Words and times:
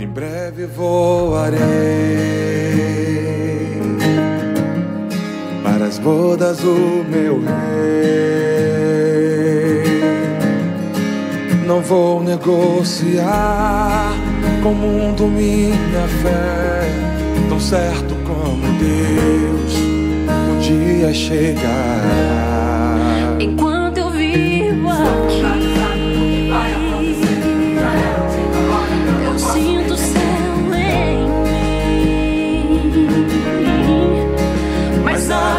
Em 0.00 0.06
breve 0.06 0.64
voarei 0.64 1.58
para 5.64 5.86
as 5.86 5.98
bodas 5.98 6.58
do 6.58 7.04
meu 7.10 7.40
rei. 7.40 7.48
Não 11.66 11.80
vou 11.80 12.22
negociar 12.22 14.12
com 14.62 14.68
o 14.70 14.74
mundo 14.74 15.26
minha 15.26 16.06
fé, 16.22 16.88
tão 17.48 17.58
certo 17.58 18.14
como 18.24 18.62
Deus, 18.78 19.74
um 20.48 20.60
dia 20.60 21.12
chegará. 21.12 21.74
Enquanto 23.40 23.98
eu 23.98 24.10
vivo 24.10 24.90
aqui, 24.90 25.47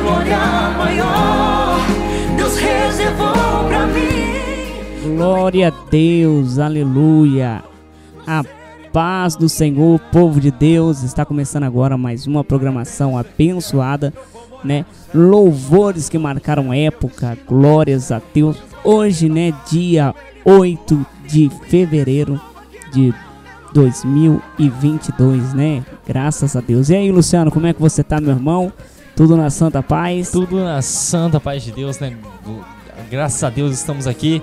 glória 0.09 0.71
maior 0.77 1.79
Deus 2.35 2.57
reservou 2.57 3.67
pra 3.67 3.85
mim. 3.87 5.15
Glória 5.15 5.67
a 5.67 5.89
Deus, 5.89 6.57
aleluia. 6.57 7.63
A 8.25 8.43
paz 8.91 9.35
do 9.35 9.47
Senhor, 9.47 9.99
povo 10.11 10.39
de 10.39 10.49
Deus. 10.49 11.03
Está 11.03 11.25
começando 11.25 11.63
agora 11.63 11.95
mais 11.97 12.25
uma 12.25 12.43
programação 12.43 13.17
abençoada, 13.17 14.11
né? 14.63 14.83
Louvores 15.13 16.09
que 16.09 16.17
marcaram 16.17 16.73
época, 16.73 17.37
glórias 17.47 18.11
a 18.11 18.19
Deus. 18.33 18.57
Hoje, 18.83 19.29
né, 19.29 19.53
dia 19.69 20.15
8 20.43 21.05
de 21.27 21.51
fevereiro 21.67 22.41
de 22.91 23.13
2022, 23.73 25.53
né? 25.53 25.83
Graças 26.07 26.55
a 26.55 26.61
Deus. 26.61 26.89
E 26.89 26.95
aí, 26.95 27.11
Luciano, 27.11 27.51
como 27.51 27.67
é 27.67 27.73
que 27.73 27.81
você 27.81 28.03
tá, 28.03 28.19
meu 28.19 28.31
irmão? 28.31 28.73
Tudo 29.19 29.35
na 29.35 29.49
santa 29.49 29.83
paz? 29.83 30.31
Tudo 30.31 30.63
na 30.63 30.81
santa 30.81 31.41
paz 31.41 31.61
de 31.61 31.73
Deus, 31.73 31.99
né? 31.99 32.15
Graças 33.11 33.43
a 33.43 33.49
Deus 33.49 33.73
estamos 33.73 34.07
aqui. 34.07 34.41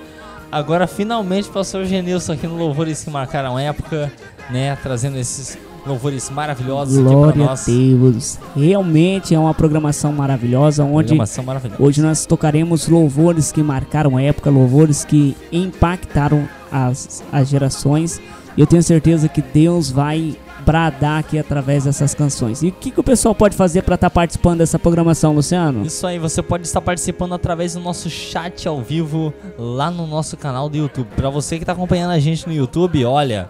Agora, 0.53 0.87
finalmente, 0.87 1.49
pastor 1.49 1.87
Genilson 1.87 2.35
aqui 2.35 2.47
no 2.47 2.59
Louvores 2.59 3.03
que 3.03 3.09
marcaram 3.09 3.59
época, 3.59 4.13
né? 4.51 4.77
Trazendo 4.83 5.17
esses 5.17 5.57
louvores 5.87 6.29
maravilhosos 6.29 6.99
aqui 6.99 7.09
Glória 7.09 7.33
para 7.33 7.43
a 7.43 7.47
nós. 7.47 7.65
Deus. 7.65 8.39
Realmente 8.55 9.35
é 9.35 9.39
uma 9.39 9.55
programação 9.55 10.13
maravilhosa 10.13 10.85
onde 10.85 11.07
Programação 11.07 11.45
maravilhosa. 11.45 11.83
hoje 11.83 12.03
nós 12.03 12.27
tocaremos 12.27 12.87
louvores 12.87 13.51
que 13.51 13.63
marcaram 13.63 14.19
época, 14.19 14.51
louvores 14.51 15.07
que 15.07 15.35
impactaram 15.51 16.47
as, 16.71 17.25
as 17.33 17.49
gerações. 17.49 18.21
Eu 18.59 18.67
tenho 18.67 18.83
certeza 18.83 19.27
que 19.27 19.41
Deus 19.41 19.91
vai 19.91 20.37
bradar 20.67 21.21
aqui 21.21 21.39
através 21.39 21.85
dessas 21.85 22.13
canções. 22.13 22.61
E 22.63 22.69
o 22.69 22.73
que, 22.73 22.91
que 22.91 22.99
o 22.99 23.05
pessoal 23.05 23.35
pode 23.35 23.57
fazer 23.57 23.83
para 23.83 23.95
estar 23.95 24.11
participando 24.11 24.59
dessa 24.59 24.81
programação, 24.81 25.33
Luciano? 25.33 25.87
Isso 25.87 26.05
aí, 26.05 26.19
você 26.19 26.43
pode 26.43 26.67
estar 26.67 26.81
participando 26.81 27.35
através 27.35 27.75
do 27.75 27.81
nosso 27.81 28.11
chat 28.11 28.67
ao 28.67 28.83
vivo 28.83 29.33
lá 29.57 29.91
no 29.93 30.07
nosso 30.09 30.37
canal 30.37 30.69
do 30.69 30.77
YouTube. 30.77 31.07
Para 31.15 31.31
você 31.31 31.57
que 31.57 31.63
está 31.63 31.73
acompanhando 31.73 32.11
a 32.11 32.19
gente 32.19 32.49
no 32.49 32.53
YouTube, 32.53 33.05
olha, 33.05 33.49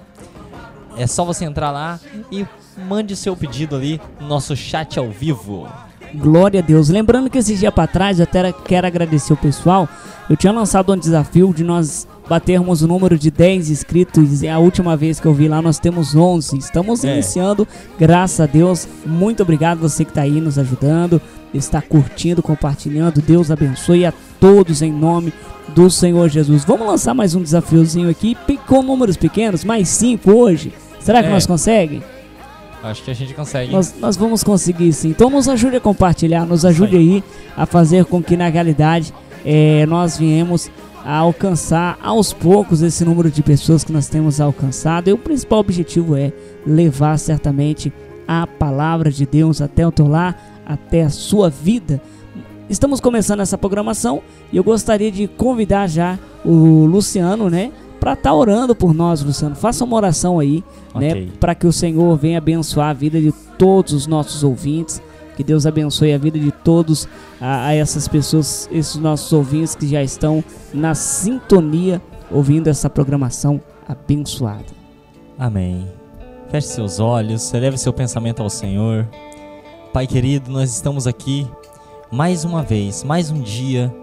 é 0.99 1.07
só 1.07 1.25
você 1.25 1.47
entrar 1.47 1.71
lá 1.71 1.99
e 2.31 2.47
mande 2.87 3.17
seu 3.17 3.35
pedido 3.35 3.75
ali 3.75 3.99
no 4.21 4.29
nosso 4.29 4.55
chat 4.55 4.99
ao 4.99 5.11
vivo. 5.11 5.67
Glória 6.15 6.61
a 6.61 6.63
Deus. 6.63 6.89
Lembrando 6.91 7.31
que 7.31 7.39
esse 7.39 7.57
dia 7.57 7.73
para 7.73 7.87
trás, 7.87 8.21
eu 8.21 8.25
até 8.25 8.53
quero 8.53 8.87
agradecer 8.87 9.33
o 9.33 9.37
pessoal. 9.37 9.89
Eu 10.29 10.37
tinha 10.37 10.53
lançado 10.53 10.93
um 10.93 10.97
desafio 10.97 11.53
de 11.53 11.65
nós 11.65 12.07
batermos 12.29 12.83
o 12.83 12.89
número 12.89 13.19
de 13.19 13.31
10 13.31 13.71
inscritos. 13.71 14.43
E 14.43 14.49
a 14.49 14.59
última 14.59 14.97
vez 14.97 15.21
que 15.21 15.27
eu 15.27 15.35
vi 15.35 15.49
lá, 15.49 15.61
nós 15.63 15.79
temos 15.79 16.15
11. 16.15 16.57
Estamos 16.59 17.05
É. 17.05 17.13
iniciando, 17.13 17.67
graças 17.99 18.41
a 18.41 18.47
Deus. 18.47 18.89
Muito 19.05 19.43
obrigado 19.43 19.79
você 19.79 20.05
que 20.05 20.11
está 20.11 20.23
aí 20.23 20.41
nos 20.41 20.59
ajudando, 20.59 21.21
está 21.55 21.81
curtindo, 21.81 22.43
compartilhando. 22.43 23.21
Deus 23.21 23.51
abençoe 23.51 24.05
a 24.07 24.13
todos 24.41 24.83
em 24.83 24.93
nome 24.93 25.33
do 25.75 25.91
Senhor 25.91 26.29
Jesus. 26.29 26.65
Vamos 26.65 26.87
lançar 26.87 27.15
mais 27.15 27.35
um 27.35 27.43
desafiozinho 27.43 28.09
aqui 28.11 28.37
com 28.67 28.83
números 28.83 29.17
pequenos, 29.17 29.65
mais 29.65 29.89
5 29.89 30.31
hoje. 30.33 30.73
Será 31.01 31.23
que 31.23 31.29
É. 31.29 31.33
nós 31.33 31.47
conseguimos? 31.47 32.05
Acho 32.83 33.03
que 33.03 33.11
a 33.11 33.15
gente 33.15 33.35
consegue. 33.35 33.73
Nós, 33.73 33.95
nós 34.01 34.17
vamos 34.17 34.45
conseguir 34.45 34.93
sim. 34.93 35.09
Então 35.09 35.29
nos 35.29 35.49
ajude 35.49 35.77
a 35.77 35.81
compartilhar, 35.81 36.47
nos 36.47 36.65
ajude 36.65 36.97
aí 36.97 37.25
a 37.57 37.67
fazer 37.67 38.05
com 38.05 38.23
que 38.23 38.37
na 38.37 38.49
realidade 38.49 39.13
eh, 39.45 39.85
nós 39.89 40.17
viemos 40.19 40.71
a 41.07 41.19
alcançar 41.19 41.97
aos 42.03 42.33
poucos 42.33 42.83
esse 42.83 43.05
número 43.05 43.31
de 43.31 43.41
pessoas 43.41 43.85
que 43.85 43.93
nós 43.93 44.09
temos 44.09 44.41
alcançado. 44.41 45.09
E 45.09 45.13
o 45.13 45.19
principal 45.19 45.61
objetivo 45.61 46.17
é 46.17 46.33
levar 46.67 47.17
certamente 47.17 47.93
a 48.27 48.45
palavra 48.45 49.09
de 49.09 49.25
Deus 49.25 49.63
até 49.63 49.87
o 49.87 49.93
teu 49.93 50.09
lar, 50.09 50.37
até 50.67 51.05
a 51.05 51.09
sua 51.09 51.49
vida. 51.49 52.03
Estamos 52.69 53.01
começando 53.01 53.39
essa 53.39 53.57
programação 53.57 54.21
e 54.53 54.57
eu 54.57 54.65
gostaria 54.65 55.13
de 55.13 55.29
convidar 55.29 55.87
já 55.87 56.19
o 56.45 56.85
Luciano, 56.87 57.49
né? 57.49 57.71
Para 58.01 58.15
estar 58.15 58.35
orando 58.35 58.75
por 58.75 58.93
nós, 58.93 59.23
Luciano. 59.23 59.55
Faça 59.55 59.85
uma 59.85 59.97
oração 59.97 60.41
aí, 60.41 60.65
né? 60.93 61.11
Ok. 61.11 61.33
Para 61.39 61.55
que 61.55 61.69
o 61.69 61.73
Senhor 61.73 62.17
venha 62.17 62.39
abençoar 62.39 62.91
a 62.91 62.93
vida 62.93 63.21
de 63.21 63.31
todos 63.57 63.93
os 63.93 64.09
nossos 64.09 64.43
ouvintes. 64.43 65.01
Que 65.37 65.45
Deus 65.45 65.67
abençoe 65.67 66.15
a 66.15 66.19
vida 66.19 66.39
de 66.39 66.51
todos 66.51 67.07
a, 67.41 67.67
a 67.67 67.75
essas 67.75 68.09
pessoas, 68.09 68.69
esses 68.73 68.97
nossos 68.97 69.33
ouvintes 69.33 69.75
que 69.75 69.87
já 69.87 70.03
estão 70.03 70.43
na 70.73 70.95
sintonia 70.95 72.01
ouvindo 72.31 72.69
essa 72.69 72.89
programação 72.89 73.61
abençoada. 73.87 74.65
Amém. 75.39 75.87
Feche 76.49 76.69
seus 76.69 76.99
olhos, 76.99 77.53
eleve 77.53 77.77
seu 77.77 77.93
pensamento 77.93 78.43
ao 78.43 78.49
Senhor. 78.49 79.07
Pai 79.93 80.07
querido, 80.07 80.51
nós 80.51 80.73
estamos 80.73 81.07
aqui 81.07 81.47
mais 82.11 82.45
uma 82.45 82.63
vez, 82.63 83.05
mais 83.05 83.31
um 83.31 83.41
dia, 83.41 83.95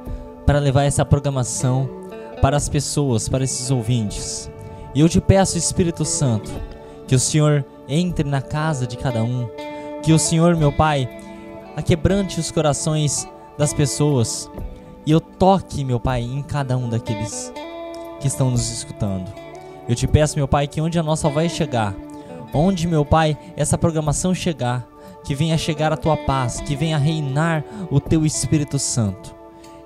para 0.46 0.60
levar 0.60 0.84
essa 0.84 1.06
programação 1.06 1.90
para 2.42 2.58
as 2.58 2.68
pessoas, 2.68 3.30
para 3.30 3.44
esses 3.44 3.72
ouvintes. 3.72 4.52
E 4.94 5.00
eu 5.00 5.10
te 5.10 5.22
peço, 5.22 5.58
Espírito 5.58 6.04
Santo, 6.04 6.52
que 7.08 7.16
o 7.16 7.20
Senhor 7.20 7.66
entre 7.88 8.30
na 8.30 8.42
casa 8.42 8.86
de 8.86 8.98
cada 8.98 9.24
um, 9.24 9.48
que 10.04 10.12
o 10.12 10.20
Senhor, 10.20 10.56
meu 10.56 10.72
Pai, 10.72 11.10
aquebrante 11.76 12.40
os 12.40 12.52
corações 12.52 13.28
das 13.58 13.74
pessoas 13.74 14.50
e 15.06 15.12
eu 15.12 15.20
toque, 15.20 15.84
meu 15.84 16.00
Pai, 16.00 16.22
em 16.22 16.42
cada 16.42 16.78
um 16.78 16.90
daqueles 16.90 17.52
que 18.20 18.28
estão 18.28 18.50
nos 18.50 18.72
escutando. 18.72 19.32
Eu 19.88 19.96
te 19.96 20.08
peço, 20.08 20.38
meu 20.38 20.48
Pai, 20.48 20.66
que 20.66 20.80
onde 20.80 20.98
a 20.98 21.04
nossa 21.04 21.30
vai 21.30 21.50
chegar, 21.50 21.94
onde, 22.54 22.88
meu 22.88 23.04
Pai, 23.04 23.38
essa 23.58 23.78
programação 23.78 24.34
chegar, 24.34 24.88
que 25.26 25.36
venha 25.36 25.58
chegar 25.58 25.92
a 25.92 25.98
tua 25.98 26.16
paz, 26.16 26.62
que 26.62 26.76
venha 26.76 26.98
reinar 26.98 27.64
o 27.92 28.00
teu 28.00 28.26
Espírito 28.26 28.80
Santo. 28.80 29.36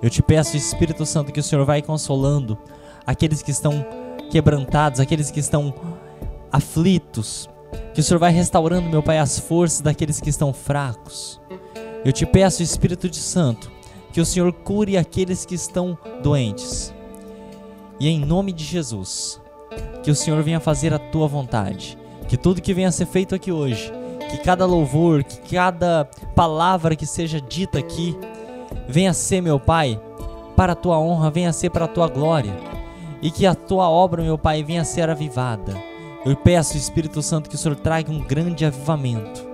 Eu 0.01 0.09
te 0.09 0.21
peço, 0.21 0.55
Espírito 0.55 1.05
Santo, 1.05 1.31
que 1.31 1.39
o 1.39 1.43
Senhor 1.43 1.65
vai 1.65 1.81
consolando 1.81 2.57
aqueles 3.05 3.41
que 3.41 3.49
estão 3.49 3.83
quebrantados, 4.29 4.99
aqueles 4.99 5.31
que 5.31 5.39
estão 5.39 5.73
aflitos, 6.51 7.49
que 7.93 8.01
o 8.01 8.03
Senhor 8.03 8.19
vai 8.19 8.31
restaurando, 8.31 8.89
meu 8.89 9.01
Pai, 9.01 9.17
as 9.17 9.39
forças 9.39 9.81
daqueles 9.81 10.21
que 10.21 10.29
estão 10.29 10.53
fracos. 10.53 11.41
Eu 12.05 12.11
te 12.13 12.25
peço, 12.25 12.63
Espírito 12.63 13.09
de 13.09 13.17
Santo, 13.17 13.71
que 14.13 14.21
o 14.21 14.25
Senhor 14.25 14.51
cure 14.53 14.97
aqueles 14.97 15.45
que 15.45 15.55
estão 15.55 15.97
doentes. 16.21 16.93
E 17.99 18.07
em 18.07 18.19
nome 18.19 18.51
de 18.53 18.63
Jesus, 18.63 19.41
que 20.03 20.11
o 20.11 20.15
Senhor 20.15 20.41
venha 20.43 20.59
fazer 20.59 20.93
a 20.93 20.99
tua 20.99 21.27
vontade, 21.27 21.97
que 22.27 22.37
tudo 22.37 22.61
que 22.61 22.73
venha 22.73 22.89
a 22.89 22.91
ser 22.91 23.07
feito 23.07 23.33
aqui 23.33 23.51
hoje, 23.51 23.91
que 24.29 24.37
cada 24.37 24.65
louvor, 24.65 25.23
que 25.23 25.55
cada 25.55 26.05
palavra 26.35 26.95
que 26.95 27.05
seja 27.05 27.41
dita 27.41 27.79
aqui, 27.79 28.15
venha 28.87 29.13
ser, 29.13 29.41
meu 29.41 29.59
Pai, 29.59 29.99
para 30.55 30.73
a 30.73 30.75
tua 30.75 30.99
honra, 30.99 31.31
venha 31.31 31.51
ser 31.51 31.71
para 31.71 31.85
a 31.85 31.89
tua 31.89 32.07
glória, 32.07 32.53
e 33.21 33.31
que 33.31 33.45
a 33.45 33.55
tua 33.55 33.89
obra, 33.89 34.21
meu 34.21 34.37
Pai, 34.37 34.63
venha 34.63 34.81
a 34.81 34.85
ser 34.85 35.09
avivada. 35.09 35.75
Eu 36.23 36.35
peço, 36.35 36.77
Espírito 36.77 37.21
Santo, 37.21 37.50
que 37.50 37.55
o 37.55 37.57
Senhor 37.57 37.75
traga 37.75 38.11
um 38.11 38.19
grande 38.19 38.65
avivamento 38.65 39.46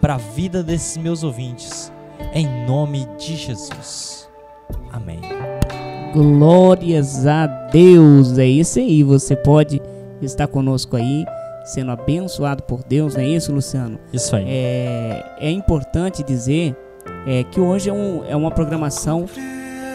para 0.00 0.14
a 0.14 0.18
vida 0.18 0.62
desses 0.62 0.96
meus 0.96 1.22
ouvintes, 1.24 1.92
em 2.32 2.66
nome 2.66 3.06
de 3.18 3.36
Jesus. 3.36 4.28
Amém. 4.92 5.20
Glórias 6.12 7.26
a 7.26 7.46
Deus. 7.46 8.38
É 8.38 8.46
isso 8.46 8.78
aí. 8.78 9.02
Você 9.02 9.36
pode 9.36 9.80
estar 10.22 10.46
conosco 10.46 10.96
aí, 10.96 11.24
sendo 11.64 11.90
abençoado 11.90 12.62
por 12.62 12.82
Deus, 12.82 13.14
não 13.14 13.22
é 13.22 13.26
isso, 13.28 13.52
Luciano? 13.52 13.98
Isso 14.12 14.34
aí. 14.34 14.44
É, 14.48 15.24
é 15.40 15.50
importante 15.50 16.22
dizer 16.22 16.74
é, 17.26 17.44
que 17.44 17.60
hoje 17.60 17.90
é, 17.90 17.92
um- 17.92 18.24
é 18.26 18.34
uma 18.34 18.50
programação 18.50 19.26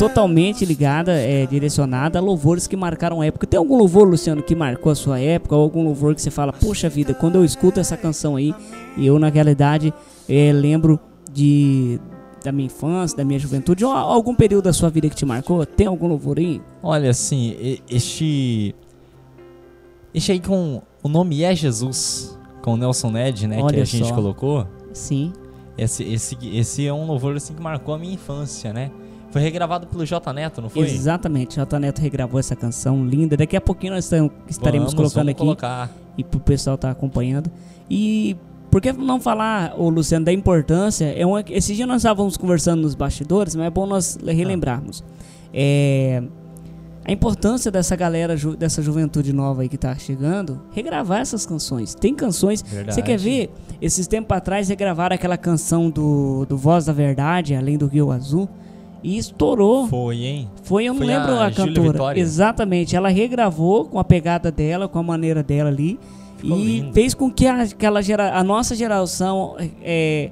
totalmente 0.07 0.65
ligada, 0.65 1.13
é, 1.13 1.45
direcionada 1.45 2.19
a 2.19 2.21
louvores 2.21 2.67
que 2.67 2.75
marcaram 2.75 3.21
a 3.21 3.25
época. 3.25 3.47
Tem 3.47 3.57
algum 3.57 3.77
louvor, 3.77 4.07
Luciano, 4.07 4.44
que 4.44 4.53
marcou 4.55 4.91
a 4.91 4.95
sua 4.95 5.19
época? 5.19 5.55
Ou 5.55 5.61
algum 5.61 5.83
louvor 5.83 6.13
que 6.13 6.21
você 6.21 6.29
fala, 6.29 6.51
poxa 6.51 6.89
vida, 6.89 7.13
quando 7.13 7.35
eu 7.35 7.45
escuto 7.45 7.79
essa 7.79 7.95
canção 7.95 8.35
aí, 8.35 8.53
eu 8.97 9.17
na 9.17 9.29
realidade 9.29 9.94
é, 10.27 10.51
lembro 10.51 11.00
de 11.31 12.00
da 12.44 12.51
minha 12.51 12.65
infância, 12.65 13.15
da 13.15 13.23
minha 13.23 13.39
juventude, 13.39 13.85
ou 13.85 13.91
algum 13.91 14.35
período 14.35 14.65
da 14.65 14.73
sua 14.73 14.89
vida 14.89 15.09
que 15.09 15.15
te 15.15 15.25
marcou? 15.25 15.65
Tem 15.65 15.88
algum 15.88 16.07
louvor 16.07 16.38
aí? 16.38 16.61
Olha, 16.81 17.09
assim, 17.09 17.79
este. 17.89 18.75
Este 20.13 20.33
aí 20.33 20.41
com. 20.41 20.81
O 21.01 21.07
nome 21.07 21.41
é 21.41 21.56
Jesus. 21.56 22.38
com 22.61 22.73
o 22.73 22.77
Nelson 22.77 23.11
Ned, 23.11 23.47
né? 23.47 23.57
que 23.57 23.63
Olha 23.63 23.81
a 23.81 23.85
gente 23.85 24.09
só. 24.09 24.13
colocou. 24.13 24.67
Sim. 24.91 25.31
Esse, 25.77 26.03
esse, 26.03 26.38
esse 26.53 26.85
é 26.85 26.94
um 26.94 27.07
louvor 27.07 27.35
assim 27.35 27.53
que 27.53 27.61
marcou 27.61 27.95
a 27.95 27.97
minha 27.97 28.13
infância, 28.13 28.73
né? 28.73 28.91
Foi 29.33 29.41
regravado 29.41 29.88
pelo 29.88 30.06
J 30.06 30.31
Neto, 30.31 30.62
não 30.62 30.69
foi? 30.69 30.83
Exatamente. 30.85 31.56
J 31.56 31.80
Neto 31.80 32.00
regravou 32.00 32.39
essa 32.39 32.56
canção 32.56 33.03
linda. 33.06 33.35
Daqui 33.35 33.57
a 33.57 33.62
pouquinho 33.62 33.94
nós 33.94 34.06
estaremos 34.47 34.94
Vamos, 34.94 34.94
colocando 34.94 35.13
vamos 35.25 35.30
aqui 35.31 35.39
colocar. 35.39 35.91
e 36.18 36.24
pro 36.24 36.39
pessoal 36.39 36.77
tá 36.77 36.91
acompanhando. 36.91 37.50
E 37.89 38.38
por 38.69 38.80
que 38.80 38.94
não 38.94 39.19
falar, 39.19 39.74
ô 39.77 39.89
Luciano, 39.89 40.24
da 40.25 40.31
importância? 40.31 41.06
É 41.06 41.25
uma, 41.25 41.44
esse 41.50 41.74
dia 41.75 41.85
nós 41.88 41.97
estávamos 42.03 42.38
conversando 42.38 42.83
nos 42.83 42.94
bastidores, 42.95 43.56
mas 43.56 43.65
é 43.65 43.69
bom 43.71 43.85
nós 43.88 44.18
relembrarmos. 44.24 45.03
É, 45.51 46.21
a 47.06 47.12
importância 47.12 47.69
dessa 47.69 47.95
galera, 47.95 48.38
ju- 48.38 48.56
dessa 48.56 48.81
juventude 48.81 49.33
nova 49.33 49.63
aí 49.63 49.69
que 49.69 49.77
tá 49.77 49.94
chegando, 49.95 50.62
regravar 50.71 51.19
essas 51.21 51.45
canções. 51.45 51.94
Tem 51.94 52.13
canções. 52.15 52.62
Verdade. 52.62 52.95
Você 52.95 53.01
quer 53.01 53.18
ver? 53.18 53.51
Esses 53.81 54.07
tempos 54.07 54.35
atrás 54.38 54.69
regravaram 54.69 55.13
aquela 55.15 55.38
canção 55.38 55.89
do, 55.89 56.45
do 56.45 56.56
Voz 56.56 56.85
da 56.85 56.94
Verdade, 56.94 57.56
Além 57.56 57.77
do 57.77 57.88
Rio 57.88 58.12
Azul. 58.12 58.47
E 59.03 59.17
estourou. 59.17 59.88
Foi, 59.88 60.23
hein? 60.23 60.50
Foi, 60.63 60.85
eu 60.85 60.94
não 60.94 61.00
Foi 61.00 61.07
lembro 61.07 61.33
a 61.33 61.47
a, 61.47 61.51
cantora. 61.51 62.17
Exatamente. 62.17 62.95
Ela 62.95 63.09
regravou 63.09 63.85
com 63.85 64.00
a 64.00 64.03
pegada 64.03 64.50
dela, 64.50 64.88
com 64.88 64.97
a 64.97 65.03
maneira 65.03 65.44
dela 65.44 65.69
ali. 65.69 66.00
Ficou 66.38 66.57
e 66.57 66.79
lindo. 66.79 66.94
fez 66.94 67.13
com 67.13 67.29
que 67.29 67.45
a, 67.45 67.63
aquela 67.63 68.01
gera, 68.01 68.38
a 68.38 68.44
nossa 68.44 68.75
geração 68.75 69.55
é, 69.81 70.31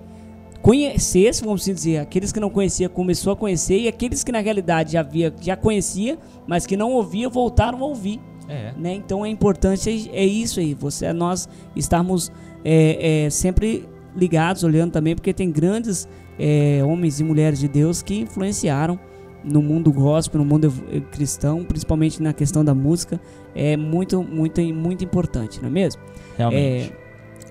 conhecesse, 0.62 1.44
vamos 1.44 1.62
assim 1.62 1.74
dizer, 1.74 1.98
aqueles 1.98 2.32
que 2.32 2.40
não 2.40 2.50
conhecia 2.50 2.88
começou 2.88 3.34
a 3.34 3.36
conhecer 3.36 3.80
e 3.80 3.88
aqueles 3.88 4.24
que 4.24 4.32
na 4.32 4.40
realidade 4.40 4.94
já 4.94 5.04
via, 5.04 5.34
já 5.42 5.56
conhecia, 5.56 6.18
mas 6.48 6.66
que 6.66 6.78
não 6.78 6.92
ouvia, 6.92 7.28
voltaram 7.28 7.80
a 7.80 7.86
ouvir. 7.86 8.20
É. 8.48 8.74
Né? 8.78 8.96
Então 8.96 9.26
é 9.26 9.30
importante 9.30 9.90
é, 9.90 10.20
é 10.22 10.26
isso 10.26 10.60
aí, 10.60 10.74
você, 10.74 11.12
nós 11.14 11.48
estarmos 11.76 12.32
é, 12.64 13.26
é, 13.26 13.30
sempre 13.30 13.88
ligados, 14.16 14.64
olhando 14.64 14.92
também, 14.92 15.16
porque 15.16 15.34
tem 15.34 15.50
grandes 15.50 16.08
é, 16.40 16.82
homens 16.84 17.20
e 17.20 17.24
mulheres 17.24 17.60
de 17.60 17.68
Deus 17.68 18.02
que 18.02 18.20
influenciaram 18.20 19.00
no 19.44 19.62
mundo 19.62 19.92
gospel, 19.92 20.40
no 20.40 20.46
mundo 20.46 20.72
cristão, 21.12 21.64
principalmente 21.64 22.22
na 22.22 22.32
questão 22.32 22.64
da 22.64 22.76
música, 22.76 23.20
é 23.56 23.76
muito, 23.76 24.22
muito, 24.22 24.62
muito 24.62 25.04
importante, 25.04 25.60
não 25.60 25.68
é 25.68 25.72
mesmo? 25.72 26.02
Realmente. 26.38 26.94
É, 26.94 27.02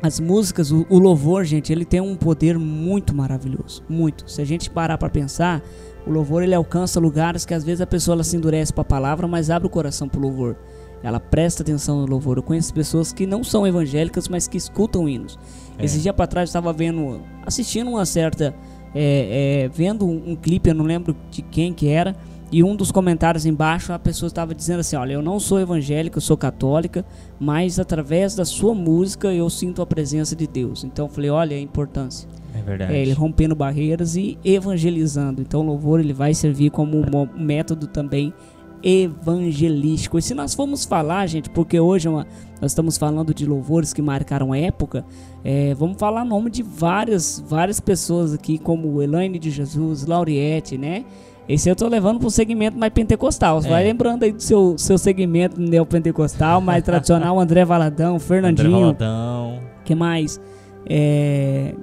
as 0.03 0.19
músicas, 0.19 0.71
o, 0.71 0.87
o 0.88 0.99
louvor, 0.99 1.44
gente, 1.44 1.73
ele 1.73 1.85
tem 1.85 2.00
um 2.00 2.17
poder 2.17 2.59
muito 2.59 3.15
maravilhoso, 3.15 3.82
muito. 3.88 4.31
Se 4.31 4.41
a 4.41 4.44
gente 4.44 4.71
parar 4.71 4.97
para 4.97 5.11
pensar, 5.11 5.62
o 6.06 6.11
louvor 6.11 6.43
ele 6.43 6.55
alcança 6.55 6.99
lugares 6.99 7.44
que 7.44 7.53
às 7.53 7.65
vezes 7.65 7.81
a 7.81 7.87
pessoa 7.87 8.15
ela 8.15 8.25
se 8.25 8.37
endurece 8.37 8.73
para 8.73 8.83
a 8.83 8.85
palavra, 8.85 9.29
mas 9.29 9.50
abre 9.50 9.67
o 9.67 9.71
coração 9.71 10.09
pro 10.09 10.21
louvor. 10.21 10.56
Ela 11.02 11.19
presta 11.19 11.62
atenção 11.62 12.00
no 12.00 12.06
louvor. 12.06 12.37
Eu 12.37 12.43
conheço 12.43 12.73
pessoas 12.75 13.12
que 13.12 13.26
não 13.26 13.43
são 13.43 13.67
evangélicas, 13.67 14.29
mas 14.29 14.47
que 14.47 14.56
escutam 14.56 15.08
hinos. 15.08 15.38
É. 15.79 15.85
Esse 15.85 15.99
dia 16.00 16.12
para 16.12 16.26
trás 16.26 16.49
eu 16.49 16.50
estava 16.50 16.73
vendo, 16.73 17.23
assistindo 17.47 17.91
uma 17.91 18.05
certa, 18.05 18.55
é, 18.94 19.64
é, 19.64 19.69
vendo 19.69 20.06
um, 20.06 20.32
um 20.32 20.37
clipe, 20.37 20.69
eu 20.69 20.75
não 20.75 20.85
lembro 20.85 21.17
de 21.31 21.43
quem 21.43 21.73
que 21.73 21.88
era, 21.88 22.14
e 22.52 22.64
um 22.64 22.75
dos 22.75 22.91
comentários 22.91 23.47
embaixo 23.47 23.93
a 23.93 23.99
pessoa 23.99 24.26
estava 24.26 24.55
dizendo 24.55 24.81
assim: 24.81 24.97
Olha, 24.97 25.12
eu 25.12 25.23
não 25.23 25.38
sou 25.38 25.61
evangélica, 25.61 26.19
eu 26.19 26.23
sou 26.23 26.37
católica, 26.37 27.05
mas 27.38 27.79
através 27.79 28.35
da 28.35 28.44
sua 28.44 28.75
música 28.75 29.32
eu 29.32 29.49
sinto 29.49 29.81
a 29.81 29.87
presença 29.87 30.35
de 30.35 30.49
Deus. 30.49 30.82
Então 30.82 31.06
eu 31.06 31.08
falei: 31.08 31.31
Olha 31.31 31.56
a 31.56 31.61
importância. 31.61 32.29
É 32.52 32.61
verdade. 32.61 32.93
É, 32.93 33.00
ele 33.00 33.12
rompendo 33.12 33.55
barreiras 33.55 34.17
e 34.17 34.37
evangelizando. 34.44 35.41
Então 35.41 35.61
o 35.61 35.64
louvor 35.64 36.00
ele 36.00 36.12
vai 36.12 36.35
servir 36.35 36.70
como 36.70 36.99
um 36.99 37.29
método 37.38 37.87
também 37.87 38.35
evangelístico. 38.82 40.19
E 40.19 40.23
se 40.23 40.35
nós 40.35 40.55
formos 40.55 40.85
falar, 40.85 41.27
gente, 41.27 41.49
porque 41.50 41.79
hoje 41.79 42.09
é 42.09 42.11
uma- 42.11 42.27
nós 42.61 42.71
estamos 42.73 42.97
falando 42.99 43.32
de 43.32 43.47
louvores 43.47 43.93
que 43.93 44.03
marcaram 44.03 44.53
a 44.53 44.59
época, 44.59 45.05
é, 45.44 45.75
vamos 45.75 45.97
falar 45.99 46.25
nome 46.25 46.50
de 46.50 46.62
várias, 46.62 47.43
várias 47.49 47.81
pessoas 47.81 48.35
aqui, 48.35 48.59
como 48.59 49.00
Elaine 49.03 49.38
de 49.38 49.50
Jesus, 49.50 50.05
Lauriette, 50.06 50.77
né? 50.77 51.05
Esse 51.49 51.69
eu 51.69 51.75
tô 51.75 51.88
levando 51.88 52.19
para 52.19 52.27
um 52.29 52.31
segmento 52.31 52.79
mais 52.79 52.93
pentecostal. 52.93 53.61
Você 53.61 53.67
É. 53.69 53.71
Vai 53.71 53.85
lembrando 53.85 54.23
aí 54.23 54.31
do 54.32 54.41
seu, 54.43 54.79
seu 54.79 54.97
segmento 54.97 55.61
neopentecostal, 55.61 56.61
mais 56.61 56.85
tradicional, 56.85 57.38
André 57.41 57.65
Valadão, 57.65 58.15
André 58.15 58.25
Fernandinho, 58.26 58.71
Valadão. 58.81 59.59
que 59.85 59.94
mais? 59.94 60.41
É, 60.88 61.75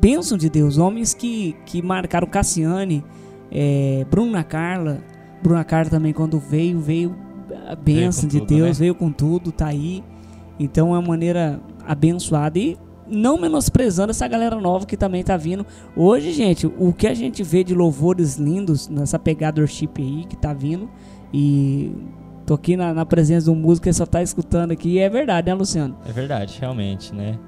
bênção 0.00 0.38
de 0.38 0.48
Deus, 0.48 0.78
homens 0.78 1.12
que, 1.12 1.56
que 1.66 1.82
marcaram 1.82 2.26
Cassiane, 2.26 3.04
é, 3.50 4.06
Bruna 4.10 4.44
Carla. 4.44 4.98
Bruna 5.42 5.64
Carla 5.64 5.90
também, 5.90 6.12
quando 6.12 6.38
veio, 6.38 6.80
veio 6.80 7.16
a 7.68 7.74
bênção 7.74 8.22
com 8.22 8.28
de 8.28 8.38
tudo, 8.40 8.48
Deus, 8.48 8.78
né? 8.78 8.84
veio 8.84 8.94
com 8.94 9.10
tudo, 9.10 9.52
tá 9.52 9.66
aí. 9.66 10.04
Então 10.58 10.94
é 10.94 10.98
uma 10.98 11.08
maneira 11.08 11.60
abençoada 11.86 12.58
e 12.58 12.76
não 13.10 13.38
menosprezando 13.38 14.10
essa 14.10 14.26
galera 14.28 14.60
nova 14.60 14.86
que 14.86 14.96
também 14.96 15.24
tá 15.24 15.36
vindo. 15.36 15.66
Hoje, 15.96 16.32
gente, 16.32 16.66
o 16.66 16.92
que 16.92 17.06
a 17.06 17.14
gente 17.14 17.42
vê 17.42 17.64
de 17.64 17.74
louvores 17.74 18.36
lindos 18.36 18.88
nessa 18.88 19.18
pegada 19.18 19.60
worship 19.60 19.90
aí 19.98 20.24
que 20.28 20.36
tá 20.36 20.52
vindo 20.52 20.88
e 21.32 21.92
tô 22.46 22.54
aqui 22.54 22.76
na, 22.76 22.94
na 22.94 23.04
presença 23.04 23.44
de 23.44 23.50
um 23.50 23.54
músico 23.54 23.84
que 23.84 23.92
só 23.92 24.06
tá 24.06 24.22
escutando 24.22 24.70
aqui 24.72 24.90
e 24.90 24.98
é 24.98 25.08
verdade, 25.08 25.48
né, 25.48 25.54
Luciano? 25.54 25.96
É 26.06 26.12
verdade, 26.12 26.58
realmente, 26.60 27.14
né? 27.14 27.38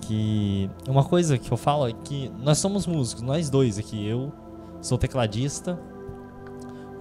Que 0.00 0.68
uma 0.88 1.04
coisa 1.04 1.38
que 1.38 1.52
eu 1.52 1.56
falo 1.56 1.86
é 1.86 1.92
que 1.92 2.30
nós 2.42 2.58
somos 2.58 2.86
músicos, 2.86 3.22
nós 3.22 3.50
dois 3.50 3.78
aqui. 3.78 4.06
Eu 4.06 4.32
sou 4.80 4.98
tecladista, 4.98 5.78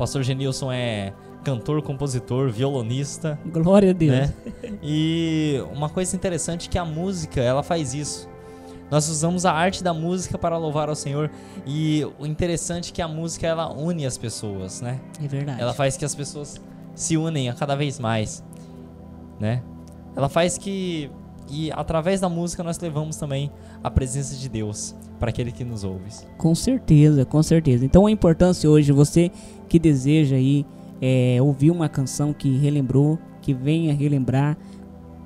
pastor 0.02 0.24
Genilson 0.24 0.72
é 0.72 1.14
cantor, 1.44 1.80
compositor, 1.84 2.50
violonista, 2.50 3.40
Glória 3.46 3.92
a 3.92 3.94
Deus. 3.94 4.12
né? 4.12 4.34
E 4.82 5.64
uma 5.72 5.90
coisa 5.90 6.16
interessante 6.16 6.68
é 6.68 6.72
que 6.72 6.78
a 6.80 6.84
música, 6.84 7.40
ela 7.40 7.62
faz 7.62 7.94
isso. 7.94 8.28
Nós 8.90 9.08
usamos 9.08 9.46
a 9.46 9.54
arte 9.54 9.84
da 9.84 9.94
música 9.94 10.40
para 10.40 10.58
louvar 10.58 10.90
ao 10.90 10.96
Senhor 10.96 11.30
e 11.68 12.04
o 12.18 12.26
interessante 12.26 12.92
é 12.92 12.96
que 12.96 13.02
a 13.02 13.08
música 13.08 13.46
ela 13.46 13.72
une 13.72 14.04
as 14.04 14.18
pessoas, 14.18 14.82
né? 14.82 15.00
É 15.24 15.28
verdade. 15.28 15.62
Ela 15.62 15.72
faz 15.72 15.96
que 15.96 16.04
as 16.04 16.16
pessoas 16.16 16.60
se 16.96 17.16
unem 17.16 17.48
a 17.48 17.54
cada 17.54 17.76
vez 17.76 18.00
mais, 18.00 18.44
né? 19.40 19.62
Ela 20.16 20.30
faz 20.30 20.58
que 20.58 21.12
e 21.52 21.72
através 21.72 22.20
da 22.22 22.30
música 22.30 22.64
nós 22.64 22.80
levamos 22.80 23.16
também 23.18 23.52
a 23.84 23.92
presença 23.92 24.36
de 24.36 24.48
Deus 24.50 24.96
para 25.20 25.30
aquele 25.30 25.52
que 25.52 25.64
nos 25.64 25.84
ouve. 25.84 26.10
Com 26.38 26.56
certeza, 26.56 27.26
com 27.26 27.44
certeza. 27.44 27.86
Então 27.86 28.06
a 28.06 28.12
importância 28.12 28.70
hoje, 28.70 28.92
você 28.92 29.30
que 29.68 29.78
deseja 29.78 30.36
aí 30.36 30.66
é, 31.02 31.38
ouvir 31.42 31.72
uma 31.72 31.90
canção 31.90 32.34
que 32.34 32.58
relembrou, 32.58 33.20
que 33.42 33.54
venha 33.54 33.94
relembrar, 33.94 34.58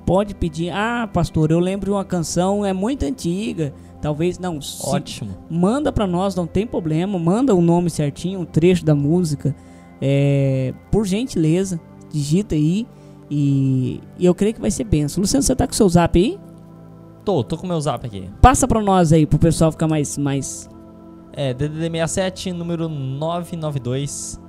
pode 0.06 0.36
pedir, 0.36 0.70
ah, 0.72 1.10
pastor, 1.12 1.52
eu 1.52 1.60
lembro 1.60 1.86
de 1.86 1.92
uma 1.92 2.06
canção, 2.06 2.66
é 2.66 2.74
muito 2.74 3.04
antiga. 3.06 3.74
Talvez 4.02 4.38
não. 4.38 4.62
se- 4.62 4.88
Ótimo. 4.88 5.32
manda 5.50 5.92
pra 5.92 6.06
nós, 6.06 6.36
não 6.36 6.46
tem 6.46 6.68
problema. 6.68 7.18
Manda 7.18 7.56
o 7.56 7.62
nome 7.62 7.90
certinho, 7.90 8.40
um 8.42 8.46
trecho 8.46 8.86
da 8.86 8.94
música. 8.94 9.56
É, 10.02 10.74
por 10.92 11.06
gentileza, 11.08 11.80
digita 12.12 12.54
aí. 12.54 12.86
E, 13.30 14.02
e 14.18 14.26
eu 14.26 14.36
creio 14.36 14.54
que 14.54 14.62
vai 14.62 14.72
ser 14.72 14.84
benção. 14.84 15.22
Luciano, 15.22 15.44
você 15.44 15.56
tá 15.56 15.66
com 15.66 15.74
seu 15.74 15.90
zap 15.90 16.18
aí? 16.18 16.40
Tô, 17.24 17.44
tô 17.44 17.58
com 17.58 17.66
meu 17.66 17.82
zap 17.82 18.06
aqui. 18.06 18.30
Passa 18.42 18.68
pra 18.68 18.82
nós 18.82 19.12
aí, 19.12 19.26
pro 19.26 19.40
pessoal 19.40 19.72
ficar 19.72 19.88
mais. 19.88 20.18
mais... 20.18 20.70
É 21.34 21.54
DDD 21.54 21.90
67 21.90 22.54
número 22.54 22.88
992 22.88 24.40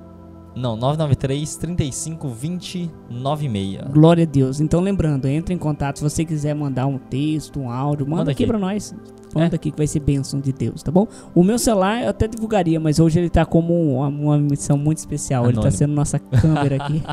não, 0.57 0.75
993 0.75 1.55
35 1.57 2.29
20 2.29 2.91
96. 3.11 3.93
Glória 3.93 4.23
a 4.23 4.25
Deus. 4.25 4.59
Então, 4.59 4.81
lembrando, 4.81 5.27
entre 5.27 5.53
em 5.53 5.57
contato 5.57 5.97
se 5.97 6.03
você 6.03 6.25
quiser 6.25 6.55
mandar 6.55 6.87
um 6.87 6.97
texto, 6.97 7.59
um 7.59 7.69
áudio, 7.69 8.07
manda, 8.07 8.21
Manda 8.21 8.31
aqui 8.31 8.43
aqui. 8.43 8.51
pra 8.51 8.57
nós. 8.57 8.95
Manda 9.35 9.53
É. 9.53 9.57
aqui 9.57 9.71
que 9.71 9.77
vai 9.77 9.85
ser 9.87 9.99
bênção 9.99 10.39
de 10.39 10.51
Deus, 10.53 10.81
tá 10.81 10.91
bom? 10.91 11.05
O 11.35 11.43
meu 11.43 11.59
celular 11.59 12.01
eu 12.03 12.09
até 12.09 12.27
divulgaria, 12.27 12.79
mas 12.79 12.97
hoje 12.99 13.19
ele 13.19 13.29
tá 13.29 13.45
como 13.45 13.97
uma, 13.97 14.07
uma 14.07 14.37
missão 14.37 14.77
muito 14.77 14.97
especial. 14.99 15.43
Ele 15.45 15.53
tá 15.53 15.59
Anônimo. 15.61 15.77
sendo 15.77 15.93
nossa 15.93 16.17
câmera 16.17 16.77
aqui. 16.83 17.03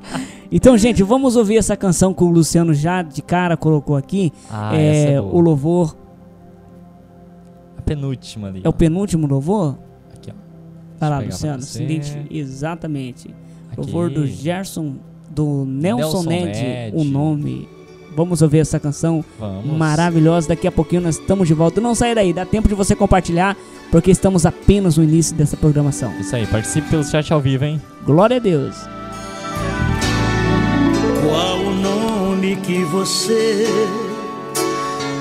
então, 0.50 0.78
gente, 0.78 1.02
vamos 1.02 1.36
ouvir 1.36 1.56
essa 1.56 1.76
canção 1.76 2.14
que 2.14 2.22
o 2.22 2.28
Luciano 2.30 2.72
já 2.72 3.02
de 3.02 3.20
cara 3.22 3.56
colocou 3.56 3.96
aqui. 3.96 4.32
Ah, 4.50 4.76
é 4.76 5.14
é 5.14 5.20
o 5.20 5.40
louvor. 5.40 5.96
A 7.76 7.82
penúltima 7.82 8.48
ali. 8.48 8.60
É 8.64 8.68
ó. 8.68 8.70
o 8.70 8.72
penúltimo 8.72 9.26
louvor? 9.26 9.76
Aqui, 10.14 10.30
ó. 10.30 10.34
Vai 10.98 11.10
lá, 11.10 11.18
Luciano. 11.18 11.60
você. 11.62 11.78
Se 11.78 11.82
identifique. 11.82 12.38
Exatamente. 12.38 13.34
Aqui. 13.70 13.80
Louvor 13.80 14.10
do 14.10 14.26
Gerson, 14.26 14.94
do 15.30 15.64
Nelson, 15.66 16.22
Nelson 16.22 16.28
Ned, 16.30 16.62
Ned. 16.62 16.96
o 16.96 17.04
nome. 17.04 17.68
Vamos 18.16 18.42
ouvir 18.42 18.58
essa 18.58 18.78
canção 18.78 19.24
Vamos. 19.38 19.76
maravilhosa. 19.76 20.48
Daqui 20.48 20.66
a 20.66 20.72
pouquinho 20.72 21.02
nós 21.02 21.18
estamos 21.18 21.48
de 21.48 21.54
volta. 21.54 21.80
Não 21.80 21.94
sai 21.94 22.14
daí, 22.14 22.32
dá 22.32 22.44
tempo 22.46 22.68
de 22.68 22.74
você 22.74 22.94
compartilhar, 22.94 23.56
porque 23.90 24.10
estamos 24.10 24.46
apenas 24.46 24.96
no 24.96 25.04
início 25.04 25.34
dessa 25.36 25.56
programação. 25.56 26.12
Isso 26.20 26.34
aí, 26.36 26.46
participe 26.46 26.88
pelo 26.88 27.04
chat 27.04 27.32
ao 27.32 27.40
vivo, 27.40 27.64
hein? 27.64 27.80
Glória 28.04 28.36
a 28.36 28.40
Deus. 28.40 28.76
Qual 31.26 31.58
o 31.58 31.74
nome 31.74 32.56
que 32.56 32.84
você 32.84 33.66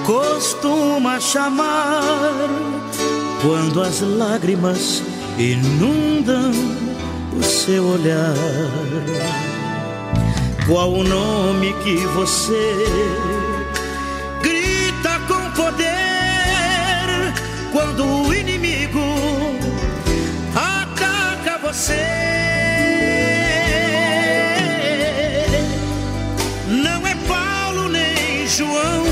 costuma 0.05 1.19
chamar 1.19 2.49
quando 3.41 3.81
as 3.81 4.01
lágrimas 4.01 5.01
inundam 5.37 6.51
o 7.37 7.43
seu 7.43 7.85
olhar? 7.85 8.33
Qual 10.65 10.93
o 10.93 11.03
nome 11.03 11.73
que 11.83 11.97
você 12.07 12.85
grita 14.41 15.19
com 15.27 15.51
poder 15.51 17.33
quando 17.73 18.05
o 18.05 18.33
inimigo 18.33 19.01
ataca 20.55 21.57
você? 21.57 21.99
Não 26.69 27.05
é 27.05 27.15
Paulo 27.27 27.89
nem 27.89 28.47
João, 28.47 29.03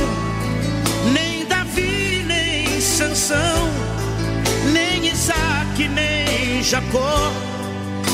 nem 1.13 1.45
Davi, 1.47 2.23
nem 2.25 2.79
Sansão, 2.79 3.69
nem 4.71 5.05
Isaac, 5.05 5.85
nem 5.89 6.63
Jacó 6.63 7.29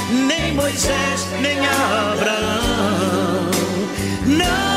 nem 0.10 0.54
Moisés, 0.56 1.28
nem 1.42 1.60
Abraão. 1.60 3.50
Não 4.26 4.77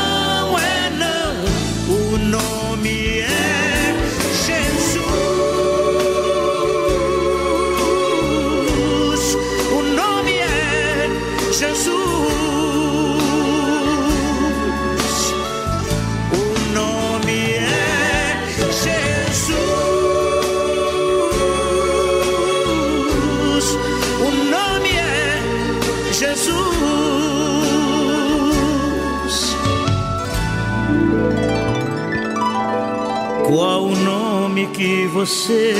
que 34.67 35.07
você 35.07 35.75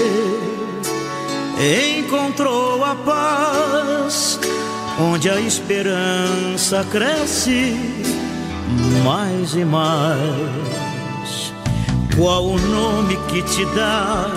encontrou 2.00 2.84
a 2.84 2.96
paz, 2.96 4.40
onde 5.00 5.30
a 5.30 5.40
esperança 5.40 6.86
cresce 6.92 7.76
mais 9.04 9.54
e 9.56 9.66
mais? 9.66 10.22
Qual 12.16 12.46
o 12.46 12.60
nome 12.60 13.18
que 13.28 13.42
te 13.44 13.66
dá 13.76 14.32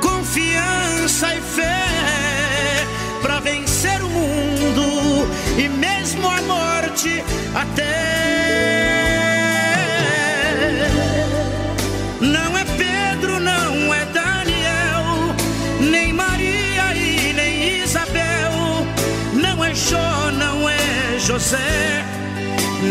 confiança 0.00 1.34
e 1.34 1.40
fé 1.40 2.86
para 3.22 3.40
vencer 3.40 4.02
o 4.02 4.08
mundo 4.08 5.26
e 5.58 5.68
mesmo 5.68 6.28
a 6.28 6.40
morte 6.42 7.22
até? 7.54 8.99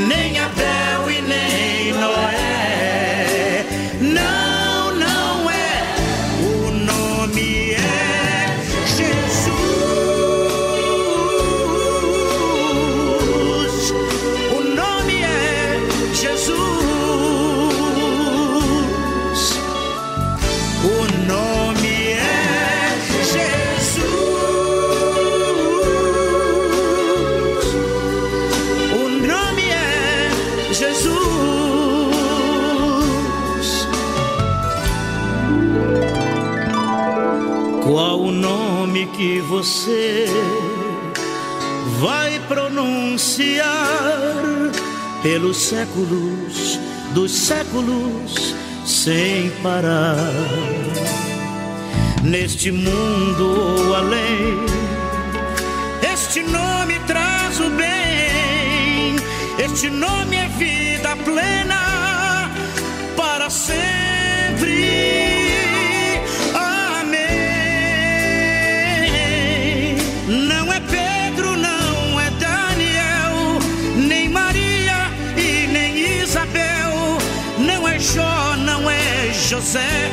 Nem 0.07 0.35
Abel 0.43 1.09
e 1.09 1.21
nem 1.21 1.99
Noé. 1.99 2.48
Pelos 45.21 45.57
séculos 45.57 46.79
dos 47.13 47.31
séculos 47.31 48.55
sem 48.85 49.49
parar? 49.61 50.15
Neste 52.23 52.71
mundo 52.71 53.87
ou 53.87 53.95
além, 53.95 54.65
este 56.13 56.43
nome 56.43 56.99
traz 57.07 57.59
o 57.59 57.69
bem, 57.71 59.15
este 59.63 59.89
nome 59.89 60.35
é 60.35 60.47
vida 60.49 61.15
plena 61.23 62.51
para 63.15 63.49
sempre. 63.49 63.98
José, 79.59 80.11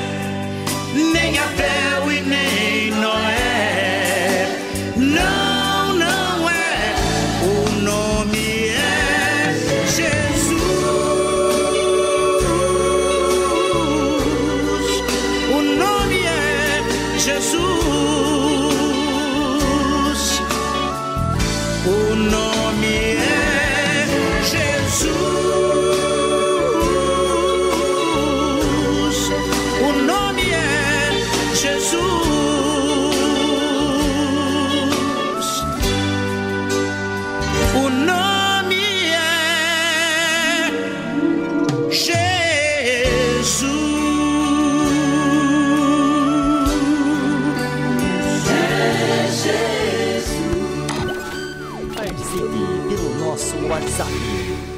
nem 1.13 1.37
Abel 1.37 2.11
e 2.11 2.21
nem 2.21 2.66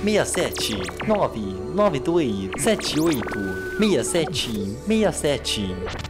67 0.08 0.82
992 1.06 2.50
78 2.56 3.22
67 3.78 4.76
67. 4.86 6.07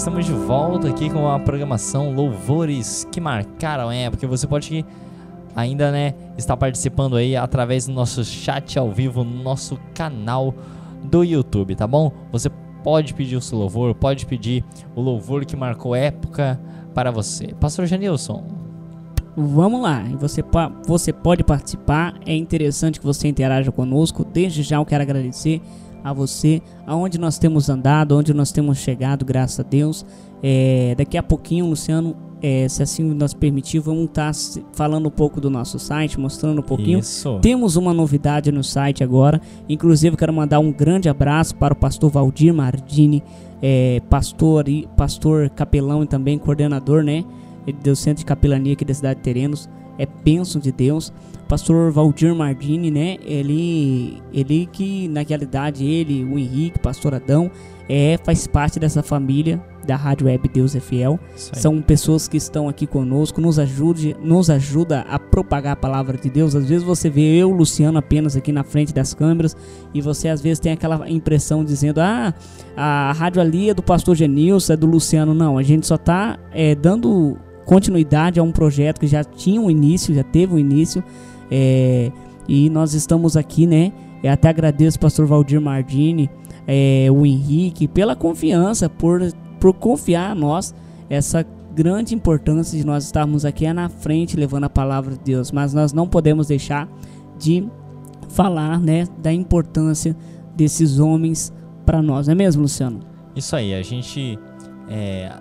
Estamos 0.00 0.24
de 0.24 0.32
volta 0.32 0.88
aqui 0.88 1.10
com 1.10 1.28
a 1.28 1.38
programação 1.38 2.14
Louvores 2.14 3.06
que 3.12 3.20
marcaram 3.20 3.90
a 3.90 3.94
época. 3.94 4.26
Você 4.26 4.46
pode 4.46 4.82
ainda, 5.54 5.92
né, 5.92 6.14
estar 6.38 6.56
participando 6.56 7.16
aí 7.16 7.36
através 7.36 7.86
do 7.86 7.92
nosso 7.92 8.24
chat 8.24 8.78
ao 8.78 8.90
vivo 8.90 9.22
no 9.22 9.42
nosso 9.42 9.78
canal 9.92 10.54
do 11.04 11.22
YouTube, 11.22 11.76
tá 11.76 11.86
bom? 11.86 12.10
Você 12.32 12.48
pode 12.82 13.12
pedir 13.12 13.36
o 13.36 13.42
seu 13.42 13.58
louvor, 13.58 13.94
pode 13.94 14.24
pedir 14.24 14.64
o 14.96 15.02
louvor 15.02 15.44
que 15.44 15.54
marcou 15.54 15.94
época 15.94 16.58
para 16.94 17.10
você. 17.10 17.48
Pastor 17.60 17.84
Janilson, 17.84 18.42
Vamos 19.36 19.80
lá, 19.82 20.02
você, 20.18 20.42
você 20.86 21.12
pode 21.12 21.44
participar. 21.44 22.14
É 22.26 22.34
interessante 22.34 22.98
que 22.98 23.06
você 23.06 23.28
interaja 23.28 23.70
conosco. 23.70 24.24
Desde 24.24 24.62
já 24.62 24.76
eu 24.76 24.84
quero 24.86 25.02
agradecer 25.02 25.60
a 26.02 26.12
você, 26.12 26.62
aonde 26.86 27.18
nós 27.18 27.38
temos 27.38 27.68
andado, 27.68 28.16
onde 28.16 28.32
nós 28.34 28.52
temos 28.52 28.78
chegado, 28.78 29.24
graças 29.24 29.60
a 29.60 29.62
Deus. 29.62 30.04
É, 30.42 30.94
daqui 30.96 31.18
a 31.18 31.22
pouquinho, 31.22 31.66
Luciano, 31.66 32.16
é, 32.42 32.66
se 32.68 32.82
assim 32.82 33.02
nos 33.02 33.34
permitir, 33.34 33.80
vamos 33.80 34.04
estar 34.04 34.32
tá 34.32 34.62
falando 34.72 35.06
um 35.06 35.10
pouco 35.10 35.40
do 35.40 35.50
nosso 35.50 35.78
site, 35.78 36.18
mostrando 36.18 36.60
um 36.60 36.64
pouquinho. 36.64 37.00
Isso. 37.00 37.38
Temos 37.40 37.76
uma 37.76 37.92
novidade 37.92 38.50
no 38.50 38.64
site 38.64 39.04
agora. 39.04 39.40
Inclusive, 39.68 40.16
quero 40.16 40.32
mandar 40.32 40.58
um 40.58 40.72
grande 40.72 41.08
abraço 41.08 41.54
para 41.54 41.74
o 41.74 41.76
pastor 41.76 42.10
Valdir 42.10 42.54
Mardini, 42.54 43.22
é, 43.62 44.00
pastor 44.08 44.68
e 44.68 44.88
pastor 44.96 45.50
capelão 45.50 46.02
e 46.02 46.06
também 46.06 46.38
coordenador, 46.38 47.02
né? 47.02 47.24
Do 47.84 47.94
centro 47.94 48.20
de 48.20 48.24
capelania 48.24 48.72
aqui 48.72 48.84
da 48.84 48.94
cidade 48.94 49.16
de 49.16 49.24
Terenos. 49.24 49.68
É 49.98 50.06
bênção 50.06 50.60
de 50.60 50.72
Deus. 50.72 51.12
Pastor 51.50 51.90
Valdir 51.90 52.32
Mardini, 52.32 52.92
né? 52.92 53.16
Ele, 53.24 54.22
ele 54.32 54.68
que 54.72 55.08
na 55.08 55.22
realidade 55.22 55.84
ele, 55.84 56.22
o 56.22 56.38
Henrique, 56.38 56.78
Pastor 56.78 57.12
Adão, 57.12 57.50
é 57.88 58.16
faz 58.22 58.46
parte 58.46 58.78
dessa 58.78 59.02
família 59.02 59.60
da 59.84 59.96
Rádio 59.96 60.28
Web 60.28 60.48
Deus 60.48 60.76
é 60.76 60.80
Fiel. 60.80 61.18
São 61.34 61.82
pessoas 61.82 62.28
que 62.28 62.36
estão 62.36 62.68
aqui 62.68 62.86
conosco, 62.86 63.40
nos 63.40 63.58
ajude, 63.58 64.16
nos 64.22 64.48
ajuda 64.48 65.00
a 65.10 65.18
propagar 65.18 65.72
a 65.72 65.76
palavra 65.76 66.16
de 66.16 66.30
Deus. 66.30 66.54
Às 66.54 66.68
vezes 66.68 66.84
você 66.84 67.10
vê 67.10 67.36
eu, 67.36 67.50
Luciano, 67.50 67.98
apenas 67.98 68.36
aqui 68.36 68.52
na 68.52 68.62
frente 68.62 68.94
das 68.94 69.12
câmeras 69.12 69.56
e 69.92 70.00
você 70.00 70.28
às 70.28 70.40
vezes 70.40 70.60
tem 70.60 70.70
aquela 70.70 71.10
impressão 71.10 71.64
dizendo: 71.64 71.98
"Ah, 71.98 72.32
a 72.76 73.12
rádio 73.12 73.42
ali 73.42 73.70
é 73.70 73.74
do 73.74 73.82
pastor 73.82 74.14
Genilson, 74.14 74.74
é 74.74 74.76
do 74.76 74.86
Luciano". 74.86 75.34
Não, 75.34 75.58
a 75.58 75.64
gente 75.64 75.84
só 75.84 75.96
está 75.96 76.38
é, 76.52 76.76
dando 76.76 77.36
continuidade 77.64 78.38
a 78.40 78.42
um 78.42 78.52
projeto 78.52 79.00
que 79.00 79.06
já 79.06 79.22
tinha 79.24 79.60
um 79.60 79.70
início, 79.70 80.14
já 80.14 80.22
teve 80.22 80.54
um 80.54 80.58
início. 80.58 81.02
É, 81.50 82.10
e 82.48 82.70
nós 82.70 82.94
estamos 82.94 83.36
aqui, 83.36 83.66
né? 83.66 83.92
Eu 84.22 84.32
até 84.32 84.48
agradeço 84.48 84.96
o 84.96 85.00
pastor 85.00 85.26
Valdir 85.26 85.60
Mardini, 85.60 86.30
é, 86.66 87.08
o 87.10 87.24
Henrique, 87.24 87.88
pela 87.88 88.14
confiança, 88.14 88.88
por 88.88 89.20
por 89.60 89.74
confiar 89.74 90.30
a 90.30 90.34
nós 90.34 90.74
essa 91.08 91.46
grande 91.74 92.14
importância 92.14 92.76
de 92.76 92.84
nós 92.84 93.04
estarmos 93.04 93.44
aqui 93.44 93.66
é 93.66 93.72
na 93.72 93.88
frente 93.88 94.36
levando 94.36 94.64
a 94.64 94.70
palavra 94.70 95.12
de 95.12 95.20
Deus, 95.20 95.52
mas 95.52 95.74
nós 95.74 95.92
não 95.92 96.08
podemos 96.08 96.48
deixar 96.48 96.88
de 97.38 97.68
falar, 98.30 98.80
né, 98.80 99.06
da 99.18 99.32
importância 99.32 100.16
desses 100.56 100.98
homens 100.98 101.52
para 101.84 102.00
nós, 102.02 102.26
não 102.26 102.32
é 102.32 102.34
mesmo, 102.34 102.62
Luciano? 102.62 103.00
Isso 103.36 103.54
aí, 103.54 103.74
a 103.74 103.82
gente 103.82 104.38
é, 104.88 105.32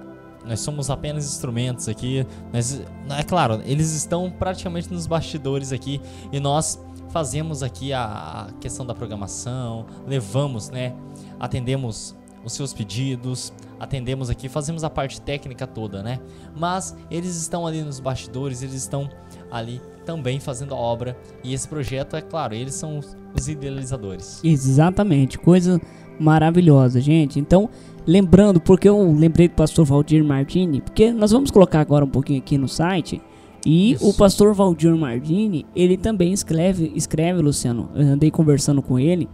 nós 0.50 0.62
somos 0.62 0.90
apenas 0.90 1.26
instrumentos 1.26 1.88
aqui, 1.88 2.26
mas 2.52 2.82
é 3.18 3.24
claro, 3.24 3.62
eles 3.66 3.94
estão 3.94 4.32
praticamente 4.32 4.92
nos 4.92 5.06
bastidores 5.06 5.72
aqui 5.72 6.02
e 6.32 6.40
nós 6.40 6.84
fazemos 7.10 7.62
aqui 7.62 7.94
a, 7.94 8.48
a 8.50 8.52
questão 8.60 8.84
da 8.84 8.96
programação, 8.96 9.86
levamos, 10.08 10.72
né, 10.72 10.96
atendemos 11.40 12.16
os 12.44 12.54
seus 12.54 12.74
pedidos, 12.74 13.54
atendemos 13.80 14.28
aqui, 14.28 14.50
fazemos 14.50 14.84
a 14.84 14.90
parte 14.90 15.22
técnica 15.22 15.68
toda, 15.68 16.02
né? 16.02 16.20
Mas 16.56 16.96
eles 17.12 17.36
estão 17.36 17.68
ali 17.68 17.84
nos 17.84 18.00
bastidores, 18.00 18.64
eles 18.64 18.76
estão 18.76 19.10
ali 19.52 19.82
também 20.06 20.40
fazendo 20.40 20.74
a 20.74 20.78
obra 20.78 21.18
e 21.44 21.54
esse 21.54 21.68
projeto, 21.68 22.16
é 22.16 22.22
claro, 22.22 22.56
eles 22.56 22.74
são 22.74 23.00
os 23.36 23.48
idealizadores. 23.48 24.42
Exatamente, 24.44 25.38
coisa 25.38 25.80
maravilhosa, 26.20 27.00
gente. 27.00 27.40
Então, 27.40 27.70
lembrando, 28.06 28.60
porque 28.60 28.88
eu 28.90 29.12
lembrei 29.12 29.48
do 29.48 29.56
pastor 29.56 29.86
Valdir 29.86 30.24
Martini, 30.24 30.82
porque 30.82 31.12
nós 31.12 31.32
vamos 31.32 31.52
colocar 31.52 31.80
agora 31.80 32.06
um 32.06 32.10
pouquinho 32.10 32.40
aqui 32.40 32.58
no 32.58 32.68
site. 32.68 33.22
E 33.66 33.92
Isso. 33.92 34.08
o 34.08 34.14
pastor 34.14 34.54
Valdir 34.54 34.96
Martini, 34.96 35.66
ele 35.76 35.98
também 35.98 36.32
escreve, 36.32 36.92
escreve, 36.96 37.42
Luciano. 37.42 37.90
Eu 37.94 38.08
andei 38.08 38.32
conversando 38.32 38.82
com 38.82 38.98
ele 38.98 39.28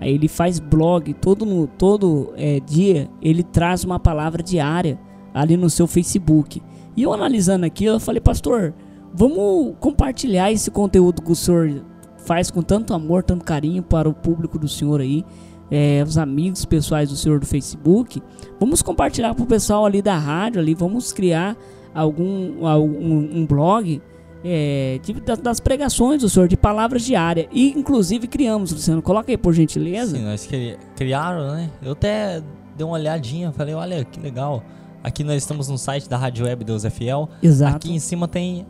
Aí 0.00 0.14
ele 0.14 0.28
faz 0.28 0.58
blog, 0.58 1.12
todo, 1.12 1.66
todo 1.76 2.32
é, 2.34 2.58
dia 2.58 3.10
ele 3.20 3.42
traz 3.42 3.84
uma 3.84 4.00
palavra 4.00 4.42
diária 4.42 4.98
ali 5.34 5.58
no 5.58 5.68
seu 5.68 5.86
Facebook. 5.86 6.62
E 6.96 7.02
eu 7.02 7.12
analisando 7.12 7.66
aqui, 7.66 7.84
eu 7.84 8.00
falei, 8.00 8.20
pastor, 8.20 8.72
vamos 9.12 9.74
compartilhar 9.78 10.50
esse 10.50 10.70
conteúdo 10.70 11.20
que 11.20 11.30
o 11.30 11.36
senhor 11.36 11.84
faz 12.24 12.50
com 12.50 12.62
tanto 12.62 12.94
amor, 12.94 13.22
tanto 13.22 13.44
carinho 13.44 13.82
para 13.82 14.08
o 14.08 14.14
público 14.14 14.58
do 14.58 14.66
senhor 14.66 15.02
aí, 15.02 15.22
é, 15.70 16.02
os 16.06 16.18
amigos 16.18 16.64
pessoais 16.64 17.08
do 17.08 17.16
senhor 17.16 17.38
do 17.38 17.46
Facebook. 17.46 18.20
Vamos 18.58 18.82
compartilhar 18.82 19.34
para 19.34 19.44
o 19.44 19.46
pessoal 19.46 19.86
ali 19.86 20.02
da 20.02 20.16
rádio, 20.16 20.60
ali, 20.60 20.74
vamos 20.74 21.12
criar 21.12 21.56
algum, 21.94 22.66
algum 22.66 23.38
um 23.38 23.46
blog 23.46 24.02
é, 24.44 25.00
de, 25.02 25.14
das 25.36 25.60
pregações 25.60 26.22
do 26.22 26.28
Senhor, 26.28 26.48
de 26.48 26.56
palavras 26.56 27.04
diárias. 27.04 27.46
E 27.52 27.70
inclusive 27.70 28.26
criamos, 28.26 28.72
Luciano, 28.72 29.02
coloca 29.02 29.30
aí 29.30 29.36
por 29.36 29.52
gentileza. 29.52 30.16
Sim, 30.16 30.24
nós 30.24 30.46
cri, 30.46 30.78
criaram, 30.96 31.54
né? 31.54 31.70
Eu 31.82 31.92
até 31.92 32.42
dei 32.76 32.86
uma 32.86 32.94
olhadinha, 32.94 33.52
falei, 33.52 33.74
olha 33.74 34.04
que 34.04 34.18
legal. 34.20 34.62
Aqui 35.02 35.24
nós 35.24 35.36
estamos 35.36 35.68
no 35.68 35.78
site 35.78 36.08
da 36.08 36.16
Rádio 36.16 36.46
Web 36.46 36.64
Deus 36.64 36.84
é 36.84 36.90
Fiel. 36.90 37.28
Exato. 37.42 37.76
Aqui 37.76 37.92
em 37.92 37.98
cima 37.98 38.28
tem 38.28 38.66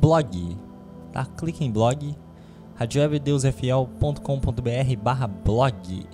blog, 0.00 0.56
tá? 1.12 1.24
Clique 1.24 1.64
em 1.64 1.70
blog, 1.70 2.16
radiowebdeusfiel.com.br 2.74 4.96
barra 5.02 5.26
blog. 5.26 6.06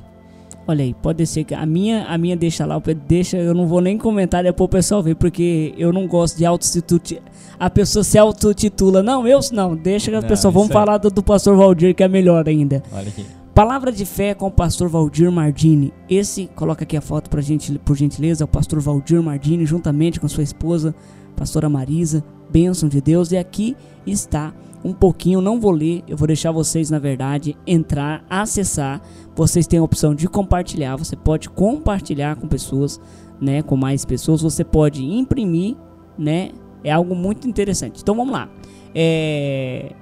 Olha 0.68 0.84
aí, 0.84 0.92
pode 0.92 1.26
ser 1.26 1.44
que 1.44 1.54
a 1.54 1.64
minha, 1.64 2.04
a 2.04 2.18
minha 2.18 2.36
deixa 2.36 2.66
lá, 2.66 2.78
deixa, 3.08 3.38
eu 3.38 3.54
não 3.54 3.66
vou 3.66 3.80
nem 3.80 3.96
comentar 3.96 4.42
depois 4.42 4.66
o 4.66 4.68
pessoal 4.68 5.02
ver, 5.02 5.14
porque 5.14 5.74
eu 5.78 5.90
não 5.94 6.06
gosto 6.06 6.36
de 6.36 6.44
autotitude. 6.44 7.22
A 7.58 7.70
pessoa 7.70 8.04
se 8.04 8.18
autotitula. 8.18 9.02
Não, 9.02 9.26
eu 9.26 9.40
não, 9.50 9.74
deixa 9.74 10.10
que 10.10 10.16
a 10.18 10.20
pessoa. 10.20 10.52
Vamos 10.52 10.68
falar 10.68 10.98
do, 10.98 11.08
do 11.08 11.22
pastor 11.22 11.56
Valdir, 11.56 11.94
que 11.94 12.02
é 12.02 12.08
melhor 12.08 12.46
ainda. 12.46 12.82
Olha 12.92 13.08
aqui. 13.08 13.24
Palavra 13.54 13.90
de 13.90 14.04
fé 14.04 14.34
com 14.34 14.48
o 14.48 14.50
pastor 14.50 14.90
Valdir 14.90 15.32
Mardini. 15.32 15.90
Esse, 16.06 16.48
coloca 16.54 16.84
aqui 16.84 16.98
a 16.98 17.00
foto 17.00 17.30
pra 17.30 17.40
gente, 17.40 17.78
por 17.78 17.96
gentileza, 17.96 18.44
é 18.44 18.46
o 18.46 18.48
pastor 18.48 18.78
Valdir 18.78 19.22
Mardini, 19.22 19.64
juntamente 19.64 20.20
com 20.20 20.28
sua 20.28 20.44
esposa, 20.44 20.94
pastora 21.34 21.70
Marisa, 21.70 22.22
bênção 22.50 22.90
de 22.90 23.00
Deus. 23.00 23.32
E 23.32 23.38
aqui 23.38 23.74
está 24.06 24.52
um 24.84 24.92
pouquinho, 24.92 25.40
não 25.40 25.60
vou 25.60 25.70
ler, 25.70 26.02
eu 26.06 26.16
vou 26.16 26.26
deixar 26.26 26.52
vocês, 26.52 26.90
na 26.90 26.98
verdade, 26.98 27.56
entrar, 27.66 28.24
acessar. 28.28 29.00
Vocês 29.34 29.66
têm 29.66 29.78
a 29.78 29.82
opção 29.82 30.14
de 30.14 30.28
compartilhar, 30.28 30.96
você 30.96 31.16
pode 31.16 31.48
compartilhar 31.48 32.36
com 32.36 32.46
pessoas, 32.46 33.00
né, 33.40 33.62
com 33.62 33.76
mais 33.76 34.04
pessoas, 34.04 34.40
você 34.40 34.64
pode 34.64 35.04
imprimir, 35.04 35.76
né, 36.16 36.50
é 36.82 36.92
algo 36.92 37.14
muito 37.14 37.48
interessante. 37.48 38.00
Então 38.02 38.14
vamos 38.14 38.32
lá. 38.32 38.48
É... 38.94 39.92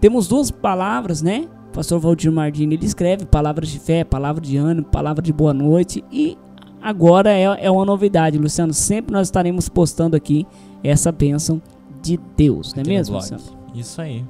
Temos 0.00 0.26
duas 0.26 0.50
palavras, 0.50 1.22
né? 1.22 1.48
O 1.68 1.72
pastor 1.72 2.00
Valdir 2.00 2.30
Mardini 2.32 2.74
ele 2.74 2.84
escreve 2.84 3.24
palavras 3.24 3.68
de 3.68 3.78
fé, 3.78 4.04
palavra 4.04 4.40
de 4.40 4.56
ânimo, 4.56 4.86
palavra 4.86 5.22
de 5.22 5.32
boa 5.32 5.54
noite 5.54 6.04
e 6.10 6.36
agora 6.80 7.30
é, 7.32 7.44
é 7.44 7.70
uma 7.70 7.84
novidade, 7.84 8.36
Luciano. 8.36 8.72
Sempre 8.72 9.12
nós 9.12 9.28
estaremos 9.28 9.68
postando 9.68 10.16
aqui 10.16 10.46
essa 10.82 11.12
bênção 11.12 11.62
de 12.02 12.18
Deus, 12.36 12.74
não 12.74 12.82
é 12.82 12.86
mesmo, 12.86 13.16
Luciano? 13.16 13.61
Isso 13.74 14.00
aí. 14.00 14.24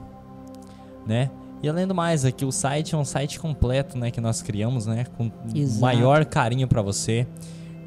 Né? 1.06 1.30
E 1.62 1.68
além 1.68 1.86
do 1.86 1.94
mais, 1.94 2.24
aqui 2.24 2.44
o 2.44 2.50
site 2.50 2.94
é 2.94 2.98
um 2.98 3.04
site 3.04 3.38
completo, 3.38 3.96
né, 3.96 4.10
que 4.10 4.20
nós 4.20 4.42
criamos, 4.42 4.86
né, 4.86 5.04
com 5.16 5.30
Exato. 5.54 5.80
maior 5.80 6.24
carinho 6.24 6.66
para 6.66 6.82
você, 6.82 7.24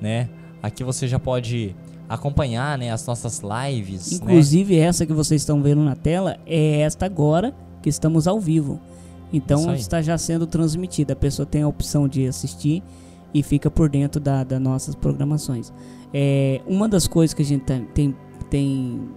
né? 0.02 0.30
Aqui 0.64 0.82
você 0.82 1.10
já 1.10 1.20
pode 1.20 1.76
acompanhar, 2.08 2.78
né, 2.78 2.90
as 2.90 3.06
nossas 3.06 3.42
lives, 3.42 4.12
né? 4.12 4.18
Inclusive 4.18 4.78
né? 4.78 4.82
essa 4.82 5.06
que 5.06 5.12
vocês 5.12 5.42
estão 5.42 5.62
vendo 5.62 5.84
na 5.84 5.96
tela 5.96 6.38
é 6.46 6.82
esta 6.82 7.06
agora 7.06 7.54
que 7.82 7.90
estamos 7.90 8.28
ao 8.28 8.40
vivo. 8.40 8.80
Então 9.34 9.74
está 9.74 10.02
já 10.02 10.18
sendo 10.18 10.48
transmitida. 10.48 11.12
A 11.12 11.16
pessoa 11.16 11.46
tem 11.46 11.64
a 11.64 11.68
opção 11.68 12.08
de 12.08 12.26
assistir 12.26 12.82
e 13.34 13.44
fica 13.44 13.70
por 13.70 13.90
dentro 13.90 14.22
da, 14.22 14.44
das 14.44 14.62
nossas 14.62 14.96
programações. 14.96 15.74
É, 16.14 16.62
uma 16.66 16.88
das 16.88 17.08
coisas 17.08 17.34
que 17.34 17.42
a 17.42 17.46
gente 17.46 17.66
tem, 17.66 18.16
tem 18.50 19.10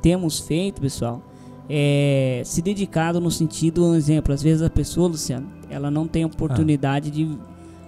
temos 0.00 0.38
feito, 0.38 0.80
pessoal, 0.80 1.20
é, 1.68 2.42
se 2.44 2.62
dedicado 2.62 3.20
no 3.20 3.30
sentido, 3.30 3.84
um 3.84 3.94
exemplo, 3.94 4.32
às 4.32 4.42
vezes 4.42 4.62
a 4.62 4.70
pessoa, 4.70 5.08
Luciano, 5.08 5.46
ela 5.68 5.90
não 5.90 6.06
tem 6.06 6.24
oportunidade 6.24 7.10
ah. 7.10 7.12
de. 7.12 7.38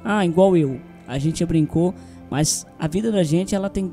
Ah, 0.05 0.27
igual 0.27 0.57
eu. 0.57 0.81
A 1.09 1.19
gente 1.19 1.45
brincou, 1.45 1.95
mas 2.31 2.67
a 2.79 2.87
vida 2.87 3.11
da 3.11 3.23
gente, 3.23 3.55
ela 3.55 3.71
tem, 3.71 3.91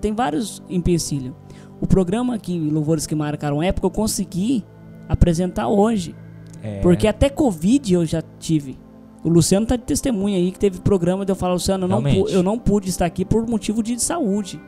tem 0.00 0.12
vários 0.14 0.62
empecilhos. 0.68 1.34
O 1.80 1.86
programa 1.86 2.34
aqui, 2.34 2.56
Louvores 2.58 3.06
que 3.06 3.14
Marcaram 3.14 3.62
Época, 3.62 3.86
eu 3.86 3.90
consegui 3.90 4.64
apresentar 5.08 5.66
hoje. 5.66 6.14
É. 6.62 6.80
Porque 6.80 7.08
até 7.08 7.28
Covid 7.28 7.92
eu 7.92 8.06
já 8.06 8.22
tive. 8.38 8.78
O 9.24 9.28
Luciano 9.28 9.66
tá 9.66 9.76
de 9.76 9.82
testemunha 9.82 10.36
aí 10.36 10.52
que 10.52 10.58
teve 10.58 10.80
programa 10.80 11.24
de 11.24 11.32
eu 11.32 11.36
falar, 11.36 11.54
Luciano, 11.54 11.84
eu 11.84 11.88
não, 11.88 12.28
eu 12.28 12.42
não 12.42 12.58
pude 12.58 12.88
estar 12.88 13.06
aqui 13.06 13.24
por 13.24 13.46
motivo 13.48 13.82
de 13.82 14.00
saúde. 14.00 14.60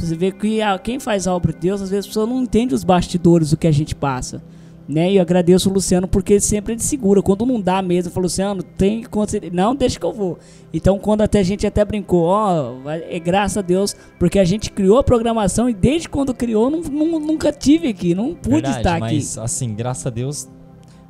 Você 0.00 0.16
vê 0.16 0.32
que 0.32 0.60
a, 0.62 0.78
quem 0.78 0.98
faz 0.98 1.26
a 1.26 1.34
obra 1.34 1.52
de 1.52 1.58
Deus, 1.58 1.82
às 1.82 1.90
vezes 1.90 2.06
a 2.06 2.08
pessoa 2.08 2.26
não 2.26 2.42
entende 2.42 2.74
os 2.74 2.84
bastidores 2.84 3.50
do 3.50 3.56
que 3.56 3.66
a 3.66 3.72
gente 3.72 3.94
passa. 3.94 4.42
Né? 4.88 5.12
E 5.12 5.16
eu 5.16 5.22
agradeço 5.22 5.70
o 5.70 5.72
Luciano 5.72 6.08
porque 6.08 6.40
sempre 6.40 6.72
ele 6.72 6.82
segura. 6.82 7.22
Quando 7.22 7.46
não 7.46 7.60
dá 7.60 7.80
mesmo, 7.80 8.10
fala, 8.10 8.24
Luciano, 8.24 8.60
tem 8.62 9.02
que 9.02 9.50
Não, 9.52 9.74
deixa 9.74 10.00
que 10.00 10.04
eu 10.04 10.12
vou. 10.12 10.36
Então, 10.74 10.98
quando 10.98 11.20
até 11.20 11.38
a 11.38 11.42
gente 11.44 11.64
até 11.64 11.84
brincou, 11.84 12.24
ó, 12.24 12.74
é 12.88 13.20
graças 13.20 13.58
a 13.58 13.62
Deus, 13.62 13.94
porque 14.18 14.38
a 14.38 14.44
gente 14.44 14.72
criou 14.72 14.98
a 14.98 15.04
programação 15.04 15.70
e 15.70 15.74
desde 15.74 16.08
quando 16.08 16.34
criou, 16.34 16.68
não, 16.70 16.80
não, 16.80 17.20
nunca 17.20 17.52
tive 17.52 17.86
aqui, 17.86 18.16
não 18.16 18.34
pude 18.34 18.54
Verdade, 18.56 18.78
estar 18.78 18.96
aqui. 18.96 19.14
Mas, 19.14 19.38
assim, 19.38 19.74
graças 19.74 20.06
a 20.06 20.10
Deus, 20.10 20.48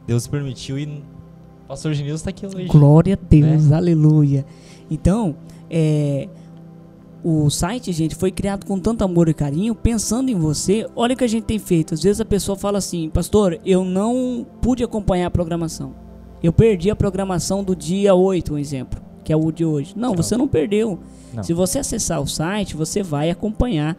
Deus 0.07 0.27
permitiu 0.27 0.79
e 0.79 1.03
Pastor 1.67 1.95
Genilson 1.95 2.25
tá 2.25 2.31
aqui 2.31 2.45
hoje. 2.45 2.67
Glória 2.67 3.15
a 3.15 3.27
Deus, 3.31 3.71
aleluia. 3.71 4.45
Então, 4.91 5.37
é, 5.71 6.29
o 7.23 7.51
site, 7.51 7.93
gente, 7.93 8.15
foi 8.15 8.31
criado 8.31 8.65
com 8.65 8.79
tanto 8.79 9.05
amor 9.05 9.29
e 9.29 9.35
carinho, 9.35 9.75
pensando 9.75 10.31
em 10.31 10.35
você. 10.35 10.87
Olha 10.97 11.15
o 11.15 11.17
que 11.17 11.25
a 11.25 11.29
gente 11.29 11.45
tem 11.45 11.59
feito. 11.59 11.95
Às 11.95 12.03
vezes 12.03 12.21
a 12.21 12.25
pessoa 12.25 12.57
fala 12.57 12.79
assim, 12.79 13.11
pastor, 13.11 13.59
eu 13.65 13.85
não 13.85 14.47
pude 14.63 14.83
acompanhar 14.83 15.27
a 15.27 15.31
programação. 15.31 15.95
Eu 16.43 16.53
perdi 16.53 16.91
a 16.91 16.97
programação 16.97 17.63
do 17.63 17.77
dia 17.77 18.15
8, 18.15 18.55
um 18.55 18.59
exemplo, 18.59 19.01
que 19.23 19.33
é 19.33 19.37
o 19.37 19.53
de 19.53 19.65
hoje. 19.65 19.93
Não, 19.95 20.15
você 20.15 20.37
não 20.37 20.49
perdeu. 20.49 20.99
Não. 21.35 21.43
Se 21.43 21.53
você 21.53 21.81
acessar 21.81 22.21
o 22.21 22.27
site, 22.27 22.75
você 22.75 23.03
vai 23.03 23.31
acompanhar 23.31 23.97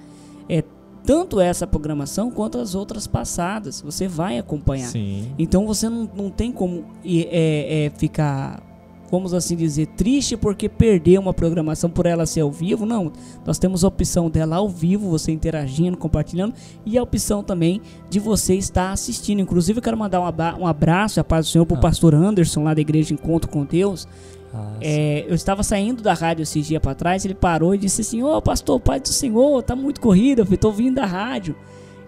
é, 0.49 0.63
tanto 1.05 1.39
essa 1.39 1.67
programação 1.67 2.31
quanto 2.31 2.57
as 2.57 2.73
outras 2.73 3.05
passadas. 3.05 3.81
Você 3.81 4.07
vai 4.07 4.39
acompanhar. 4.39 4.87
Sim. 4.87 5.31
Então 5.37 5.67
você 5.67 5.87
não, 5.87 6.09
não 6.15 6.29
tem 6.29 6.51
como 6.51 6.85
é, 7.05 7.85
é, 7.85 7.89
ficar, 7.91 8.61
vamos 9.11 9.33
assim 9.33 9.55
dizer, 9.55 9.87
triste 9.87 10.37
porque 10.37 10.69
perdeu 10.69 11.19
uma 11.21 11.33
programação 11.33 11.89
por 11.89 12.05
ela 12.05 12.25
ser 12.25 12.41
ao 12.41 12.49
vivo. 12.51 12.85
Não, 12.85 13.11
nós 13.45 13.59
temos 13.59 13.83
a 13.83 13.87
opção 13.89 14.29
dela 14.29 14.55
ao 14.55 14.69
vivo, 14.69 15.09
você 15.09 15.31
interagindo, 15.31 15.97
compartilhando, 15.97 16.53
e 16.85 16.97
a 16.97 17.03
opção 17.03 17.43
também 17.43 17.81
de 18.09 18.19
você 18.19 18.55
estar 18.55 18.91
assistindo. 18.91 19.41
Inclusive, 19.41 19.79
eu 19.79 19.83
quero 19.83 19.97
mandar 19.97 20.21
um 20.21 20.25
abra- 20.25 20.57
abraço, 20.65 21.19
a 21.19 21.23
paz 21.23 21.45
do 21.47 21.49
Senhor, 21.51 21.65
para 21.65 21.75
o 21.75 21.77
Ah. 21.77 21.81
pastor 21.81 22.15
Anderson, 22.15 22.63
lá 22.63 22.73
da 22.73 22.81
Igreja 22.81 23.13
Encontro 23.13 23.49
com 23.49 23.65
Deus. 23.65 24.07
Ah, 24.53 24.73
É, 24.81 25.25
eu 25.29 25.35
estava 25.35 25.63
saindo 25.63 26.01
da 26.01 26.13
rádio 26.13 26.43
esses 26.43 26.67
dias 26.67 26.81
para 26.81 26.93
trás, 26.95 27.23
ele 27.23 27.33
parou 27.35 27.73
e 27.75 27.77
disse 27.77 28.01
assim: 28.01 28.21
Ô 28.23 28.41
pastor, 28.41 28.79
pai 28.79 28.99
do 28.99 29.07
Senhor, 29.09 29.61
tá 29.63 29.75
muito 29.75 30.01
corrido, 30.01 30.45
eu 30.49 30.57
tô 30.57 30.71
vindo 30.71 30.95
da 30.95 31.05
rádio. 31.05 31.55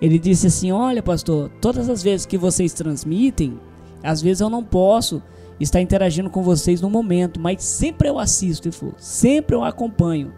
Ele 0.01 0.19
disse 0.19 0.47
assim: 0.47 0.71
Olha, 0.71 1.01
pastor, 1.01 1.49
todas 1.61 1.89
as 1.89 2.03
vezes 2.03 2.25
que 2.25 2.37
vocês 2.37 2.73
transmitem, 2.73 3.57
às 4.03 4.21
vezes 4.21 4.41
eu 4.41 4.49
não 4.49 4.61
posso 4.61 5.21
estar 5.59 5.81
interagindo 5.81 6.29
com 6.29 6.41
vocês 6.43 6.81
no 6.81 6.89
momento, 6.89 7.39
mas 7.39 7.63
sempre 7.63 8.07
eu 8.09 8.19
assisto, 8.19 8.71
falou, 8.71 8.95
sempre 8.97 9.55
eu 9.55 9.63
acompanho. 9.63 10.31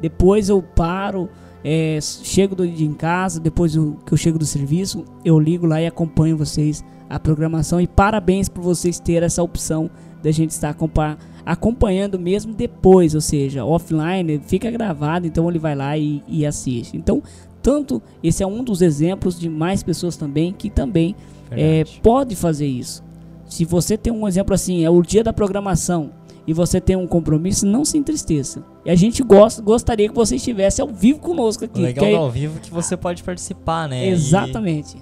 Depois 0.00 0.48
eu 0.48 0.62
paro, 0.62 1.28
é, 1.64 1.98
chego 2.00 2.54
do, 2.56 2.64
em 2.64 2.92
casa, 2.92 3.38
depois 3.38 3.74
eu- 3.76 3.96
que 4.04 4.12
eu 4.12 4.18
chego 4.18 4.38
do 4.38 4.44
serviço, 4.46 5.04
eu 5.24 5.38
ligo 5.38 5.66
lá 5.66 5.80
e 5.80 5.86
acompanho 5.86 6.36
vocês 6.36 6.82
a 7.08 7.20
programação. 7.20 7.80
E 7.80 7.86
parabéns 7.86 8.48
por 8.48 8.62
vocês 8.62 8.98
terem 8.98 9.26
essa 9.26 9.42
opção 9.42 9.88
da 10.22 10.30
gente 10.30 10.50
estar 10.50 10.70
acompa- 10.70 11.18
acompanhando 11.44 12.18
mesmo 12.18 12.52
depois, 12.54 13.14
ou 13.14 13.20
seja, 13.20 13.64
offline, 13.64 14.40
fica 14.46 14.70
gravado, 14.70 15.26
então 15.26 15.48
ele 15.48 15.58
vai 15.58 15.74
lá 15.74 15.96
e, 15.98 16.22
e 16.26 16.44
assiste. 16.46 16.96
Então, 16.96 17.22
tanto 17.60 18.02
esse 18.22 18.42
é 18.42 18.46
um 18.46 18.64
dos 18.64 18.82
exemplos 18.82 19.38
de 19.38 19.48
mais 19.48 19.82
pessoas 19.82 20.16
também 20.16 20.52
que 20.52 20.68
também 20.70 21.14
é, 21.60 21.84
pode 22.02 22.34
fazer 22.34 22.66
isso. 22.66 23.04
Se 23.52 23.66
você 23.66 23.98
tem 23.98 24.10
um 24.12 24.26
exemplo 24.26 24.54
assim, 24.54 24.82
é 24.82 24.88
o 24.88 25.02
dia 25.02 25.22
da 25.22 25.30
programação 25.32 26.10
e 26.46 26.54
você 26.54 26.80
tem 26.80 26.96
um 26.96 27.06
compromisso, 27.06 27.66
não 27.66 27.84
se 27.84 27.98
entristeça. 27.98 28.64
E 28.84 28.90
a 28.90 28.94
gente 28.94 29.22
gosta, 29.22 29.60
gostaria 29.60 30.08
que 30.08 30.14
você 30.14 30.36
estivesse 30.36 30.80
ao 30.80 30.88
vivo 30.88 31.18
conosco 31.20 31.62
O 31.62 31.66
aqui. 31.66 31.80
legal 31.82 32.04
é- 32.06 32.14
ao 32.14 32.30
vivo 32.30 32.58
que 32.60 32.70
você 32.70 32.96
pode 32.96 33.22
participar, 33.22 33.88
né? 33.88 34.06
E- 34.06 34.08
Exatamente. 34.08 34.96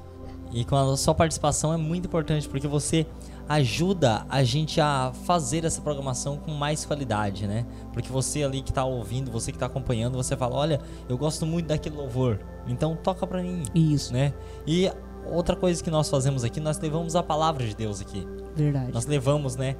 E 0.53 0.65
com 0.65 0.75
a 0.75 0.97
sua 0.97 1.15
participação 1.15 1.73
é 1.73 1.77
muito 1.77 2.07
importante 2.07 2.49
porque 2.49 2.67
você 2.67 3.07
ajuda 3.49 4.27
a 4.29 4.43
gente 4.43 4.81
a 4.81 5.13
fazer 5.25 5.65
essa 5.65 5.81
programação 5.81 6.37
com 6.37 6.51
mais 6.53 6.85
qualidade, 6.85 7.47
né? 7.47 7.65
Porque 7.93 8.11
você 8.11 8.43
ali 8.43 8.63
que 8.63 8.73
tá 8.73 8.85
ouvindo, 8.85 9.31
você 9.31 9.53
que 9.53 9.59
tá 9.59 9.67
acompanhando, 9.67 10.17
você 10.17 10.37
fala: 10.37 10.57
"Olha, 10.57 10.81
eu 11.09 11.17
gosto 11.17 11.47
muito 11.47 11.67
daquele 11.67 11.95
louvor, 11.97 12.41
então 12.67 12.97
toca 13.01 13.27
pra 13.29 13.41
mim", 13.43 13.63
Isso, 13.75 14.13
né? 14.13 14.33
E 14.67 14.91
outra 15.27 15.55
coisa 15.57 15.83
que 15.83 15.91
nós 15.91 16.09
fazemos 16.09 16.45
aqui, 16.45 16.61
nós 16.61 16.79
levamos 16.79 17.15
a 17.17 17.23
palavra 17.23 17.67
de 17.67 17.75
Deus 17.75 18.01
aqui. 18.01 18.27
verdade. 18.55 18.93
Nós 18.93 19.07
levamos, 19.07 19.57
né, 19.57 19.77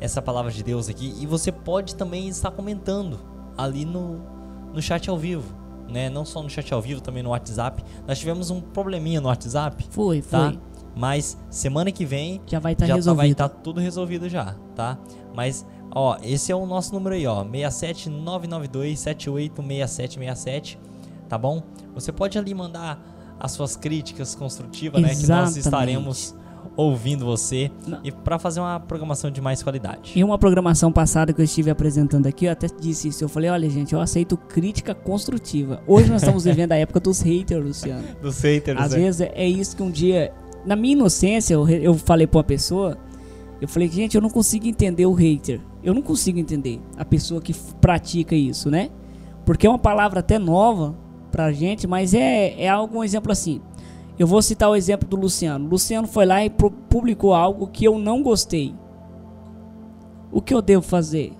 essa 0.00 0.20
palavra 0.20 0.50
de 0.50 0.62
Deus 0.62 0.88
aqui 0.88 1.14
e 1.20 1.26
você 1.26 1.52
pode 1.52 1.94
também 1.94 2.28
estar 2.28 2.50
comentando 2.50 3.18
ali 3.56 3.84
no, 3.84 4.20
no 4.72 4.82
chat 4.82 5.08
ao 5.08 5.16
vivo, 5.18 5.54
né? 5.88 6.08
Não 6.10 6.24
só 6.24 6.42
no 6.42 6.48
chat 6.50 6.72
ao 6.74 6.80
vivo, 6.82 7.00
também 7.00 7.22
no 7.22 7.30
WhatsApp. 7.30 7.84
Nós 8.08 8.18
tivemos 8.18 8.50
um 8.50 8.60
probleminha 8.60 9.20
no 9.20 9.28
WhatsApp, 9.28 9.86
Foi, 9.90 10.20
foi. 10.22 10.30
tá? 10.30 10.54
Mas 10.96 11.38
semana 11.50 11.90
que 11.92 12.04
vem 12.04 12.40
Já 12.46 12.58
vai 12.58 12.72
estar 12.72 12.86
já 12.86 12.94
tá- 12.94 12.94
vai 12.94 12.98
resolvido. 13.28 13.32
estar 13.32 13.48
tudo 13.48 13.80
resolvido 13.80 14.28
já, 14.28 14.54
tá? 14.74 14.98
Mas 15.34 15.64
ó, 15.94 16.16
esse 16.22 16.50
é 16.52 16.56
o 16.56 16.66
nosso 16.66 16.92
número 16.94 17.14
aí, 17.14 17.26
ó, 17.26 17.44
67992 17.44 18.98
786767, 18.98 20.78
tá 21.28 21.38
bom? 21.38 21.62
Você 21.94 22.12
pode 22.12 22.38
ali 22.38 22.52
mandar 22.54 22.98
as 23.38 23.52
suas 23.52 23.76
críticas 23.76 24.34
construtivas, 24.34 25.00
né, 25.02 25.08
que 25.08 25.26
nós 25.26 25.56
Exatamente. 25.56 25.58
estaremos 25.58 26.34
ouvindo 26.76 27.24
você 27.24 27.70
Não. 27.86 28.00
e 28.02 28.10
para 28.10 28.38
fazer 28.38 28.60
uma 28.60 28.80
programação 28.80 29.30
de 29.30 29.40
mais 29.40 29.62
qualidade. 29.62 30.12
Em 30.18 30.24
uma 30.24 30.38
programação 30.38 30.90
passada 30.90 31.32
que 31.32 31.40
eu 31.40 31.44
estive 31.44 31.70
apresentando 31.70 32.26
aqui, 32.26 32.46
eu 32.46 32.52
até 32.52 32.66
disse 32.66 33.08
isso. 33.08 33.22
Eu 33.22 33.28
falei, 33.28 33.50
olha, 33.50 33.68
gente, 33.68 33.92
eu 33.92 34.00
aceito 34.00 34.36
crítica 34.36 34.94
construtiva. 34.94 35.82
Hoje 35.86 36.10
nós 36.10 36.22
estamos 36.22 36.44
vivendo 36.44 36.72
a 36.72 36.76
época 36.76 37.00
dos 37.00 37.20
haters, 37.20 37.64
Luciano. 37.64 38.04
Dos 38.22 38.40
haters, 38.40 38.80
Às 38.80 38.92
né? 38.92 38.98
vezes 38.98 39.20
é, 39.20 39.32
é 39.34 39.48
isso 39.48 39.76
que 39.76 39.82
um 39.82 39.90
dia, 39.90 40.32
na 40.64 40.76
minha 40.76 40.92
inocência, 40.92 41.54
eu, 41.54 41.68
eu 41.68 41.94
falei 41.94 42.26
pra 42.26 42.38
uma 42.38 42.44
pessoa, 42.44 42.96
eu 43.60 43.68
falei, 43.68 43.88
gente, 43.88 44.14
eu 44.14 44.22
não 44.22 44.30
consigo 44.30 44.66
entender 44.66 45.06
o 45.06 45.12
hater. 45.12 45.60
Eu 45.82 45.92
não 45.92 46.02
consigo 46.02 46.38
entender 46.38 46.80
a 46.96 47.04
pessoa 47.04 47.40
que 47.40 47.52
pratica 47.80 48.34
isso, 48.34 48.70
né? 48.70 48.90
Porque 49.44 49.66
é 49.66 49.70
uma 49.70 49.78
palavra 49.78 50.20
até 50.20 50.38
nova 50.38 50.94
pra 51.32 51.50
gente, 51.52 51.86
mas 51.88 52.14
é, 52.14 52.54
é 52.62 52.68
algo, 52.68 52.98
um 52.98 53.02
exemplo 53.04 53.32
assim. 53.32 53.60
Eu 54.18 54.26
vou 54.26 54.40
citar 54.42 54.70
o 54.70 54.76
exemplo 54.76 55.08
do 55.08 55.16
Luciano. 55.16 55.68
Luciano 55.68 56.06
foi 56.06 56.24
lá 56.26 56.44
e 56.44 56.50
publicou 56.50 57.34
algo 57.34 57.66
que 57.66 57.84
eu 57.84 57.98
não 57.98 58.22
gostei. 58.22 58.72
O 60.30 60.40
que 60.40 60.54
eu 60.54 60.62
devo 60.62 60.82
fazer? 60.82 61.32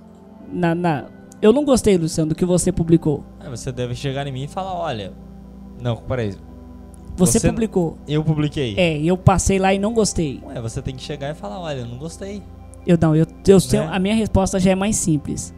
Na, 0.52 0.74
na... 0.74 1.04
Eu 1.40 1.52
não 1.52 1.64
gostei, 1.64 1.96
Luciano, 1.96 2.30
do 2.30 2.34
que 2.34 2.44
você 2.44 2.72
publicou. 2.72 3.24
É, 3.40 3.48
você 3.48 3.70
deve 3.70 3.94
chegar 3.94 4.26
em 4.26 4.32
mim 4.32 4.44
e 4.44 4.48
falar, 4.48 4.74
olha, 4.74 5.12
não, 5.80 5.96
peraí, 5.96 6.34
Você, 7.16 7.38
Você- 7.38 7.48
publicou. 7.50 7.98
eu 8.08 8.24
publiquei. 8.24 8.74
É, 8.78 8.98
eu 9.02 9.16
passei 9.18 9.58
lá 9.58 9.72
e 9.74 9.78
não 9.78 9.92
gostei. 9.92 10.40
Ué, 10.46 10.60
você 10.60 10.80
tem 10.80 10.94
que 10.96 11.02
chegar 11.02 11.30
e 11.30 11.34
falar, 11.34 11.60
olha, 11.60 11.80
eu 11.80 11.86
não 11.86 11.98
gostei. 11.98 12.42
Eu 12.86 12.98
não, 13.00 13.14
eu, 13.14 13.26
eu 13.46 13.58
Né? 13.72 13.88
a 13.92 13.98
minha 13.98 14.14
resposta 14.14 14.58
já 14.58 14.70
é 14.70 14.74
mais 14.74 14.96
simples. 14.96 15.54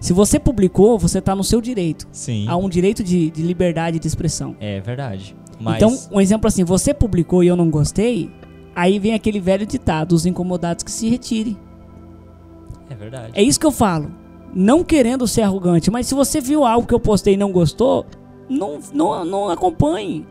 Se 0.00 0.12
você 0.14 0.40
publicou, 0.40 0.98
você 0.98 1.18
está 1.18 1.36
no 1.36 1.44
seu 1.44 1.60
direito. 1.60 2.08
Sim. 2.10 2.46
Há 2.48 2.56
um 2.56 2.68
direito 2.68 3.04
de, 3.04 3.30
de 3.30 3.42
liberdade 3.42 3.98
de 3.98 4.06
expressão. 4.08 4.56
É 4.58 4.80
verdade. 4.80 5.36
Mas 5.60 5.76
Então, 5.76 5.96
um 6.10 6.20
exemplo 6.20 6.48
assim, 6.48 6.64
você 6.64 6.94
publicou 6.94 7.44
e 7.44 7.48
eu 7.48 7.54
não 7.54 7.68
gostei, 7.70 8.30
aí 8.74 8.98
vem 8.98 9.12
aquele 9.12 9.38
velho 9.38 9.66
ditado, 9.66 10.12
os 10.12 10.24
incomodados 10.24 10.82
que 10.82 10.90
se 10.90 11.08
retirem. 11.08 11.56
é 12.88 12.94
verdade. 12.94 13.32
É 13.34 13.42
isso 13.42 13.60
que 13.60 13.66
eu 13.66 13.70
falo. 13.70 14.10
Não 14.54 14.82
querendo 14.82 15.28
ser 15.28 15.42
arrogante, 15.42 15.90
mas 15.90 16.06
se 16.06 16.14
você 16.14 16.40
viu 16.40 16.64
algo 16.64 16.86
que 16.88 16.94
eu 16.94 16.98
postei 16.98 17.34
e 17.34 17.36
não 17.36 17.52
gostou, 17.52 18.04
não, 18.48 18.80
não, 18.92 19.24
não 19.24 19.48
acompanhe. 19.48 20.26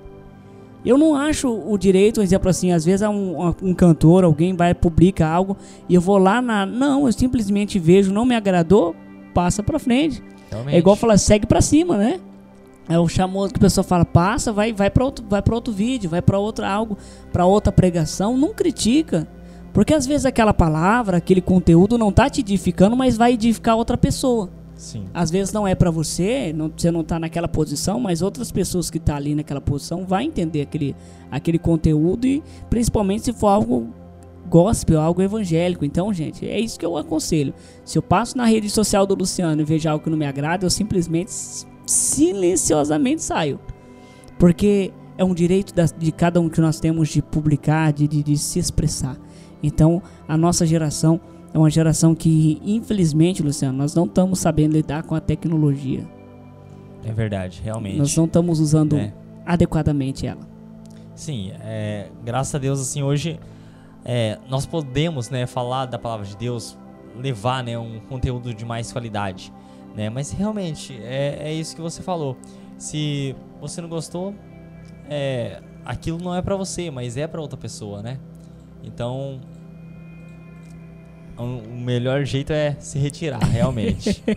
Eu 0.84 0.98
não 0.98 1.14
acho 1.16 1.50
o 1.50 1.78
direito, 1.78 2.20
um 2.20 2.24
exemplo 2.24 2.50
assim, 2.50 2.72
às 2.72 2.86
vezes 2.86 3.08
um, 3.08 3.54
um 3.62 3.74
cantor, 3.74 4.24
alguém 4.24 4.56
vai 4.56 4.74
publica 4.74 5.28
algo 5.28 5.56
e 5.88 5.94
eu 5.94 6.02
vou 6.02 6.18
lá 6.18 6.42
na. 6.42 6.66
Não, 6.66 7.06
eu 7.06 7.12
simplesmente 7.14 7.78
vejo, 7.78 8.12
não 8.14 8.26
me 8.26 8.36
agradou, 8.36 8.96
passa 9.30 9.64
pra 9.64 9.80
frente. 9.80 10.22
Realmente. 10.50 10.76
É 10.76 10.78
igual 10.78 10.96
falar, 10.96 11.18
segue 11.18 11.46
pra 11.46 11.62
cima, 11.62 11.98
né? 11.98 12.20
É 12.88 12.98
o 12.98 13.08
chamoso 13.08 13.54
que 13.54 13.60
a 13.60 13.62
pessoa 13.62 13.84
fala, 13.84 14.04
passa, 14.04 14.52
vai, 14.52 14.74
vai 14.74 14.90
para 14.90 15.06
outro, 15.06 15.24
vai 15.30 15.44
para 15.44 15.54
outro 15.54 15.72
vídeo, 15.72 16.10
vai 16.10 16.24
para 16.24 16.40
outra 16.40 16.68
algo, 16.68 16.98
para 17.32 17.46
outra 17.46 17.72
pregação, 17.72 18.36
não 18.36 18.52
critica. 18.52 19.28
Porque 19.72 19.94
às 19.94 20.08
vezes 20.08 20.26
aquela 20.26 20.54
palavra, 20.54 21.18
aquele 21.18 21.42
conteúdo 21.42 21.98
não 22.00 22.12
tá 22.12 22.28
te 22.28 22.42
edificando, 22.42 22.98
mas 22.98 23.16
vai 23.16 23.34
edificar 23.34 23.76
outra 23.76 23.96
pessoa. 23.96 24.50
Sim. 24.76 25.06
Às 25.14 25.30
vezes 25.30 25.54
não 25.54 25.68
é 25.68 25.76
pra 25.76 25.92
você, 25.92 26.52
não, 26.52 26.72
você 26.76 26.90
não 26.90 27.04
tá 27.04 27.20
naquela 27.20 27.48
posição, 27.48 28.00
mas 28.00 28.22
outras 28.22 28.52
pessoas 28.52 28.90
que 28.90 28.98
tá 28.98 29.16
ali 29.16 29.36
naquela 29.36 29.62
posição 29.62 30.06
vai 30.06 30.24
entender 30.24 30.62
aquele, 30.62 30.96
aquele 31.30 31.60
conteúdo 31.60 32.26
e 32.26 32.42
principalmente 32.70 33.26
se 33.26 33.34
for 33.34 33.50
algo 33.50 33.94
gospel, 34.50 35.00
algo 35.00 35.22
evangélico. 35.22 35.86
Então, 35.86 36.12
gente, 36.14 36.48
é 36.48 36.60
isso 36.60 36.78
que 36.80 36.86
eu 36.86 36.98
aconselho. 36.98 37.54
Se 37.86 37.98
eu 37.98 38.02
passo 38.02 38.38
na 38.38 38.46
rede 38.46 38.70
social 38.70 39.06
do 39.06 39.16
Luciano 39.16 39.62
e 39.62 39.66
vejo 39.66 39.88
algo 39.90 40.04
que 40.04 40.10
não 40.10 40.18
me 40.18 40.26
agrada, 40.26 40.66
eu 40.66 40.70
simplesmente 40.70 41.32
silenciosamente 41.86 43.22
saio. 43.24 43.60
Porque 44.38 44.92
é 45.18 45.24
um 45.24 45.34
direito 45.34 45.74
de 45.98 46.12
cada 46.12 46.40
um 46.40 46.50
que 46.50 46.62
nós 46.62 46.80
temos 46.80 47.10
de 47.10 47.22
publicar, 47.22 47.92
de, 47.92 48.08
de, 48.08 48.24
de 48.24 48.38
se 48.38 48.60
expressar. 48.60 49.18
Então, 49.62 50.02
a 50.28 50.38
nossa 50.38 50.66
geração 50.66 51.20
é 51.54 51.58
uma 51.58 51.70
geração 51.70 52.16
que, 52.16 52.62
infelizmente, 52.64 53.44
Luciano, 53.44 53.78
nós 53.78 53.94
não 53.94 54.06
estamos 54.06 54.40
sabendo 54.40 54.74
lidar 54.74 55.04
com 55.04 55.16
a 55.16 55.20
tecnologia. 55.20 56.08
É 57.04 57.12
verdade, 57.12 57.62
realmente. 57.64 57.98
Nós 57.98 58.16
não 58.16 58.26
estamos 58.26 58.60
usando 58.60 58.96
É. 58.98 59.14
adequadamente 59.46 60.26
ela. 60.28 60.48
Sim, 61.16 61.52
é, 61.62 62.08
graças 62.24 62.56
a 62.56 62.58
Deus, 62.60 62.80
assim, 62.80 63.04
hoje 63.04 63.40
é, 64.06 64.38
nós 64.50 64.66
podemos, 64.66 65.30
né, 65.30 65.46
falar 65.46 65.86
da 65.86 66.00
palavra 66.00 66.26
de 66.26 66.36
Deus, 66.38 66.78
levar, 67.16 67.64
né, 67.64 67.78
um 67.78 68.00
conteúdo 68.00 68.54
de 68.54 68.66
mais 68.66 68.92
qualidade, 68.92 69.54
né, 69.96 70.10
mas 70.10 70.32
realmente, 70.32 70.98
é, 71.02 71.40
é 71.50 71.54
isso 71.54 71.76
que 71.76 71.82
você 71.82 72.02
falou, 72.02 72.38
se 72.78 73.36
você 73.60 73.82
não 73.82 73.90
gostou, 73.90 74.34
é, 75.10 75.62
aquilo 75.84 76.18
não 76.20 76.34
é 76.34 76.42
pra 76.42 76.56
você, 76.56 76.90
mas 76.90 77.18
é 77.18 77.28
pra 77.28 77.42
outra 77.42 77.58
pessoa, 77.58 78.02
né, 78.02 78.20
então, 78.84 79.40
o 81.38 81.76
melhor 81.80 82.26
jeito 82.26 82.52
é 82.52 82.76
se 82.80 83.00
retirar, 83.00 83.40
realmente. 83.40 84.22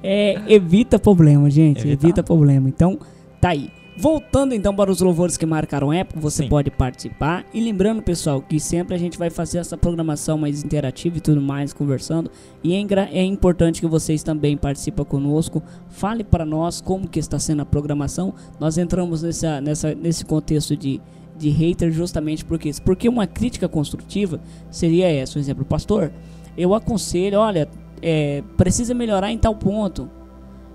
É, 0.00 0.40
evita 0.46 0.96
problema, 0.96 1.50
gente. 1.50 1.80
Evitar. 1.80 2.06
Evita 2.06 2.22
problema. 2.22 2.68
Então, 2.68 2.98
tá 3.40 3.48
aí. 3.48 3.68
Voltando 4.00 4.54
então 4.54 4.72
para 4.72 4.92
os 4.92 5.00
louvores 5.00 5.36
que 5.36 5.44
marcaram 5.44 5.92
época, 5.92 6.20
você 6.20 6.44
Sim. 6.44 6.48
pode 6.48 6.70
participar. 6.70 7.44
E 7.52 7.60
lembrando, 7.60 8.00
pessoal, 8.00 8.40
que 8.40 8.60
sempre 8.60 8.94
a 8.94 8.98
gente 8.98 9.18
vai 9.18 9.28
fazer 9.28 9.58
essa 9.58 9.76
programação 9.76 10.38
mais 10.38 10.62
interativa 10.62 11.18
e 11.18 11.20
tudo 11.20 11.40
mais, 11.40 11.72
conversando. 11.72 12.30
E 12.62 12.74
é, 12.74 12.86
é 13.10 13.24
importante 13.24 13.80
que 13.80 13.88
vocês 13.88 14.22
também 14.22 14.56
participem 14.56 15.04
conosco. 15.04 15.60
Fale 15.88 16.22
para 16.22 16.44
nós 16.44 16.80
como 16.80 17.08
que 17.08 17.18
está 17.18 17.40
sendo 17.40 17.62
a 17.62 17.64
programação. 17.64 18.32
Nós 18.60 18.78
entramos 18.78 19.24
nessa, 19.24 19.60
nessa, 19.60 19.92
nesse 19.96 20.24
contexto 20.24 20.76
de, 20.76 21.00
de 21.36 21.48
hater 21.48 21.90
justamente 21.90 22.44
porque 22.44 22.70
Porque 22.84 23.08
uma 23.08 23.26
crítica 23.26 23.68
construtiva 23.68 24.40
seria 24.70 25.08
essa. 25.08 25.32
Por 25.32 25.40
exemplo, 25.40 25.64
pastor, 25.64 26.12
eu 26.56 26.72
aconselho, 26.72 27.40
olha, 27.40 27.68
é, 28.00 28.44
precisa 28.56 28.94
melhorar 28.94 29.32
em 29.32 29.38
tal 29.38 29.56
ponto. 29.56 30.08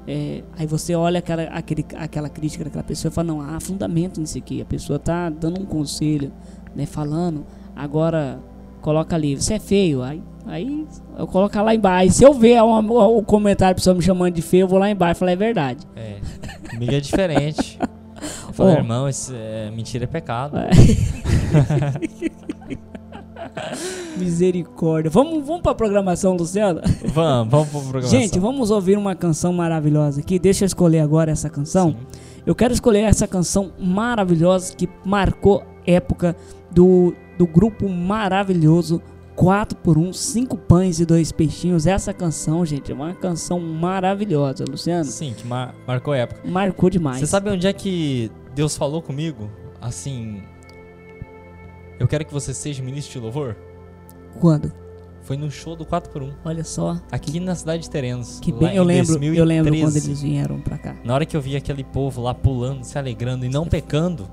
É, 0.08 0.44
aí 0.58 0.68
você 0.68 0.94
olha 0.96 1.20
aquela, 1.20 1.44
aquele, 1.44 1.86
aquela 1.96 2.30
crítica 2.30 2.64
daquela 2.66 2.84
pessoa 2.84 3.10
e 3.10 3.14
fala, 3.14 3.28
não, 3.28 3.42
há 3.42 3.60
fundamento 3.60 4.20
nisso 4.20 4.38
aqui. 4.38 4.62
A 4.62 4.66
pessoa 4.66 5.00
tá 5.00 5.30
dando 5.30 5.62
um 5.62 5.66
conselho, 5.66 6.32
né? 6.76 6.86
Falando, 6.86 7.46
agora 7.76 8.40
coloca 8.82 9.16
ali, 9.16 9.36
você 9.36 9.54
é 9.54 9.60
feio. 9.60 10.02
Aí, 10.04 10.22
aí 10.46 10.86
eu 11.18 11.26
coloco 11.26 11.58
lá 11.62 11.74
embaixo. 11.74 12.16
Se 12.16 12.24
eu 12.26 12.34
ver 12.34 12.62
uma- 12.62 13.08
o 13.08 13.24
comentário, 13.24 13.72
a 13.72 13.76
pessoa 13.76 13.96
me 13.96 14.02
chamando 14.02 14.34
de 14.34 14.42
feio, 14.42 14.64
eu 14.64 14.68
vou 14.68 14.78
lá 14.78 14.90
embaixo 14.90 15.18
e 15.18 15.20
falar, 15.20 15.32
é 15.32 15.36
verdade. 15.38 15.88
É. 15.96 16.18
Comigo 16.70 16.94
é 16.94 17.00
diferente. 17.00 17.80
Eu 18.48 18.54
falo, 18.54 18.70
Ó. 18.70 18.74
irmão, 18.74 19.10
isso 19.10 19.34
é, 19.36 19.70
mentira 19.72 20.06
é 20.06 20.08
pecado. 20.08 20.56
Misericórdia. 24.18 25.10
Vamos, 25.10 25.46
vamos 25.46 25.62
pra 25.62 25.74
programação, 25.76 26.36
Luciano? 26.36 26.82
Vamos, 27.14 27.52
vamos 27.52 27.70
pro 27.70 27.82
programa. 27.82 28.08
Gente, 28.08 28.40
vamos 28.40 28.72
ouvir 28.72 28.98
uma 28.98 29.16
canção 29.16 29.54
maravilhosa 29.54 30.22
aqui. 30.22 30.38
Deixa 30.40 30.64
eu 30.64 30.68
escolher 30.68 31.00
agora 31.00 31.32
essa 31.32 31.50
canção. 31.50 31.92
Sim. 31.92 31.98
Eu 32.46 32.54
quero 32.54 32.74
escolher 32.74 33.02
essa 33.02 33.28
canção 33.28 33.72
maravilhosa 33.80 34.76
que 34.76 34.90
marcou 35.06 35.64
época 35.86 36.36
do, 36.72 37.14
do 37.38 37.48
grupo 37.48 37.88
maravilhoso 37.88 39.02
4 39.36 39.78
por 39.78 39.98
1 39.98 40.14
5 40.14 40.58
pães 40.58 41.00
e 41.00 41.06
dois 41.06 41.32
peixinhos. 41.32 41.88
Essa 41.88 42.14
canção, 42.14 42.66
gente, 42.66 42.92
é 42.92 42.96
uma 42.96 43.14
canção 43.14 43.60
maravilhosa, 43.60 44.64
Luciano. 44.70 45.06
Sim, 45.06 45.34
que 45.36 45.48
mar- 45.48 45.74
marcou 45.88 46.14
época. 46.14 46.42
Marcou 46.48 46.90
demais. 46.90 47.20
Você 47.20 47.28
sabe 47.28 47.50
onde 47.50 47.66
é 47.66 47.74
que 47.74 48.30
Deus 48.54 48.76
falou 48.76 49.02
comigo? 49.02 49.50
Assim. 49.82 50.44
Eu 52.04 52.08
quero 52.08 52.26
que 52.26 52.34
você 52.34 52.54
seja 52.54 52.84
ministro 52.84 53.14
de 53.14 53.20
louvor? 53.20 53.56
quando? 54.42 54.70
Foi 55.22 55.38
no 55.38 55.50
show 55.50 55.74
do 55.74 55.86
4x1. 55.86 56.34
Olha 56.44 56.66
só. 56.66 57.00
Aqui 57.10 57.40
na 57.40 57.56
cidade 57.56 57.84
de 57.84 57.90
Terenos. 57.90 58.42
Que 58.42 58.52
bem, 58.52 58.72
em 58.72 58.76
eu 58.76 58.84
lembro, 58.84 59.14
eu 59.24 59.46
lembro 59.46 59.72
2013. 59.72 59.82
quando 59.82 59.96
eles 59.96 60.22
vieram 60.22 60.60
pra 60.60 60.78
cá. 60.78 60.98
Na 61.02 61.14
hora 61.14 61.26
que 61.26 61.38
eu 61.38 61.40
vi 61.40 61.56
aquele 61.56 61.82
povo 61.82 62.22
lá 62.22 62.34
pulando, 62.34 62.84
se 62.84 62.98
alegrando 62.98 63.46
e 63.46 63.50
não 63.50 63.66
pecando, 63.66 64.28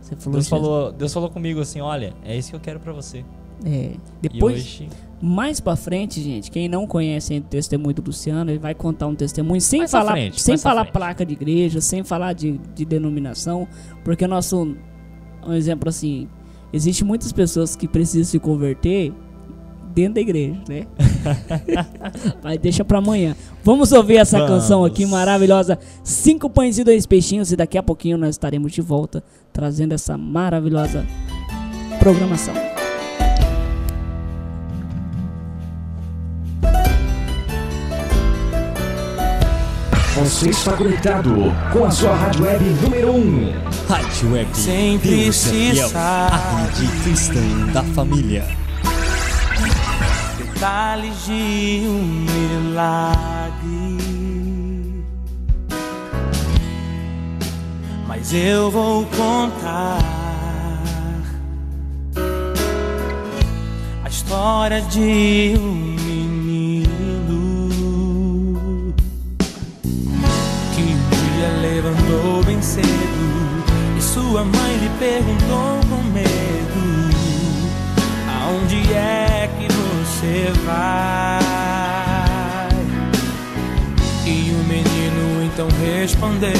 Você 0.00 0.16
falou, 0.16 0.32
Deus 0.32 0.44
Jesus. 0.44 0.48
falou, 0.48 0.92
Deus 0.92 1.12
falou 1.14 1.30
comigo 1.30 1.60
assim: 1.60 1.80
olha, 1.80 2.14
é 2.24 2.36
isso 2.36 2.50
que 2.50 2.56
eu 2.56 2.60
quero 2.60 2.80
pra 2.80 2.92
você. 2.92 3.24
É, 3.64 3.92
depois, 4.20 4.56
hoje. 4.56 4.88
mais 5.22 5.60
pra 5.60 5.76
frente, 5.76 6.20
gente, 6.20 6.50
quem 6.50 6.66
não 6.66 6.84
conhece 6.84 7.38
o 7.38 7.40
testemunho 7.40 7.94
do 7.94 8.02
Luciano, 8.02 8.50
ele 8.50 8.58
vai 8.58 8.74
contar 8.74 9.06
um 9.06 9.14
testemunho 9.14 9.60
sem 9.60 9.78
Mais 9.78 9.90
falar, 9.92 10.12
frente, 10.12 10.42
sem 10.42 10.58
falar 10.58 10.86
placa 10.86 11.24
de 11.24 11.34
igreja, 11.34 11.80
sem 11.80 12.02
falar 12.02 12.32
de, 12.32 12.58
de 12.74 12.84
denominação, 12.84 13.68
porque 14.02 14.26
nosso 14.26 14.76
um 15.46 15.52
exemplo 15.52 15.88
assim, 15.88 16.28
existe 16.74 17.04
muitas 17.04 17.32
pessoas 17.32 17.76
que 17.76 17.86
precisam 17.86 18.24
se 18.24 18.38
converter 18.38 19.12
dentro 19.94 20.14
da 20.14 20.20
igreja, 20.20 20.60
né? 20.68 20.86
Mas 22.42 22.58
deixa 22.58 22.84
pra 22.84 22.98
amanhã. 22.98 23.36
Vamos 23.62 23.92
ouvir 23.92 24.16
essa 24.16 24.38
Vamos. 24.38 24.54
canção 24.54 24.84
aqui 24.84 25.06
maravilhosa, 25.06 25.78
Cinco 26.02 26.50
Pães 26.50 26.78
e 26.78 26.84
Dois 26.84 27.06
Peixinhos, 27.06 27.52
e 27.52 27.56
daqui 27.56 27.78
a 27.78 27.82
pouquinho 27.82 28.18
nós 28.18 28.30
estaremos 28.30 28.72
de 28.72 28.80
volta 28.82 29.22
trazendo 29.52 29.92
essa 29.92 30.18
maravilhosa 30.18 31.06
programação. 32.00 32.54
Você 40.16 40.50
está 40.50 40.76
conectado 40.76 41.34
com 41.72 41.84
a 41.84 41.90
sua 41.90 42.14
rádio 42.14 42.44
web 42.44 42.64
número 42.82 43.10
1. 43.10 43.16
Um. 43.16 43.52
Rádio 43.88 44.32
Web. 44.32 44.56
Sem 44.56 44.96
Deus 44.98 45.52
é. 45.92 45.98
A 45.98 46.68
rede 46.70 46.86
cristã 47.02 47.40
da 47.72 47.82
família. 47.82 48.46
detalhes 50.38 51.24
de 51.24 51.82
um 51.88 52.26
milagre. 52.30 53.04
Mas 58.06 58.32
eu 58.32 58.70
vou 58.70 59.04
contar 59.06 59.98
a 64.04 64.08
história 64.08 64.80
de 64.82 65.54
um 65.58 66.03
dia 71.44 71.48
levantou 71.60 72.42
bem 72.44 72.60
cedo 72.62 73.64
e 73.98 74.02
sua 74.02 74.44
mãe 74.44 74.76
lhe 74.76 74.88
perguntou 74.98 75.80
com 75.88 76.02
medo. 76.10 76.84
Aonde 78.42 78.92
é 78.92 79.50
que 79.58 79.68
você 79.72 80.52
vai? 80.64 81.40
E 84.26 84.52
o 84.52 84.64
menino 84.64 85.44
então 85.44 85.68
respondeu: 85.80 86.50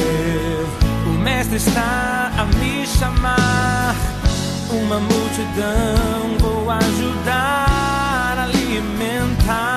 O 1.07 1.11
mestre 1.21 1.57
está 1.57 2.31
a 2.37 2.45
me 2.59 2.87
chamar. 2.87 3.95
Uma 4.71 4.99
multidão 4.99 6.39
vou 6.41 6.71
ajudar 6.71 8.37
a 8.39 8.45
alimentar. 8.45 9.74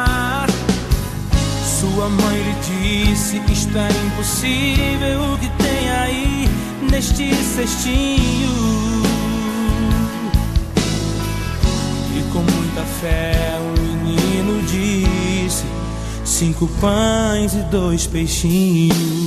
Sua 1.98 2.10
mãe 2.10 2.44
lhe 2.44 3.06
disse: 3.08 3.42
Isto 3.52 3.76
é 3.76 3.90
impossível. 4.06 5.34
O 5.34 5.38
que 5.40 5.50
tem 5.58 5.90
aí 5.90 6.48
neste 6.92 7.34
cestinho? 7.44 8.52
E 12.16 12.32
com 12.32 12.38
muita 12.38 12.84
fé 13.02 13.58
o 13.60 13.82
menino 14.06 14.62
disse: 14.68 15.66
Cinco 16.24 16.68
pães 16.80 17.56
e 17.56 17.64
dois 17.72 18.06
peixinhos. 18.06 19.27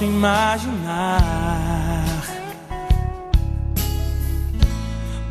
Posso 0.00 0.04
imaginar 0.04 1.22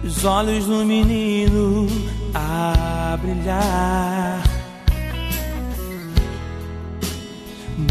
os 0.03 0.23
olhos 0.23 0.65
do 0.65 0.85
menino 0.85 1.87
a 2.33 3.17
brilhar. 3.19 4.43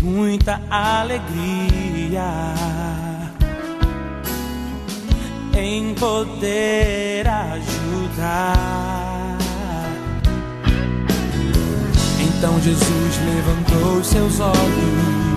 Muita 0.02 0.60
alegria 0.70 2.30
em 5.56 5.94
poder 5.94 7.26
ajudar. 7.26 8.58
Então 12.20 12.60
Jesus 12.60 13.18
levantou 13.24 14.04
seus 14.04 14.40
olhos 14.40 15.27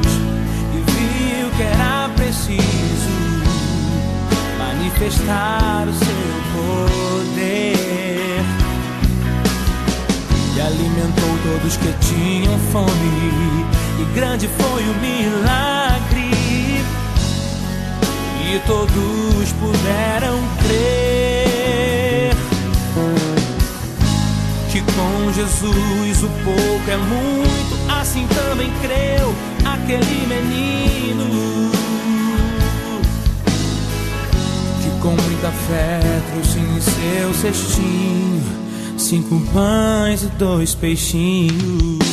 que 1.55 1.63
era 1.63 2.09
preciso 2.15 3.09
manifestar 4.57 5.87
o 5.87 5.93
seu 5.93 6.31
poder. 6.53 7.75
E 10.55 10.61
alimentou 10.61 11.37
todos 11.43 11.77
que 11.77 11.93
tinham 12.01 12.59
fome, 12.71 13.65
e 13.99 14.03
grande 14.13 14.47
foi 14.47 14.83
o 14.83 14.93
milagre. 14.95 16.31
e 18.53 18.59
todos 18.67 19.53
puderam 19.61 20.37
crer 20.65 21.21
que 24.71 24.81
com 24.81 25.31
Jesus 25.33 26.23
o 26.23 26.29
pouco 26.43 26.91
é 26.91 26.97
muito, 26.97 27.91
assim 27.91 28.27
também 28.27 28.71
creu 28.81 29.33
aquele 29.73 30.27
menino 30.27 31.71
que 34.81 35.01
com 35.01 35.09
muita 35.09 35.51
fé 35.51 35.99
trouxe 36.31 36.59
em 36.59 36.81
seu 36.81 37.33
cestinho 37.33 38.61
cinco 38.97 39.41
pães 39.51 40.23
e 40.23 40.27
dois 40.37 40.75
peixinhos. 40.75 42.10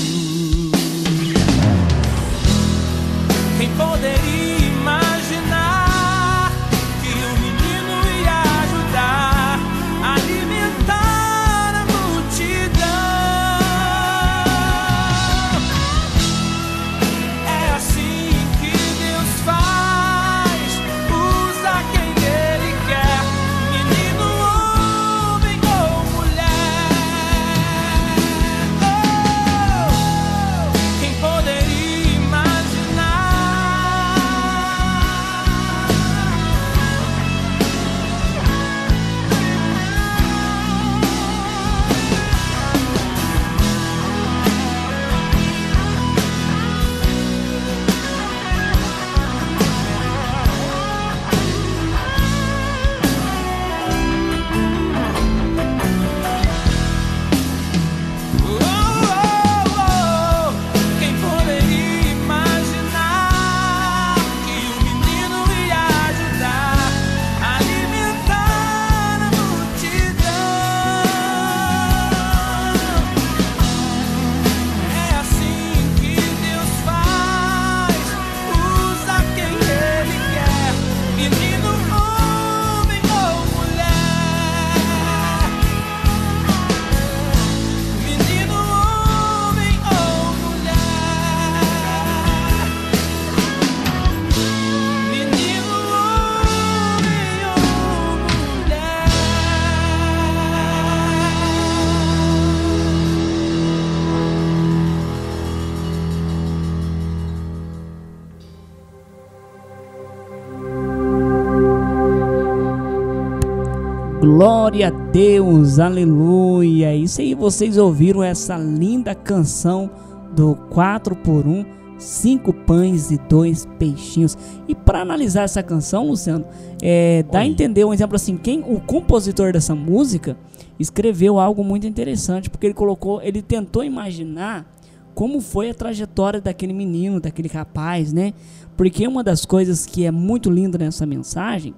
Glória 114.69 114.89
a 114.89 114.91
Deus, 114.91 115.79
aleluia. 115.79 116.95
Isso 116.95 117.23
aí, 117.23 117.35
vocês 117.35 117.79
ouviram 117.79 118.23
essa 118.23 118.59
linda 118.59 119.15
canção 119.15 119.91
do 120.37 120.55
4 120.69 121.17
por 121.17 121.47
1, 121.47 121.65
cinco 121.97 122.53
pães 122.53 123.11
e 123.11 123.17
dois 123.17 123.67
peixinhos. 123.79 124.37
E 124.69 124.75
para 124.75 125.01
analisar 125.01 125.45
essa 125.45 125.63
canção, 125.63 126.07
Luciano, 126.07 126.45
é, 126.83 127.25
dá 127.33 127.39
a 127.39 127.47
entender 127.47 127.83
um 127.83 127.95
exemplo 127.95 128.15
assim, 128.15 128.37
quem 128.37 128.61
o 128.61 128.79
compositor 128.79 129.55
dessa 129.55 129.75
música 129.75 130.37
escreveu 130.79 131.39
algo 131.41 131.65
muito 131.65 131.87
interessante, 131.87 132.51
porque 132.51 132.67
ele 132.67 132.75
colocou, 132.75 133.23
ele 133.23 133.41
tentou 133.41 133.83
imaginar 133.83 134.71
como 135.15 135.41
foi 135.41 135.71
a 135.71 135.75
trajetória 135.75 136.43
daquele 136.43 136.75
menino, 136.75 137.19
daquele 137.19 137.49
rapaz, 137.49 138.13
né? 138.13 138.35
Porque 138.77 139.09
uma 139.09 139.25
das 139.25 139.47
coisas 139.47 139.87
que 139.87 140.05
é 140.05 140.11
muito 140.11 140.51
linda 140.51 140.77
nessa 140.77 141.07
mensagem 141.07 141.75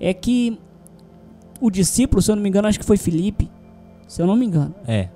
é 0.00 0.14
que 0.14 0.58
o 1.60 1.70
discípulo, 1.70 2.22
se 2.22 2.30
eu 2.30 2.36
não 2.36 2.42
me 2.42 2.48
engano, 2.48 2.68
acho 2.68 2.78
que 2.78 2.84
foi 2.84 2.96
Felipe, 2.96 3.50
se 4.08 4.20
eu 4.20 4.26
não 4.26 4.36
me 4.36 4.46
engano, 4.46 4.74
É. 4.86 5.08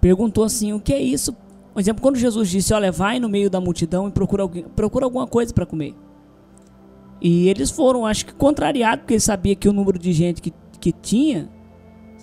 perguntou 0.00 0.44
assim: 0.44 0.72
o 0.72 0.80
que 0.80 0.92
é 0.92 1.00
isso? 1.00 1.32
Por 1.72 1.80
exemplo, 1.80 2.02
quando 2.02 2.16
Jesus 2.16 2.48
disse: 2.50 2.72
Olha, 2.74 2.92
vai 2.92 3.18
no 3.18 3.28
meio 3.28 3.48
da 3.48 3.60
multidão 3.60 4.06
e 4.08 4.10
procura, 4.10 4.42
alguém, 4.42 4.64
procura 4.76 5.04
alguma 5.06 5.26
coisa 5.26 5.52
para 5.52 5.64
comer. 5.66 5.94
E 7.20 7.48
eles 7.48 7.70
foram, 7.70 8.04
acho 8.04 8.26
que 8.26 8.34
contrariados, 8.34 9.00
porque 9.02 9.14
eles 9.14 9.24
sabiam 9.24 9.56
que 9.56 9.68
o 9.68 9.72
número 9.72 9.98
de 9.98 10.12
gente 10.12 10.42
que, 10.42 10.52
que 10.80 10.90
tinha, 10.92 11.48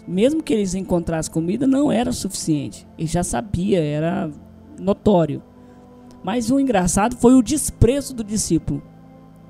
mesmo 0.08 0.44
que 0.44 0.54
eles 0.54 0.76
encontrassem 0.76 1.32
comida, 1.32 1.66
não 1.66 1.92
era 1.92 2.12
suficiente. 2.12 2.86
Ele 2.98 3.08
já 3.08 3.24
sabia, 3.24 3.82
era 3.82 4.30
notório. 4.78 5.42
Mas 6.22 6.52
o 6.52 6.60
engraçado 6.60 7.16
foi 7.16 7.34
o 7.34 7.42
desprezo 7.42 8.14
do 8.14 8.24
discípulo. 8.26 8.84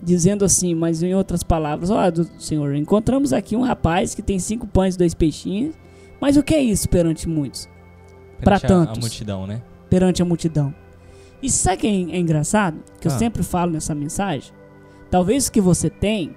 Dizendo 0.01 0.45
assim, 0.45 0.73
mas 0.73 1.03
em 1.03 1.13
outras 1.13 1.43
palavras: 1.43 1.89
Ó, 1.89 2.09
do 2.09 2.23
Senhor, 2.39 2.73
encontramos 2.75 3.33
aqui 3.33 3.55
um 3.55 3.61
rapaz 3.61 4.15
que 4.15 4.21
tem 4.21 4.39
cinco 4.39 4.65
pães 4.65 4.95
e 4.95 4.97
dois 4.97 5.13
peixinhos. 5.13 5.75
Mas 6.21 6.37
o 6.37 6.43
que 6.43 6.53
é 6.55 6.61
isso 6.61 6.87
perante 6.89 7.27
muitos? 7.27 7.67
Pra 8.41 8.59
Perante 8.59 8.65
a- 8.65 8.67
tantos. 8.85 8.99
multidão, 8.99 9.45
né? 9.47 9.61
perante 9.89 10.21
a 10.21 10.25
multidão. 10.25 10.73
E 11.41 11.49
sabe 11.49 11.75
o 11.75 11.79
que 11.79 11.87
é 11.87 12.15
é 12.15 12.19
engraçado? 12.19 12.77
Que 13.01 13.07
eu 13.07 13.11
Ah. 13.11 13.17
sempre 13.17 13.41
falo 13.43 13.71
nessa 13.71 13.95
mensagem. 13.95 14.53
Talvez 15.09 15.47
o 15.47 15.51
que 15.51 15.59
você 15.61 15.89
tem 15.89 16.35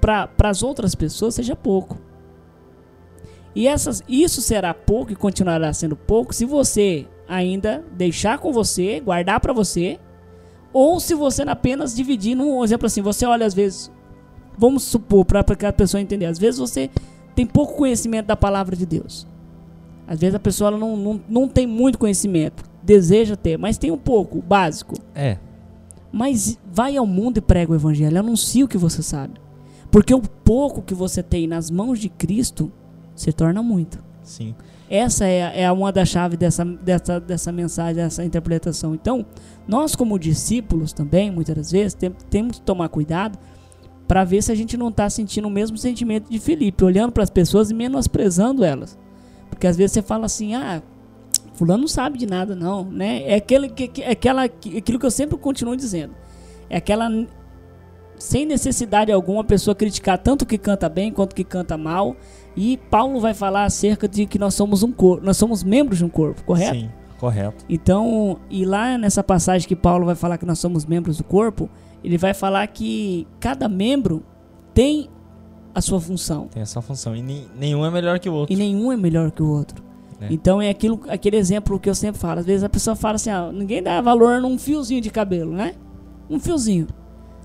para 0.00 0.28
as 0.48 0.62
outras 0.62 0.94
pessoas 0.94 1.34
seja 1.34 1.56
pouco. 1.56 1.98
E 3.54 3.66
essas, 3.68 4.02
isso 4.08 4.40
será 4.40 4.72
pouco 4.74 5.12
e 5.12 5.16
continuará 5.16 5.72
sendo 5.72 5.96
pouco 5.96 6.34
se 6.34 6.44
você 6.44 7.06
ainda 7.28 7.84
deixar 7.92 8.38
com 8.38 8.52
você, 8.52 9.00
guardar 9.00 9.40
para 9.40 9.52
você, 9.52 9.98
ou 10.74 10.98
se 10.98 11.14
você 11.14 11.42
apenas 11.42 11.94
dividir 11.94 12.34
num 12.34 12.62
exemplo 12.64 12.86
assim, 12.86 13.00
você 13.00 13.24
olha 13.24 13.46
às 13.46 13.54
vezes, 13.54 13.92
vamos 14.58 14.82
supor 14.82 15.24
para 15.24 15.44
que 15.54 15.64
a 15.64 15.72
pessoa 15.72 16.00
entender, 16.00 16.26
às 16.26 16.38
vezes 16.38 16.58
você 16.58 16.90
tem 17.34 17.46
pouco 17.46 17.76
conhecimento 17.76 18.26
da 18.26 18.36
palavra 18.36 18.74
de 18.74 18.84
Deus. 18.84 19.24
Às 20.06 20.18
vezes 20.18 20.34
a 20.34 20.40
pessoa 20.40 20.72
não, 20.72 20.96
não, 20.96 21.20
não 21.28 21.48
tem 21.48 21.64
muito 21.64 21.96
conhecimento, 21.96 22.64
deseja 22.82 23.36
ter, 23.36 23.56
mas 23.56 23.78
tem 23.78 23.92
um 23.92 23.96
pouco, 23.96 24.42
básico. 24.42 24.96
É. 25.14 25.38
Mas 26.10 26.58
vai 26.70 26.96
ao 26.96 27.06
mundo 27.06 27.38
e 27.38 27.40
prega 27.40 27.72
o 27.72 27.74
evangelho, 27.76 28.18
anuncia 28.18 28.64
o 28.64 28.68
que 28.68 28.76
você 28.76 29.02
sabe. 29.02 29.40
Porque 29.92 30.12
o 30.12 30.20
pouco 30.20 30.82
que 30.82 30.92
você 30.92 31.22
tem 31.22 31.46
nas 31.46 31.70
mãos 31.70 32.00
de 32.00 32.08
Cristo 32.08 32.70
se 33.14 33.32
torna 33.32 33.62
muito. 33.62 34.02
Sim. 34.24 34.54
Essa 34.90 35.24
é, 35.26 35.62
é 35.62 35.72
uma 35.72 35.90
das 35.90 36.08
chaves 36.08 36.38
dessa, 36.38 36.64
dessa, 36.64 37.18
dessa 37.20 37.50
mensagem, 37.50 37.94
dessa 37.94 38.24
interpretação. 38.24 38.94
Então, 38.94 39.24
nós 39.66 39.94
como 39.96 40.18
discípulos 40.18 40.92
também, 40.92 41.30
muitas 41.30 41.54
das 41.56 41.70
vezes, 41.72 41.94
tem- 41.94 42.10
temos 42.30 42.58
que 42.58 42.62
tomar 42.64 42.88
cuidado 42.88 43.38
para 44.06 44.22
ver 44.24 44.42
se 44.42 44.52
a 44.52 44.54
gente 44.54 44.76
não 44.76 44.88
está 44.88 45.08
sentindo 45.08 45.48
o 45.48 45.50
mesmo 45.50 45.78
sentimento 45.78 46.28
de 46.30 46.38
Felipe, 46.38 46.84
olhando 46.84 47.12
para 47.12 47.22
as 47.22 47.30
pessoas 47.30 47.70
e 47.70 47.74
menosprezando 47.74 48.62
elas. 48.64 48.98
Porque 49.48 49.66
às 49.66 49.76
vezes 49.76 49.92
você 49.92 50.02
fala 50.02 50.26
assim, 50.26 50.54
ah, 50.54 50.82
fulano 51.54 51.82
não 51.82 51.88
sabe 51.88 52.18
de 52.18 52.26
nada 52.26 52.54
não, 52.54 52.84
né? 52.84 53.22
É, 53.22 53.36
aquele, 53.36 53.68
que, 53.68 54.02
é 54.02 54.10
aquela, 54.10 54.46
que- 54.48 54.76
aquilo 54.76 54.98
que 54.98 55.06
eu 55.06 55.10
sempre 55.10 55.38
continuo 55.38 55.74
dizendo. 55.76 56.14
É 56.68 56.76
aquela, 56.78 57.08
sem 58.18 58.44
necessidade 58.44 59.10
alguma, 59.10 59.40
a 59.40 59.44
pessoa 59.44 59.74
criticar 59.74 60.18
tanto 60.18 60.44
que 60.44 60.58
canta 60.58 60.88
bem 60.88 61.10
quanto 61.12 61.34
que 61.34 61.44
canta 61.44 61.76
mal. 61.78 62.16
E 62.56 62.76
Paulo 62.90 63.20
vai 63.20 63.34
falar 63.34 63.64
acerca 63.64 64.06
de 64.06 64.26
que 64.26 64.38
nós 64.38 64.54
somos 64.54 64.82
um 64.82 64.92
corpo, 64.92 65.24
nós 65.24 65.36
somos 65.36 65.64
membros 65.64 65.98
de 65.98 66.04
um 66.04 66.08
corpo, 66.08 66.44
correto? 66.44 66.76
Sim, 66.78 66.90
correto. 67.18 67.64
Então, 67.68 68.38
e 68.50 68.64
lá 68.64 68.96
nessa 68.98 69.22
passagem 69.22 69.66
que 69.68 69.76
Paulo 69.76 70.04
vai 70.06 70.14
falar 70.14 70.38
que 70.38 70.46
nós 70.46 70.58
somos 70.58 70.84
membros 70.84 71.16
do 71.18 71.24
corpo, 71.24 71.68
ele 72.02 72.18
vai 72.18 72.34
falar 72.34 72.66
que 72.68 73.26
cada 73.40 73.68
membro 73.68 74.22
tem 74.74 75.08
a 75.74 75.80
sua 75.80 76.00
função 76.00 76.46
Tem 76.52 76.62
essa 76.62 76.80
função. 76.80 77.16
E 77.16 77.22
nem- 77.22 77.46
nenhum 77.58 77.84
é 77.84 77.90
melhor 77.90 78.18
que 78.18 78.28
o 78.28 78.34
outro. 78.34 78.52
e 78.52 78.56
nenhum 78.56 78.92
é 78.92 78.96
melhor 78.96 79.30
que 79.30 79.42
o 79.42 79.48
outro. 79.48 79.82
É. 80.20 80.28
Então 80.30 80.62
é 80.62 80.70
aquilo, 80.70 81.00
aquele 81.08 81.36
exemplo 81.36 81.78
que 81.80 81.90
eu 81.90 81.94
sempre 81.94 82.20
falo. 82.20 82.38
Às 82.40 82.46
vezes 82.46 82.62
a 82.62 82.68
pessoa 82.68 82.94
fala 82.94 83.16
assim: 83.16 83.30
ah, 83.30 83.50
ninguém 83.52 83.82
dá 83.82 84.00
valor 84.00 84.40
num 84.40 84.56
fiozinho 84.56 85.00
de 85.00 85.10
cabelo, 85.10 85.52
né? 85.52 85.74
Um 86.30 86.38
fiozinho. 86.38 86.86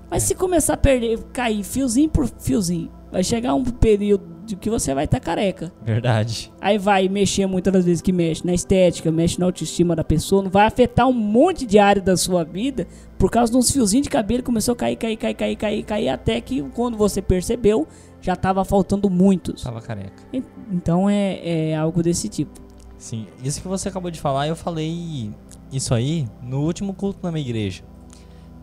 Mas 0.08 0.22
se 0.22 0.34
começar 0.34 0.74
a 0.74 0.76
perder, 0.76 1.18
cair 1.32 1.62
fiozinho 1.64 2.08
por 2.08 2.28
fiozinho, 2.38 2.90
vai 3.10 3.22
chegar 3.24 3.54
um 3.54 3.64
período 3.64 4.24
de 4.50 4.56
que 4.56 4.68
você 4.70 4.94
vai 4.94 5.04
estar 5.04 5.18
careca. 5.20 5.72
Verdade. 5.82 6.52
Aí 6.60 6.78
vai 6.78 7.08
mexer 7.08 7.46
muitas 7.46 7.72
das 7.72 7.84
vezes 7.84 8.00
que 8.02 8.12
mexe 8.12 8.46
na 8.46 8.52
estética, 8.54 9.10
mexe 9.10 9.38
na 9.38 9.46
autoestima 9.46 9.96
da 9.96 10.04
pessoa, 10.04 10.42
não 10.42 10.50
vai 10.50 10.66
afetar 10.66 11.06
um 11.08 11.12
monte 11.12 11.64
de 11.66 11.78
área 11.78 12.00
da 12.02 12.16
sua 12.16 12.44
vida 12.44 12.86
por 13.18 13.30
causa 13.30 13.52
de 13.52 13.58
uns 13.58 13.70
fiozinhos 13.70 14.04
de 14.04 14.10
cabelo 14.10 14.42
começou 14.42 14.72
a 14.72 14.76
cair, 14.76 14.96
cair, 14.96 15.16
cair, 15.16 15.34
cair, 15.34 15.56
cair, 15.56 15.82
cair, 15.84 16.08
até 16.08 16.40
que 16.40 16.62
quando 16.74 16.96
você 16.96 17.20
percebeu, 17.20 17.86
já 18.22 18.34
tava 18.36 18.64
faltando 18.64 19.08
muitos. 19.10 19.62
Tava 19.62 19.80
careca. 19.80 20.22
En- 20.32 20.42
Então 20.72 21.08
é, 21.08 21.70
é 21.70 21.76
algo 21.76 22.02
desse 22.02 22.28
tipo. 22.28 22.60
Sim, 22.98 23.26
isso 23.42 23.60
que 23.62 23.68
você 23.68 23.88
acabou 23.88 24.10
de 24.10 24.20
falar, 24.20 24.46
eu 24.48 24.54
falei 24.56 25.30
isso 25.72 25.94
aí 25.94 26.26
no 26.42 26.60
último 26.62 26.92
culto 26.94 27.18
na 27.22 27.30
minha 27.32 27.44
igreja. 27.44 27.82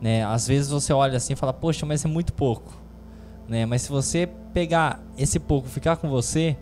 Né? 0.01 0.23
Às 0.23 0.47
vezes 0.47 0.69
você 0.69 0.93
olha 0.93 1.17
assim 1.17 1.33
e 1.33 1.35
fala, 1.35 1.51
poxa, 1.53 1.85
mas 1.85 2.05
é 2.05 2.07
muito 2.07 2.33
pouco. 2.33 2.71
Né? 3.47 3.65
Mas 3.65 3.83
se 3.83 3.89
você 3.89 4.27
pegar 4.53 5.01
esse 5.17 5.39
pouco 5.39 5.67
ficar 5.67 5.97
com 5.97 6.09
você, 6.09 6.57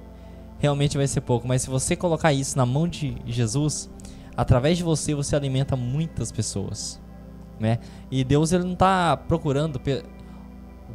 realmente 0.60 0.98
vai 0.98 1.08
ser 1.08 1.22
pouco. 1.22 1.48
Mas 1.48 1.64
se 1.64 1.70
você 1.70 1.96
colocar 1.96 2.32
isso 2.34 2.58
na 2.58 2.66
mão 2.66 2.88
de 2.88 3.18
Jesus, 3.26 3.90
através 4.36 4.78
de 4.78 4.84
você, 4.84 5.14
você 5.14 5.36
alimenta 5.36 5.76
muitas 5.76 6.32
pessoas. 6.32 7.02
Né? 7.60 7.80
E 8.12 8.24
Deus 8.24 8.52
ele 8.52 8.64
não 8.64 8.74
está 8.74 9.16
procurando 9.16 9.82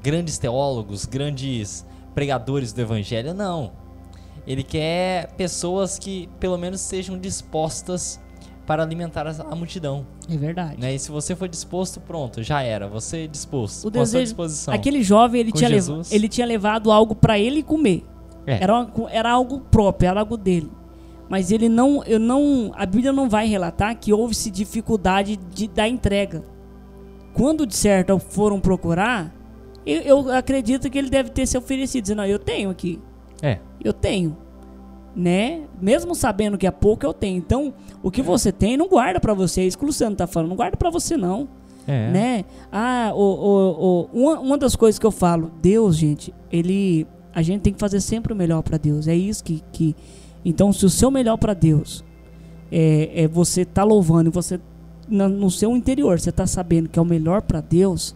grandes 0.02 0.38
teólogos, 0.38 1.06
grandes 1.06 1.86
pregadores 2.14 2.72
do 2.72 2.80
evangelho, 2.80 3.34
não. 3.34 3.72
Ele 4.46 4.62
quer 4.62 5.32
pessoas 5.34 5.98
que 5.98 6.28
pelo 6.38 6.56
menos 6.56 6.80
sejam 6.80 7.18
dispostas 7.18 8.20
para 8.66 8.82
alimentar 8.82 9.26
a 9.26 9.54
multidão, 9.56 10.06
É 10.28 10.36
verdade. 10.36 10.80
né? 10.80 10.94
E 10.94 10.98
se 10.98 11.10
você 11.10 11.34
for 11.34 11.48
disposto, 11.48 12.00
pronto, 12.00 12.42
já 12.42 12.62
era. 12.62 12.86
Você 12.88 13.24
é 13.24 13.26
disposto. 13.26 13.86
O 13.86 13.90
desejo- 13.90 14.24
disposição. 14.24 14.72
Aquele 14.72 15.02
jovem, 15.02 15.40
ele 15.40 15.50
tinha, 15.52 15.68
Jesus. 15.70 16.12
ele 16.12 16.28
tinha 16.28 16.46
levado 16.46 16.92
algo 16.92 17.14
pra 17.14 17.38
ele 17.38 17.62
comer. 17.62 18.04
É. 18.46 18.62
Era, 18.62 18.74
uma- 18.74 19.10
era 19.10 19.30
algo 19.30 19.60
próprio, 19.60 20.08
era 20.08 20.20
algo 20.20 20.36
dele. 20.36 20.70
Mas 21.28 21.50
ele 21.52 21.68
não, 21.68 22.02
eu 22.04 22.18
não, 22.18 22.72
a 22.74 22.84
Bíblia 22.86 23.12
não 23.12 23.28
vai 23.28 23.46
relatar 23.46 23.96
que 23.98 24.12
houve-se 24.12 24.50
dificuldade 24.50 25.36
de, 25.36 25.68
da 25.68 25.88
entrega. 25.88 26.44
Quando 27.34 27.64
de 27.66 27.74
certo 27.76 28.18
foram 28.18 28.58
procurar, 28.60 29.32
eu, 29.86 30.00
eu 30.02 30.32
acredito 30.32 30.90
que 30.90 30.98
ele 30.98 31.08
deve 31.08 31.30
ter 31.30 31.46
se 31.46 31.56
oferecido, 31.56 32.02
dizendo, 32.02 32.18
não, 32.18 32.26
eu 32.26 32.38
tenho 32.38 32.68
aqui, 32.70 33.00
É. 33.40 33.58
eu 33.82 33.92
tenho, 33.92 34.36
né? 35.14 35.62
Mesmo 35.80 36.14
sabendo 36.14 36.56
que 36.58 36.66
é 36.66 36.70
pouco, 36.70 37.04
eu 37.04 37.12
tenho. 37.12 37.36
Então, 37.38 37.72
o 38.02 38.10
que 38.10 38.22
você 38.22 38.50
tem, 38.52 38.76
não 38.76 38.88
guarda 38.88 39.18
pra 39.20 39.34
você. 39.34 39.60
É 39.62 39.66
isso 39.66 39.76
que 39.78 39.84
o 39.84 39.86
Luciano 39.86 40.14
tá 40.16 40.26
falando, 40.26 40.50
não 40.50 40.56
guarda 40.56 40.76
pra 40.76 40.90
você 40.90 41.16
não 41.16 41.48
É. 41.86 42.10
né? 42.10 42.44
Ah, 42.70 43.12
o, 43.14 43.18
o, 43.20 44.08
o, 44.12 44.22
uma, 44.22 44.40
uma 44.40 44.58
das 44.58 44.76
coisas 44.76 44.98
que 44.98 45.06
eu 45.06 45.10
falo, 45.10 45.50
Deus, 45.60 45.96
gente, 45.96 46.32
ele, 46.50 47.06
a 47.34 47.42
gente 47.42 47.60
tem 47.62 47.72
que 47.72 47.80
fazer 47.80 48.00
sempre 48.00 48.32
o 48.32 48.36
melhor 48.36 48.62
pra 48.62 48.78
Deus. 48.78 49.08
É 49.08 49.14
isso 49.14 49.42
que, 49.44 49.62
que 49.72 49.96
então, 50.44 50.72
se 50.72 50.86
o 50.86 50.90
seu 50.90 51.10
melhor 51.10 51.36
pra 51.36 51.52
Deus 51.54 52.02
é, 52.72 53.24
é 53.24 53.28
você 53.28 53.64
tá 53.64 53.82
louvando 53.84 54.30
e 54.30 54.32
você 54.32 54.58
na- 55.08 55.28
no 55.28 55.50
seu 55.50 55.76
interior 55.76 56.18
você 56.20 56.30
tá 56.32 56.46
sabendo 56.46 56.88
que 56.88 56.98
é 56.98 57.02
o 57.02 57.04
melhor 57.04 57.42
pra 57.42 57.60
Deus, 57.60 58.14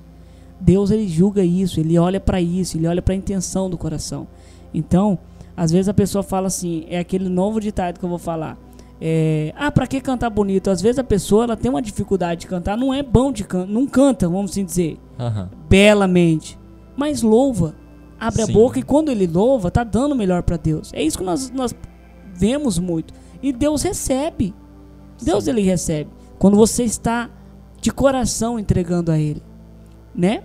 Deus 0.60 0.90
ele 0.92 1.08
julga 1.08 1.44
isso, 1.44 1.80
ele 1.80 1.98
olha 1.98 2.20
pra 2.20 2.40
isso, 2.40 2.76
ele 2.78 2.86
olha 2.86 3.02
pra 3.02 3.14
intenção 3.14 3.68
do 3.68 3.76
coração. 3.76 4.26
Então, 4.72 5.18
às 5.56 5.70
vezes 5.70 5.88
a 5.88 5.94
pessoa 5.94 6.22
fala 6.22 6.46
assim, 6.48 6.84
é 6.88 6.98
aquele 6.98 7.28
novo 7.28 7.60
ditado 7.60 7.98
que 7.98 8.04
eu 8.04 8.08
vou 8.08 8.18
falar. 8.18 8.58
É, 9.00 9.52
ah, 9.56 9.70
pra 9.70 9.86
que 9.86 10.00
cantar 10.00 10.30
bonito? 10.30 10.70
Às 10.70 10.80
vezes 10.80 10.98
a 10.98 11.04
pessoa 11.04 11.44
ela 11.44 11.56
tem 11.56 11.70
uma 11.70 11.82
dificuldade 11.82 12.42
de 12.42 12.46
cantar, 12.46 12.76
não 12.76 12.94
é 12.94 13.02
bom 13.02 13.32
de 13.32 13.44
cantar, 13.44 13.70
não 13.70 13.86
canta, 13.86 14.28
vamos 14.28 14.52
assim 14.52 14.64
dizer, 14.64 14.98
Aham. 15.18 15.50
belamente, 15.68 16.58
mas 16.96 17.20
louva, 17.22 17.74
abre 18.18 18.44
Sim. 18.44 18.50
a 18.50 18.54
boca 18.54 18.78
e 18.78 18.82
quando 18.82 19.10
ele 19.10 19.26
louva, 19.26 19.70
tá 19.70 19.84
dando 19.84 20.14
melhor 20.14 20.42
pra 20.42 20.56
Deus. 20.56 20.92
É 20.94 21.02
isso 21.02 21.18
que 21.18 21.24
nós, 21.24 21.50
nós 21.50 21.74
vemos 22.34 22.78
muito. 22.78 23.12
E 23.42 23.52
Deus 23.52 23.82
recebe. 23.82 24.54
Deus 25.22 25.44
Sim. 25.44 25.50
ele 25.50 25.60
recebe 25.62 26.10
quando 26.38 26.56
você 26.56 26.84
está 26.84 27.30
de 27.80 27.90
coração 27.92 28.58
entregando 28.58 29.12
a 29.12 29.18
ele, 29.18 29.42
né? 30.14 30.42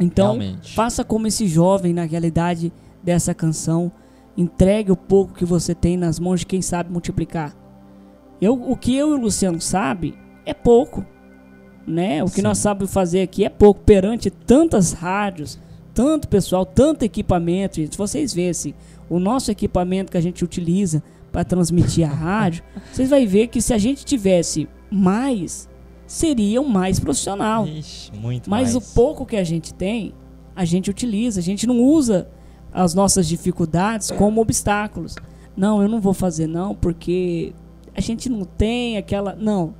Então, 0.00 0.38
Realmente. 0.38 0.74
faça 0.74 1.02
como 1.04 1.26
esse 1.26 1.46
jovem 1.46 1.92
na 1.92 2.04
realidade 2.04 2.72
dessa 3.02 3.34
canção, 3.34 3.90
entregue 4.38 4.92
o 4.92 4.96
pouco 4.96 5.34
que 5.34 5.44
você 5.44 5.74
tem 5.74 5.96
nas 5.96 6.20
mãos 6.20 6.40
de 6.40 6.46
quem 6.46 6.62
sabe 6.62 6.92
multiplicar. 6.92 7.56
Eu, 8.40 8.54
o 8.54 8.76
que 8.76 8.94
eu 8.94 9.10
e 9.10 9.14
o 9.14 9.20
Luciano 9.20 9.60
sabe 9.60 10.16
é 10.46 10.54
pouco, 10.54 11.04
né? 11.84 12.22
O 12.22 12.26
que 12.26 12.36
Sim. 12.36 12.42
nós 12.42 12.58
sabemos 12.58 12.92
fazer 12.92 13.22
aqui 13.22 13.44
é 13.44 13.48
pouco 13.48 13.80
perante 13.80 14.30
tantas 14.30 14.92
rádios, 14.92 15.58
tanto 15.92 16.28
pessoal, 16.28 16.64
tanto 16.64 17.02
equipamento. 17.02 17.76
gente. 17.76 17.92
Se 17.92 17.98
vocês 17.98 18.32
vissem 18.32 18.76
o 19.10 19.18
nosso 19.18 19.50
equipamento 19.50 20.12
que 20.12 20.18
a 20.18 20.20
gente 20.20 20.44
utiliza 20.44 21.02
para 21.32 21.42
transmitir 21.42 22.08
a 22.08 22.14
rádio, 22.14 22.62
vocês 22.92 23.10
vão 23.10 23.26
ver 23.26 23.48
que 23.48 23.60
se 23.60 23.74
a 23.74 23.78
gente 23.78 24.04
tivesse 24.04 24.68
mais, 24.88 25.68
seria 26.06 26.60
um 26.60 26.68
mais 26.68 27.00
profissional. 27.00 27.66
Ixi, 27.66 28.12
muito 28.16 28.48
Mas 28.48 28.72
mais. 28.72 28.76
o 28.76 28.94
pouco 28.94 29.26
que 29.26 29.36
a 29.36 29.42
gente 29.42 29.74
tem, 29.74 30.14
a 30.54 30.64
gente 30.64 30.88
utiliza. 30.88 31.40
A 31.40 31.42
gente 31.42 31.66
não 31.66 31.82
usa 31.82 32.30
as 32.72 32.94
nossas 32.94 33.26
dificuldades 33.26 34.10
como 34.10 34.40
obstáculos. 34.40 35.14
Não, 35.56 35.82
eu 35.82 35.88
não 35.88 36.00
vou 36.00 36.14
fazer 36.14 36.46
não, 36.46 36.74
porque 36.74 37.52
a 37.94 38.00
gente 38.00 38.28
não 38.28 38.44
tem 38.44 38.96
aquela. 38.96 39.34
Não. 39.34 39.74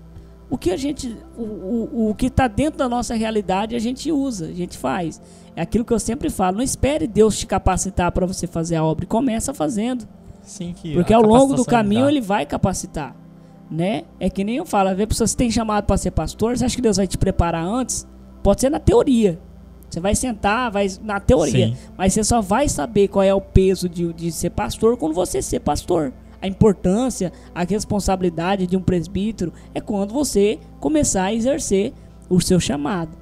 O 0.50 0.56
que 0.56 0.70
a 0.70 0.76
gente. 0.76 1.16
O, 1.36 1.42
o, 1.42 2.10
o 2.10 2.14
que 2.14 2.26
está 2.26 2.48
dentro 2.48 2.78
da 2.78 2.88
nossa 2.88 3.14
realidade 3.14 3.76
a 3.76 3.78
gente 3.78 4.10
usa, 4.10 4.46
a 4.46 4.52
gente 4.52 4.76
faz. 4.76 5.20
É 5.54 5.62
aquilo 5.62 5.84
que 5.84 5.92
eu 5.92 5.98
sempre 5.98 6.30
falo. 6.30 6.56
Não 6.56 6.64
espere 6.64 7.06
Deus 7.06 7.38
te 7.38 7.46
capacitar 7.46 8.10
para 8.12 8.26
você 8.26 8.46
fazer 8.46 8.76
a 8.76 8.84
obra. 8.84 9.06
Começa 9.06 9.52
fazendo. 9.52 10.06
Sim, 10.42 10.72
que 10.72 10.94
Porque 10.94 11.12
a 11.12 11.16
ao 11.16 11.22
longo 11.22 11.54
do 11.54 11.64
capacitação 11.64 11.70
caminho 11.70 12.08
ele 12.08 12.20
vai 12.20 12.46
capacitar, 12.46 13.14
né? 13.70 14.04
É 14.18 14.30
que 14.30 14.42
nem 14.42 14.56
eu 14.56 14.64
falo, 14.64 14.88
às 14.88 14.96
vezes 14.96 15.18
você 15.18 15.36
tem 15.36 15.50
chamado 15.50 15.84
para 15.84 15.96
ser 15.98 16.10
pastor, 16.10 16.56
você 16.56 16.64
acha 16.64 16.74
que 16.74 16.80
Deus 16.80 16.96
vai 16.96 17.06
te 17.06 17.18
preparar 17.18 17.64
antes? 17.64 18.06
Pode 18.42 18.62
ser 18.62 18.70
na 18.70 18.80
teoria. 18.80 19.38
Você 19.88 20.00
vai 20.00 20.14
sentar, 20.14 20.70
vai 20.70 20.86
na 21.02 21.18
teoria, 21.18 21.68
Sim. 21.68 21.76
mas 21.96 22.12
você 22.12 22.22
só 22.22 22.40
vai 22.40 22.68
saber 22.68 23.08
qual 23.08 23.22
é 23.22 23.32
o 23.32 23.40
peso 23.40 23.88
de, 23.88 24.12
de 24.12 24.30
ser 24.30 24.50
pastor 24.50 24.96
quando 24.96 25.14
você 25.14 25.40
ser 25.40 25.60
pastor. 25.60 26.12
A 26.40 26.46
importância, 26.46 27.32
a 27.54 27.64
responsabilidade 27.64 28.66
de 28.66 28.76
um 28.76 28.82
presbítero 28.82 29.52
é 29.74 29.80
quando 29.80 30.12
você 30.12 30.58
começar 30.78 31.24
a 31.24 31.34
exercer 31.34 31.92
o 32.28 32.40
seu 32.40 32.60
chamado. 32.60 33.16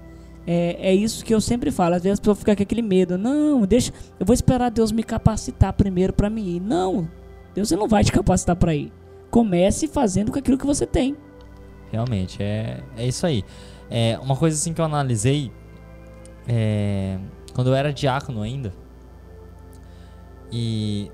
É, 0.47 0.91
é 0.91 0.95
isso 0.95 1.25
que 1.25 1.35
eu 1.35 1.41
sempre 1.41 1.71
falo. 1.71 1.95
Às 1.95 2.03
vezes 2.03 2.19
a 2.19 2.23
pessoa 2.23 2.37
fica 2.37 2.55
com 2.55 2.63
aquele 2.63 2.83
medo. 2.83 3.17
Não, 3.17 3.63
deixa. 3.63 3.93
Eu 4.19 4.27
vou 4.27 4.35
esperar 4.35 4.71
Deus 4.71 4.93
me 4.93 5.03
capacitar 5.03 5.73
primeiro 5.73 6.13
para 6.13 6.29
mim 6.31 6.57
ir. 6.57 6.61
Não, 6.61 7.09
Deus 7.55 7.71
não 7.71 7.89
vai 7.89 8.05
te 8.05 8.13
capacitar 8.13 8.55
para 8.55 8.75
ir. 8.75 8.93
Comece 9.31 9.89
fazendo 9.89 10.31
com 10.31 10.39
aquilo 10.39 10.59
que 10.59 10.67
você 10.67 10.87
tem. 10.87 11.17
Realmente, 11.91 12.43
é, 12.43 12.81
é 12.97 13.07
isso 13.07 13.27
aí. 13.27 13.43
É, 13.91 14.19
uma 14.21 14.37
coisa 14.37 14.57
assim 14.57 14.73
que 14.73 14.81
eu 14.81 14.85
analisei 14.85 15.51
é, 16.49 17.19
quando 17.55 17.69
eu 17.69 17.75
era 17.75 17.93
diácono 17.93 18.43
ainda. 18.43 18.73
E 20.53 21.11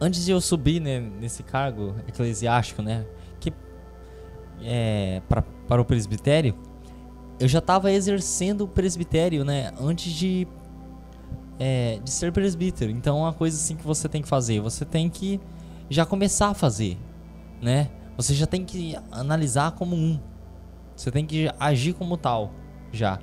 antes 0.00 0.24
de 0.24 0.30
eu 0.30 0.40
subir 0.40 0.80
né, 0.80 1.00
nesse 1.00 1.42
cargo 1.42 1.94
eclesiástico, 2.06 2.82
né? 2.82 3.06
Que 3.40 3.52
é, 4.62 5.20
pra, 5.28 5.42
para 5.42 5.80
o 5.80 5.84
presbitério, 5.84 6.54
eu 7.38 7.48
já 7.48 7.58
estava 7.58 7.90
exercendo 7.90 8.62
o 8.62 8.68
presbitério, 8.68 9.44
né? 9.44 9.72
Antes 9.80 10.12
de, 10.12 10.46
é, 11.58 11.98
de 12.02 12.10
ser 12.10 12.32
presbítero. 12.32 12.90
Então, 12.90 13.18
é 13.18 13.20
uma 13.22 13.32
coisa 13.32 13.56
assim 13.56 13.76
que 13.76 13.84
você 13.84 14.08
tem 14.08 14.22
que 14.22 14.28
fazer. 14.28 14.60
Você 14.60 14.84
tem 14.84 15.10
que 15.10 15.40
já 15.90 16.06
começar 16.06 16.48
a 16.48 16.54
fazer, 16.54 16.96
né? 17.60 17.90
Você 18.16 18.34
já 18.34 18.46
tem 18.46 18.64
que 18.64 18.96
analisar 19.10 19.72
como 19.72 19.94
um. 19.94 20.18
Você 20.94 21.10
tem 21.10 21.26
que 21.26 21.50
agir 21.60 21.92
como 21.92 22.16
tal, 22.16 22.52
já. 22.90 23.18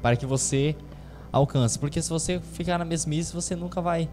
Para 0.00 0.16
que 0.16 0.24
você 0.24 0.74
alcance. 1.32 1.78
Porque 1.78 2.00
se 2.02 2.08
você 2.10 2.40
ficar 2.40 2.78
na 2.78 2.84
mesmice, 2.84 3.32
você 3.32 3.54
nunca 3.56 3.80
vai 3.80 4.08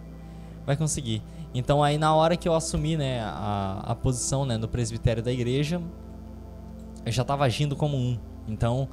vai 0.66 0.76
conseguir. 0.76 1.22
Então 1.54 1.82
aí 1.82 1.98
na 1.98 2.14
hora 2.14 2.36
que 2.36 2.48
eu 2.48 2.54
assumi, 2.54 2.98
né, 2.98 3.22
a, 3.22 3.82
a 3.88 3.96
posição, 3.96 4.46
né, 4.46 4.58
no 4.58 4.68
presbitério 4.68 5.24
da 5.24 5.32
igreja, 5.32 5.82
eu 7.06 7.12
já 7.12 7.22
estava 7.22 7.46
agindo 7.46 7.76
como 7.76 7.96
um. 7.98 8.18
Então 8.48 8.88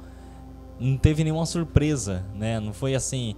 não 0.79 0.97
teve 0.97 1.23
nenhuma 1.23 1.45
surpresa, 1.45 2.23
né? 2.33 2.59
Não 2.59 2.73
foi 2.73 2.95
assim 2.95 3.35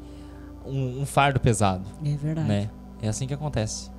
um, 0.66 1.02
um 1.02 1.06
fardo 1.06 1.40
pesado, 1.40 1.84
É 2.04 2.16
verdade. 2.16 2.48
né? 2.48 2.70
É 3.02 3.08
assim 3.08 3.28
que 3.28 3.34
acontece. 3.34 3.92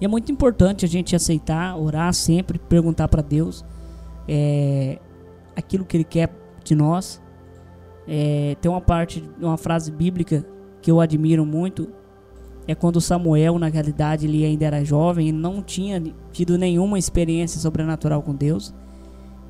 E 0.00 0.04
é 0.04 0.08
muito 0.08 0.32
importante 0.32 0.84
a 0.84 0.88
gente 0.88 1.14
aceitar, 1.14 1.76
orar 1.76 2.12
sempre, 2.14 2.58
perguntar 2.58 3.06
para 3.08 3.22
Deus 3.22 3.64
é, 4.26 4.98
aquilo 5.54 5.84
que 5.84 5.96
Ele 5.96 6.04
quer 6.04 6.30
de 6.64 6.74
nós. 6.74 7.19
É, 8.08 8.56
tem 8.60 8.70
uma 8.70 8.80
parte, 8.80 9.22
uma 9.40 9.56
frase 9.56 9.90
bíblica 9.90 10.44
que 10.82 10.90
eu 10.90 11.00
admiro 11.00 11.44
muito. 11.44 11.88
É 12.66 12.74
quando 12.74 13.00
Samuel, 13.00 13.58
na 13.58 13.68
realidade, 13.68 14.26
ele 14.26 14.44
ainda 14.44 14.66
era 14.66 14.84
jovem 14.84 15.28
e 15.28 15.32
não 15.32 15.62
tinha 15.62 16.02
tido 16.32 16.56
nenhuma 16.58 16.98
experiência 16.98 17.60
sobrenatural 17.60 18.22
com 18.22 18.34
Deus. 18.34 18.74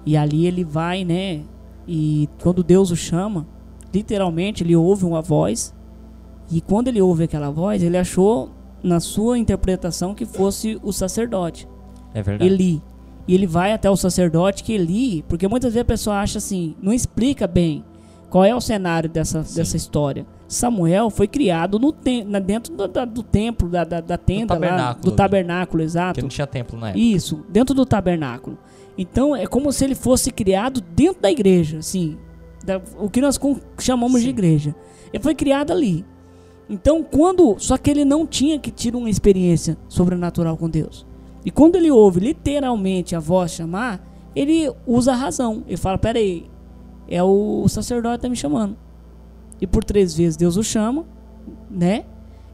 E 0.06 0.16
ali 0.16 0.46
ele 0.46 0.64
vai, 0.64 1.04
né? 1.04 1.42
E 1.86 2.28
quando 2.42 2.62
Deus 2.62 2.90
o 2.90 2.96
chama, 2.96 3.46
literalmente 3.92 4.62
ele 4.62 4.76
ouve 4.76 5.04
uma 5.04 5.20
voz 5.20 5.74
E 6.50 6.60
quando 6.60 6.88
ele 6.88 7.00
ouve 7.00 7.24
aquela 7.24 7.50
voz, 7.50 7.82
ele 7.82 7.96
achou, 7.96 8.50
na 8.82 8.98
sua 8.98 9.38
interpretação, 9.38 10.14
que 10.14 10.26
fosse 10.26 10.80
o 10.82 10.92
sacerdote, 10.92 11.68
É 12.12 12.22
verdade. 12.22 12.52
Eli. 12.52 12.82
E 13.28 13.34
ele 13.34 13.46
vai 13.46 13.72
até 13.72 13.88
o 13.88 13.96
sacerdote 13.96 14.64
que 14.64 14.72
Eli, 14.72 15.22
porque 15.28 15.46
muitas 15.46 15.72
vezes 15.74 15.82
a 15.82 15.84
pessoa 15.84 16.16
acha 16.16 16.38
assim, 16.38 16.74
não 16.82 16.92
explica 16.92 17.46
bem 17.46 17.84
qual 18.30 18.44
é 18.44 18.54
o 18.54 18.60
cenário 18.60 19.10
dessa, 19.10 19.42
Sim. 19.42 19.56
dessa 19.56 19.76
história. 19.76 20.24
Samuel 20.48 21.10
foi 21.10 21.28
criado 21.28 21.78
no 21.78 21.94
na- 22.26 22.38
dentro 22.38 22.74
do, 22.74 22.88
da- 22.88 23.04
do 23.04 23.22
templo, 23.22 23.68
da, 23.68 23.84
da, 23.84 24.00
da 24.00 24.16
tenda 24.16 24.54
lá, 24.54 24.60
tabernáculo 24.60 25.04
do 25.04 25.10
tabernáculo, 25.12 25.78
Porque 25.78 25.84
exato. 25.84 26.22
não 26.22 26.28
tinha 26.28 26.46
templo 26.46 26.78
na 26.78 26.88
época. 26.90 26.98
Isso, 27.04 27.44
dentro 27.48 27.74
do 27.74 27.84
tabernáculo. 27.84 28.56
Então 28.96 29.34
é 29.36 29.46
como 29.46 29.72
se 29.72 29.84
ele 29.84 29.94
fosse 29.94 30.30
criado 30.30 30.80
dentro 30.80 31.20
da 31.22 31.30
igreja, 31.30 31.78
assim, 31.78 32.16
da- 32.64 32.80
o 32.98 33.08
que 33.10 33.20
nós 33.20 33.38
chamamos 33.78 34.20
de 34.20 34.26
Sim. 34.26 34.30
igreja. 34.30 34.74
Ele 35.12 35.22
foi 35.22 35.34
criado 35.34 35.72
ali. 35.72 36.04
Então, 36.68 37.02
quando. 37.02 37.56
Só 37.58 37.76
que 37.76 37.90
ele 37.90 38.04
não 38.04 38.24
tinha 38.26 38.58
que 38.58 38.70
ter 38.70 38.94
uma 38.94 39.10
experiência 39.10 39.76
sobrenatural 39.88 40.56
com 40.56 40.68
Deus. 40.70 41.04
E 41.44 41.50
quando 41.50 41.74
ele 41.76 41.90
ouve 41.90 42.20
literalmente 42.20 43.16
a 43.16 43.20
voz 43.20 43.50
chamar, 43.52 44.00
ele 44.36 44.70
usa 44.86 45.12
a 45.12 45.16
razão. 45.16 45.64
Ele 45.66 45.76
fala: 45.76 45.98
Peraí, 45.98 46.46
é 47.10 47.22
o 47.22 47.66
sacerdote 47.68 48.16
que 48.18 48.22
tá 48.22 48.28
me 48.28 48.36
chamando. 48.36 48.76
E 49.60 49.66
por 49.66 49.84
três 49.84 50.14
vezes 50.14 50.36
Deus 50.36 50.56
o 50.56 50.62
chama, 50.62 51.04
né? 51.70 52.04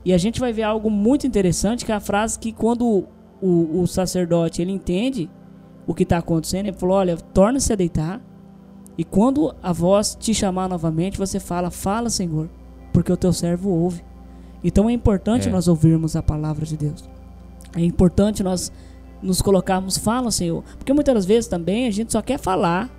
E 0.05 0.13
a 0.13 0.19
gente 0.19 0.41
vai 0.41 0.53
ver 0.53 0.63
algo 0.63 0.91
muito 0.91 1.27
interessante, 1.27 1.85
que 1.85 1.93
é 1.93 1.95
a 1.95 2.01
frase 2.01 2.39
que 2.39 2.53
quando 2.53 3.05
o, 3.41 3.81
o 3.83 3.87
sacerdote 3.87 4.63
ele 4.63 4.73
entende 4.73 5.29
o 5.87 5.95
que 5.95 6.03
está 6.05 6.19
acontecendo, 6.19 6.67
ele 6.67 6.77
falou: 6.77 6.97
Olha, 6.97 7.17
torna-se 7.17 7.73
a 7.73 7.77
deitar. 7.77 8.21
E 8.99 9.05
quando 9.05 9.55
a 9.63 9.73
voz 9.73 10.17
te 10.19 10.33
chamar 10.33 10.69
novamente, 10.69 11.19
você 11.19 11.39
fala: 11.39 11.71
Fala, 11.71 12.09
Senhor, 12.09 12.49
porque 12.93 13.13
o 13.13 13.17
teu 13.17 13.33
servo 13.33 13.71
ouve. 13.71 14.03
Então 14.65 14.89
é 14.89 14.93
importante 14.93 15.49
É. 15.49 15.51
nós 15.53 15.69
ouvirmos 15.69 16.17
a 16.17 16.23
palavra 16.23 16.65
de 16.65 16.77
Deus. 16.77 17.05
É 17.77 17.85
importante 17.85 18.43
nós 18.43 18.73
nos 19.23 19.43
colocarmos, 19.43 19.99
fala, 19.99 20.31
Senhor. 20.31 20.65
Porque 20.79 20.93
muitas 20.93 21.15
das 21.15 21.27
vezes 21.27 21.47
também 21.49 21.87
a 21.87 21.91
gente 21.91 22.13
só 22.13 22.23
quer 22.23 22.39
falar. 22.39 22.91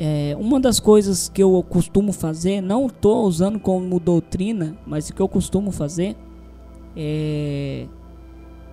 É, 0.00 0.36
uma 0.38 0.60
das 0.60 0.78
coisas 0.78 1.28
que 1.28 1.42
eu 1.42 1.60
costumo 1.68 2.12
fazer, 2.12 2.60
não 2.60 2.86
estou 2.86 3.26
usando 3.26 3.58
como 3.58 3.98
doutrina, 3.98 4.78
mas 4.86 5.08
o 5.08 5.14
que 5.14 5.20
eu 5.20 5.28
costumo 5.28 5.72
fazer 5.72 6.16
é. 6.96 7.86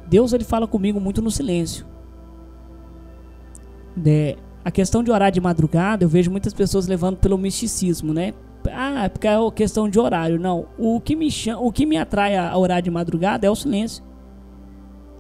Deus 0.08 0.34
ele 0.34 0.44
fala 0.44 0.68
comigo 0.68 1.00
muito 1.00 1.24
no 1.24 1.32
silêncio. 1.32 1.84
É, 4.06 4.36
a 4.64 4.70
questão 4.70 5.02
de 5.02 5.10
orar 5.10 5.32
de 5.32 5.42
madrugada, 5.42 6.04
eu 6.04 6.10
vejo 6.10 6.30
muitas 6.30 6.54
pessoas 6.54 6.86
levando 6.86 7.18
pelo 7.18 7.40
misticismo, 7.40 8.14
né? 8.14 8.34
Ah, 8.72 9.06
é 9.06 9.10
porque 9.10 9.28
é 9.28 9.38
questão 9.56 9.90
de 9.90 10.00
horário. 10.00 10.40
Não. 10.40 10.68
O 10.78 11.00
que 11.00 11.16
me, 11.16 11.32
chama, 11.32 11.62
o 11.62 11.72
que 11.72 11.86
me 11.86 11.98
atrai 11.98 12.36
a 12.36 12.56
orar 12.58 12.82
de 12.82 12.92
madrugada 12.92 13.48
é 13.48 13.50
o 13.50 13.56
silêncio. 13.56 14.04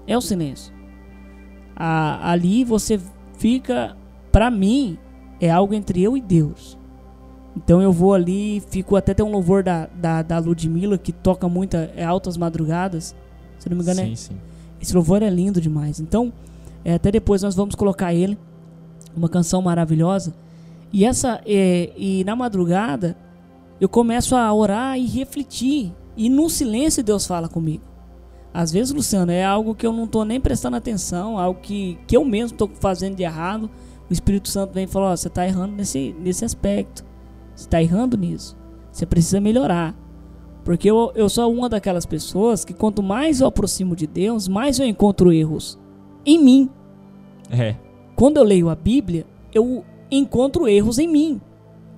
É 0.07 0.15
o 0.15 0.21
silêncio. 0.21 0.73
Ali 1.75 2.63
você 2.63 2.99
fica. 3.37 3.95
Pra 4.31 4.51
mim, 4.51 4.97
é 5.45 5.51
algo 5.51 5.73
entre 5.73 6.01
eu 6.01 6.17
e 6.17 6.21
Deus. 6.21 6.77
Então 7.55 7.81
eu 7.81 7.91
vou 7.91 8.13
ali, 8.13 8.61
fico 8.69 8.95
até 8.95 9.13
tem 9.13 9.25
um 9.25 9.31
louvor 9.31 9.63
da, 9.63 9.87
da, 9.87 10.21
da 10.21 10.39
Ludmilla 10.39 10.97
que 10.97 11.11
toca 11.11 11.47
muita, 11.47 11.91
é 11.95 12.03
altas 12.03 12.35
madrugadas. 12.35 13.15
Se 13.57 13.69
não 13.69 13.77
me 13.77 13.83
engano, 13.83 14.01
é, 14.01 14.05
Sim, 14.07 14.15
sim. 14.15 14.35
esse 14.81 14.93
louvor 14.93 15.23
é 15.23 15.29
lindo 15.29 15.61
demais. 15.61 15.99
Então, 15.99 16.33
é, 16.83 16.95
até 16.95 17.11
depois 17.11 17.41
nós 17.41 17.55
vamos 17.55 17.75
colocar 17.75 18.13
ele. 18.13 18.37
Uma 19.15 19.29
canção 19.29 19.61
maravilhosa. 19.61 20.35
E 20.91 21.05
essa 21.05 21.41
é, 21.45 21.91
e 21.97 22.23
na 22.25 22.35
madrugada 22.35 23.15
eu 23.79 23.87
começo 23.87 24.35
a 24.35 24.53
orar 24.53 24.97
e 24.97 25.05
refletir. 25.05 25.93
E 26.17 26.29
no 26.29 26.49
silêncio 26.49 27.03
Deus 27.03 27.25
fala 27.25 27.47
comigo. 27.47 27.83
Às 28.53 28.71
vezes, 28.71 28.93
Luciano, 28.93 29.31
é 29.31 29.43
algo 29.43 29.75
que 29.75 29.85
eu 29.85 29.91
não 29.91 30.07
tô 30.07 30.23
nem 30.23 30.39
prestando 30.39 30.77
atenção, 30.77 31.37
algo 31.37 31.59
que, 31.59 31.97
que 32.07 32.15
eu 32.15 32.23
mesmo 32.23 32.57
tô 32.57 32.69
fazendo 32.79 33.15
de 33.15 33.23
errado. 33.23 33.69
O 34.09 34.13
Espírito 34.13 34.49
Santo 34.49 34.73
vem 34.73 34.85
e 34.85 34.87
fala: 34.87 35.11
Ó, 35.11 35.15
você 35.15 35.29
tá 35.29 35.45
errando 35.45 35.75
nesse, 35.75 36.15
nesse 36.19 36.45
aspecto. 36.45 37.05
Você 37.55 37.67
tá 37.67 37.81
errando 37.81 38.17
nisso. 38.17 38.57
Você 38.91 39.05
precisa 39.05 39.39
melhorar. 39.39 39.95
Porque 40.63 40.89
eu, 40.89 41.11
eu 41.15 41.29
sou 41.29 41.51
uma 41.53 41.69
daquelas 41.69 42.05
pessoas 42.05 42.65
que 42.65 42.73
quanto 42.73 43.03
mais 43.03 43.39
eu 43.39 43.47
aproximo 43.47 43.95
de 43.95 44.07
Deus, 44.07 44.47
mais 44.47 44.79
eu 44.79 44.85
encontro 44.85 45.31
erros 45.31 45.79
em 46.25 46.43
mim. 46.43 46.69
É. 47.51 47.75
Quando 48.15 48.37
eu 48.37 48.43
leio 48.43 48.69
a 48.69 48.75
Bíblia, 48.75 49.25
eu 49.53 49.85
encontro 50.09 50.67
erros 50.67 50.97
em 50.97 51.07
mim. 51.07 51.39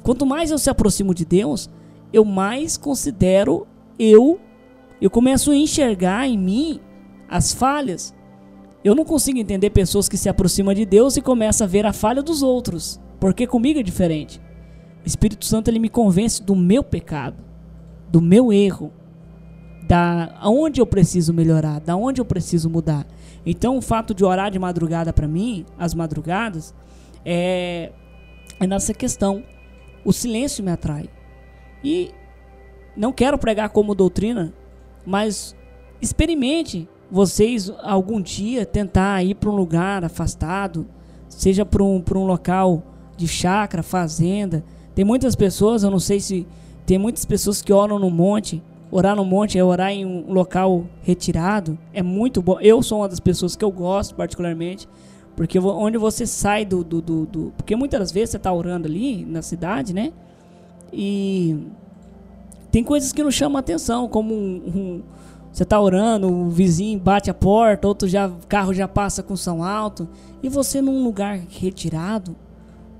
Quanto 0.03 0.25
mais 0.25 0.51
eu 0.51 0.57
se 0.57 0.69
aproximo 0.69 1.13
de 1.13 1.23
Deus, 1.23 1.69
eu 2.11 2.25
mais 2.25 2.77
considero 2.77 3.67
eu, 3.99 4.39
eu 5.01 5.09
começo 5.09 5.51
a 5.51 5.55
enxergar 5.55 6.27
em 6.27 6.37
mim 6.37 6.79
as 7.29 7.53
falhas. 7.53 8.13
Eu 8.83 8.95
não 8.95 9.03
consigo 9.03 9.39
entender 9.39 9.69
pessoas 9.71 10.07
que 10.07 10.17
se 10.17 10.29
aproximam 10.29 10.73
de 10.73 10.85
Deus 10.85 11.17
e 11.17 11.21
começam 11.21 11.65
a 11.65 11.69
ver 11.69 11.85
a 11.85 11.93
falha 11.93 12.21
dos 12.21 12.41
outros, 12.41 12.99
porque 13.19 13.47
comigo 13.47 13.79
é 13.79 13.83
diferente. 13.83 14.39
O 15.03 15.07
Espírito 15.07 15.45
Santo 15.45 15.69
ele 15.69 15.79
me 15.79 15.89
convence 15.89 16.43
do 16.43 16.55
meu 16.55 16.83
pecado, 16.83 17.43
do 18.09 18.21
meu 18.21 18.53
erro, 18.53 18.91
da 19.87 20.37
onde 20.43 20.81
eu 20.81 20.85
preciso 20.85 21.33
melhorar, 21.33 21.79
da 21.79 21.95
onde 21.95 22.19
eu 22.19 22.25
preciso 22.25 22.69
mudar. 22.69 23.07
Então, 23.45 23.77
o 23.77 23.81
fato 23.81 24.13
de 24.13 24.25
orar 24.25 24.51
de 24.51 24.59
madrugada 24.59 25.13
para 25.13 25.27
mim, 25.27 25.65
as 25.79 25.93
madrugadas, 25.93 26.73
é, 27.23 27.91
é 28.59 28.67
nessa 28.67 28.93
questão. 28.93 29.43
O 30.03 30.11
silêncio 30.11 30.63
me 30.63 30.71
atrai. 30.71 31.09
E 31.81 32.11
não 32.95 33.13
quero 33.13 33.37
pregar 33.37 33.69
como 33.69 33.95
doutrina, 33.95 34.53
mas 35.05 35.55
experimente 36.01 36.89
vocês 37.11 37.71
algum 37.83 38.21
dia 38.21 38.65
tentar 38.65 39.23
ir 39.23 39.35
para 39.35 39.49
um 39.49 39.55
lugar 39.55 40.03
afastado, 40.03 40.85
seja 41.29 41.65
para 41.65 41.83
um, 41.83 42.03
um 42.15 42.25
local 42.25 42.83
de 43.15 43.27
chácara, 43.27 43.81
fazenda. 43.83 44.63
Tem 44.93 45.05
muitas 45.05 45.35
pessoas, 45.35 45.83
eu 45.83 45.91
não 45.91 45.99
sei 45.99 46.19
se 46.19 46.45
tem 46.85 46.97
muitas 46.97 47.25
pessoas 47.25 47.61
que 47.61 47.71
oram 47.71 47.97
no 47.99 48.09
monte. 48.09 48.61
Orar 48.89 49.15
no 49.15 49.25
monte 49.25 49.57
é 49.59 49.63
orar 49.63 49.91
em 49.91 50.05
um 50.05 50.31
local 50.31 50.85
retirado. 51.01 51.77
É 51.93 52.01
muito 52.01 52.41
bom. 52.41 52.57
Eu 52.61 52.81
sou 52.81 52.99
uma 52.99 53.09
das 53.09 53.19
pessoas 53.19 53.55
que 53.55 53.63
eu 53.63 53.71
gosto 53.71 54.15
particularmente. 54.15 54.87
Porque 55.35 55.59
onde 55.59 55.97
você 55.97 56.25
sai 56.25 56.65
do, 56.65 56.83
do, 56.83 57.01
do, 57.01 57.25
do- 57.25 57.53
Porque 57.57 57.75
muitas 57.75 57.99
das 57.99 58.11
vezes 58.11 58.31
você 58.31 58.39
tá 58.39 58.51
orando 58.51 58.87
ali 58.87 59.23
na 59.25 59.41
cidade, 59.41 59.93
né? 59.93 60.11
E 60.91 61.57
tem 62.71 62.83
coisas 62.83 63.11
que 63.11 63.21
não 63.21 63.29
chamam 63.29 63.57
atenção, 63.59 64.07
como 64.07 64.33
um- 64.33 65.01
você 65.57 65.65
tá 65.65 65.81
orando, 65.81 66.31
o 66.31 66.51
vizinho 66.51 66.99
bate 66.99 67.31
a 67.31 67.33
porta, 67.33 67.87
outro 67.87 68.07
já 68.07 68.31
carro 68.47 68.75
já 68.75 68.87
passa 68.87 69.23
com 69.23 69.35
som 69.35 69.63
alto, 69.63 70.07
e 70.43 70.47
você 70.49 70.83
num 70.83 71.03
lugar 71.03 71.39
retirado, 71.49 72.35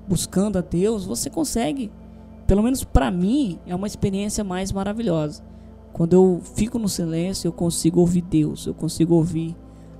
buscando 0.08 0.58
a 0.58 0.60
Deus, 0.60 1.06
você 1.06 1.30
consegue, 1.30 1.88
pelo 2.48 2.60
menos 2.60 2.82
pra 2.82 3.12
mim, 3.12 3.60
é 3.64 3.72
uma 3.76 3.86
experiência 3.86 4.42
mais 4.42 4.72
maravilhosa. 4.72 5.40
Quando 5.92 6.14
eu 6.14 6.40
fico 6.56 6.80
no 6.80 6.88
silêncio, 6.88 7.46
eu 7.46 7.52
consigo 7.52 8.00
ouvir 8.00 8.22
Deus, 8.22 8.66
eu 8.66 8.74
consigo 8.74 9.14
ouvir 9.14 9.54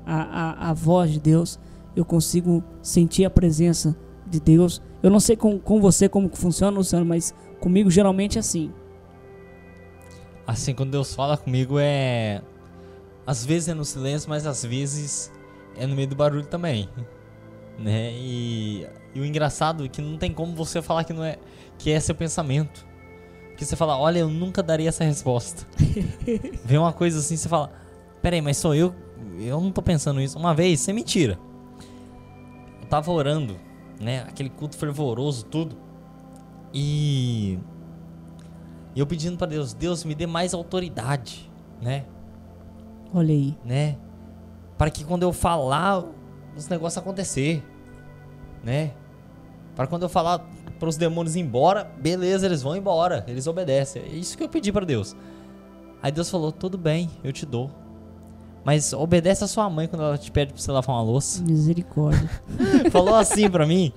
a, 0.04 0.66
a, 0.66 0.70
a 0.70 0.72
voz 0.72 1.12
de 1.12 1.20
Deus, 1.20 1.60
eu 1.94 2.04
consigo 2.04 2.64
sentir 2.82 3.24
a 3.24 3.30
presença 3.30 3.96
de 4.26 4.40
Deus. 4.40 4.82
Eu 5.00 5.10
não 5.10 5.20
sei 5.20 5.36
com, 5.36 5.60
com 5.60 5.80
você 5.80 6.08
como 6.08 6.28
funciona, 6.34 6.76
Luciano, 6.76 7.06
mas 7.06 7.32
comigo 7.60 7.88
geralmente 7.88 8.36
é 8.36 8.40
assim. 8.40 8.72
Assim, 10.48 10.72
quando 10.72 10.92
Deus 10.92 11.14
fala 11.14 11.36
comigo 11.36 11.78
é. 11.78 12.40
Às 13.26 13.44
vezes 13.44 13.68
é 13.68 13.74
no 13.74 13.84
silêncio, 13.84 14.30
mas 14.30 14.46
às 14.46 14.64
vezes 14.64 15.30
é 15.76 15.86
no 15.86 15.94
meio 15.94 16.08
do 16.08 16.16
barulho 16.16 16.46
também. 16.46 16.88
Né? 17.78 18.14
E, 18.14 18.86
e 19.14 19.20
o 19.20 19.26
engraçado 19.26 19.84
é 19.84 19.88
que 19.88 20.00
não 20.00 20.16
tem 20.16 20.32
como 20.32 20.56
você 20.56 20.80
falar 20.80 21.04
que 21.04 21.12
não 21.12 21.22
é 21.22 21.36
que 21.76 21.90
é 21.90 22.00
seu 22.00 22.14
pensamento. 22.14 22.86
Porque 23.50 23.66
você 23.66 23.76
fala, 23.76 23.98
olha, 23.98 24.20
eu 24.20 24.28
nunca 24.30 24.62
daria 24.62 24.88
essa 24.88 25.04
resposta. 25.04 25.66
Vem 26.64 26.78
uma 26.78 26.94
coisa 26.94 27.18
assim, 27.18 27.36
você 27.36 27.46
fala, 27.46 27.70
peraí, 28.22 28.40
mas 28.40 28.56
sou 28.56 28.74
eu? 28.74 28.94
Eu 29.38 29.60
não 29.60 29.70
tô 29.70 29.82
pensando 29.82 30.18
isso. 30.18 30.38
Uma 30.38 30.54
vez, 30.54 30.80
sem 30.80 30.94
mentira. 30.94 31.38
Eu 32.80 32.88
tava 32.88 33.12
orando, 33.12 33.60
né? 34.00 34.22
Aquele 34.22 34.48
culto 34.48 34.78
fervoroso, 34.78 35.44
tudo. 35.44 35.76
E 36.72 37.58
e 38.98 39.00
eu 39.00 39.06
pedindo 39.06 39.38
pra 39.38 39.46
Deus, 39.46 39.72
Deus 39.72 40.02
me 40.02 40.12
dê 40.12 40.26
mais 40.26 40.52
autoridade, 40.52 41.48
né? 41.80 42.04
Olha 43.14 43.32
aí. 43.32 43.56
Né? 43.64 43.96
Para 44.76 44.90
que 44.90 45.04
quando 45.04 45.22
eu 45.22 45.32
falar, 45.32 46.04
os 46.56 46.66
negócios 46.66 46.98
acontecer, 46.98 47.62
né? 48.60 48.90
Para 49.76 49.86
quando 49.86 50.02
eu 50.02 50.08
falar 50.08 50.44
para 50.80 50.88
os 50.88 50.96
demônios 50.96 51.36
ir 51.36 51.40
embora, 51.42 51.84
beleza, 51.84 52.46
eles 52.46 52.60
vão 52.60 52.74
embora, 52.74 53.24
eles 53.28 53.46
obedecem. 53.46 54.02
É 54.02 54.08
isso 54.08 54.36
que 54.36 54.42
eu 54.42 54.48
pedi 54.48 54.72
pra 54.72 54.84
Deus. 54.84 55.14
Aí 56.02 56.10
Deus 56.10 56.28
falou: 56.28 56.50
"Tudo 56.50 56.76
bem, 56.76 57.08
eu 57.22 57.32
te 57.32 57.46
dou. 57.46 57.70
Mas 58.64 58.92
obedece 58.92 59.44
a 59.44 59.46
sua 59.46 59.70
mãe 59.70 59.86
quando 59.86 60.02
ela 60.02 60.18
te 60.18 60.32
pede 60.32 60.52
pra 60.52 60.60
você 60.60 60.72
lavar 60.72 60.96
uma 60.96 61.02
louça." 61.02 61.40
Misericórdia. 61.44 62.28
falou 62.90 63.14
assim 63.14 63.48
pra 63.48 63.64
mim. 63.64 63.92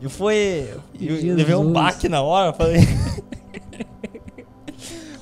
E 0.00 0.08
foi. 0.08 0.72
Eu 0.94 1.16
Jesus. 1.16 1.36
levei 1.36 1.56
um 1.56 1.72
baque 1.72 2.08
na 2.08 2.22
hora. 2.22 2.52
Falei. 2.52 2.78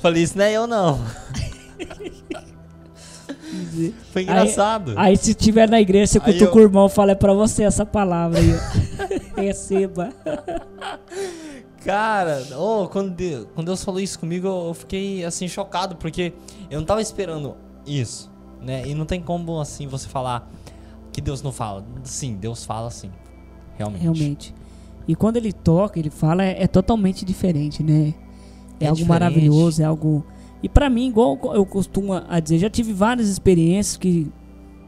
Falei, 0.01 0.23
isso 0.23 0.37
não 0.39 0.45
é 0.45 0.53
eu 0.53 0.67
não. 0.67 1.01
Foi 4.13 4.23
engraçado. 4.23 4.95
Aí 4.97 5.17
se 5.17 5.35
tiver 5.35 5.69
na 5.69 5.81
igreja, 5.81 6.07
você 6.13 6.19
Aí 6.23 6.33
cutuca 6.33 6.57
eu- 6.59 6.63
o 6.63 6.67
irmão, 6.67 6.89
fala 6.89 7.13
é 7.13 7.15
pra 7.15 7.33
você 7.33 7.63
essa 7.65 7.85
palavra 7.87 8.39
aí. 8.39 8.55
Receba. 9.37 10.11
Cara, 11.85 12.43
oh, 12.59 12.89
quando, 12.89 13.11
Deus, 13.11 13.47
quando 13.55 13.67
Deus 13.67 13.83
falou 13.85 14.01
isso 14.01 14.19
comigo, 14.19 14.47
eu 14.47 14.75
fiquei 14.75 15.25
assim 15.25 15.49
chocado, 15.49 15.97
porque 15.97 16.33
eu 16.71 16.79
não 16.81 16.87
tava 16.87 17.01
esperando 17.01 17.57
isso, 17.87 18.31
né? 18.61 18.87
E 18.87 18.95
não 18.95 19.07
tem 19.07 19.21
como 19.21 19.61
assim 19.61 19.87
você 19.87 20.09
falar 20.09 20.51
que 21.13 21.21
Deus 21.21 21.41
não 21.41 21.53
fala. 21.53 21.85
Sim, 22.05 22.35
Deus 22.37 22.65
fala 22.65 22.91
sim. 22.91 23.11
Realmente. 23.77 24.03
Realmente. 24.03 24.55
E 25.07 25.15
quando 25.15 25.37
ele 25.39 25.53
toca, 25.53 25.99
ele 25.99 26.11
fala, 26.11 26.45
é, 26.45 26.65
é 26.65 26.67
totalmente 26.67 27.25
diferente, 27.25 27.83
né? 27.83 28.13
É, 28.81 28.85
É 28.85 28.89
algo 28.89 28.99
diferente. 28.99 29.09
maravilhoso, 29.09 29.83
é 29.83 29.85
algo. 29.85 30.25
E 30.63 30.69
pra 30.69 30.89
mim, 30.91 31.09
igual 31.09 31.39
eu 31.55 31.65
costumo 31.67 32.13
a 32.15 32.41
dizer, 32.41 32.59
já 32.59 32.71
tive 32.71 32.93
várias 32.93 33.29
experiências 33.29 33.97
que, 33.97 34.31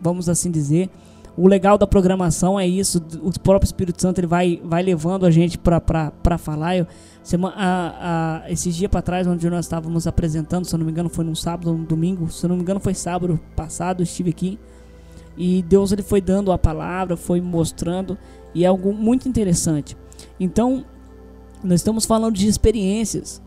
vamos 0.00 0.28
assim 0.28 0.50
dizer, 0.50 0.90
o 1.36 1.46
legal 1.46 1.78
da 1.78 1.86
programação 1.86 2.58
é 2.58 2.66
isso, 2.66 3.00
o 3.22 3.30
próprio 3.40 3.66
Espírito 3.66 4.02
Santo 4.02 4.18
ele 4.18 4.26
vai, 4.26 4.60
vai 4.64 4.82
levando 4.82 5.24
a 5.24 5.30
gente 5.30 5.56
pra 5.56 6.38
falar. 6.38 6.76
Eu, 6.76 6.86
sema- 7.22 7.52
a, 7.56 8.42
a, 8.44 8.50
esses 8.50 8.74
dias 8.74 8.90
pra 8.90 9.00
trás, 9.00 9.26
onde 9.28 9.48
nós 9.48 9.64
estávamos 9.66 10.06
apresentando, 10.08 10.64
se 10.64 10.74
eu 10.74 10.78
não 10.78 10.84
me 10.86 10.90
engano 10.92 11.08
foi 11.08 11.24
num 11.24 11.34
sábado 11.36 11.70
ou 11.70 11.78
num 11.78 11.84
domingo, 11.84 12.28
se 12.30 12.44
eu 12.44 12.48
não 12.48 12.56
me 12.56 12.62
engano 12.62 12.80
foi 12.80 12.92
sábado 12.94 13.38
passado, 13.54 14.02
estive 14.02 14.30
aqui. 14.30 14.58
E 15.36 15.62
Deus 15.62 15.92
ele 15.92 16.02
foi 16.02 16.20
dando 16.20 16.50
a 16.50 16.58
palavra, 16.58 17.16
foi 17.16 17.40
mostrando, 17.40 18.18
e 18.52 18.64
é 18.64 18.66
algo 18.66 18.92
muito 18.92 19.28
interessante. 19.28 19.96
Então, 20.38 20.84
nós 21.62 21.80
estamos 21.80 22.04
falando 22.04 22.34
de 22.34 22.48
experiências, 22.48 23.40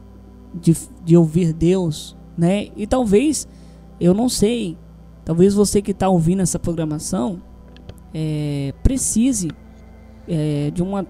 de, 0.53 0.75
de 1.03 1.17
ouvir 1.17 1.53
Deus, 1.53 2.15
né? 2.37 2.67
E 2.75 2.85
talvez, 2.87 3.47
eu 3.99 4.13
não 4.13 4.29
sei, 4.29 4.77
talvez 5.25 5.53
você 5.53 5.81
que 5.81 5.91
está 5.91 6.09
ouvindo 6.09 6.41
essa 6.41 6.59
programação 6.59 7.41
é, 8.13 8.73
precise 8.83 9.49
é, 10.27 10.71
de 10.71 10.81
uma 10.81 11.05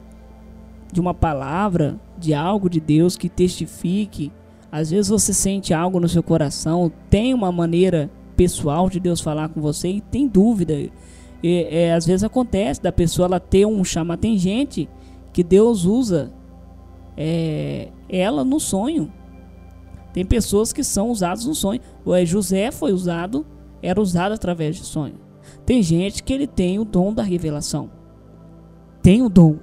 de 0.92 1.02
uma 1.02 1.14
palavra, 1.14 2.00
de 2.20 2.36
algo 2.36 2.70
de 2.70 2.80
Deus 2.80 3.18
que 3.18 3.28
testifique. 3.28 4.32
Às 4.72 4.92
vezes 4.92 5.10
você 5.10 5.34
sente 5.34 5.74
algo 5.74 6.00
no 6.00 6.08
seu 6.08 6.22
coração, 6.22 6.92
tem 7.10 7.34
uma 7.34 7.52
maneira 7.52 8.12
pessoal 8.36 8.88
de 8.90 9.00
Deus 9.00 9.20
falar 9.20 9.50
com 9.50 9.60
você 9.60 9.88
e 9.88 10.02
tem 10.02 10.28
dúvida. 10.28 10.76
É, 11.44 11.94
às 11.94 12.06
vezes 12.06 12.24
acontece 12.24 12.82
da 12.82 12.92
pessoa 12.92 13.26
ela 13.26 13.40
ter 13.40 13.66
um 13.66 13.84
chamado. 13.84 14.20
Tem 14.20 14.38
gente 14.38 14.88
que 15.34 15.44
Deus 15.44 15.84
usa 15.84 16.32
é, 17.18 17.90
ela 18.08 18.44
no 18.44 18.60
sonho. 18.60 19.12
Tem 20.14 20.24
pessoas 20.24 20.72
que 20.72 20.84
são 20.84 21.10
usadas 21.10 21.46
no 21.46 21.56
sonho. 21.56 21.82
O 22.06 22.14
é, 22.14 22.26
José 22.26 22.72
foi 22.72 22.94
usado, 22.94 23.46
era 23.82 24.00
usado 24.00 24.32
através 24.34 24.76
de 24.76 24.84
sonho. 24.86 25.16
Tem 25.66 25.82
gente 25.82 26.24
que 26.24 26.32
ele 26.32 26.48
tem 26.48 26.80
o 26.80 26.86
dom 26.86 27.12
da 27.14 27.24
revelação. 27.24 27.90
Tem 29.02 29.22
o 29.22 29.28
dom. 29.30 29.58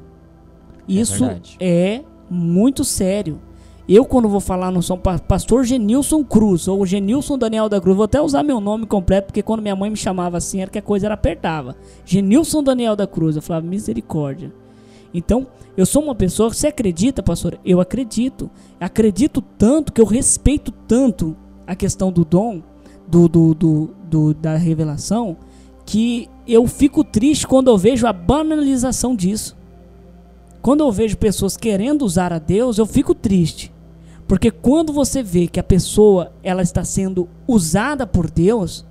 Isso 0.86 1.20
verdade. 1.24 1.56
é 1.60 2.02
muito 2.28 2.84
sério. 2.84 3.40
Eu, 3.88 4.04
quando 4.04 4.28
vou 4.28 4.40
falar 4.40 4.70
no 4.70 4.82
som, 4.82 4.96
pa- 4.96 5.18
pastor 5.18 5.64
Genilson 5.64 6.22
Cruz, 6.22 6.68
ou 6.68 6.84
Genilson 6.86 7.36
Daniel 7.36 7.68
da 7.68 7.80
Cruz, 7.80 7.96
vou 7.96 8.04
até 8.04 8.20
usar 8.20 8.42
meu 8.42 8.60
nome 8.60 8.86
completo, 8.86 9.26
porque 9.26 9.42
quando 9.42 9.62
minha 9.62 9.74
mãe 9.74 9.90
me 9.90 9.96
chamava 9.96 10.36
assim, 10.36 10.60
era 10.60 10.70
que 10.70 10.78
a 10.78 10.82
coisa 10.82 11.06
era 11.06 11.14
apertava. 11.14 11.74
Genilson 12.04 12.62
Daniel 12.62 12.94
da 12.94 13.06
Cruz, 13.06 13.34
eu 13.36 13.42
falava 13.42 13.66
misericórdia. 13.66 14.52
Então, 15.12 15.46
eu 15.76 15.84
sou 15.84 16.02
uma 16.02 16.14
pessoa, 16.14 16.52
você 16.52 16.68
acredita, 16.68 17.22
pastor? 17.22 17.58
Eu 17.64 17.80
acredito. 17.80 18.50
Acredito 18.78 19.40
tanto 19.42 19.92
que 19.92 20.00
eu 20.00 20.04
respeito 20.06 20.70
tanto 20.70 21.36
a 21.66 21.74
questão 21.74 22.12
do 22.12 22.24
dom, 22.24 22.62
do, 23.08 23.28
do, 23.28 23.54
do, 23.54 23.90
do- 24.08 24.34
da 24.34 24.56
revelação, 24.56 25.36
que 25.84 26.28
eu 26.46 26.66
fico 26.66 27.02
triste 27.02 27.46
quando 27.46 27.68
eu 27.68 27.76
vejo 27.78 28.06
a 28.06 28.12
banalização 28.12 29.14
disso. 29.16 29.56
Quando 30.62 30.80
eu 30.84 30.92
vejo 30.92 31.16
pessoas 31.16 31.56
querendo 31.56 32.02
usar 32.02 32.32
a 32.32 32.38
Deus, 32.38 32.78
eu 32.78 32.86
fico 32.86 33.14
triste. 33.14 33.72
Porque 34.28 34.50
quando 34.50 34.92
você 34.92 35.22
vê 35.22 35.48
que 35.48 35.58
a 35.58 35.62
pessoa 35.64 36.32
ela 36.42 36.62
está 36.62 36.84
sendo 36.84 37.28
usada 37.48 38.06
por 38.06 38.30
Deus, 38.30 38.86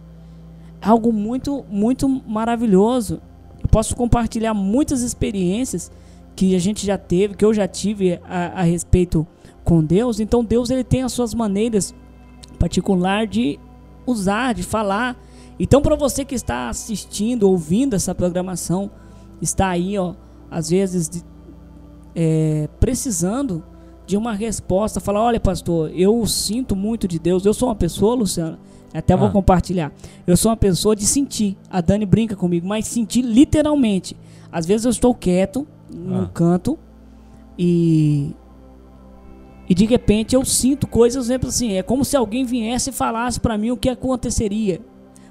é 0.81 0.87
algo 0.89 1.13
muito, 1.13 1.63
muito 1.69 2.09
maravilhoso. 2.27 3.21
Eu 3.61 3.69
posso 3.69 3.95
compartilhar 3.95 4.53
muitas 4.53 5.01
experiências 5.01 5.91
que 6.39 6.55
a 6.55 6.59
gente 6.59 6.85
já 6.85 6.97
teve, 6.97 7.33
que 7.33 7.43
eu 7.43 7.53
já 7.53 7.67
tive 7.67 8.17
a, 8.23 8.61
a 8.61 8.63
respeito 8.63 9.27
com 9.61 9.83
Deus. 9.83 10.21
Então 10.21 10.41
Deus 10.41 10.69
ele 10.69 10.85
tem 10.85 11.03
as 11.03 11.11
suas 11.11 11.33
maneiras 11.33 11.93
particular 12.57 13.27
de 13.27 13.59
usar, 14.07 14.53
de 14.53 14.63
falar. 14.63 15.17
Então 15.59 15.81
para 15.81 15.97
você 15.97 16.23
que 16.23 16.33
está 16.33 16.69
assistindo, 16.69 17.43
ouvindo 17.43 17.93
essa 17.93 18.15
programação, 18.15 18.89
está 19.41 19.67
aí, 19.67 19.97
ó, 19.97 20.13
às 20.49 20.69
vezes 20.69 21.09
de- 21.09 21.23
é, 22.15 22.69
precisando 22.79 23.61
de 24.07 24.15
uma 24.15 24.31
resposta, 24.33 25.01
falar, 25.01 25.21
olha 25.21 25.41
pastor, 25.41 25.91
eu 25.93 26.25
sinto 26.25 26.73
muito 26.73 27.05
de 27.05 27.19
Deus, 27.19 27.45
eu 27.45 27.53
sou 27.53 27.67
uma 27.67 27.75
pessoa, 27.75 28.15
Luciano, 28.15 28.57
até 28.93 29.13
vou 29.13 29.27
Ah. 29.27 29.31
compartilhar, 29.31 29.91
eu 30.25 30.37
sou 30.37 30.49
uma 30.51 30.57
pessoa 30.57 30.95
de 30.95 31.05
sentir, 31.05 31.57
a 31.69 31.81
Dani 31.81 32.05
brinca 32.05 32.33
comigo, 32.37 32.65
mas 32.65 32.87
sentir 32.87 33.23
literalmente, 33.23 34.15
às 34.49 34.65
vezes 34.65 34.85
eu 34.85 34.91
estou 34.91 35.13
quieto, 35.13 35.67
num 35.93 36.23
Ah. 36.23 36.29
canto, 36.33 36.77
e 37.57 38.33
e 39.67 39.75
de 39.75 39.85
repente 39.85 40.35
eu 40.35 40.43
sinto 40.43 40.87
coisas, 40.87 41.25
exemplo 41.25 41.49
assim, 41.49 41.73
é 41.73 41.83
como 41.83 42.03
se 42.03 42.17
alguém 42.17 42.43
viesse 42.43 42.89
e 42.89 42.93
falasse 42.93 43.39
pra 43.39 43.55
mim 43.57 43.69
o 43.71 43.77
que 43.77 43.87
aconteceria. 43.89 44.81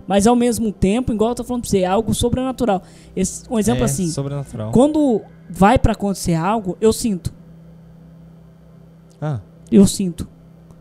Mas 0.06 0.26
ao 0.26 0.36
mesmo 0.36 0.72
tempo, 0.72 1.12
igual 1.12 1.30
eu 1.30 1.34
tô 1.34 1.44
falando 1.44 1.62
pra 1.62 1.70
você, 1.70 1.80
é 1.80 1.86
algo 1.86 2.14
sobrenatural. 2.14 2.82
Esse, 3.16 3.42
um 3.50 3.58
exemplo 3.58 3.82
é 3.82 3.84
assim, 3.84 4.06
Sobrenatural. 4.08 4.70
quando 4.70 5.20
vai 5.50 5.78
pra 5.78 5.92
acontecer 5.92 6.34
algo, 6.34 6.76
eu 6.80 6.92
sinto. 6.92 7.34
Ah, 9.20 9.40
Eu 9.70 9.86
sinto. 9.86 10.26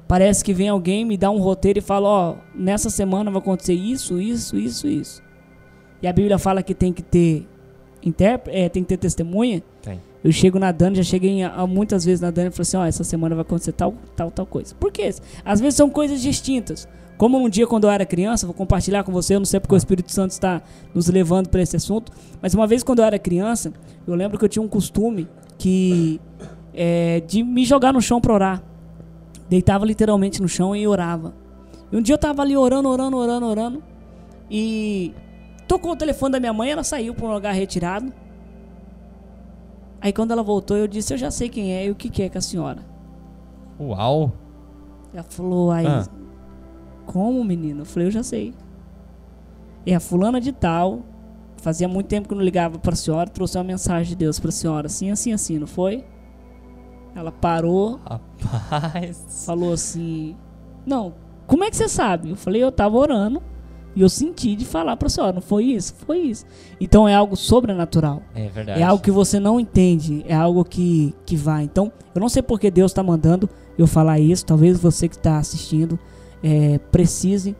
Parece 0.07 0.41
que 0.45 0.53
vem 0.53 0.69
alguém 0.69 1.03
me 1.03 1.17
dá 1.17 1.29
um 1.29 1.39
roteiro 1.39 1.79
e 1.79 1.81
fala, 1.81 2.07
ó, 2.07 2.35
nessa 2.55 2.89
semana 2.89 3.29
vai 3.29 3.41
acontecer 3.41 3.73
isso, 3.73 4.21
isso, 4.21 4.55
isso, 4.57 4.87
isso. 4.87 5.21
E 6.01 6.07
a 6.07 6.13
Bíblia 6.13 6.37
fala 6.37 6.63
que 6.63 6.73
tem 6.73 6.93
que 6.93 7.01
ter 7.01 7.45
é, 8.47 8.69
tem 8.69 8.83
que 8.83 8.89
ter 8.89 8.97
testemunha. 8.97 9.61
tem. 9.81 9.99
Eu 10.23 10.31
chego 10.31 10.59
na 10.59 10.71
Dani, 10.71 10.97
já 10.97 11.03
cheguei 11.03 11.41
a- 11.43 11.65
muitas 11.67 12.03
vezes 12.03 12.19
na 12.19 12.29
Dani 12.31 12.49
e 12.49 12.51
falei 12.51 12.61
assim, 12.63 12.77
ó, 12.77 12.85
essa 12.85 13.03
semana 13.03 13.35
vai 13.35 13.43
acontecer 13.43 13.71
tal, 13.71 13.93
tal, 14.15 14.29
tal 14.31 14.45
coisa. 14.45 14.75
Por 14.75 14.91
quê? 14.91 15.09
Às 15.45 15.59
vezes 15.61 15.75
são 15.75 15.89
coisas 15.89 16.21
distintas. 16.21 16.87
Como 17.17 17.37
um 17.37 17.47
dia 17.47 17.65
quando 17.65 17.85
eu 17.85 17.89
era 17.91 18.05
criança, 18.05 18.45
vou 18.45 18.53
compartilhar 18.53 19.03
com 19.03 19.11
você, 19.11 19.35
eu 19.35 19.39
não 19.39 19.45
sei 19.45 19.59
porque 19.59 19.73
o 19.73 19.77
Espírito 19.77 20.11
Santo 20.11 20.31
está 20.31 20.61
nos 20.93 21.07
levando 21.07 21.47
para 21.49 21.61
esse 21.61 21.75
assunto, 21.75 22.11
mas 22.41 22.53
uma 22.53 22.67
vez 22.67 22.83
quando 22.83 22.99
eu 22.99 23.05
era 23.05 23.17
criança, 23.17 23.71
eu 24.05 24.15
lembro 24.15 24.37
que 24.37 24.43
eu 24.45 24.49
tinha 24.49 24.61
um 24.61 24.67
costume 24.67 25.27
que 25.57 26.19
é, 26.73 27.21
de 27.21 27.41
me 27.43 27.63
jogar 27.63 27.93
no 27.93 28.01
chão 28.01 28.19
para 28.19 28.33
orar. 28.33 28.63
Deitava 29.49 29.85
literalmente 29.85 30.41
no 30.41 30.47
chão 30.47 30.75
e 30.75 30.85
orava. 30.87 31.33
E 31.91 31.95
um 31.95 32.01
dia 32.01 32.13
eu 32.15 32.19
tava 32.19 32.41
ali 32.41 32.57
orando, 32.57 32.89
orando, 32.89 33.15
orando, 33.17 33.45
orando, 33.45 33.83
e 34.51 35.13
tocou 35.67 35.91
o 35.91 35.95
telefone 35.95 36.31
da 36.33 36.39
minha 36.39 36.53
mãe, 36.53 36.71
ela 36.71 36.83
saiu 36.83 37.13
para 37.13 37.25
um 37.25 37.33
lugar 37.33 37.53
retirado. 37.53 38.11
Aí 39.99 40.13
quando 40.13 40.31
ela 40.31 40.43
voltou, 40.43 40.77
eu 40.77 40.87
disse, 40.87 41.13
eu 41.13 41.17
já 41.17 41.31
sei 41.31 41.49
quem 41.49 41.73
é 41.73 41.85
e 41.85 41.91
o 41.91 41.95
que, 41.95 42.09
que 42.09 42.23
é 42.23 42.29
com 42.29 42.37
a 42.37 42.41
senhora. 42.41 42.81
Uau. 43.79 44.31
Ela 45.13 45.23
falou, 45.23 45.71
aí, 45.71 45.85
Ah. 45.87 46.05
como 47.05 47.43
menino? 47.43 47.81
Eu 47.81 47.85
falei, 47.85 48.07
eu 48.07 48.11
já 48.11 48.23
sei. 48.23 48.53
É 49.85 49.95
a 49.95 49.99
fulana 49.99 50.39
de 50.39 50.51
tal, 50.51 51.01
fazia 51.57 51.87
muito 51.87 52.07
tempo 52.07 52.27
que 52.27 52.33
eu 52.33 52.37
não 52.37 52.43
ligava 52.43 52.77
pra 52.77 52.95
senhora, 52.95 53.29
trouxe 53.29 53.57
uma 53.57 53.63
mensagem 53.63 54.09
de 54.09 54.15
Deus 54.15 54.39
pra 54.39 54.51
senhora, 54.51 54.87
assim, 54.87 55.09
assim, 55.09 55.31
assim, 55.33 55.57
não 55.57 55.67
foi? 55.67 56.03
Ela 57.15 57.31
parou, 57.31 57.99
Rapaz. 58.05 59.43
falou 59.45 59.73
assim, 59.73 60.35
não, 60.85 61.15
como 61.47 61.63
é 61.63 61.69
que 61.69 61.75
você 61.77 61.87
sabe? 61.87 62.29
Eu 62.31 62.35
falei, 62.35 62.61
eu 62.63 62.71
tava 62.71 62.97
orando 62.97 63.41
e 63.97 64.01
eu 64.01 64.09
senti 64.09 64.55
de 64.55 64.63
falar 64.63 64.95
pra 64.95 65.09
senhora, 65.09 65.33
não 65.33 65.41
foi 65.41 65.63
isso? 65.63 65.95
Foi 66.05 66.19
isso. 66.19 66.45
Então 66.79 67.07
é 67.07 67.15
algo 67.15 67.35
sobrenatural. 67.35 68.21
É 68.35 68.47
verdade. 68.47 68.79
É 68.79 68.83
algo 68.83 69.01
que 69.01 69.09
você 69.09 69.39
não 69.39 69.59
entende, 69.59 70.23
é 70.27 70.35
algo 70.35 70.63
que, 70.63 71.15
que 71.25 71.35
vai. 71.35 71.63
Então, 71.63 71.91
eu 72.13 72.21
não 72.21 72.29
sei 72.29 72.43
porque 72.43 72.69
Deus 72.69 72.91
está 72.91 73.01
mandando 73.01 73.49
eu 73.75 73.87
falar 73.87 74.19
isso. 74.19 74.45
Talvez 74.45 74.79
você 74.79 75.09
que 75.09 75.15
está 75.15 75.39
assistindo 75.39 75.97
é, 76.43 76.77
precise 76.91 77.55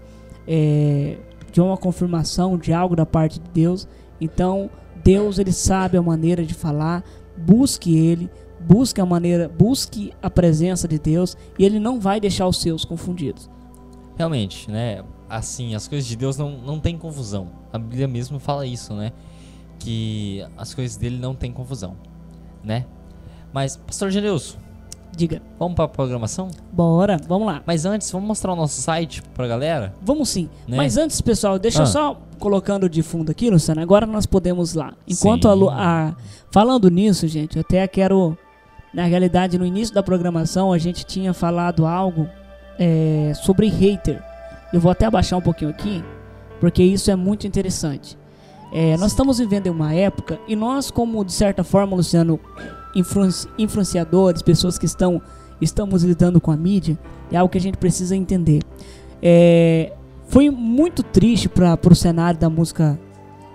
é, 0.48 1.18
de 1.52 1.60
uma 1.60 1.76
confirmação 1.76 2.56
de 2.56 2.72
algo 2.72 2.96
da 2.96 3.04
parte 3.06 3.40
de 3.40 3.50
Deus. 3.50 3.88
Então, 4.22 4.70
Deus 5.04 5.40
ele 5.40 5.52
sabe 5.52 5.98
a 5.98 6.04
maneira 6.04 6.46
de 6.46 6.54
falar. 6.54 7.04
Busque 7.36 7.98
Ele, 7.98 8.30
busque 8.60 9.02
a 9.02 9.06
maneira, 9.08 9.50
busque 9.50 10.14
a 10.22 10.30
presença 10.30 10.88
de 10.88 11.00
Deus 11.00 11.36
e 11.58 11.66
Ele 11.66 11.80
não 11.80 12.00
vai 12.00 12.20
deixar 12.20 12.48
os 12.48 12.62
seus 12.62 12.86
confundidos. 12.86 13.50
Realmente, 14.16 14.70
né? 14.70 15.04
Assim, 15.30 15.76
as 15.76 15.88
coisas 15.88 16.08
de 16.08 16.16
Deus 16.16 16.38
não, 16.38 16.52
não 16.58 16.80
tem 16.80 16.98
confusão. 16.98 17.50
A 17.74 17.78
Bíblia 17.78 18.08
mesmo 18.08 18.40
fala 18.40 18.66
isso, 18.66 18.94
né? 18.94 19.12
Que 19.80 20.46
as 20.58 20.74
coisas 20.74 20.98
dele 20.98 21.18
não 21.20 21.36
tem 21.36 21.52
confusão, 21.52 21.96
né? 22.64 22.86
Mas, 23.54 23.76
Pastor 23.78 24.10
Genilson, 24.12 24.58
Diga. 25.16 25.42
Vamos 25.58 25.74
pra 25.76 25.88
programação? 25.88 26.50
Bora, 26.72 27.18
vamos 27.28 27.48
lá. 27.48 27.64
Mas 27.66 27.86
antes, 27.86 28.12
vamos 28.12 28.28
mostrar 28.28 28.54
o 28.54 28.56
nosso 28.56 28.80
site 28.80 29.24
pra 29.34 29.48
galera? 29.48 29.96
Vamos 30.02 30.30
sim. 30.30 30.48
Né? 30.68 30.78
Mas 30.78 30.96
antes, 30.96 31.20
pessoal, 31.22 31.58
deixa 31.58 31.80
eu 31.80 31.84
Ah. 31.84 31.88
só 31.88 32.22
colocando 32.38 32.88
de 32.88 33.02
fundo 33.02 33.32
aqui, 33.32 33.50
Luciano. 33.50 33.82
Agora 33.82 34.06
nós 34.06 34.28
podemos 34.28 34.76
lá. 34.76 34.94
Enquanto 35.08 35.50
Sim. 35.52 35.68
a, 35.72 36.10
a- 36.10 36.16
Falando 36.52 36.90
nisso, 36.92 37.28
gente, 37.28 37.56
eu 37.58 37.62
até 37.62 37.88
quero. 37.88 38.38
Na 38.94 39.06
realidade, 39.06 39.58
no 39.58 39.66
início 39.66 39.94
da 39.96 40.04
programação, 40.04 40.72
a 40.72 40.78
gente 40.78 41.04
tinha 41.04 41.34
falado 41.34 41.88
algo 41.88 42.28
é, 42.78 43.32
sobre 43.44 43.70
hater. 43.70 44.22
Eu 44.74 44.80
vou 44.80 44.92
até 44.92 45.06
abaixar 45.06 45.38
um 45.40 45.42
pouquinho 45.42 45.72
aqui, 45.72 46.04
porque 46.60 46.84
isso 46.84 47.10
é 47.10 47.16
muito 47.16 47.48
interessante. 47.48 48.18
É, 48.74 48.98
nós 48.98 49.12
estamos 49.12 49.40
vivendo 49.40 49.68
em 49.68 49.70
uma 49.70 49.94
época 49.94 50.40
e 50.48 50.56
nós, 50.56 50.92
como 50.92 51.24
de 51.24 51.32
certa 51.32 51.64
forma, 51.64 51.96
Luciano, 51.96 52.40
influenci- 52.96 53.48
influenciadores, 53.58 54.42
pessoas 54.42 54.78
que 54.78 54.86
estão 54.86 55.22
estamos 55.60 56.04
lidando 56.04 56.40
com 56.40 56.52
a 56.52 56.58
mídia, 56.58 57.00
é 57.32 57.38
algo 57.38 57.52
que 57.52 57.58
a 57.58 57.62
gente 57.62 57.78
precisa 57.78 58.16
entender. 58.16 58.62
É, 59.22 59.94
foi 60.28 60.50
muito 60.50 61.02
triste 61.02 61.50
para 61.50 61.80
o 61.90 61.96
cenário 61.96 62.40
da 62.40 62.50
música 62.50 63.00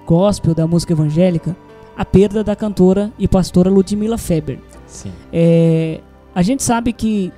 gospel, 0.06 0.54
da 0.54 0.66
música 0.66 0.92
evangélica, 0.94 1.54
a 1.96 2.04
perda 2.04 2.42
da 2.42 2.56
cantora 2.56 3.12
e 3.18 3.28
pastora 3.28 3.70
Ludmila 3.70 4.18
Feber. 4.18 4.58
Sim. 4.86 5.12
É, 5.32 6.00
a 6.34 6.42
gente 6.42 6.62
sabe 6.62 6.92
que 6.92 7.30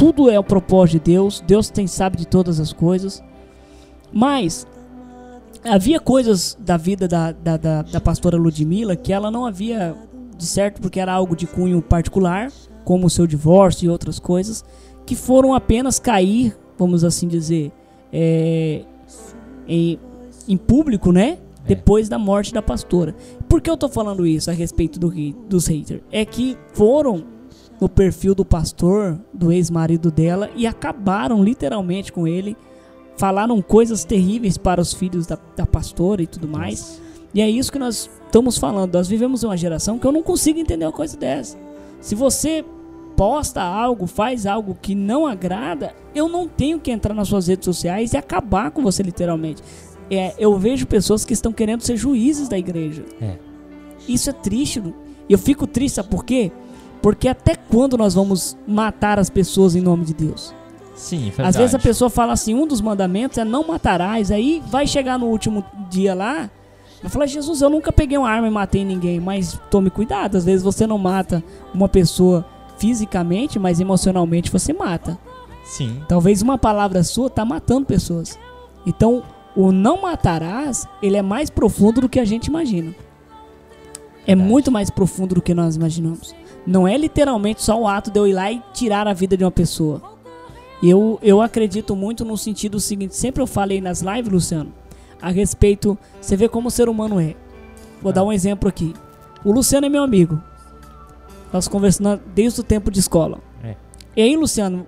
tudo 0.00 0.30
é 0.30 0.38
o 0.38 0.42
propósito 0.42 1.04
de 1.04 1.12
Deus, 1.12 1.44
Deus 1.46 1.68
tem 1.68 1.86
sabe 1.86 2.16
de 2.16 2.26
todas 2.26 2.58
as 2.58 2.72
coisas, 2.72 3.22
mas 4.10 4.66
havia 5.62 6.00
coisas 6.00 6.56
da 6.58 6.78
vida 6.78 7.06
da, 7.06 7.32
da, 7.32 7.58
da, 7.58 7.82
da 7.82 8.00
pastora 8.00 8.38
Ludmilla 8.38 8.96
que 8.96 9.12
ela 9.12 9.30
não 9.30 9.44
havia 9.44 9.94
de 10.38 10.46
certo 10.46 10.80
porque 10.80 10.98
era 10.98 11.12
algo 11.12 11.36
de 11.36 11.46
cunho 11.46 11.82
particular, 11.82 12.50
como 12.82 13.08
o 13.08 13.10
seu 13.10 13.26
divórcio 13.26 13.84
e 13.84 13.88
outras 13.90 14.18
coisas, 14.18 14.64
que 15.04 15.14
foram 15.14 15.52
apenas 15.52 15.98
cair, 15.98 16.56
vamos 16.78 17.04
assim 17.04 17.28
dizer, 17.28 17.70
é, 18.10 18.86
em, 19.68 19.98
em 20.48 20.56
público, 20.56 21.12
né? 21.12 21.36
Depois 21.66 22.08
da 22.08 22.18
morte 22.18 22.54
da 22.54 22.62
pastora. 22.62 23.14
Por 23.46 23.60
que 23.60 23.68
eu 23.68 23.76
tô 23.76 23.86
falando 23.86 24.26
isso 24.26 24.50
a 24.50 24.54
respeito 24.54 24.98
do, 24.98 25.12
dos 25.46 25.66
haters? 25.66 26.00
É 26.10 26.24
que 26.24 26.56
foram 26.72 27.22
no 27.80 27.88
perfil 27.88 28.34
do 28.34 28.44
pastor, 28.44 29.18
do 29.32 29.50
ex-marido 29.50 30.10
dela, 30.10 30.50
e 30.54 30.66
acabaram 30.66 31.42
literalmente 31.42 32.12
com 32.12 32.26
ele. 32.26 32.56
Falaram 33.16 33.60
coisas 33.60 34.04
terríveis 34.04 34.58
para 34.58 34.80
os 34.80 34.92
filhos 34.92 35.26
da, 35.26 35.38
da 35.56 35.66
pastora 35.66 36.22
e 36.22 36.26
tudo 36.26 36.46
mais. 36.46 37.00
E 37.34 37.40
é 37.40 37.48
isso 37.48 37.72
que 37.72 37.78
nós 37.78 38.10
estamos 38.26 38.58
falando. 38.58 38.94
Nós 38.94 39.08
vivemos 39.08 39.42
uma 39.42 39.56
geração 39.56 39.98
que 39.98 40.06
eu 40.06 40.12
não 40.12 40.22
consigo 40.22 40.58
entender 40.58 40.84
uma 40.84 40.92
coisa 40.92 41.16
dessa. 41.16 41.56
Se 42.00 42.14
você 42.14 42.64
posta 43.16 43.60
algo, 43.62 44.06
faz 44.06 44.46
algo 44.46 44.76
que 44.80 44.94
não 44.94 45.26
agrada, 45.26 45.94
eu 46.14 46.28
não 46.28 46.48
tenho 46.48 46.80
que 46.80 46.90
entrar 46.90 47.12
nas 47.12 47.28
suas 47.28 47.46
redes 47.46 47.64
sociais 47.64 48.12
e 48.14 48.16
acabar 48.16 48.70
com 48.70 48.82
você 48.82 49.02
literalmente. 49.02 49.62
É, 50.10 50.34
eu 50.38 50.58
vejo 50.58 50.86
pessoas 50.86 51.24
que 51.24 51.32
estão 51.32 51.52
querendo 51.52 51.82
ser 51.82 51.96
juízes 51.96 52.48
da 52.48 52.58
igreja. 52.58 53.04
É. 53.20 53.36
Isso 54.08 54.30
é 54.30 54.32
triste. 54.32 54.82
Eu 55.28 55.38
fico 55.38 55.66
triste, 55.66 55.96
sabe 55.96 56.08
por 56.08 56.24
quê? 56.24 56.50
Porque 57.02 57.28
até 57.28 57.54
quando 57.56 57.96
nós 57.96 58.14
vamos 58.14 58.56
matar 58.66 59.18
as 59.18 59.30
pessoas 59.30 59.74
em 59.74 59.80
nome 59.80 60.04
de 60.04 60.14
Deus? 60.14 60.54
Sim, 60.94 61.30
verdade. 61.30 61.48
Às 61.48 61.56
vezes 61.56 61.74
a 61.74 61.78
pessoa 61.78 62.10
fala 62.10 62.34
assim, 62.34 62.54
um 62.54 62.66
dos 62.66 62.80
mandamentos 62.80 63.38
é 63.38 63.44
não 63.44 63.66
matarás. 63.66 64.30
Aí 64.30 64.62
vai 64.66 64.86
chegar 64.86 65.18
no 65.18 65.26
último 65.26 65.64
dia 65.88 66.14
lá, 66.14 66.50
vai 67.02 67.10
falar, 67.10 67.26
Jesus, 67.26 67.62
eu 67.62 67.70
nunca 67.70 67.90
peguei 67.90 68.18
uma 68.18 68.28
arma 68.28 68.46
e 68.46 68.50
matei 68.50 68.84
ninguém, 68.84 69.18
mas 69.18 69.58
tome 69.70 69.88
cuidado. 69.88 70.36
Às 70.36 70.44
vezes 70.44 70.62
você 70.62 70.86
não 70.86 70.98
mata 70.98 71.42
uma 71.72 71.88
pessoa 71.88 72.44
fisicamente, 72.78 73.58
mas 73.58 73.80
emocionalmente 73.80 74.50
você 74.50 74.72
mata. 74.72 75.18
Sim. 75.64 76.02
Talvez 76.06 76.42
uma 76.42 76.58
palavra 76.58 77.02
sua 77.02 77.30
tá 77.30 77.44
matando 77.44 77.86
pessoas. 77.86 78.38
Então, 78.86 79.22
o 79.56 79.72
não 79.72 80.02
matarás, 80.02 80.86
ele 81.02 81.16
é 81.16 81.22
mais 81.22 81.48
profundo 81.50 82.02
do 82.02 82.08
que 82.08 82.20
a 82.20 82.24
gente 82.24 82.46
imagina. 82.46 82.94
É 84.26 84.34
Verdade. 84.34 84.50
muito 84.50 84.70
mais 84.70 84.90
profundo 84.90 85.34
do 85.36 85.42
que 85.42 85.54
nós 85.54 85.76
imaginamos. 85.76 86.34
Não 86.66 86.86
é 86.86 86.96
literalmente 86.96 87.62
só 87.62 87.80
o 87.80 87.88
ato 87.88 88.10
de 88.10 88.18
eu 88.18 88.26
ir 88.26 88.32
lá 88.32 88.50
e 88.50 88.62
tirar 88.72 89.08
a 89.08 89.12
vida 89.12 89.36
de 89.36 89.44
uma 89.44 89.50
pessoa. 89.50 90.02
Eu, 90.82 91.18
eu 91.22 91.42
acredito 91.42 91.94
muito 91.94 92.24
no 92.24 92.36
sentido 92.36 92.80
seguinte, 92.80 93.14
sempre 93.14 93.42
eu 93.42 93.46
falei 93.46 93.80
nas 93.80 94.00
lives, 94.00 94.32
Luciano, 94.32 94.72
a 95.20 95.30
respeito, 95.30 95.98
você 96.20 96.36
vê 96.36 96.48
como 96.48 96.68
o 96.68 96.70
ser 96.70 96.88
humano 96.88 97.20
é. 97.20 97.34
Vou 98.00 98.12
dar 98.12 98.24
um 98.24 98.32
exemplo 98.32 98.68
aqui. 98.68 98.94
O 99.44 99.52
Luciano 99.52 99.86
é 99.86 99.88
meu 99.90 100.02
amigo. 100.02 100.40
Nós 101.52 101.68
conversando 101.68 102.20
desde 102.34 102.60
o 102.60 102.64
tempo 102.64 102.90
de 102.90 103.00
escola. 103.00 103.38
É. 103.62 103.76
E 104.16 104.22
aí, 104.22 104.36
Luciano, 104.36 104.86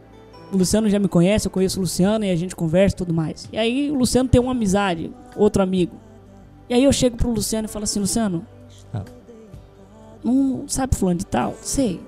o 0.53 0.57
Luciano 0.57 0.89
já 0.89 0.99
me 0.99 1.09
conhece, 1.09 1.47
eu 1.47 1.51
conheço 1.51 1.79
o 1.79 1.83
Luciano 1.83 2.25
e 2.25 2.31
a 2.31 2.37
gente 2.37 2.55
conversa 2.55 2.95
e 2.95 2.99
tudo 2.99 3.13
mais. 3.13 3.49
E 3.53 3.59
aí 3.59 3.91
o 3.91 3.95
Luciano 3.95 4.29
tem 4.29 4.41
uma 4.41 4.53
amizade, 4.53 5.11
outro 5.37 5.63
amigo. 5.63 5.97
E 6.69 6.75
aí 6.75 6.85
eu 6.85 6.93
chego 6.93 7.17
pro 7.17 7.31
Luciano 7.31 7.67
e 7.67 7.71
falo 7.71 7.85
assim, 7.85 8.01
Luciano, 8.01 8.47
Não 10.25 10.65
sabe 10.69 10.95
fulano 10.97 11.19
de 11.19 11.27
tal? 11.27 11.55
Sei. 11.63 12.01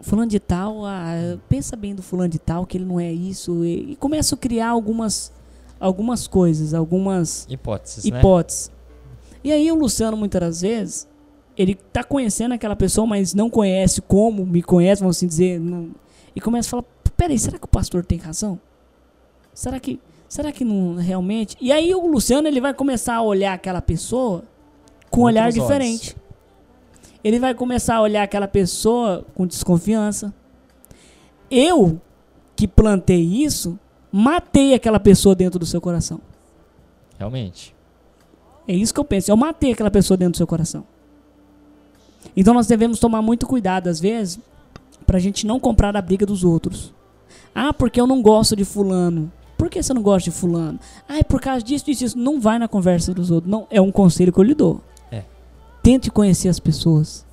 Fulano 0.00 0.28
de 0.28 0.40
tal, 0.40 0.84
ah, 0.84 1.38
pensa 1.48 1.76
bem 1.76 1.94
do 1.94 2.02
fulano 2.02 2.28
de 2.28 2.38
tal, 2.38 2.66
que 2.66 2.76
ele 2.76 2.84
não 2.84 2.98
é 2.98 3.12
isso. 3.12 3.64
E, 3.64 3.92
e 3.92 3.96
começo 3.96 4.34
a 4.34 4.38
criar 4.38 4.68
algumas, 4.70 5.32
algumas 5.78 6.26
coisas, 6.26 6.74
algumas 6.74 7.46
Hipóteses, 7.48 8.04
né? 8.10 8.18
hipóteses. 8.18 8.70
E 9.44 9.52
aí 9.52 9.70
o 9.70 9.76
Luciano, 9.76 10.16
muitas 10.16 10.40
das 10.40 10.60
vezes, 10.62 11.08
ele 11.56 11.74
tá 11.76 12.02
conhecendo 12.02 12.52
aquela 12.52 12.74
pessoa, 12.74 13.06
mas 13.06 13.32
não 13.32 13.48
conhece 13.48 14.00
como 14.00 14.44
me 14.44 14.60
conhece, 14.62 15.00
vamos 15.02 15.16
assim 15.18 15.26
dizer. 15.26 15.60
não- 15.60 15.90
e 16.34 16.40
começa 16.40 16.68
a 16.68 16.70
falar, 16.70 16.84
peraí, 17.16 17.38
será 17.38 17.58
que 17.58 17.64
o 17.66 17.68
pastor 17.68 18.04
tem 18.04 18.18
razão? 18.18 18.58
Será 19.54 19.78
que, 19.78 20.00
será 20.28 20.50
que 20.50 20.64
não 20.64 20.96
realmente? 20.96 21.56
E 21.60 21.70
aí 21.70 21.94
o 21.94 22.06
Luciano, 22.06 22.48
ele 22.48 22.60
vai 22.60 22.72
começar 22.74 23.14
a 23.16 23.22
olhar 23.22 23.52
aquela 23.52 23.82
pessoa 23.82 24.42
com 25.12 25.20
um 25.20 25.24
olhar 25.24 25.44
olhos. 25.44 25.54
diferente. 25.54 26.16
Ele 27.22 27.38
vai 27.38 27.54
começar 27.54 27.96
a 27.96 28.00
olhar 28.00 28.24
aquela 28.24 28.48
pessoa 28.48 29.24
com 29.34 29.46
desconfiança. 29.46 30.34
Eu, 31.48 32.00
que 32.56 32.66
plantei 32.66 33.22
isso, 33.22 33.78
matei 34.10 34.74
aquela 34.74 34.98
pessoa 34.98 35.34
dentro 35.34 35.60
do 35.60 35.66
seu 35.66 35.80
coração. 35.80 36.20
Realmente. 37.16 37.76
É 38.66 38.74
isso 38.74 38.92
que 38.92 38.98
eu 38.98 39.04
penso. 39.04 39.30
Eu 39.30 39.36
matei 39.36 39.72
aquela 39.72 39.90
pessoa 39.90 40.16
dentro 40.16 40.32
do 40.32 40.36
seu 40.38 40.46
coração. 40.46 40.84
Então 42.36 42.54
nós 42.54 42.66
devemos 42.66 42.98
tomar 42.98 43.20
muito 43.20 43.46
cuidado, 43.46 43.88
às 43.88 44.00
vezes, 44.00 44.40
pra 45.06 45.18
gente 45.18 45.46
não 45.46 45.60
comprar 45.60 45.94
a 45.94 46.02
briga 46.02 46.24
dos 46.24 46.42
outros. 46.42 46.92
Ah, 47.54 47.72
porque 47.72 48.00
eu 48.00 48.06
não 48.06 48.22
gosto 48.22 48.56
de 48.56 48.64
fulano. 48.64 49.30
Por 49.58 49.68
que 49.68 49.82
você 49.82 49.92
não 49.92 50.02
gosta 50.02 50.30
de 50.30 50.36
fulano? 50.36 50.80
Ah, 51.08 51.18
é 51.18 51.22
por 51.22 51.40
causa 51.40 51.62
disso, 51.62 51.84
disso, 51.84 52.00
disso. 52.00 52.18
Não 52.18 52.40
vai 52.40 52.58
na 52.58 52.66
conversa 52.66 53.12
dos 53.12 53.30
outros. 53.30 53.50
Não, 53.50 53.66
é 53.70 53.80
um 53.80 53.92
conselho 53.92 54.32
que 54.32 54.40
eu 54.40 54.44
lhe 54.44 54.54
dou. 54.54 54.80
Tente 55.82 56.10
conhecer 56.10 56.48
as 56.48 56.60
pessoas. 56.60 57.24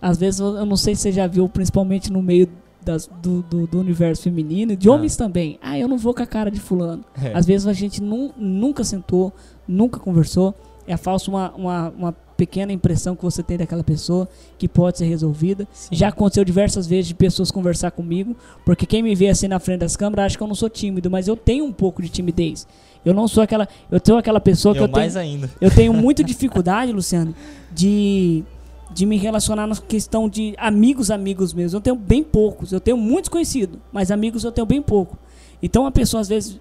Às 0.00 0.18
vezes, 0.18 0.40
eu 0.40 0.64
não 0.66 0.76
sei 0.76 0.94
se 0.94 1.02
você 1.02 1.12
já 1.12 1.26
viu, 1.26 1.48
principalmente 1.48 2.12
no 2.12 2.22
meio 2.22 2.48
das- 2.84 3.08
do, 3.20 3.42
do- 3.42 3.66
do 3.66 3.80
universo 3.80 4.22
feminino, 4.22 4.76
de 4.76 4.88
Ah. 4.88 4.92
homens 4.92 5.16
também. 5.16 5.58
Ah, 5.60 5.78
eu 5.78 5.88
não 5.88 5.98
vou 5.98 6.14
com 6.14 6.22
a 6.22 6.26
cara 6.26 6.50
de 6.50 6.60
fulano. 6.60 7.04
É. 7.20 7.32
Às 7.36 7.44
vezes 7.46 7.66
a 7.66 7.72
gente 7.72 8.02
nu- 8.02 8.32
nunca 8.36 8.82
sentou, 8.84 9.32
nunca 9.66 9.98
conversou. 10.00 10.54
É 10.86 10.96
falso 10.96 11.30
uma, 11.30 11.50
uma, 11.54 11.88
uma 11.90 12.12
pequena 12.36 12.72
impressão 12.72 13.14
que 13.14 13.22
você 13.22 13.42
tem 13.42 13.58
daquela 13.58 13.84
pessoa 13.84 14.26
que 14.56 14.66
pode 14.68 14.96
ser 14.98 15.04
resolvida. 15.06 15.66
Sim. 15.72 15.94
Já 15.94 16.08
aconteceu 16.08 16.44
diversas 16.44 16.86
vezes 16.86 17.08
de 17.08 17.14
pessoas 17.14 17.50
conversar 17.50 17.90
comigo, 17.90 18.34
porque 18.64 18.86
quem 18.86 19.02
me 19.02 19.14
vê 19.14 19.28
assim 19.28 19.48
na 19.48 19.58
frente 19.58 19.80
das 19.80 19.96
câmeras 19.96 20.26
acha 20.26 20.36
que 20.38 20.42
eu 20.42 20.46
não 20.46 20.54
sou 20.54 20.70
tímido, 20.70 21.10
mas 21.10 21.28
eu 21.28 21.36
tenho 21.36 21.64
um 21.64 21.72
pouco 21.72 22.00
de 22.00 22.08
timidez. 22.08 22.66
Eu 23.04 23.14
não 23.14 23.26
sou 23.28 23.42
aquela. 23.42 23.68
Eu 23.90 24.00
tenho 24.00 24.18
aquela 24.18 24.40
pessoa 24.40 24.74
que 24.74 24.80
Eu 24.80 24.84
eu 24.84 24.88
tenho. 24.88 24.98
mais 25.00 25.16
ainda. 25.16 25.50
Eu 25.60 25.70
tenho 25.70 25.92
muita 25.94 26.22
dificuldade, 26.24 26.92
Luciano, 26.92 27.34
de, 27.72 28.44
de 28.92 29.06
me 29.06 29.16
relacionar 29.16 29.66
na 29.66 29.76
questão 29.76 30.28
de 30.28 30.54
amigos, 30.58 31.10
amigos 31.10 31.52
mesmo. 31.54 31.76
Eu 31.78 31.80
tenho 31.80 31.96
bem 31.96 32.22
poucos. 32.22 32.72
Eu 32.72 32.80
tenho 32.80 32.96
muitos 32.96 33.28
conhecidos, 33.28 33.78
mas 33.92 34.10
amigos 34.10 34.44
eu 34.44 34.52
tenho 34.52 34.66
bem 34.66 34.82
pouco. 34.82 35.16
Então 35.62 35.86
a 35.86 35.90
pessoa 35.90 36.20
às 36.20 36.28
vezes 36.28 36.60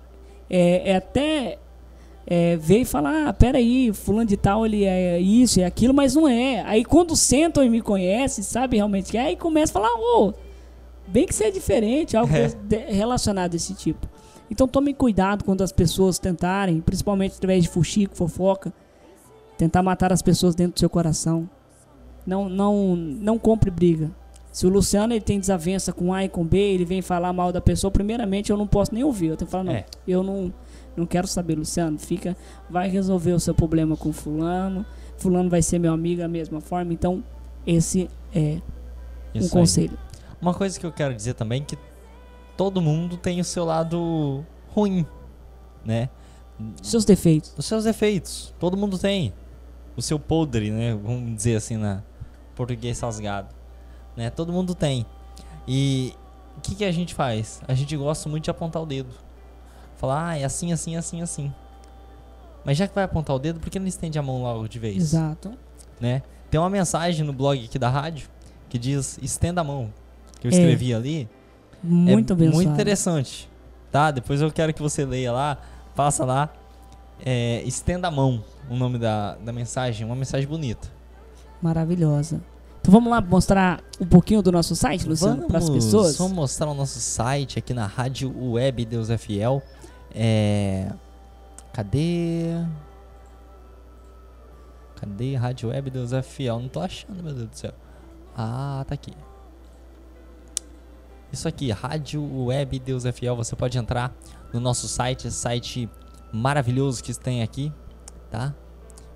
é, 0.49 0.91
é 0.91 0.95
até 0.95 1.57
é, 2.25 2.55
vê 2.57 2.79
e 2.79 2.85
fala, 2.85 3.29
ah, 3.29 3.33
peraí, 3.33 3.91
fulano 3.93 4.25
de 4.27 4.35
tal, 4.37 4.65
ele 4.65 4.83
é 4.83 5.19
isso, 5.19 5.59
é 5.61 5.65
aquilo, 5.65 5.93
mas 5.93 6.15
não 6.15 6.27
é. 6.27 6.61
Aí 6.65 6.83
quando 6.83 7.15
sentam 7.15 7.63
e 7.63 7.69
me 7.69 7.81
conhecem, 7.81 8.43
sabe 8.43 8.75
realmente 8.77 9.11
que 9.11 9.17
é, 9.17 9.21
aí 9.21 9.35
começa 9.35 9.71
a 9.71 9.81
falar, 9.81 9.93
ô, 9.95 10.33
bem 11.07 11.25
que 11.25 11.33
você 11.33 11.45
é 11.45 11.51
diferente, 11.51 12.15
algo 12.17 12.33
É. 12.35 12.51
relacionado 12.89 13.53
a 13.53 13.55
esse 13.55 13.73
tipo. 13.73 14.07
Então 14.49 14.67
tome 14.67 14.93
cuidado 14.93 15.43
quando 15.43 15.61
as 15.61 15.71
pessoas 15.71 16.17
tentarem, 16.19 16.79
principalmente 16.81 17.35
através 17.37 17.63
de 17.63 17.69
fuxico, 17.69 18.15
fofoca, 18.15 18.71
tentar 19.57 19.83
matar 19.83 20.13
as 20.13 20.21
pessoas 20.21 20.55
dentro 20.55 20.73
do 20.75 20.79
seu 20.79 20.89
coração. 20.89 21.49
Não, 22.25 22.47
não, 22.49 22.95
não 22.95 23.37
compre 23.37 23.69
briga. 23.71 24.11
Se 24.51 24.65
o 24.65 24.69
Luciano 24.69 25.13
ele 25.13 25.21
tem 25.21 25.39
desavença 25.39 25.93
com 25.93 26.13
A 26.13 26.23
e 26.25 26.29
com 26.29 26.43
B, 26.43 26.57
ele 26.57 26.83
vem 26.85 27.01
falar 27.01 27.31
mal 27.31 27.51
da 27.51 27.61
pessoa, 27.61 27.91
primeiramente 27.91 28.49
eu 28.51 28.57
não 28.57 28.65
posso 28.65 28.93
nem 28.93 29.03
ouvir. 29.03 29.27
Eu 29.27 29.37
tenho 29.37 29.47
que 29.47 29.51
falar, 29.51 29.63
não, 29.65 29.73
É. 29.73 29.85
eu 30.07 30.23
não, 30.23 30.51
não 30.95 31.05
quero 31.05 31.27
saber, 31.27 31.55
Luciano. 31.55 31.99
Fica, 31.99 32.35
vai 32.69 32.89
resolver 32.89 33.33
o 33.33 33.39
seu 33.39 33.53
problema 33.53 33.95
com 33.95 34.11
fulano. 34.11 34.85
Fulano 35.17 35.49
vai 35.49 35.61
ser 35.61 35.77
meu 35.79 35.93
amigo 35.93 36.21
da 36.21 36.27
mesma 36.27 36.59
forma. 36.59 36.91
Então, 36.91 37.23
esse 37.67 38.09
é 38.33 38.59
um 39.35 39.39
Isso 39.39 39.45
aí. 39.45 39.49
conselho. 39.61 39.97
Uma 40.41 40.53
coisa 40.53 40.79
que 40.79 40.85
eu 40.85 40.91
quero 40.91 41.13
dizer 41.13 41.33
também 41.35 41.61
é 41.61 41.65
que 41.65 41.77
todo 42.57 42.81
mundo 42.81 43.15
tem 43.17 43.39
o 43.39 43.43
seu 43.43 43.63
lado 43.63 44.43
ruim, 44.69 45.05
né? 45.85 46.09
Seus 46.81 47.05
defeitos. 47.05 47.53
Os 47.57 47.65
seus 47.65 47.83
defeitos, 47.83 48.53
todo 48.59 48.75
mundo 48.75 48.97
tem. 48.97 49.31
O 49.95 50.01
seu 50.01 50.19
podre, 50.19 50.71
né? 50.71 50.93
Vamos 50.95 51.35
dizer 51.35 51.55
assim 51.55 51.77
na 51.77 52.03
português 52.55 52.99
rasgado, 52.99 53.53
né? 54.15 54.29
Todo 54.29 54.51
mundo 54.51 54.73
tem. 54.75 55.05
E 55.67 56.13
o 56.57 56.61
que, 56.61 56.75
que 56.75 56.85
a 56.85 56.91
gente 56.91 57.13
faz? 57.13 57.61
A 57.67 57.73
gente 57.73 57.95
gosta 57.95 58.27
muito 58.29 58.45
de 58.45 58.49
apontar 58.51 58.81
o 58.81 58.85
dedo. 58.85 59.09
Falar, 59.97 60.29
ah, 60.29 60.37
é 60.37 60.43
assim, 60.43 60.71
assim, 60.71 60.95
assim, 60.95 61.21
assim. 61.21 61.53
Mas 62.63 62.77
já 62.77 62.87
que 62.87 62.93
vai 62.95 63.03
apontar 63.03 63.35
o 63.35 63.39
dedo, 63.39 63.59
por 63.59 63.69
que 63.69 63.79
não 63.79 63.87
estende 63.87 64.17
a 64.19 64.21
mão 64.21 64.41
logo 64.41 64.67
de 64.67 64.77
vez? 64.79 64.97
Exato. 64.97 65.53
né? 65.99 66.21
Tem 66.51 66.59
uma 66.59 66.69
mensagem 66.69 67.25
no 67.25 67.33
blog 67.33 67.63
aqui 67.65 67.79
da 67.79 67.89
rádio 67.89 68.29
que 68.69 68.77
diz 68.77 69.17
estenda 69.21 69.61
a 69.61 69.63
mão. 69.63 69.91
Que 70.39 70.47
eu 70.47 70.51
É. 70.51 70.53
escrevi 70.53 70.93
ali. 70.93 71.27
Muito 71.87 72.31
é 72.31 72.33
abençoado. 72.33 72.55
muito 72.55 72.71
interessante. 72.71 73.49
Tá? 73.91 74.11
Depois 74.11 74.41
eu 74.41 74.51
quero 74.51 74.73
que 74.73 74.81
você 74.81 75.05
leia 75.05 75.31
lá, 75.31 75.57
passa 75.95 76.25
lá. 76.25 76.49
É, 77.25 77.63
estenda 77.63 78.07
a 78.07 78.11
mão, 78.11 78.43
o 78.69 78.75
nome 78.75 78.99
da, 78.99 79.35
da 79.35 79.51
mensagem, 79.51 80.05
uma 80.05 80.15
mensagem 80.15 80.47
bonita. 80.47 80.87
Maravilhosa. 81.61 82.41
Então 82.79 82.91
vamos 82.91 83.09
lá 83.09 83.19
mostrar 83.19 83.83
um 83.99 84.05
pouquinho 84.05 84.41
do 84.41 84.51
nosso 84.51 84.75
site, 84.75 85.07
Luciano, 85.07 85.47
para 85.47 85.57
as 85.57 85.69
pessoas. 85.69 86.17
Vamos 86.17 86.33
mostrar 86.33 86.69
o 86.69 86.73
nosso 86.73 86.99
site 86.99 87.59
aqui 87.59 87.73
na 87.73 87.85
rádio 87.85 88.33
web 88.51 88.85
Deus 88.85 89.09
é 89.09 89.17
Fiel. 89.17 89.61
É, 90.13 90.91
cadê? 91.73 92.53
Cadê 94.95 95.35
rádio 95.35 95.69
web 95.69 95.89
Deus 95.89 96.13
é 96.13 96.21
Fiel? 96.21 96.59
Não 96.59 96.69
tô 96.69 96.79
achando, 96.79 97.21
meu 97.21 97.33
Deus 97.33 97.49
do 97.49 97.55
céu. 97.55 97.73
Ah, 98.37 98.85
tá 98.87 98.93
aqui. 98.93 99.13
Isso 101.31 101.47
aqui, 101.47 101.71
rádio 101.71 102.45
web 102.45 102.79
Deus 102.79 103.05
é 103.05 103.11
Fiel. 103.11 103.35
Você 103.35 103.55
pode 103.55 103.77
entrar 103.77 104.15
no 104.53 104.59
nosso 104.59 104.87
site, 104.87 105.29
site 105.29 105.89
maravilhoso 106.31 107.03
que 107.03 107.13
tem 107.13 107.43
aqui, 107.43 107.71
tá? 108.31 108.53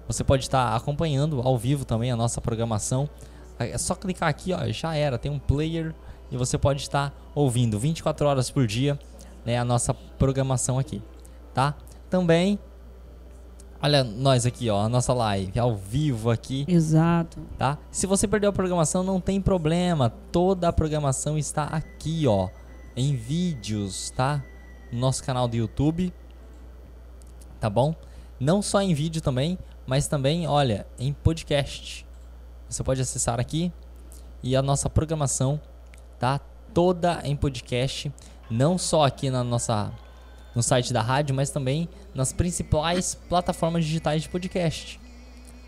Você 0.07 0.23
pode 0.23 0.43
estar 0.43 0.75
acompanhando 0.75 1.41
ao 1.41 1.57
vivo 1.57 1.85
também 1.85 2.11
a 2.11 2.15
nossa 2.17 2.41
programação. 2.41 3.09
É 3.57 3.77
só 3.77 3.95
clicar 3.95 4.27
aqui, 4.27 4.51
ó, 4.53 4.69
já 4.71 4.95
era, 4.95 5.17
tem 5.17 5.31
um 5.31 5.39
player 5.39 5.95
e 6.29 6.35
você 6.35 6.57
pode 6.57 6.81
estar 6.81 7.13
ouvindo 7.33 7.79
24 7.79 8.27
horas 8.27 8.49
por 8.49 8.67
dia, 8.67 8.99
né, 9.45 9.57
a 9.57 9.63
nossa 9.63 9.93
programação 9.93 10.79
aqui, 10.79 11.01
tá? 11.53 11.75
Também 12.09 12.59
olha 13.81 14.03
nós 14.03 14.45
aqui, 14.45 14.69
ó, 14.69 14.81
a 14.81 14.89
nossa 14.89 15.13
live 15.13 15.59
ao 15.59 15.75
vivo 15.75 16.29
aqui, 16.29 16.65
Exato. 16.67 17.39
tá? 17.57 17.77
Se 17.89 18.05
você 18.05 18.27
perdeu 18.27 18.49
a 18.49 18.53
programação, 18.53 19.03
não 19.03 19.19
tem 19.19 19.41
problema. 19.41 20.09
Toda 20.31 20.67
a 20.67 20.73
programação 20.73 21.37
está 21.37 21.63
aqui, 21.65 22.27
ó, 22.27 22.49
em 22.95 23.15
vídeos, 23.15 24.11
tá? 24.11 24.43
No 24.91 24.99
nosso 24.99 25.23
canal 25.23 25.47
do 25.47 25.55
YouTube. 25.55 26.13
Tá 27.59 27.69
bom? 27.69 27.95
Não 28.39 28.61
só 28.61 28.81
em 28.81 28.93
vídeo 28.93 29.21
também, 29.21 29.57
mas 29.85 30.07
também, 30.07 30.47
olha, 30.47 30.85
em 30.97 31.13
podcast. 31.13 32.05
Você 32.67 32.83
pode 32.83 33.01
acessar 33.01 33.39
aqui 33.39 33.71
e 34.41 34.55
a 34.55 34.61
nossa 34.61 34.89
programação 34.89 35.59
tá 36.17 36.39
toda 36.73 37.19
em 37.23 37.35
podcast, 37.35 38.11
não 38.49 38.77
só 38.77 39.05
aqui 39.05 39.29
na 39.29 39.43
nossa 39.43 39.91
no 40.55 40.61
site 40.63 40.91
da 40.93 41.01
rádio, 41.01 41.33
mas 41.35 41.49
também 41.49 41.87
nas 42.13 42.33
principais 42.33 43.15
plataformas 43.29 43.85
digitais 43.85 44.23
de 44.23 44.29
podcast 44.29 44.99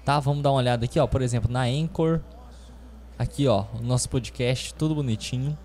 tá? 0.05 0.19
Vamos 0.19 0.43
dar 0.43 0.51
uma 0.51 0.57
olhada 0.57 0.83
aqui, 0.83 0.99
ó, 0.99 1.07
por 1.07 1.21
exemplo, 1.21 1.49
na 1.49 1.61
Anchor. 1.61 2.19
Aqui, 3.17 3.47
ó, 3.47 3.63
o 3.79 3.81
nosso 3.81 4.09
podcast, 4.09 4.73
tudo 4.73 4.93
bonitinho, 4.95 5.57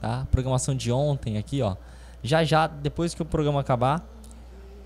tá? 0.00 0.26
Programação 0.30 0.74
de 0.74 0.90
ontem 0.90 1.38
aqui, 1.38 1.62
ó. 1.62 1.76
Já 2.20 2.42
já, 2.42 2.66
depois 2.66 3.14
que 3.14 3.22
o 3.22 3.24
programa 3.24 3.60
acabar, 3.60 4.04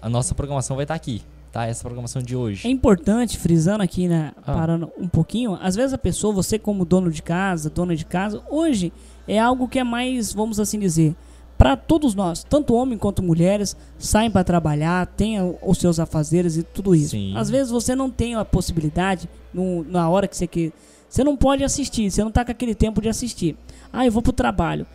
a 0.02 0.08
nossa 0.08 0.34
programação 0.34 0.76
vai 0.76 0.84
estar 0.84 0.94
aqui, 0.94 1.22
tá? 1.50 1.64
Essa 1.66 1.82
programação 1.82 2.20
de 2.20 2.34
É 2.34 2.36
hoje. 2.36 2.68
importante, 2.68 3.38
frisando 3.38 3.82
aqui, 3.82 4.06
né, 4.06 4.32
Ah. 4.46 4.52
parando 4.52 4.92
um 4.98 5.08
pouquinho, 5.08 5.58
às 5.62 5.74
vezes 5.74 5.94
a 5.94 5.98
pessoa, 5.98 6.34
você 6.34 6.58
como 6.58 6.84
dono 6.84 7.10
de 7.10 7.22
casa, 7.22 7.70
dona 7.70 7.96
de 7.96 8.04
casa, 8.04 8.42
hoje 8.50 8.92
é 9.26 9.38
algo 9.38 9.66
que 9.66 9.78
é 9.78 9.84
mais, 9.84 10.30
vamos 10.34 10.60
assim 10.60 10.78
dizer, 10.78 11.16
para 11.60 11.76
todos 11.76 12.14
nós, 12.14 12.42
tanto 12.42 12.72
homem 12.72 12.96
quanto 12.96 13.22
mulheres, 13.22 13.76
saem 13.98 14.30
para 14.30 14.42
trabalhar, 14.42 15.06
têm 15.08 15.42
o- 15.42 15.58
os 15.62 15.76
seus 15.76 16.00
afazeres 16.00 16.56
e 16.56 16.62
tudo 16.62 16.94
isso. 16.94 17.10
Sim. 17.10 17.36
Às 17.36 17.50
vezes 17.50 17.70
você 17.70 17.94
não 17.94 18.08
tem 18.08 18.34
a 18.34 18.46
possibilidade, 18.46 19.28
no- 19.52 19.84
na 19.84 20.08
hora 20.08 20.26
que 20.26 20.34
você 20.34 20.46
quer, 20.46 20.72
você 21.06 21.22
não 21.22 21.36
pode 21.36 21.62
assistir, 21.62 22.10
você 22.10 22.24
não 22.24 22.30
tá 22.30 22.46
com 22.46 22.50
aquele 22.50 22.74
tempo 22.74 23.02
de 23.02 23.10
assistir. 23.10 23.58
Ah, 23.92 24.06
eu 24.06 24.10
vou 24.12 24.22
pro 24.22 24.32
trabalho. 24.32 24.86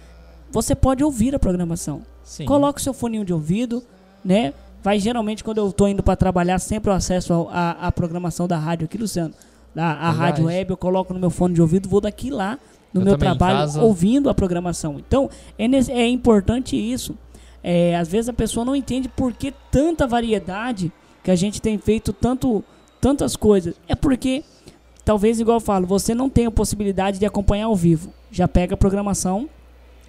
Você 0.51 0.73
pode 0.73 1.03
ouvir 1.03 1.35
a 1.35 1.39
programação. 1.39 2.01
Sim. 2.23 2.45
Coloca 2.45 2.79
o 2.79 2.81
seu 2.83 2.95
foninho 2.95 3.23
de 3.23 3.31
ouvido, 3.31 3.83
né? 4.23 4.51
Vai 4.83 4.97
geralmente 4.97 5.43
quando 5.43 5.59
eu 5.59 5.71
tô 5.71 5.87
indo 5.87 6.01
para 6.01 6.15
trabalhar, 6.15 6.57
sempre 6.57 6.89
eu 6.89 6.95
acesso 6.95 7.31
ao- 7.31 7.49
a, 7.51 7.71
a 7.73 7.91
programação 7.91 8.47
da 8.47 8.57
rádio 8.57 8.85
aqui, 8.85 8.97
Luciano. 8.97 9.35
A, 9.77 10.07
a 10.07 10.11
rádio 10.11 10.45
web, 10.45 10.71
eu 10.71 10.77
coloco 10.77 11.13
no 11.13 11.19
meu 11.19 11.29
fone 11.29 11.53
de 11.53 11.61
ouvido, 11.61 11.87
vou 11.87 12.01
daqui 12.01 12.31
lá 12.31 12.57
no 12.95 13.01
Eu 13.01 13.05
meu 13.05 13.17
trabalho 13.17 13.81
ouvindo 13.81 14.29
a 14.29 14.33
programação. 14.33 14.97
Então, 14.99 15.29
é, 15.57 15.65
é 15.65 16.07
importante 16.07 16.75
isso. 16.75 17.15
É, 17.61 17.95
às 17.95 18.07
vezes 18.07 18.29
a 18.29 18.33
pessoa 18.33 18.65
não 18.65 18.75
entende 18.75 19.09
por 19.09 19.33
que 19.33 19.53
tanta 19.71 20.07
variedade 20.07 20.91
que 21.23 21.31
a 21.31 21.35
gente 21.35 21.61
tem 21.61 21.77
feito 21.77 22.13
tanto, 22.13 22.63
tantas 23.01 23.35
coisas. 23.35 23.75
É 23.87 23.95
porque, 23.95 24.43
talvez, 25.03 25.39
igual 25.39 25.57
eu 25.57 25.61
falo, 25.61 25.85
você 25.85 26.15
não 26.15 26.29
tem 26.29 26.45
a 26.45 26.51
possibilidade 26.51 27.19
de 27.19 27.25
acompanhar 27.25 27.65
ao 27.65 27.75
vivo. 27.75 28.13
Já 28.31 28.47
pega 28.47 28.75
a 28.75 28.77
programação 28.77 29.49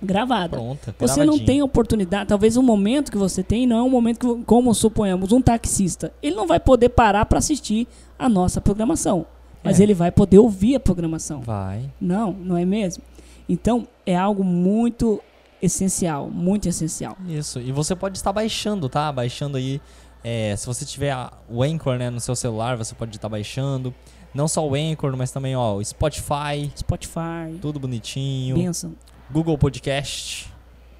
gravada. 0.02 0.56
Pronta, 0.56 0.94
Você 0.98 1.24
não 1.24 1.38
tem 1.38 1.62
oportunidade, 1.62 2.28
talvez 2.28 2.56
o 2.56 2.62
momento 2.62 3.10
que 3.10 3.16
você 3.16 3.42
tem 3.42 3.66
não 3.66 3.78
é 3.78 3.82
um 3.82 3.90
momento 3.90 4.36
que, 4.36 4.44
como 4.44 4.74
suponhamos, 4.74 5.32
um 5.32 5.40
taxista, 5.40 6.12
ele 6.22 6.36
não 6.36 6.46
vai 6.46 6.60
poder 6.60 6.90
parar 6.90 7.24
para 7.24 7.38
assistir 7.38 7.88
a 8.18 8.28
nossa 8.28 8.60
programação, 8.60 9.26
mas 9.66 9.80
É. 9.80 9.82
ele 9.82 9.94
vai 9.94 10.10
poder 10.10 10.38
ouvir 10.38 10.76
a 10.76 10.80
programação. 10.80 11.40
Vai. 11.42 11.90
Não, 12.00 12.32
não 12.32 12.56
é 12.56 12.64
mesmo? 12.64 13.02
Então, 13.48 13.86
é 14.04 14.16
algo 14.16 14.42
muito 14.42 15.20
essencial, 15.62 16.28
muito 16.30 16.68
essencial. 16.68 17.16
Isso. 17.28 17.60
E 17.60 17.72
você 17.72 17.94
pode 17.94 18.18
estar 18.18 18.32
baixando, 18.32 18.88
tá? 18.88 19.10
Baixando 19.12 19.56
aí. 19.56 19.80
é, 20.28 20.56
se 20.56 20.66
você 20.66 20.84
tiver 20.84 21.12
a- 21.12 21.32
o 21.48 21.62
Anchor 21.62 21.96
né, 21.98 22.10
no 22.10 22.18
seu 22.18 22.34
celular, 22.34 22.76
você 22.76 22.96
pode 22.96 23.14
estar 23.14 23.28
baixando. 23.28 23.94
Não 24.34 24.48
só 24.48 24.66
o 24.68 24.74
Anchor, 24.74 25.16
mas 25.16 25.30
também 25.30 25.54
ó, 25.54 25.76
o 25.76 25.84
Spotify. 25.84 26.68
Spotify, 26.76 27.56
Tudo 27.62 27.78
bonitinho. 27.78 28.56
bênção. 28.56 28.94
Google 29.30 29.56
Podcast. 29.56 30.52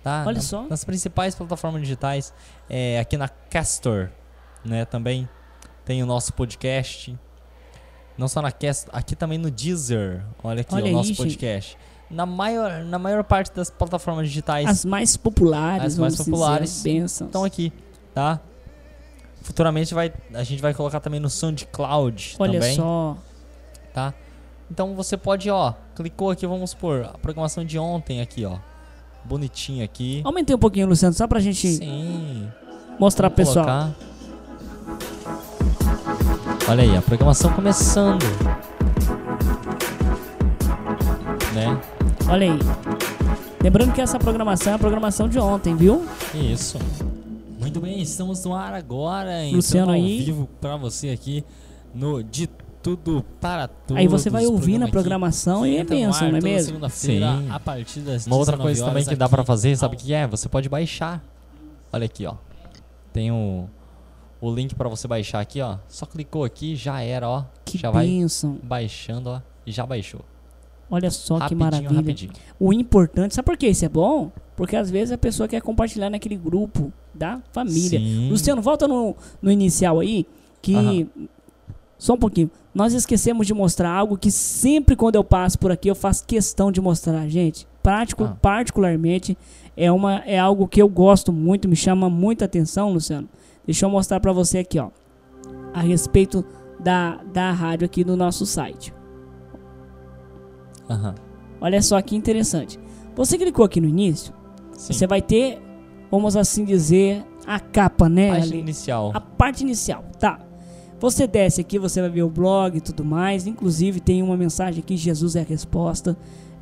Tá? 0.02 0.22
Olha 0.24 0.36
Na- 0.36 0.40
só. 0.40 0.62
Nas 0.68 0.84
principais 0.84 1.34
plataformas 1.34 1.82
digitais. 1.82 2.32
É, 2.70 3.00
aqui 3.00 3.16
na 3.16 3.28
Castor, 3.28 4.10
né? 4.64 4.84
Também 4.84 5.28
tem 5.84 6.00
o 6.04 6.06
nosso 6.06 6.32
podcast. 6.32 7.18
Não 8.16 8.28
só 8.28 8.40
na 8.40 8.50
Castor, 8.50 8.94
aqui 8.94 9.14
também 9.14 9.38
no 9.38 9.50
Deezer. 9.50 10.22
Olha 10.42 10.62
aqui 10.62 10.74
Olha 10.74 10.84
o 10.84 10.86
aí, 10.86 10.92
nosso 10.92 11.08
gente. 11.08 11.16
podcast. 11.18 11.76
Na 12.10 12.24
maior, 12.24 12.84
na 12.84 12.98
maior 12.98 13.24
parte 13.24 13.52
das 13.52 13.68
plataformas 13.68 14.28
digitais 14.28 14.68
As 14.68 14.84
mais 14.84 15.16
populares, 15.16 15.84
As 15.84 15.98
mais 15.98 16.16
populares 16.16 16.84
estão 16.84 17.42
aqui, 17.44 17.72
tá? 18.14 18.38
Futuramente 19.42 19.92
vai, 19.92 20.12
a 20.32 20.44
gente 20.44 20.62
vai 20.62 20.72
colocar 20.72 21.00
também 21.00 21.18
no 21.18 21.28
SoundCloud 21.28 22.36
Olha 22.38 22.60
também, 22.60 22.76
só, 22.76 23.16
tá? 23.92 24.14
Então 24.70 24.94
você 24.94 25.16
pode, 25.16 25.50
ó, 25.50 25.74
clicou 25.96 26.30
aqui, 26.30 26.46
vamos 26.46 26.70
supor, 26.70 27.10
a 27.12 27.18
programação 27.18 27.64
de 27.64 27.78
ontem 27.78 28.20
aqui, 28.20 28.44
ó. 28.44 28.58
Bonitinho 29.24 29.84
aqui. 29.84 30.22
aumentei 30.24 30.54
um 30.54 30.58
pouquinho, 30.58 30.86
Luciano, 30.86 31.14
só 31.14 31.26
pra 31.26 31.40
gente 31.40 31.66
Sim. 31.66 32.48
mostrar 33.00 33.30
pro 33.30 33.38
pessoal. 33.44 33.64
Colocar. 33.66 34.15
Olha 36.68 36.82
aí, 36.82 36.96
a 36.96 37.02
programação 37.02 37.52
começando. 37.52 38.24
Né? 41.54 41.80
Olha 42.28 42.52
aí. 42.52 42.58
Lembrando 43.62 43.92
que 43.92 44.00
essa 44.00 44.18
programação 44.18 44.72
é 44.72 44.76
a 44.76 44.78
programação 44.78 45.28
de 45.28 45.38
ontem, 45.38 45.76
viu? 45.76 46.04
Isso. 46.34 46.76
Muito 47.60 47.80
bem, 47.80 48.00
estamos 48.02 48.44
no 48.44 48.54
ar 48.54 48.74
agora, 48.74 49.44
Luciano 49.52 49.58
entrando 49.58 49.88
ao 49.88 49.94
aí. 49.94 50.22
vivo 50.24 50.48
pra 50.60 50.76
você 50.76 51.10
aqui 51.10 51.44
no 51.94 52.22
De 52.22 52.48
Tudo 52.82 53.24
para 53.40 53.68
Todos. 53.68 54.00
Aí 54.00 54.08
você 54.08 54.28
vai 54.28 54.44
ouvir 54.46 54.78
na 54.78 54.86
aqui 54.86 54.92
programação 54.92 55.64
e 55.64 55.76
é 55.76 55.84
bênção, 55.84 56.30
não 56.30 56.38
é 56.38 56.40
mesmo? 56.40 56.66
segunda-feira, 56.66 57.38
Sim. 57.38 57.48
a 57.50 57.60
partir 57.60 58.00
das 58.00 58.26
Uma 58.26 58.36
outra 58.36 58.56
19 58.56 58.62
coisa 58.62 58.84
também 58.84 59.04
que 59.04 59.14
dá 59.16 59.28
aqui 59.28 59.28
pra 59.28 59.44
fazer, 59.44 59.76
sabe 59.76 59.94
ao 59.94 59.96
o 59.96 59.98
que 59.98 60.12
é? 60.12 60.26
Você 60.26 60.48
pode 60.48 60.68
baixar. 60.68 61.22
Olha 61.92 62.06
aqui, 62.06 62.26
ó. 62.26 62.34
Tem 63.12 63.30
o, 63.30 63.68
o 64.40 64.54
link 64.54 64.74
pra 64.74 64.88
você 64.88 65.06
baixar 65.08 65.40
aqui, 65.40 65.60
ó. 65.60 65.76
Só 65.88 66.06
clicou 66.06 66.44
aqui, 66.44 66.76
já 66.76 67.00
era, 67.00 67.28
ó. 67.28 67.44
Que 67.64 67.78
já 67.78 67.90
vai 67.90 68.06
bênção. 68.06 68.58
baixando, 68.62 69.30
ó. 69.30 69.40
E 69.66 69.72
já 69.72 69.84
baixou. 69.86 70.20
Olha 70.90 71.10
só 71.10 71.34
que 71.34 71.40
rapidinho, 71.40 71.60
maravilha. 71.60 71.96
rapidinho. 71.96 72.32
O 72.60 72.72
importante, 72.72 73.34
sabe 73.34 73.46
por 73.46 73.56
que 73.56 73.66
isso 73.66 73.84
é 73.84 73.88
bom? 73.88 74.30
Porque 74.54 74.76
às 74.76 74.88
vezes 74.90 75.10
a 75.12 75.18
pessoa 75.18 75.48
quer 75.48 75.60
compartilhar 75.60 76.08
naquele 76.08 76.36
grupo 76.36 76.92
da 77.12 77.40
família. 77.52 77.98
Sim. 77.98 78.28
Luciano, 78.30 78.62
volta 78.62 78.86
no, 78.86 79.16
no 79.42 79.50
inicial 79.50 79.98
aí, 80.00 80.24
que 80.62 81.08
Só 81.98 82.14
um 82.14 82.18
pouquinho. 82.18 82.50
Nós 82.74 82.92
esquecemos 82.92 83.46
de 83.46 83.54
mostrar 83.54 83.90
algo 83.90 84.18
que 84.18 84.30
sempre 84.30 84.94
quando 84.94 85.14
eu 85.16 85.24
passo 85.24 85.58
por 85.58 85.72
aqui 85.72 85.88
eu 85.88 85.94
faço 85.94 86.24
questão 86.26 86.70
de 86.70 86.80
mostrar, 86.80 87.26
gente. 87.26 87.66
Prático, 87.82 88.24
Ah. 88.24 88.36
Particularmente 88.40 89.36
é, 89.76 89.90
uma, 89.90 90.18
é 90.26 90.38
algo 90.38 90.68
que 90.68 90.80
eu 90.80 90.88
gosto 90.88 91.32
muito, 91.32 91.66
me 91.68 91.74
chama 91.76 92.10
muita 92.10 92.44
atenção, 92.44 92.92
Luciano. 92.92 93.28
Deixa 93.66 93.84
eu 93.84 93.90
mostrar 93.90 94.20
pra 94.20 94.32
você 94.32 94.58
aqui, 94.58 94.78
ó. 94.78 94.90
A 95.74 95.80
respeito 95.80 96.44
da, 96.80 97.20
da 97.32 97.50
rádio 97.50 97.84
aqui 97.84 98.04
no 98.04 98.16
nosso 98.16 98.46
site. 98.46 98.94
Aham. 100.88 101.14
Olha 101.60 101.82
só 101.82 102.00
que 102.00 102.14
interessante. 102.14 102.78
Você 103.14 103.36
clicou 103.36 103.64
aqui 103.64 103.80
no 103.80 103.88
início, 103.88 104.32
Sim. 104.72 104.92
você 104.92 105.06
vai 105.06 105.22
ter, 105.22 105.60
vamos 106.10 106.36
assim 106.36 106.64
dizer, 106.64 107.24
a 107.46 107.58
capa, 107.58 108.08
né? 108.08 108.30
Página 108.30 108.46
ali. 108.46 108.58
inicial. 108.60 109.10
A 109.14 109.20
parte 109.20 109.62
inicial, 109.62 110.04
tá. 110.18 110.38
Você 110.98 111.26
desce 111.26 111.60
aqui, 111.60 111.78
você 111.78 112.00
vai 112.00 112.10
ver 112.10 112.22
o 112.22 112.30
blog 112.30 112.76
e 112.76 112.80
tudo 112.80 113.04
mais. 113.04 113.46
Inclusive 113.46 114.00
tem 114.00 114.22
uma 114.22 114.36
mensagem 114.36 114.80
aqui, 114.80 114.96
Jesus 114.96 115.36
é 115.36 115.40
a 115.40 115.44
resposta. 115.44 116.16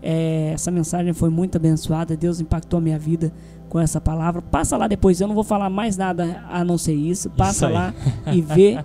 É, 0.07 0.51
essa 0.53 0.71
mensagem 0.71 1.15
foi 1.15 1.31
muito 1.31 1.57
abençoada. 1.57 2.15
Deus 2.15 2.39
impactou 2.39 2.77
a 2.77 2.81
minha 2.81 2.99
vida 2.99 3.33
com 3.71 3.81
essa 3.81 3.99
palavra. 3.99 4.43
Passa 4.43 4.77
lá 4.77 4.87
depois, 4.87 5.19
eu 5.19 5.27
não 5.27 5.35
vou 5.35 5.43
falar 5.45 5.71
mais 5.71 5.97
nada 5.97 6.45
a 6.51 6.63
não 6.63 6.77
ser 6.77 6.93
isso. 6.93 7.31
Passa 7.31 7.69
aí. 7.69 7.73
lá 7.73 7.95
e 8.31 8.43
vê. 8.43 8.85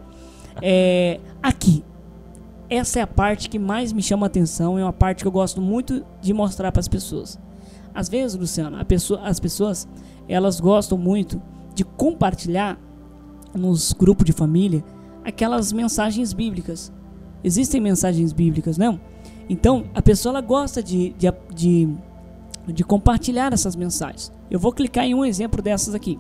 É, 0.62 1.20
aqui. 1.44 1.84
Essa 2.70 3.00
é 3.00 3.02
a 3.02 3.08
parte 3.08 3.50
que 3.50 3.60
mais 3.60 3.92
me 3.92 4.02
chama 4.02 4.26
a 4.26 4.28
atenção. 4.28 4.80
É 4.80 4.84
uma 4.84 4.94
parte 4.94 5.22
que 5.24 5.28
eu 5.28 5.32
gosto 5.32 5.60
muito 5.62 6.06
de 6.22 6.34
mostrar 6.34 6.72
para 6.72 6.80
as 6.80 6.88
pessoas. 6.88 7.38
Às 7.94 8.08
vezes, 8.08 8.38
Luciano, 8.38 8.84
pessoa- 8.86 9.22
as 9.24 9.40
pessoas 9.42 9.88
elas 10.28 10.60
gostam 10.62 10.98
muito 10.98 11.42
de 11.76 11.84
compartilhar 11.84 12.78
nos 13.54 13.92
grupos 13.92 14.24
de 14.26 14.32
família 14.32 14.84
aquelas 15.26 15.74
mensagens 15.74 16.32
bíblicas. 16.32 16.94
Existem 17.44 17.82
mensagens 17.82 18.32
bíblicas, 18.32 18.78
não? 18.78 19.00
Então, 19.50 19.86
a 19.96 20.02
pessoa 20.02 20.34
ela 20.34 20.42
gosta 20.42 20.82
de, 20.82 21.10
de, 21.14 21.34
de, 21.54 21.90
de 22.68 22.84
compartilhar 22.84 23.52
essas 23.52 23.76
mensagens. 23.76 24.32
Eu 24.50 24.60
vou 24.60 24.72
clicar 24.72 25.06
em 25.06 25.16
um 25.16 25.26
exemplo 25.26 25.62
dessas 25.62 25.96
aqui. 25.96 26.20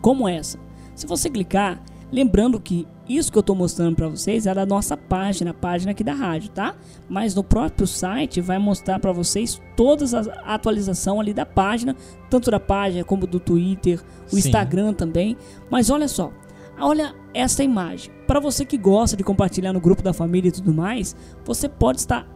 Como 0.00 0.28
essa. 0.28 0.58
Se 0.94 1.06
você 1.06 1.28
clicar, 1.28 1.82
lembrando 2.10 2.60
que 2.60 2.86
isso 3.08 3.30
que 3.30 3.38
eu 3.38 3.40
estou 3.40 3.54
mostrando 3.54 3.94
para 3.94 4.08
vocês 4.08 4.46
é 4.46 4.54
da 4.54 4.66
nossa 4.66 4.96
página, 4.96 5.50
a 5.50 5.54
página 5.54 5.92
aqui 5.92 6.02
da 6.02 6.12
rádio, 6.12 6.50
tá? 6.50 6.74
Mas 7.08 7.34
no 7.34 7.44
próprio 7.44 7.86
site 7.86 8.40
vai 8.40 8.58
mostrar 8.58 8.98
para 8.98 9.12
vocês 9.12 9.60
todas 9.76 10.14
as 10.14 10.28
atualização 10.44 11.20
ali 11.20 11.32
da 11.32 11.46
página, 11.46 11.94
tanto 12.28 12.50
da 12.50 12.58
página 12.58 13.04
como 13.04 13.26
do 13.26 13.38
Twitter, 13.38 14.00
o 14.26 14.30
Sim. 14.30 14.38
Instagram 14.38 14.92
também. 14.92 15.36
Mas 15.70 15.88
olha 15.90 16.08
só, 16.08 16.32
olha 16.80 17.14
essa 17.32 17.62
imagem. 17.62 18.10
Para 18.26 18.40
você 18.40 18.64
que 18.64 18.76
gosta 18.76 19.16
de 19.16 19.22
compartilhar 19.22 19.72
no 19.72 19.80
grupo 19.80 20.02
da 20.02 20.12
família 20.12 20.48
e 20.48 20.52
tudo 20.52 20.72
mais, 20.72 21.14
você 21.44 21.68
pode 21.68 22.00
estar 22.00 22.26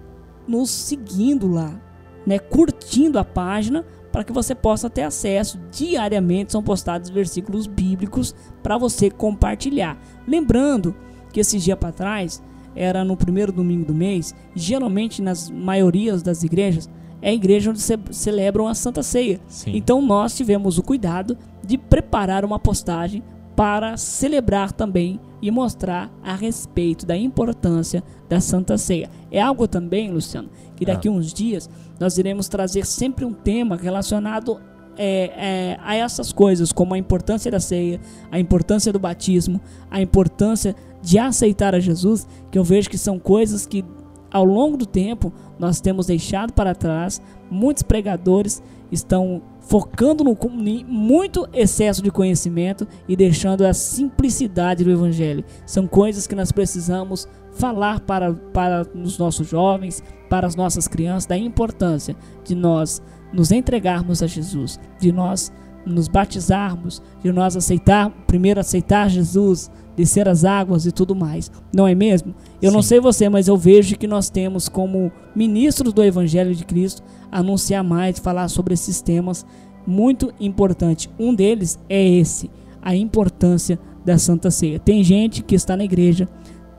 nos 0.47 0.71
seguindo 0.71 1.47
lá, 1.51 1.81
né, 2.27 2.39
curtindo 2.39 3.19
a 3.19 3.25
página 3.25 3.85
para 4.13 4.25
que 4.25 4.33
você 4.33 4.55
possa 4.55 4.91
ter 4.91 5.03
acesso. 5.03 5.59
Diariamente 5.71 6.53
são 6.53 6.63
postados 6.63 7.11
versículos 7.11 7.67
bíblicos 7.67 8.35
para 8.63 8.77
você 8.77 9.11
compartilhar. 9.11 9.97
Lembrando 10.27 10.95
que 11.33 11.41
esse 11.41 11.59
dia 11.59 11.77
para 11.77 11.93
trás 11.93 12.43
era 12.75 13.05
no 13.05 13.17
primeiro 13.17 13.53
domingo 13.53 13.85
do 13.85 13.95
mês, 13.95 14.35
geralmente 14.55 15.23
nas 15.23 15.51
maiorias 15.51 16.23
das 16.23 16.43
igrejas 16.43 16.89
é 17.23 17.31
a 17.31 17.35
igreja 17.35 17.71
onde 17.71 17.81
ce- 17.81 17.99
celebram 18.13 18.67
a 18.67 18.75
Santa 18.75 19.03
Ceia. 19.03 19.41
Sim. 19.47 19.77
Então 19.77 20.01
nós 20.01 20.35
tivemos 20.35 20.79
o 20.79 20.83
cuidado 20.83 21.37
de 21.63 21.77
preparar 21.77 22.45
uma 22.45 22.59
postagem 22.59 23.23
para 23.57 23.97
celebrar 23.97 24.73
também 24.73 25.21
e 25.43 25.51
mostrar 25.51 26.11
a 26.23 26.35
respeito 26.35 27.07
da 27.07 27.17
importância 27.17 28.03
da 28.29 28.41
Santa 28.41 28.77
Ceia. 28.77 29.11
É 29.31 29.41
algo 29.41 29.67
também, 29.67 30.11
Luciano, 30.11 30.51
que 30.77 30.85
daqui 30.85 31.09
a 31.09 31.11
uns 31.11 31.33
dias 31.33 31.69
nós 31.99 32.19
iremos 32.19 32.49
trazer 32.49 32.87
sempre 32.87 33.25
um 33.25 33.33
tema 33.33 33.77
relacionado 33.77 34.61
é, 34.97 35.33
é, 35.37 35.79
a 35.83 35.95
essas 35.95 36.33
coisas, 36.33 36.73
como 36.73 36.95
a 36.95 36.99
importância 36.99 37.51
da 37.51 37.61
ceia, 37.61 38.01
a 38.31 38.39
importância 38.39 38.93
do 38.93 38.99
batismo, 38.99 39.61
a 39.91 40.01
importância 40.01 40.77
de 41.03 41.19
aceitar 41.19 41.75
a 41.75 41.81
Jesus, 41.81 42.27
que 42.51 42.59
eu 42.59 42.65
vejo 42.65 42.91
que 42.91 42.99
são 42.99 43.19
coisas 43.19 43.67
que 43.67 43.85
ao 44.31 44.45
longo 44.45 44.77
do 44.77 44.87
tempo 44.87 45.33
nós 45.59 45.81
temos 45.81 46.07
deixado 46.07 46.53
para 46.53 46.75
trás. 46.75 47.21
Muitos 47.51 47.83
pregadores 47.83 48.63
estão 48.93 49.43
focando 49.71 50.25
no 50.25 50.37
muito 50.85 51.49
excesso 51.53 52.03
de 52.03 52.11
conhecimento 52.11 52.89
e 53.07 53.15
deixando 53.15 53.65
a 53.65 53.73
simplicidade 53.73 54.83
do 54.83 54.91
evangelho. 54.91 55.45
São 55.65 55.87
coisas 55.87 56.27
que 56.27 56.35
nós 56.35 56.51
precisamos 56.51 57.29
falar 57.53 58.01
para, 58.01 58.35
para 58.35 58.85
os 58.93 59.17
nossos 59.17 59.49
jovens, 59.49 60.03
para 60.29 60.45
as 60.45 60.57
nossas 60.57 60.89
crianças, 60.89 61.27
da 61.27 61.39
importância 61.39 62.17
de 62.43 62.57
nós 62.57 63.01
nos 63.33 63.53
entregarmos 63.53 64.25
a 64.25 64.27
Jesus, 64.27 64.81
de 64.99 65.13
nós 65.13 65.53
nos 65.87 66.09
batizarmos, 66.09 67.03
de 67.23 67.33
nós 67.33 67.57
aceitar, 67.57 68.11
primeiro 68.27 68.61
aceitar 68.61 69.09
Jesus, 69.09 69.71
descer 69.97 70.29
as 70.29 70.45
águas 70.45 70.87
e 70.87 70.93
tudo 70.93 71.15
mais. 71.15 71.51
Não 71.75 71.87
é 71.87 71.95
mesmo? 71.95 72.35
Eu 72.61 72.73
não 72.73 72.83
Sim. 72.83 72.89
sei 72.89 73.01
você, 73.01 73.29
mas 73.29 73.49
eu 73.49 73.57
vejo 73.57 73.97
que 73.97 74.07
nós 74.07 74.31
temos 74.31 74.69
como 74.69 75.13
ministros 75.35 75.93
do 75.93 76.03
Evangelho 76.03 76.55
de 76.55 76.65
Cristo 76.65 77.03
anunciar 77.31 77.85
mais, 77.85 78.19
falar 78.19 78.49
sobre 78.49 78.75
esses 78.75 79.01
temas 79.01 79.45
muito 79.87 80.33
importantes. 80.41 81.09
Um 81.19 81.35
deles 81.35 81.79
é 81.89 82.03
esse, 82.03 82.51
a 82.83 82.95
importância 82.95 83.79
da 84.05 84.19
Santa 84.19 84.51
Ceia. 84.51 84.79
Tem 84.79 85.03
gente 85.05 85.43
que 85.43 85.55
está 85.55 85.77
na 85.77 85.85
igreja, 85.85 86.29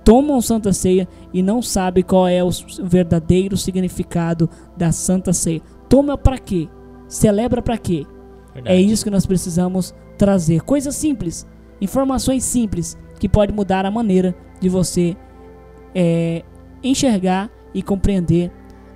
tomam 0.03 0.41
Santa 0.41 0.73
Ceia 0.73 1.07
e 1.33 1.41
não 1.41 1.61
sabe 1.61 2.03
qual 2.03 2.27
é 2.27 2.43
o 2.43 2.49
verdadeiro 2.83 3.55
significado 3.57 4.49
da 4.75 4.91
Santa 4.91 5.33
Ceia. 5.33 5.61
Toma 5.87 6.17
para 6.17 6.37
quê? 6.37 6.67
Celebra 7.07 7.61
para 7.61 7.77
quê? 7.77 8.05
Verdade. 8.53 8.75
É 8.75 8.81
isso 8.81 9.03
que 9.03 9.09
nós 9.09 9.25
precisamos 9.25 9.93
trazer. 10.17 10.61
Coisas 10.61 10.95
simples, 10.95 11.47
informações 11.79 12.43
simples 12.43 12.97
que 13.19 13.29
pode 13.29 13.53
mudar 13.53 13.85
a 13.85 13.91
maneira 13.91 14.35
de 14.59 14.69
você 14.69 15.15
é, 15.93 16.43
enxergar 16.83 17.49
e 17.73 17.81
compreender 17.81 18.51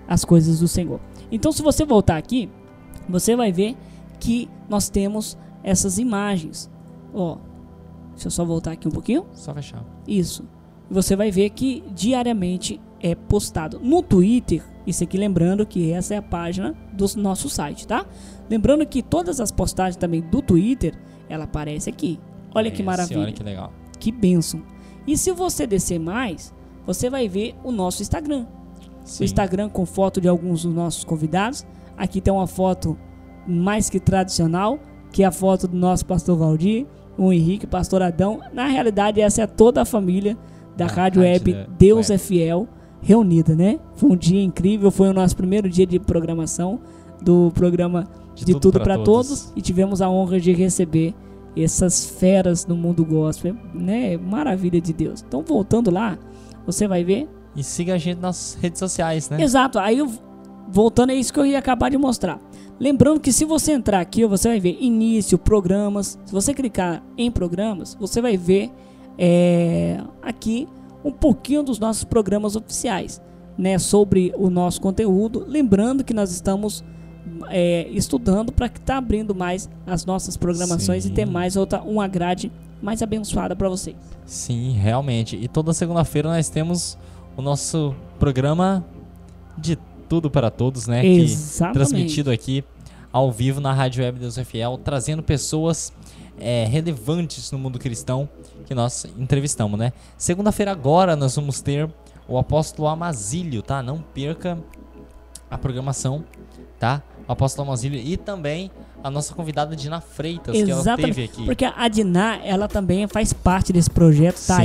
as 0.08 0.24
coisas 0.26 0.60
do 0.60 0.68
Senhor. 0.68 1.00
Então, 1.32 1.52
se 1.52 1.62
você 1.62 1.86
voltar 1.86 2.18
aqui, 2.18 2.50
você 3.08 3.36
vai 3.36 3.52
ver 3.52 3.76
que 4.20 4.50
nós 4.70 4.90
temos 4.90 5.38
essas 5.64 5.98
imagens. 5.98 6.70
Ó, 7.14 7.38
deixa 8.12 8.28
eu 8.28 8.32
só 8.32 8.46
voltar 8.46 8.72
aqui 8.72 8.88
um 8.88 8.92
pouquinho. 8.92 9.26
Só 9.34 9.54
fechar. 9.54 9.84
Isso. 10.08 10.44
Você 10.90 11.16
vai 11.16 11.32
ver 11.32 11.50
que 11.50 11.84
diariamente 11.94 12.80
é 13.00 13.16
postado 13.16 13.80
no 13.82 14.02
Twitter. 14.04 14.64
Isso 14.86 15.04
aqui 15.04 15.18
lembrando 15.18 15.66
que 15.66 15.92
essa 15.92 16.14
é 16.14 16.18
a 16.18 16.22
página 16.22 16.76
do 16.94 17.06
nosso 17.18 17.50
site, 17.50 17.88
tá? 17.88 18.06
Lembrando 18.50 18.86
que 18.86 19.02
todas 19.02 19.40
as 19.40 19.52
postagens 19.52 19.96
também 19.96 20.22
do 20.22 20.42
Twitter, 20.42 20.96
ela 21.28 21.46
aparece 21.46 21.90
aqui. 21.90 22.20
Olha 22.54 22.70
que 22.70 22.84
maravilha. 22.84 23.22
Olha 23.22 23.32
que 23.34 23.44
legal. 23.44 23.74
Que 24.00 24.12
bênção. 24.12 24.62
E 25.08 25.18
se 25.18 25.32
você 25.32 25.66
descer 25.66 26.00
mais, 26.00 26.54
você 26.86 27.10
vai 27.10 27.28
ver 27.28 27.56
o 27.64 27.72
nosso 27.72 28.02
Instagram. 28.02 28.46
Sim. 29.04 29.24
O 29.24 29.26
Instagram 29.26 29.70
com 29.70 29.86
foto 29.86 30.22
de 30.22 30.28
alguns 30.28 30.64
dos 30.64 30.74
nossos 30.74 31.04
convidados. 31.04 31.66
Aqui 31.98 32.22
tem 32.22 32.34
uma 32.34 32.48
foto 32.48 32.98
mais 33.48 33.90
que 33.90 34.00
tradicional, 34.00 34.80
que 35.12 35.24
é 35.24 35.26
a 35.26 35.32
foto 35.32 35.68
do 35.68 35.78
nosso 35.78 36.06
pastor 36.06 36.38
Valdir, 36.38 36.86
o 37.18 37.32
Henrique, 37.32 37.66
pastor 37.66 38.02
Adão. 38.02 38.42
Na 38.54 38.68
realidade, 38.68 39.22
essa 39.22 39.44
é 39.44 39.48
toda 39.48 39.82
a 39.82 39.86
família 39.86 40.38
da 40.76 40.86
Da 40.86 40.94
Rádio 40.94 41.22
Web 41.22 41.68
Deus 41.78 42.10
é 42.10 42.18
Fiel 42.18 42.68
reunida, 43.06 43.56
né? 43.56 43.80
Foi 43.96 44.10
um 44.10 44.16
dia 44.18 44.44
incrível, 44.44 44.90
foi 44.90 45.08
o 45.08 45.14
nosso 45.14 45.38
primeiro 45.38 45.70
dia 45.70 45.86
de 45.86 46.00
programação 46.00 46.80
do 47.22 47.52
programa 47.54 48.08
de, 48.34 48.60
Tudo, 48.60 48.80
para 48.80 48.98
todos. 48.98 49.54
e 49.56 49.62
tivemos 49.62 50.02
a 50.02 50.10
honra 50.10 50.40
de 50.40 50.52
receber 50.52 51.14
essas 51.56 52.06
feras 52.06 52.66
no 52.66 52.76
mundo 52.76 53.06
gospel, 53.06 53.56
né? 53.74 54.18
Maravilha 54.18 54.82
de 54.82 54.92
Deus. 54.92 55.24
Então, 55.26 55.44
voltando 55.44 55.92
lá, 55.92 56.18
você 56.66 56.88
vai 56.88 57.04
ver 57.04 57.30
E 57.56 57.64
siga 57.64 57.94
a 57.94 57.98
gente 57.98 58.20
nas 58.20 58.58
redes 58.60 58.80
sociais, 58.80 59.30
né? 59.30 59.42
Exato, 59.42 59.80
aí 59.80 60.00
eu, 60.00 60.12
voltando 60.68 61.12
é 61.12 61.16
isso 61.16 61.32
que 61.32 61.40
eu 61.40 61.46
ia 61.46 61.60
acabar 61.60 61.90
de 61.90 61.98
mostrar. 61.98 62.42
Lembrando 62.78 63.22
que 63.22 63.32
se 63.32 63.46
você 63.46 63.72
entrar 63.72 64.02
aqui, 64.02 64.26
você 64.26 64.50
vai 64.50 64.60
ver 64.60 64.78
início, 64.82 65.38
programas. 65.38 66.20
Se 66.26 66.34
você 66.34 66.54
clicar 66.54 67.02
em 67.18 67.32
programas, 67.32 67.96
você 67.98 68.20
vai 68.20 68.36
ver 68.36 68.72
é, 69.18 70.02
aqui 70.22 70.68
um 71.06 71.12
pouquinho 71.12 71.62
dos 71.62 71.78
nossos 71.78 72.04
programas 72.04 72.56
oficiais, 72.56 73.22
né, 73.56 73.78
sobre 73.78 74.34
o 74.36 74.50
nosso 74.50 74.82
conteúdo. 74.82 75.46
Lembrando 75.48 76.04
que 76.04 76.14
nós 76.14 76.32
estamos 76.32 76.84
é, 77.50 77.88
estudando 77.92 78.52
para 78.52 78.68
que 78.68 78.82
tá 78.82 78.98
abrindo 78.98 79.36
mais 79.36 79.70
as 79.86 80.04
nossas 80.04 80.36
programações 80.36 81.04
Sim. 81.04 81.10
e 81.10 81.14
ter 81.14 81.26
mais 81.26 81.56
outra 81.56 81.82
uma 81.82 82.08
grade 82.08 82.52
mais 82.82 83.02
abençoada 83.02 83.56
para 83.56 83.70
vocês. 83.70 83.96
Sim, 84.26 84.72
realmente. 84.72 85.38
E 85.38 85.48
toda 85.48 85.74
segunda-feira 85.74 86.30
nós 86.30 86.50
temos 86.50 86.98
o 87.38 87.42
nosso 87.42 87.96
programa 88.20 88.84
de 89.58 89.78
tudo 90.10 90.30
para 90.30 90.50
todos, 90.50 90.88
né? 90.88 91.02
Que 91.02 91.22
Exatamente. 91.22 91.74
transmitido 91.74 92.32
aqui 92.32 92.64
ao 93.12 93.32
vivo 93.32 93.62
na 93.62 93.72
Rádio 93.72 94.04
Web 94.04 94.20
Deus 94.20 94.38
é 94.38 94.44
Fiel, 94.44 94.80
trazendo 94.84 95.24
pessoas 95.24 95.94
é, 96.40 96.66
relevantes 96.66 97.52
no 97.52 97.58
mundo 97.58 97.80
cristão 97.80 98.28
que 98.66 98.76
nós 98.76 99.06
entrevistamos, 99.18 99.80
né? 99.80 99.94
Segunda-feira 100.18 100.72
agora 100.72 101.16
nós 101.16 101.36
vamos 101.36 101.62
ter 101.62 101.90
o 102.28 102.38
apóstolo 102.38 102.88
Amazílio, 102.88 103.62
tá? 103.62 103.82
Não 103.84 104.00
perca 104.00 104.58
a 105.50 105.58
programação, 105.58 106.24
tá? 106.80 107.02
O 107.28 107.32
apóstolo 107.32 107.68
Amazílio 107.68 108.00
e 108.00 108.18
também 108.18 108.72
a 109.04 109.10
nossa 109.10 109.34
convidada 109.34 109.76
Dina 109.76 110.02
Freitas, 110.02 110.56
que 110.56 110.62
ela 110.62 110.82
Exatamente. 110.82 111.16
teve 111.16 111.24
aqui. 111.26 111.46
Porque 111.46 111.66
a 111.66 111.88
Diná, 111.88 112.40
ela 112.44 112.68
também 112.68 113.08
faz 113.08 113.34
parte 113.34 113.72
desse 113.72 113.90
projeto, 113.90 114.36
tá 114.36 114.58
Sim. 114.58 114.62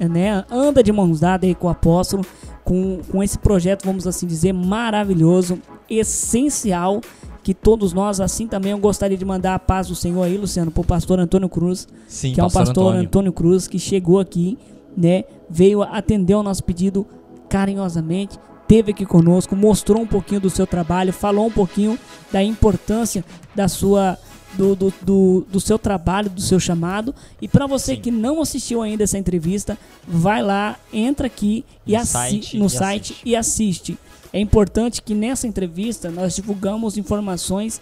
aí, 0.00 0.08
né? 0.08 0.44
Anda 0.50 0.82
de 0.82 0.92
mãos 0.92 1.20
dadas 1.20 1.48
aí 1.48 1.54
com 1.54 1.68
o 1.68 1.70
apóstolo, 1.70 2.24
com, 2.64 3.00
com 3.10 3.22
esse 3.22 3.38
projeto, 3.38 3.84
vamos 3.84 4.06
assim 4.06 4.26
dizer, 4.26 4.52
maravilhoso, 4.52 5.60
essencial, 5.88 7.00
que 7.48 7.54
todos 7.54 7.94
nós, 7.94 8.20
assim 8.20 8.46
também, 8.46 8.72
eu 8.72 8.78
gostaria 8.78 9.16
de 9.16 9.24
mandar 9.24 9.54
a 9.54 9.58
paz 9.58 9.86
do 9.88 9.94
Senhor 9.94 10.22
aí, 10.22 10.36
Luciano, 10.36 10.70
pro 10.70 10.84
pastor 10.84 11.18
Antônio 11.18 11.48
Cruz, 11.48 11.88
Sim, 12.06 12.34
que 12.34 12.40
é 12.42 12.44
um 12.44 12.50
pastor 12.50 12.94
Antônio. 12.94 13.32
Cruz, 13.32 13.66
que 13.66 13.78
chegou 13.78 14.20
aqui, 14.20 14.58
né? 14.94 15.24
Veio 15.48 15.82
atender 15.82 16.34
o 16.34 16.42
nosso 16.42 16.62
pedido 16.62 17.06
carinhosamente, 17.48 18.38
teve 18.66 18.90
aqui 18.90 19.06
conosco, 19.06 19.56
mostrou 19.56 20.02
um 20.02 20.06
pouquinho 20.06 20.42
do 20.42 20.50
seu 20.50 20.66
trabalho, 20.66 21.10
falou 21.10 21.46
um 21.46 21.50
pouquinho 21.50 21.98
da 22.30 22.42
importância 22.44 23.24
da 23.56 23.66
sua 23.66 24.18
do, 24.52 24.76
do, 24.76 24.92
do, 25.00 25.46
do 25.50 25.58
seu 25.58 25.78
trabalho, 25.78 26.28
do 26.28 26.42
seu 26.42 26.60
chamado. 26.60 27.14
E 27.40 27.48
para 27.48 27.66
você 27.66 27.94
Sim. 27.94 28.00
que 28.02 28.10
não 28.10 28.42
assistiu 28.42 28.82
ainda 28.82 29.04
essa 29.04 29.16
entrevista, 29.16 29.78
vai 30.06 30.42
lá, 30.42 30.76
entra 30.92 31.26
aqui 31.26 31.64
e 31.86 31.92
No 31.92 31.98
assi 31.98 32.12
site 32.12 32.58
no 32.58 32.66
e 32.66 32.70
site 32.70 33.12
assiste. 33.12 33.22
e 33.28 33.36
assiste. 33.36 33.98
É 34.38 34.40
importante 34.40 35.02
que 35.02 35.16
nessa 35.16 35.48
entrevista 35.48 36.12
nós 36.12 36.36
divulgamos 36.36 36.96
informações 36.96 37.80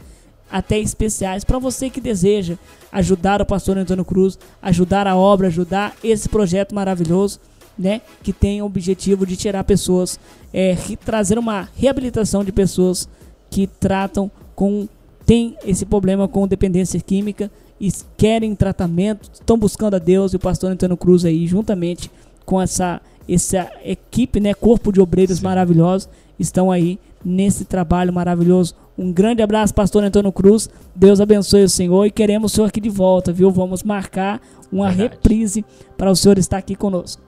até 0.50 0.78
especiais 0.78 1.44
para 1.44 1.58
você 1.58 1.90
que 1.90 2.00
deseja 2.00 2.56
ajudar 2.90 3.42
o 3.42 3.44
pastor 3.44 3.76
Antônio 3.76 4.06
Cruz, 4.06 4.38
ajudar 4.62 5.06
a 5.06 5.14
obra, 5.14 5.48
ajudar 5.48 5.94
esse 6.02 6.30
projeto 6.30 6.74
maravilhoso, 6.74 7.40
né, 7.78 8.00
que 8.22 8.32
tem 8.32 8.62
o 8.62 8.64
objetivo 8.64 9.26
de 9.26 9.36
tirar 9.36 9.64
pessoas, 9.64 10.18
é, 10.50 10.74
trazer 11.04 11.38
uma 11.38 11.68
reabilitação 11.76 12.42
de 12.42 12.52
pessoas 12.52 13.06
que 13.50 13.66
tratam 13.66 14.30
com 14.54 14.88
tem 15.26 15.58
esse 15.62 15.84
problema 15.84 16.26
com 16.26 16.48
dependência 16.48 16.98
química 16.98 17.50
e 17.78 17.92
querem 18.16 18.54
tratamento, 18.54 19.28
estão 19.30 19.58
buscando 19.58 19.96
a 19.96 19.98
Deus 19.98 20.32
e 20.32 20.36
o 20.36 20.40
pastor 20.40 20.70
Antônio 20.70 20.96
Cruz 20.96 21.26
aí 21.26 21.46
juntamente 21.46 22.10
com 22.46 22.62
essa 22.62 23.02
essa 23.28 23.70
equipe, 23.84 24.38
né, 24.38 24.54
corpo 24.54 24.92
de 24.92 25.00
obreiros 25.00 25.38
Sim. 25.38 25.44
maravilhosos, 25.44 26.08
estão 26.38 26.70
aí 26.70 26.98
nesse 27.24 27.64
trabalho 27.64 28.12
maravilhoso. 28.12 28.74
Um 28.98 29.12
grande 29.12 29.42
abraço, 29.42 29.74
pastor 29.74 30.02
Antônio 30.04 30.32
Cruz. 30.32 30.68
Deus 30.94 31.20
abençoe 31.20 31.64
o 31.64 31.68
senhor 31.68 32.06
e 32.06 32.10
queremos 32.10 32.52
o 32.52 32.54
senhor 32.54 32.66
aqui 32.68 32.80
de 32.80 32.88
volta, 32.88 33.32
viu? 33.32 33.50
Vamos 33.50 33.82
marcar 33.82 34.40
uma 34.72 34.88
Verdade. 34.88 35.14
reprise 35.14 35.64
para 35.96 36.10
o 36.10 36.16
senhor 36.16 36.38
estar 36.38 36.58
aqui 36.58 36.74
conosco. 36.74 37.22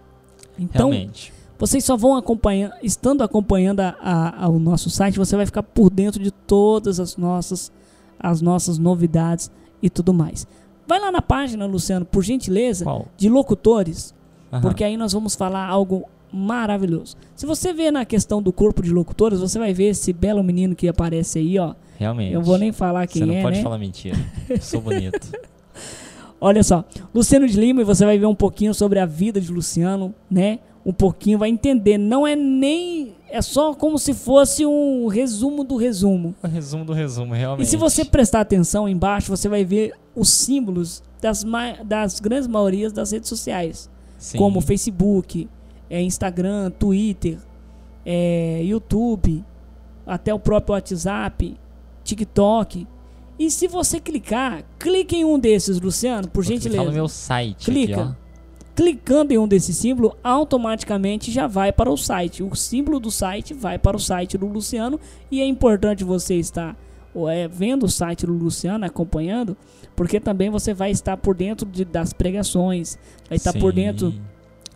Então, 0.58 0.90
Realmente. 0.90 1.32
vocês 1.58 1.84
só 1.84 1.96
vão 1.96 2.16
acompanhando, 2.16 2.72
estando 2.82 3.22
acompanhando 3.22 3.80
a, 3.80 3.94
a- 4.00 4.44
a- 4.44 4.48
o 4.48 4.58
nosso 4.58 4.88
site, 4.90 5.18
você 5.18 5.36
vai 5.36 5.46
ficar 5.46 5.62
por 5.62 5.90
dentro 5.90 6.22
de 6.22 6.30
todas 6.30 6.98
as 6.98 7.16
nossas, 7.16 7.70
as 8.18 8.40
nossas 8.40 8.78
novidades 8.78 9.50
e 9.82 9.88
tudo 9.90 10.12
mais. 10.14 10.46
Vai 10.86 10.98
lá 10.98 11.12
na 11.12 11.20
página, 11.20 11.66
Luciano, 11.66 12.04
por 12.06 12.22
gentileza, 12.24 12.84
Qual? 12.84 13.06
de 13.16 13.28
locutores, 13.28 14.14
Aham. 14.50 14.62
porque 14.62 14.82
aí 14.82 14.96
nós 14.96 15.12
vamos 15.12 15.34
falar 15.36 15.66
algo 15.68 16.04
maravilhoso. 16.32 17.16
Se 17.34 17.46
você 17.46 17.72
vê 17.72 17.90
na 17.90 18.04
questão 18.04 18.42
do 18.42 18.52
corpo 18.52 18.82
de 18.82 18.90
locutores, 18.92 19.40
você 19.40 19.58
vai 19.58 19.72
ver 19.72 19.90
esse 19.90 20.12
belo 20.12 20.42
menino 20.42 20.74
que 20.74 20.88
aparece 20.88 21.38
aí, 21.38 21.58
ó. 21.58 21.74
Realmente. 21.98 22.32
Eu 22.32 22.42
vou 22.42 22.56
nem 22.58 22.70
falar 22.72 23.08
Você 23.08 23.18
quem 23.18 23.26
não 23.26 23.34
é, 23.34 23.42
pode 23.42 23.56
né? 23.56 23.62
falar 23.62 23.78
mentira. 23.78 24.16
Eu 24.48 24.60
sou 24.60 24.80
bonito. 24.80 25.32
Olha 26.40 26.62
só, 26.62 26.84
Luciano 27.12 27.48
de 27.48 27.58
Lima, 27.58 27.80
e 27.80 27.84
você 27.84 28.04
vai 28.04 28.16
ver 28.16 28.26
um 28.26 28.34
pouquinho 28.34 28.72
sobre 28.72 29.00
a 29.00 29.06
vida 29.06 29.40
de 29.40 29.50
Luciano, 29.50 30.14
né? 30.30 30.60
Um 30.86 30.92
pouquinho, 30.92 31.38
vai 31.38 31.48
entender. 31.48 31.98
Não 31.98 32.24
é 32.24 32.36
nem. 32.36 33.16
É 33.28 33.42
só 33.42 33.74
como 33.74 33.98
se 33.98 34.14
fosse 34.14 34.64
um 34.64 35.08
resumo 35.08 35.64
do 35.64 35.76
resumo. 35.76 36.34
o 36.42 36.46
resumo 36.46 36.84
do 36.84 36.92
resumo, 36.92 37.34
realmente. 37.34 37.66
E 37.66 37.68
se 37.68 37.76
você 37.76 38.04
prestar 38.04 38.40
atenção 38.40 38.88
embaixo, 38.88 39.28
você 39.28 39.48
vai 39.48 39.64
ver 39.64 39.92
os 40.14 40.30
símbolos 40.30 41.02
das, 41.20 41.44
das 41.84 42.20
grandes 42.20 42.46
maiorias 42.46 42.92
das 42.92 43.10
redes 43.10 43.28
sociais, 43.28 43.90
Sim. 44.16 44.38
como 44.38 44.60
Facebook, 44.60 45.48
é, 45.90 46.00
Instagram, 46.02 46.70
Twitter, 46.70 47.38
é, 48.04 48.62
YouTube, 48.64 49.44
até 50.06 50.32
o 50.32 50.38
próprio 50.38 50.74
WhatsApp, 50.74 51.56
TikTok. 52.04 52.86
E 53.38 53.50
se 53.50 53.68
você 53.68 54.00
clicar, 54.00 54.64
clique 54.78 55.16
em 55.16 55.24
um 55.24 55.38
desses, 55.38 55.80
Luciano, 55.80 56.26
por 56.28 56.42
Vou 56.44 56.52
gentileza. 56.52 56.84
no 56.84 56.92
meu 56.92 57.08
site 57.08 57.64
Clica. 57.66 58.02
aqui. 58.02 58.14
Clicando 58.74 59.32
em 59.32 59.38
um 59.38 59.48
desses 59.48 59.76
símbolos, 59.76 60.12
automaticamente 60.22 61.32
já 61.32 61.46
vai 61.48 61.72
para 61.72 61.90
o 61.90 61.96
site. 61.96 62.42
O 62.44 62.54
símbolo 62.54 63.00
do 63.00 63.10
site 63.10 63.52
vai 63.52 63.76
para 63.78 63.96
o 63.96 64.00
site 64.00 64.38
do 64.38 64.46
Luciano 64.46 65.00
e 65.30 65.40
é 65.40 65.46
importante 65.46 66.04
você 66.04 66.36
estar 66.36 66.76
ou 67.14 67.28
é, 67.28 67.48
vendo 67.48 67.84
o 67.86 67.88
site 67.88 68.24
do 68.26 68.32
Luciano, 68.32 68.84
acompanhando, 68.84 69.56
porque 69.96 70.20
também 70.20 70.50
você 70.50 70.72
vai 70.72 70.90
estar 70.92 71.16
por 71.16 71.34
dentro 71.34 71.66
de- 71.66 71.84
das 71.84 72.12
pregações, 72.12 72.96
vai 73.28 73.36
estar 73.36 73.52
por 73.54 73.70
Sim. 73.72 73.76
dentro 73.76 74.14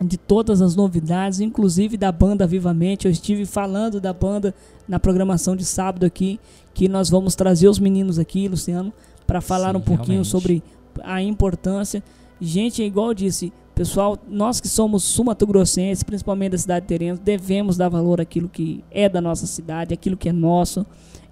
de 0.01 0.17
todas 0.17 0.61
as 0.61 0.75
novidades, 0.75 1.39
inclusive 1.39 1.97
da 1.97 2.11
banda 2.11 2.45
Vivamente. 2.47 3.05
Eu 3.05 3.11
estive 3.11 3.45
falando 3.45 3.99
da 3.99 4.13
banda 4.13 4.53
na 4.87 4.99
programação 4.99 5.55
de 5.55 5.65
sábado 5.65 6.05
aqui, 6.05 6.39
que 6.73 6.87
nós 6.87 7.09
vamos 7.09 7.35
trazer 7.35 7.67
os 7.67 7.79
meninos 7.79 8.19
aqui, 8.19 8.47
Luciano, 8.47 8.91
para 9.25 9.41
falar 9.41 9.71
Sim, 9.71 9.77
um 9.77 9.81
pouquinho 9.81 10.07
realmente. 10.07 10.27
sobre 10.27 10.63
a 11.03 11.21
importância. 11.21 12.03
Gente, 12.39 12.81
é 12.81 12.85
igual 12.85 13.09
eu 13.09 13.13
disse, 13.13 13.53
pessoal, 13.73 14.17
nós 14.27 14.59
que 14.59 14.67
somos 14.67 15.03
sumatogrossenses, 15.03 16.03
principalmente 16.03 16.51
da 16.51 16.57
cidade 16.57 16.81
de 16.81 16.87
Terena, 16.87 17.19
devemos 17.23 17.77
dar 17.77 17.89
valor 17.89 18.19
àquilo 18.19 18.49
que 18.49 18.83
é 18.91 19.07
da 19.07 19.21
nossa 19.21 19.45
cidade, 19.45 19.93
aquilo 19.93 20.17
que 20.17 20.29
é 20.29 20.33
nosso. 20.33 20.85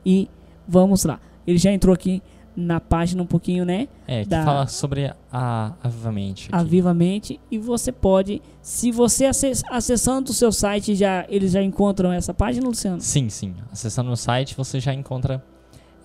E 0.06 0.30
vamos 0.68 1.04
lá. 1.04 1.20
Ele 1.46 1.58
já 1.58 1.72
entrou 1.72 1.94
aqui 1.94 2.22
na 2.56 2.80
página 2.80 3.24
um 3.24 3.26
pouquinho, 3.26 3.64
né? 3.64 3.88
É, 4.08 4.24
que 4.24 4.30
da- 4.30 4.44
fala 4.44 4.68
sobre 4.68 5.14
a 5.32 5.74
Avivamente. 5.82 6.48
aqui. 6.52 6.56
avivamente 6.56 7.40
e 7.50 7.58
você 7.58 7.92
pode, 7.92 8.42
se 8.62 8.92
você 8.92 9.26
acess- 9.26 9.64
acessando 9.70 10.32
o 10.32 10.34
seu 10.34 10.52
site 10.52 10.94
já 10.96 11.26
eles 11.30 11.52
já 11.54 11.64
encontram 11.64 12.12
essa 12.12 12.34
página, 12.34 12.68
Luciano. 12.68 13.00
Sim, 13.00 13.30
sim. 13.30 13.56
Acessando 13.72 14.12
o 14.12 14.18
site 14.18 14.56
você 14.56 14.80
já 14.80 14.94
encontra 14.94 15.44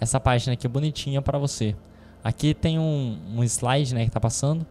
essa 0.01 0.21
página 0.21 0.53
aqui 0.53 0.69
bonitinha 0.69 1.21
para 1.21 1.39
você. 1.39 1.75
Aqui 2.23 2.55
tem 2.55 2.79
um, 2.79 3.19
um 3.37 3.43
slide, 3.45 3.95
né, 3.95 4.05
que 4.05 4.11
tá 4.11 4.21
passando. 4.21 4.65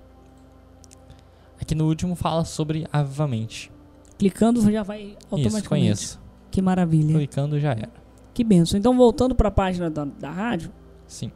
Aqui 1.62 1.74
no 1.76 1.86
último 1.88 2.16
fala 2.16 2.44
sobre 2.46 2.86
Avivamente. 2.92 3.72
Clicando 4.18 4.62
já 4.72 4.84
vai 4.84 5.02
Isso, 5.04 5.18
automaticamente. 5.30 5.68
conheço. 5.68 6.22
Que 6.52 6.62
maravilha. 6.62 7.16
Clicando 7.16 7.60
já 7.60 7.72
era. 7.72 7.90
Que 8.34 8.44
benção. 8.44 8.78
Então 8.80 8.96
voltando 8.96 9.34
para 9.36 9.50
a 9.50 9.52
página 9.52 9.90
da, 9.90 10.06
da 10.06 10.32
rádio, 10.32 10.72
Sim. 11.08 11.32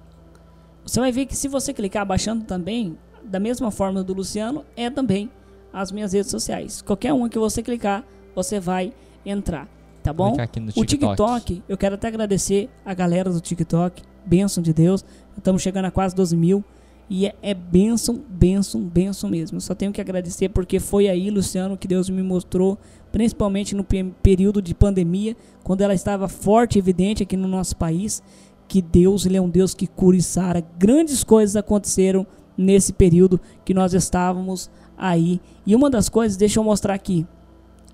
Você 0.90 1.00
vai 1.00 1.12
ver 1.12 1.26
que 1.26 1.36
se 1.36 1.48
você 1.48 1.74
clicar 1.74 2.06
baixando 2.06 2.44
também, 2.46 2.98
da 3.24 3.40
mesma 3.40 3.70
forma 3.72 4.04
do 4.04 4.14
Luciano, 4.14 4.64
é 4.76 4.90
também 4.90 5.30
as 5.72 5.92
minhas 5.92 6.14
redes 6.14 6.32
sociais. 6.32 6.82
Qualquer 6.82 7.14
uma 7.14 7.30
que 7.30 7.38
você 7.38 7.62
clicar, 7.62 8.04
você 8.36 8.60
vai 8.60 8.92
entrar, 9.26 9.68
tá 10.04 10.12
bom? 10.14 10.30
Clicar 10.30 10.46
aqui 10.46 10.60
no 10.60 10.72
O 10.76 10.86
TikTok, 10.86 11.64
eu 11.68 11.78
quero 11.78 11.96
até 11.96 12.08
agradecer 12.08 12.70
a 12.86 12.94
galera 12.94 13.30
do 13.30 13.40
TikTok, 13.40 14.02
bênção 14.26 14.64
de 14.64 14.74
Deus. 14.74 15.04
Estamos 15.38 15.62
chegando 15.62 15.86
a 15.86 15.92
quase 15.92 16.16
12 16.16 16.36
mil. 16.36 16.64
E 17.12 17.26
é, 17.26 17.34
é 17.42 17.54
bênção, 17.56 18.22
bênção, 18.30 18.82
bênção 18.82 19.30
mesmo. 19.32 19.58
Eu 19.58 19.62
só 19.62 19.74
tenho 19.74 19.92
que 19.92 20.00
agradecer 20.00 20.50
porque 20.50 20.80
foi 20.80 21.08
aí, 21.10 21.32
Luciano, 21.32 21.76
que 21.76 21.88
Deus 21.88 22.08
me 22.08 22.22
mostrou, 22.22 22.78
principalmente 23.12 23.76
no 23.76 23.84
pe- 23.84 24.14
período 24.22 24.62
de 24.62 24.76
pandemia, 24.76 25.36
quando 25.64 25.82
ela 25.82 25.94
estava 25.96 26.28
forte 26.28 26.76
e 26.76 26.80
evidente 26.80 27.24
aqui 27.24 27.36
no 27.36 27.48
nosso 27.48 27.76
país, 27.76 28.22
que 28.70 28.82
Deus, 28.82 29.26
Ele 29.26 29.36
é 29.36 29.42
um 29.42 29.50
Deus 29.50 29.74
que 29.74 29.88
cura 29.88 30.16
e 30.16 30.22
sara. 30.22 30.64
Grandes 30.78 31.24
coisas 31.24 31.56
aconteceram 31.56 32.26
nesse 32.56 32.94
período 32.94 33.42
que 33.66 33.74
nós 33.74 33.94
estávamos 33.94 34.70
aí. 34.96 35.42
E 35.66 35.76
uma 35.76 35.90
das 35.90 36.08
coisas, 36.08 36.38
deixa 36.38 36.60
eu 36.60 36.64
mostrar 36.64 36.94
aqui, 36.94 37.26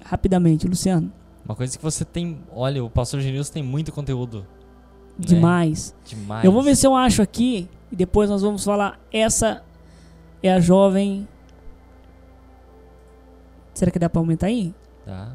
rapidamente, 0.03 0.67
Luciano. 0.67 1.11
Uma 1.45 1.55
coisa 1.55 1.77
que 1.77 1.83
você 1.83 2.03
tem. 2.03 2.39
Olha, 2.53 2.83
o 2.83 2.89
Pastor 2.89 3.21
Genilson 3.21 3.53
tem 3.53 3.63
muito 3.63 3.91
conteúdo. 3.93 4.39
né? 4.39 4.45
Demais. 5.17 5.95
Demais. 6.03 6.43
Eu 6.43 6.51
vou 6.51 6.61
ver 6.61 6.75
se 6.75 6.85
eu 6.85 6.93
acho 6.93 7.21
aqui 7.21 7.69
e 7.91 7.95
depois 7.95 8.29
nós 8.29 8.41
vamos 8.41 8.63
falar. 8.65 8.99
Essa 9.13 9.63
é 10.43 10.51
a 10.51 10.59
jovem. 10.59 11.25
Será 13.73 13.91
que 13.91 13.99
dá 13.99 14.09
pra 14.09 14.19
aumentar 14.19 14.47
aí? 14.47 14.73
Tá. 15.05 15.33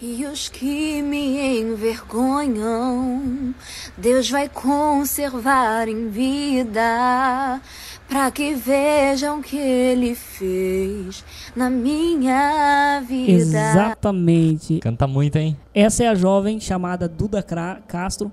E 0.00 0.24
os 0.26 0.48
que 0.48 1.02
me 1.02 1.58
envergonham, 1.60 3.52
Deus 3.96 4.30
vai 4.30 4.48
conservar 4.48 5.88
em 5.88 6.08
vida, 6.08 7.60
para 8.08 8.30
que 8.30 8.54
vejam 8.54 9.40
o 9.40 9.42
que 9.42 9.56
Ele 9.58 10.14
fez 10.14 11.24
na 11.56 11.68
minha 11.68 13.02
vida. 13.06 13.32
Exatamente. 13.32 14.78
Canta 14.78 15.08
muito, 15.08 15.34
hein? 15.36 15.56
Essa 15.74 16.04
é 16.04 16.08
a 16.08 16.14
jovem 16.14 16.60
chamada 16.60 17.08
Duda 17.08 17.42
Castro. 17.42 18.30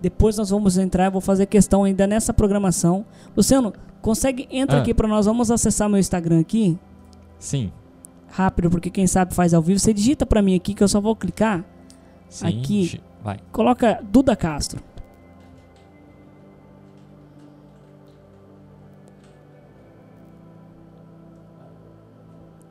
Depois 0.00 0.36
nós 0.38 0.50
vamos 0.50 0.78
entrar, 0.78 1.06
eu 1.06 1.10
vou 1.10 1.20
fazer 1.20 1.46
questão 1.46 1.82
ainda 1.82 2.06
nessa 2.06 2.32
programação. 2.32 3.04
Luciano, 3.36 3.72
consegue 4.00 4.46
entra 4.48 4.78
Ah. 4.78 4.80
aqui 4.80 4.94
para 4.94 5.08
nós. 5.08 5.26
Vamos 5.26 5.50
acessar 5.50 5.88
meu 5.88 5.98
Instagram 5.98 6.38
aqui, 6.40 6.78
Sim. 7.36 7.72
Rápido, 8.30 8.70
porque 8.70 8.90
quem 8.90 9.06
sabe 9.06 9.34
faz 9.34 9.52
ao 9.52 9.60
vivo. 9.60 9.78
Você 9.78 9.92
digita 9.92 10.24
para 10.24 10.40
mim 10.40 10.54
aqui 10.54 10.72
que 10.72 10.82
eu 10.82 10.88
só 10.88 11.00
vou 11.00 11.14
clicar. 11.16 11.64
Sim. 12.28 12.46
Aqui. 12.46 13.00
Vai. 13.22 13.38
Coloca 13.52 14.00
Duda 14.02 14.34
Castro. 14.36 14.80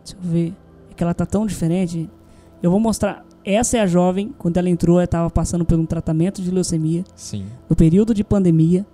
Deixa 0.03 0.17
eu 0.17 0.31
ver. 0.31 0.55
É 0.89 0.93
que 0.93 1.03
ela 1.03 1.13
tá 1.13 1.25
tão 1.25 1.45
diferente. 1.45 2.09
Eu 2.63 2.71
vou 2.71 2.79
mostrar. 2.79 3.23
Essa 3.45 3.77
é 3.77 3.81
a 3.81 3.87
jovem. 3.87 4.33
Quando 4.37 4.57
ela 4.57 4.69
entrou, 4.69 4.97
ela 4.97 5.05
estava 5.05 5.29
passando 5.29 5.63
por 5.65 5.77
um 5.77 5.85
tratamento 5.85 6.41
de 6.41 6.49
leucemia. 6.51 7.03
Sim. 7.15 7.45
No 7.69 7.75
período 7.75 8.13
de 8.13 8.23
pandemia. 8.23 8.85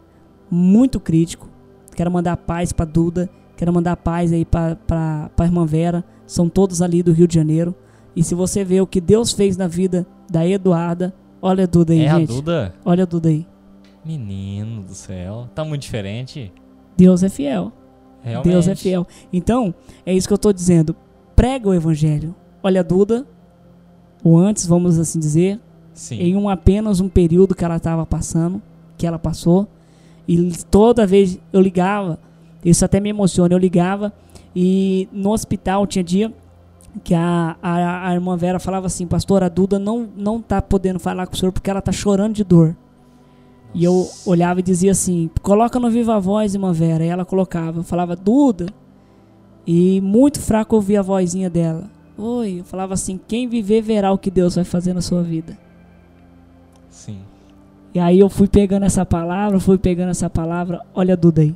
Muito 0.50 1.00
crítico. 1.00 1.50
Quero 1.96 2.12
mandar 2.12 2.38
paz 2.38 2.74
pra 2.74 2.86
Duda. 2.86 3.30
Quero 3.56 3.72
mandar 3.72 3.96
paz 3.96 4.34
aí 4.34 4.44
pra 4.46 5.32
irmã 5.42 5.66
Vera. 5.66 6.04
São 6.26 6.50
todos 6.50 6.82
ali 6.82 7.04
do 7.04 7.12
Rio 7.12 7.28
de 7.28 7.36
Janeiro. 7.36 7.76
E 8.16 8.24
se 8.24 8.34
você 8.34 8.64
vê 8.64 8.80
o 8.82 8.88
que 8.88 9.02
Deus 9.02 9.32
fez 9.32 9.58
na 9.58 9.68
vida 9.68 10.06
da 10.30 10.48
Eduarda, 10.48 11.14
olha 11.42 11.66
a 11.66 11.68
Duda 11.68 11.94
aí, 11.94 12.06
é 12.06 12.10
gente. 12.10 12.32
a 12.32 12.36
Duda? 12.36 12.74
Olha 12.84 13.04
a 13.04 13.06
Duda 13.06 13.30
aí. 13.30 13.46
Menino 14.04 14.84
do 14.84 14.94
céu. 14.94 15.50
Tá 15.54 15.64
muito 15.66 15.82
diferente. 15.82 16.52
Deus 16.96 17.24
é 17.24 17.30
fiel. 17.30 17.72
Realmente. 18.24 18.52
Deus 18.52 18.68
é 18.68 18.76
fiel. 18.76 19.06
Então, 19.32 19.74
é 20.06 20.14
isso 20.14 20.28
que 20.28 20.34
eu 20.34 20.38
tô 20.38 20.54
dizendo. 20.54 20.96
Prega 21.36 21.70
o 21.70 21.74
evangelho. 21.74 22.34
Olha 22.64 22.80
a 22.80 22.84
Duda, 22.84 23.28
ou 24.24 24.40
antes, 24.40 24.66
vamos 24.66 24.98
assim 24.98 25.20
dizer, 25.20 25.60
Sim. 25.94 26.16
em 26.16 26.36
um 26.36 26.50
apenas 26.50 27.00
um 27.00 27.08
período 27.08 27.54
que 27.54 27.64
ela 27.64 27.76
estava 27.76 28.06
passando, 28.08 28.60
que 28.98 29.06
ela 29.06 29.20
passou, 29.20 29.68
e 30.28 30.52
toda 30.72 31.06
vez 31.06 31.38
eu 31.54 31.62
ligava, 31.62 32.18
isso 32.64 32.84
até 32.84 33.00
me 33.00 33.10
emociona, 33.10 33.54
eu 33.54 33.60
ligava 33.60 34.12
e 34.56 35.10
no 35.12 35.32
hospital 35.32 35.86
tinha 35.86 36.04
dia 36.04 36.34
que 37.04 37.14
a, 37.14 37.58
a, 37.62 38.10
a 38.10 38.14
irmã 38.14 38.38
Vera 38.38 38.60
falava 38.60 38.88
assim, 38.88 39.06
pastor, 39.06 39.44
a 39.44 39.50
Duda 39.50 39.78
não, 39.78 40.08
não 40.16 40.42
tá 40.42 40.62
podendo 40.62 41.00
falar 41.00 41.28
com 41.28 41.34
o 41.34 41.38
senhor 41.38 41.52
porque 41.52 41.70
ela 41.70 41.82
tá 41.82 41.92
chorando 41.92 42.34
de 42.34 42.44
dor. 42.44 42.76
E 43.74 43.84
eu 43.84 44.10
olhava 44.26 44.62
e 44.62 44.64
dizia 44.64 44.92
assim, 44.92 45.30
coloca 45.42 45.78
no 45.78 45.90
Viva 45.90 46.18
Voz, 46.18 46.54
irmã 46.54 46.72
Vera. 46.72 47.04
E 47.04 47.10
ela 47.10 47.26
colocava, 47.26 47.80
eu 47.80 47.84
falava, 47.84 48.16
Duda. 48.16 48.68
E 49.68 50.00
muito 50.00 50.40
fraco 50.40 50.74
eu 50.74 50.78
ouvia 50.78 51.00
a 51.00 51.04
vozinha 51.04 51.50
dela. 51.50 51.90
Oi, 52.18 52.62
eu 52.62 52.64
falava 52.64 52.94
assim, 52.94 53.20
quem 53.28 53.50
viver 53.50 53.82
verá 53.82 54.14
o 54.14 54.18
que 54.18 54.32
Deus 54.32 54.56
vai 54.56 54.64
fazer 54.64 54.94
na 54.94 55.02
sua 55.02 55.22
vida. 55.22 55.58
Sim. 56.90 57.20
E 57.94 58.00
aí 58.00 58.20
eu 58.20 58.30
fui 58.30 58.48
pegando 58.48 58.86
essa 58.86 59.06
palavra, 59.06 59.60
fui 59.60 59.78
pegando 59.78 60.12
essa 60.12 60.30
palavra. 60.30 60.82
Olha 60.94 61.14
a 61.14 61.18
Duda 61.18 61.42
aí. 61.42 61.54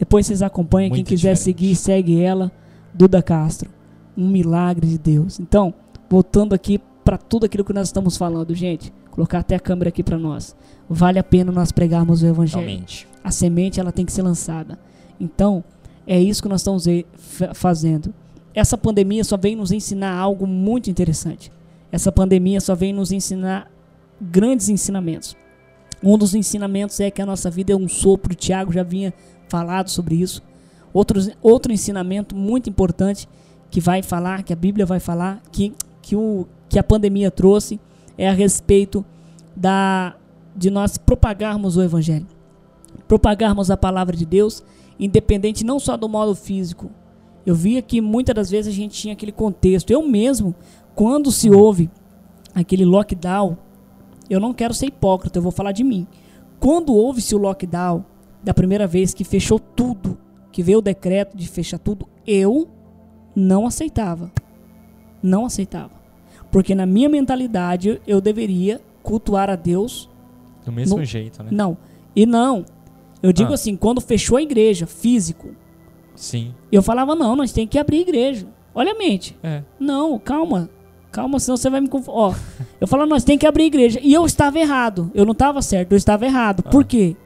Depois 0.00 0.24
vocês 0.24 0.40
acompanham, 0.40 0.88
quem 0.88 1.00
Muito 1.00 1.08
quiser 1.08 1.34
diferente. 1.34 1.44
seguir, 1.44 1.76
segue 1.76 2.22
ela. 2.22 2.50
Duda 2.94 3.22
Castro. 3.22 3.68
Um 4.16 4.26
milagre 4.30 4.86
de 4.86 4.96
Deus. 4.96 5.38
Então, 5.38 5.74
voltando 6.08 6.54
aqui 6.54 6.80
para 7.04 7.18
tudo 7.18 7.44
aquilo 7.44 7.62
que 7.62 7.74
nós 7.74 7.88
estamos 7.88 8.16
falando, 8.16 8.54
gente. 8.54 8.90
Colocar 9.10 9.40
até 9.40 9.56
a 9.56 9.60
câmera 9.60 9.90
aqui 9.90 10.02
para 10.02 10.16
nós. 10.16 10.56
Vale 10.88 11.18
a 11.18 11.22
pena 11.22 11.52
nós 11.52 11.70
pregarmos 11.70 12.22
o 12.22 12.26
evangelho. 12.26 12.64
Realmente. 12.64 13.06
A 13.22 13.30
semente 13.30 13.78
ela 13.78 13.92
tem 13.92 14.06
que 14.06 14.12
ser 14.12 14.22
lançada. 14.22 14.78
Então, 15.20 15.62
é 16.06 16.18
isso 16.18 16.42
que 16.42 16.48
nós 16.48 16.62
estamos 16.62 16.86
fazendo. 17.52 18.14
Essa 18.54 18.78
pandemia 18.78 19.22
só 19.22 19.36
vem 19.36 19.54
nos 19.54 19.70
ensinar 19.70 20.16
algo 20.16 20.46
muito 20.46 20.88
interessante. 20.88 21.52
Essa 21.92 22.10
pandemia 22.10 22.58
só 22.62 22.74
vem 22.74 22.94
nos 22.94 23.12
ensinar 23.12 23.70
grandes 24.18 24.70
ensinamentos. 24.70 25.36
Um 26.02 26.16
dos 26.16 26.34
ensinamentos 26.34 26.98
é 27.00 27.10
que 27.10 27.20
a 27.20 27.26
nossa 27.26 27.50
vida 27.50 27.74
é 27.74 27.76
um 27.76 27.86
sopro. 27.86 28.32
O 28.32 28.34
Tiago 28.34 28.72
já 28.72 28.82
vinha 28.82 29.12
falado 29.50 29.90
sobre 29.90 30.14
isso. 30.14 30.42
Outro, 30.92 31.20
outro 31.42 31.72
ensinamento 31.72 32.34
muito 32.34 32.70
importante 32.70 33.28
que 33.70 33.80
vai 33.80 34.02
falar, 34.02 34.42
que 34.42 34.52
a 34.52 34.56
Bíblia 34.56 34.86
vai 34.86 34.98
falar, 34.98 35.42
que, 35.52 35.72
que, 36.00 36.16
o, 36.16 36.46
que 36.68 36.78
a 36.78 36.82
pandemia 36.82 37.30
trouxe, 37.30 37.78
é 38.16 38.28
a 38.28 38.32
respeito 38.32 39.04
da, 39.54 40.16
de 40.56 40.70
nós 40.70 40.96
propagarmos 40.96 41.76
o 41.76 41.82
Evangelho 41.82 42.26
propagarmos 43.10 43.72
a 43.72 43.76
palavra 43.76 44.16
de 44.16 44.24
Deus, 44.24 44.62
independente 44.96 45.64
não 45.64 45.80
só 45.80 45.96
do 45.96 46.08
modo 46.08 46.32
físico. 46.32 46.90
Eu 47.44 47.56
via 47.56 47.82
que 47.82 48.00
muitas 48.00 48.34
das 48.34 48.50
vezes 48.50 48.72
a 48.72 48.76
gente 48.76 48.94
tinha 48.94 49.14
aquele 49.14 49.32
contexto. 49.32 49.90
Eu 49.90 50.06
mesmo, 50.06 50.54
quando 50.94 51.32
se 51.32 51.50
houve 51.50 51.90
aquele 52.54 52.84
lockdown, 52.84 53.56
eu 54.28 54.38
não 54.38 54.54
quero 54.54 54.72
ser 54.72 54.86
hipócrita, 54.86 55.38
eu 55.38 55.42
vou 55.42 55.50
falar 55.50 55.72
de 55.72 55.82
mim. 55.82 56.06
Quando 56.60 56.94
houve-se 56.94 57.34
o 57.34 57.38
lockdown, 57.38 58.04
da 58.42 58.54
primeira 58.54 58.86
vez 58.86 59.12
que 59.14 59.24
fechou 59.24 59.58
tudo, 59.58 60.18
que 60.52 60.62
veio 60.62 60.78
o 60.78 60.82
decreto 60.82 61.36
de 61.36 61.46
fechar 61.48 61.78
tudo, 61.78 62.08
eu 62.26 62.68
não 63.36 63.66
aceitava. 63.66 64.30
Não 65.22 65.44
aceitava. 65.44 65.92
Porque 66.50 66.74
na 66.74 66.86
minha 66.86 67.08
mentalidade 67.08 68.00
eu 68.06 68.20
deveria 68.20 68.80
cultuar 69.02 69.48
a 69.50 69.56
Deus 69.56 70.08
Do 70.64 70.72
mesmo 70.72 70.98
No- 70.98 71.04
jeito, 71.04 71.42
né? 71.42 71.48
não. 71.52 71.76
E 72.14 72.26
não. 72.26 72.64
Eu 73.22 73.32
digo 73.32 73.50
Ah. 73.52 73.54
assim, 73.54 73.76
quando 73.76 74.00
fechou 74.00 74.36
a 74.36 74.42
igreja, 74.42 74.86
físico, 74.86 75.50
Sim. 76.14 76.54
eu 76.72 76.82
falava, 76.82 77.14
não, 77.14 77.36
nós 77.36 77.52
tem 77.52 77.66
que 77.66 77.78
abrir 77.78 77.98
a 77.98 78.00
igreja. 78.00 78.46
Olha 78.74 78.92
a 78.92 78.98
mente. 78.98 79.36
É. 79.42 79.62
Não, 79.78 80.18
calma. 80.18 80.68
Calma, 81.12 81.38
senão 81.40 81.56
você 81.56 81.68
vai 81.70 81.80
me 81.80 81.88
confundir. 81.88 82.18
Ó, 82.20 82.34
eu 82.80 82.86
falava, 82.86 83.08
nós 83.08 83.24
tem 83.24 83.36
que 83.38 83.46
abrir 83.46 83.64
a 83.64 83.66
igreja. 83.66 84.00
E 84.02 84.12
eu 84.12 84.24
estava 84.24 84.58
errado. 84.58 85.10
Eu 85.14 85.24
não 85.24 85.32
estava 85.32 85.60
certo, 85.62 85.92
eu 85.92 85.96
estava 85.96 86.24
errado. 86.24 86.62
Por 86.64 86.82
Ah. 86.82 86.86
quê? 86.86 87.16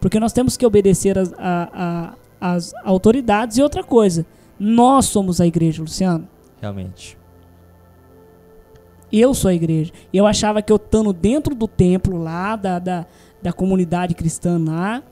Porque 0.00 0.18
nós 0.20 0.32
temos 0.32 0.56
que 0.56 0.64
obedecer 0.66 1.18
as, 1.18 1.32
a- 1.38 2.14
a- 2.40 2.54
as 2.54 2.72
autoridades 2.84 3.58
e 3.58 3.62
outra 3.62 3.84
coisa. 3.84 4.24
Nós 4.58 5.06
somos 5.06 5.40
a 5.40 5.46
igreja, 5.46 5.82
Luciano. 5.82 6.26
Realmente. 6.60 7.18
Eu 9.12 9.34
sou 9.34 9.48
a 9.48 9.54
igreja. 9.54 9.92
E 10.12 10.16
eu 10.16 10.26
achava 10.26 10.62
que 10.62 10.72
eu 10.72 10.76
estando 10.76 11.12
dentro 11.12 11.54
do 11.54 11.66
templo 11.66 12.16
lá, 12.22 12.54
da, 12.56 12.78
da, 12.78 13.06
da 13.42 13.52
comunidade 13.52 14.14
cristã 14.14 14.58
lá, 14.64 15.02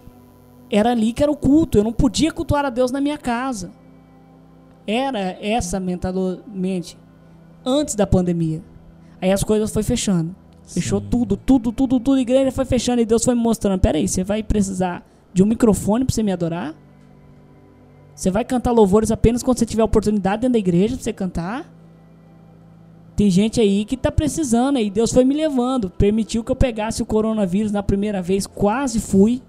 era 0.71 0.91
ali 0.93 1.13
que 1.13 1.23
era 1.23 1.33
o 1.33 1.37
culto. 1.37 1.79
Eu 1.79 1.85
não 1.85 1.93
podia 1.93 2.31
cultuar 2.33 2.65
a 2.65 2.71
Deus 2.71 2.91
na 2.91 3.01
minha 3.01 3.19
casa. 3.19 3.73
Era 4.87 5.37
essa 5.45 5.79
mentalmente 5.81 6.97
antes 7.65 7.95
da 7.95 8.07
pandemia. 8.07 8.63
Aí 9.21 9.33
as 9.33 9.43
coisas 9.43 9.71
foi 9.73 9.83
fechando. 9.83 10.35
Fechou 10.75 11.01
tudo, 11.01 11.37
tudo, 11.37 11.73
tudo, 11.73 11.99
tudo. 11.99 12.19
A 12.19 12.21
igreja 12.21 12.53
foi 12.53 12.65
fechando 12.65 13.01
e 13.01 13.07
Deus 13.07 13.25
foi 13.25 13.35
me 13.35 13.41
mostrando. 13.41 13.81
Peraí, 13.81 14.07
você 14.07 14.23
vai 14.23 14.43
precisar 14.43 15.07
de 15.33 15.43
um 15.43 15.47
microfone 15.47 16.05
pra 16.05 16.15
você 16.15 16.23
me 16.23 16.31
adorar? 16.31 16.75
Você 18.15 18.31
vai 18.31 18.45
cantar 18.45 18.73
louvores 18.73 19.11
apenas 19.11 19.43
quando 19.43 19.59
você 19.59 19.67
tiver 19.67 19.83
oportunidade 19.83 20.43
dentro 20.43 20.53
da 20.53 20.59
igreja 20.59 20.95
pra 20.95 21.05
você 21.05 21.13
cantar? 21.13 21.73
Tem 23.17 23.31
gente 23.31 23.61
aí 23.61 23.85
que 23.85 23.97
tá 23.97 24.13
precisando 24.13 24.77
aí. 24.77 24.91
Deus 24.91 25.11
foi 25.11 25.25
me 25.25 25.35
levando. 25.35 25.89
Permitiu 25.91 26.45
que 26.45 26.53
eu 26.53 26.57
pegasse 26.57 27.03
o 27.03 27.07
coronavírus 27.07 27.73
na 27.73 27.83
primeira 27.83 28.21
vez. 28.21 28.47
Quase 28.47 29.01
fui. 29.01 29.43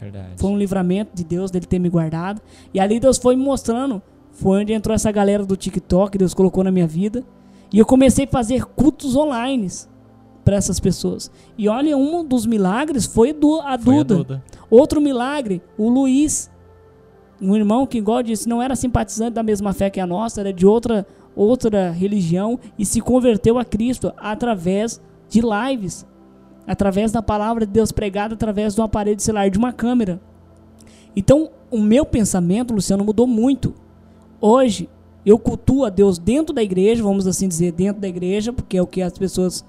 Verdade. 0.00 0.32
Foi 0.36 0.50
um 0.50 0.58
livramento 0.58 1.12
de 1.14 1.24
Deus, 1.24 1.50
dele 1.50 1.64
ter 1.64 1.78
me 1.78 1.88
guardado. 1.88 2.42
E 2.74 2.80
ali 2.80 2.98
Deus 2.98 3.18
foi 3.18 3.36
me 3.36 3.44
mostrando. 3.44 4.02
Foi 4.32 4.60
onde 4.60 4.72
entrou 4.72 4.94
essa 4.94 5.10
galera 5.10 5.46
do 5.46 5.56
TikTok, 5.56 6.18
Deus 6.18 6.34
colocou 6.34 6.62
na 6.62 6.70
minha 6.70 6.86
vida. 6.86 7.24
E 7.72 7.78
eu 7.78 7.86
comecei 7.86 8.26
a 8.26 8.28
fazer 8.28 8.64
cultos 8.64 9.16
online 9.16 9.68
para 10.46 10.54
essas 10.54 10.78
pessoas. 10.78 11.28
E 11.58 11.68
olha, 11.68 11.96
um 11.96 12.24
dos 12.24 12.46
milagres 12.46 13.04
foi 13.04 13.32
do, 13.32 13.60
a 13.60 13.76
Foi 13.76 13.98
a 13.98 14.02
Duda. 14.04 14.14
Duda. 14.14 14.44
Outro 14.70 15.00
milagre, 15.00 15.60
o 15.76 15.88
Luiz, 15.88 16.48
um 17.42 17.56
irmão 17.56 17.84
que, 17.84 17.98
igual 17.98 18.22
disse, 18.22 18.48
não 18.48 18.62
era 18.62 18.76
simpatizante 18.76 19.32
da 19.32 19.42
mesma 19.42 19.72
fé 19.72 19.90
que 19.90 19.98
a 19.98 20.06
nossa, 20.06 20.40
era 20.40 20.52
de 20.52 20.64
outra, 20.64 21.04
outra 21.34 21.90
religião 21.90 22.60
e 22.78 22.86
se 22.86 23.00
converteu 23.00 23.58
a 23.58 23.64
Cristo 23.64 24.12
através 24.16 25.00
de 25.28 25.40
lives, 25.40 26.06
através 26.64 27.10
da 27.10 27.20
palavra 27.20 27.66
de 27.66 27.72
Deus 27.72 27.90
pregada, 27.90 28.34
através 28.34 28.72
de 28.72 28.80
um 28.80 28.84
aparelho 28.84 29.18
celular, 29.18 29.50
de 29.50 29.58
uma 29.58 29.72
câmera. 29.72 30.20
Então, 31.16 31.50
o 31.72 31.80
meu 31.80 32.06
pensamento, 32.06 32.72
Luciano, 32.72 33.04
mudou 33.04 33.26
muito. 33.26 33.74
Hoje, 34.40 34.88
eu 35.24 35.40
cultuo 35.40 35.84
a 35.84 35.90
Deus 35.90 36.20
dentro 36.20 36.54
da 36.54 36.62
igreja, 36.62 37.02
vamos 37.02 37.26
assim 37.26 37.48
dizer, 37.48 37.72
dentro 37.72 38.00
da 38.00 38.06
igreja, 38.06 38.52
porque 38.52 38.76
é 38.76 38.82
o 38.82 38.86
que 38.86 39.02
as 39.02 39.18
pessoas. 39.18 39.64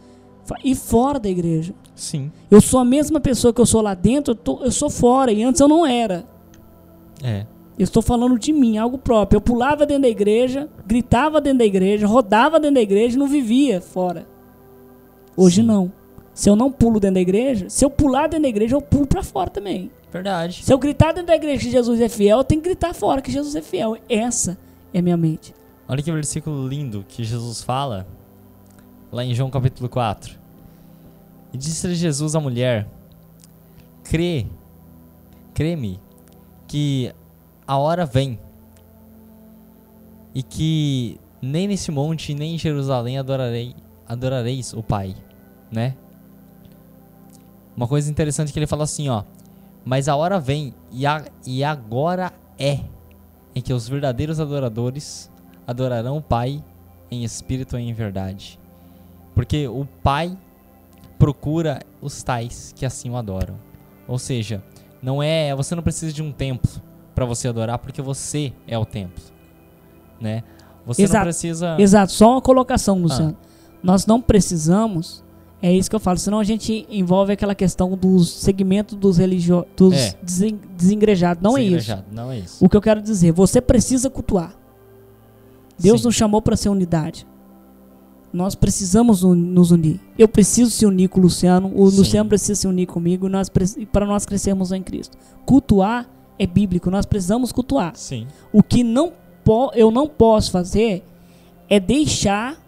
E 0.64 0.76
fora 0.76 1.19
da 1.19 1.30
igreja. 1.30 1.74
Sim. 1.95 2.32
Eu 2.49 2.61
sou 2.61 2.80
a 2.80 2.86
mesma 2.86 3.19
pessoa 3.19 3.53
que 3.53 3.60
eu 3.61 3.65
sou 3.65 3.82
lá 3.82 3.94
dentro, 3.94 4.32
eu, 4.32 4.36
tô- 4.36 4.64
eu 4.64 4.72
sou 4.72 4.90
fora, 4.90 5.32
e 5.32 5.44
antes 5.44 5.60
eu 5.60 5.68
não 5.68 5.86
era. 5.86 6.26
É. 7.24 7.45
Eu 7.78 7.84
estou 7.84 8.02
falando 8.02 8.38
de 8.40 8.52
mim, 8.53 8.78
algo 8.78 8.98
próprio. 8.98 9.38
Eu 9.38 9.41
pulava 9.41 9.86
dentro 9.86 10.03
da 10.03 10.10
igreja, 10.10 10.68
gritava 10.86 11.40
dentro 11.41 11.60
da 11.60 11.65
igreja, 11.65 12.07
rodava 12.07 12.60
dentro 12.60 12.76
da 12.76 12.82
igreja 12.82 13.15
e 13.15 13.19
não 13.19 13.28
vivia 13.28 13.82
fora. 13.82 14.28
Hoje 15.36 15.61
Sim. 15.61 15.68
não. 15.68 15.91
Se 16.34 16.49
eu 16.49 16.56
não 16.56 16.72
pulo 16.72 16.99
dentro 16.99 17.15
da 17.15 17.22
igreja, 17.22 17.68
se 17.69 17.84
eu 17.84 17.90
pular 17.90 18.28
dentro 18.28 18.44
da 18.44 18.49
igreja, 18.49 18.76
eu 18.76 18.82
pulo 18.82 19.07
pra 19.07 19.24
fora 19.24 19.49
também. 19.49 19.91
Verdade. 20.11 20.64
Se 20.64 20.72
eu 20.72 20.78
gritar 20.78 21.11
dentro 21.11 21.28
da 21.28 21.36
igreja 21.36 21.64
que 21.65 21.72
Jesus 21.72 21.99
é 21.99 22.07
fiel, 22.10 22.38
eu 22.40 22.44
tenho 22.44 22.61
que 22.61 22.69
gritar 22.69 22.94
fora 22.94 23.22
que 23.22 23.32
Jesus 23.32 23.56
é 23.56 23.61
fiel. 23.61 23.98
Essa 24.07 24.57
é 24.94 25.02
minha 25.02 25.18
mente. 25.18 25.53
Olha 25.88 26.02
que 26.02 26.11
versículo 26.11 26.68
lindo 26.68 27.03
que 27.07 27.24
Jesus 27.24 27.64
fala 27.64 28.07
lá 29.11 29.23
em 29.23 29.34
João 29.34 29.49
capítulo 29.49 29.89
4. 29.89 30.38
E 31.53 31.57
disse-lhe 31.57 31.95
Jesus 31.95 32.35
à 32.35 32.39
mulher: 32.39 32.88
crê, 34.03 34.45
crê-me, 35.53 35.99
que 36.67 37.13
a 37.65 37.77
hora 37.77 38.05
vem 38.05 38.39
e 40.34 40.43
que 40.43 41.19
nem 41.41 41.67
nesse 41.67 41.91
monte, 41.91 42.34
nem 42.34 42.55
em 42.55 42.57
Jerusalém 42.57 43.17
adorarei, 43.17 43.75
adorareis 44.07 44.73
o 44.73 44.84
Pai, 44.84 45.15
né? 45.71 45.95
Uma 47.75 47.88
coisa 47.88 48.09
interessante 48.09 48.51
que 48.51 48.59
ele 48.59 48.67
fala 48.67 48.84
assim, 48.84 49.09
ó. 49.09 49.23
Mas 49.85 50.07
a 50.09 50.15
hora 50.15 50.39
vem 50.39 50.73
e, 50.91 51.05
a, 51.05 51.23
e 51.45 51.63
agora 51.63 52.34
é 52.57 52.79
em 53.55 53.61
que 53.61 53.73
os 53.73 53.88
verdadeiros 53.88 54.39
adoradores 54.39 55.31
adorarão 55.65 56.17
o 56.17 56.21
Pai 56.21 56.63
em 57.09 57.23
espírito 57.23 57.77
e 57.77 57.89
em 57.89 57.93
verdade. 57.93 58.59
Porque 59.38 59.68
o 59.68 59.85
Pai 60.01 60.35
procura 61.19 61.80
os 62.01 62.23
tais 62.23 62.73
que 62.76 62.85
assim 62.85 63.09
o 63.11 63.15
adoram. 63.15 63.55
Ou 64.07 64.18
seja, 64.18 64.64
não 64.99 65.22
é, 65.22 65.53
você 65.55 65.76
não 65.76 65.84
precisa 65.84 66.11
de 66.11 66.23
um 66.23 66.31
templo 66.31 66.69
para 67.14 67.23
você 67.23 67.47
adorar, 67.47 67.77
porque 67.77 68.01
você 68.01 68.51
é 68.68 68.77
o 68.77 68.84
templo, 68.85 69.23
né? 70.19 70.43
Você 70.88 71.03
Exato. 71.03 71.18
não 71.19 71.23
precisa 71.26 71.76
Exato, 71.80 72.11
só 72.14 72.31
uma 72.31 72.41
colocação, 72.41 72.95
Ah. 72.97 73.01
Luciano. 73.01 73.38
Nós 73.84 74.07
não 74.07 74.19
precisamos, 74.19 75.23
é 75.61 75.72
isso 75.72 75.88
que 75.89 75.95
eu 75.95 75.99
falo, 75.99 76.18
senão 76.18 76.39
a 76.39 76.43
gente 76.43 76.88
envolve 76.89 77.31
aquela 77.34 77.53
questão 77.53 77.91
dos 77.95 78.30
segmentos 78.31 78.95
dos 78.95 79.18
religiosos, 79.18 79.68
dos 79.76 79.93
É. 79.93 80.14
desen- 80.23 80.59
desengrejados. 80.76 81.43
Não 81.43 81.53
ser 81.53 81.59
é 81.59 81.64
isso. 81.64 82.03
Não 82.11 82.31
é 82.31 82.39
isso. 82.39 82.65
O 82.65 82.68
que 82.68 82.76
eu 82.76 82.81
quero 82.81 83.01
dizer, 83.03 83.31
você 83.31 83.61
precisa 83.61 84.09
cultuar. 84.09 84.55
Deus 85.77 86.01
Sim. 86.01 86.07
nos 86.07 86.15
chamou 86.15 86.41
para 86.41 86.55
ser 86.55 86.69
unidade. 86.69 87.27
Nós 88.33 88.55
precisamos 88.55 89.23
un- 89.23 89.35
nos 89.35 89.71
unir. 89.71 89.99
Eu 90.17 90.27
preciso 90.27 90.69
se 90.69 90.85
unir 90.85 91.07
com 91.09 91.19
o 91.19 91.23
Luciano, 91.23 91.71
o 91.73 91.89
Sim. 91.89 91.97
Luciano 91.97 92.29
precisa 92.29 92.55
se 92.55 92.67
unir 92.67 92.85
comigo, 92.85 93.29
nós 93.29 93.49
para 93.91 94.05
nós 94.05 94.25
crescermos 94.25 94.71
em 94.71 94.83
Cristo. 94.83 95.17
Cultuar 95.45 96.07
é 96.37 96.45
bíblico, 96.45 96.91
nós 96.91 97.05
precisamos 97.05 97.51
cultuar. 97.51 97.93
Sim. 97.95 98.27
O 98.51 98.61
que 98.61 98.83
não 98.83 99.13
eu 99.75 99.89
não 99.89 100.07
posso 100.09 100.51
fazer 100.51 101.05
é 101.69 101.79
deixar 101.79 102.61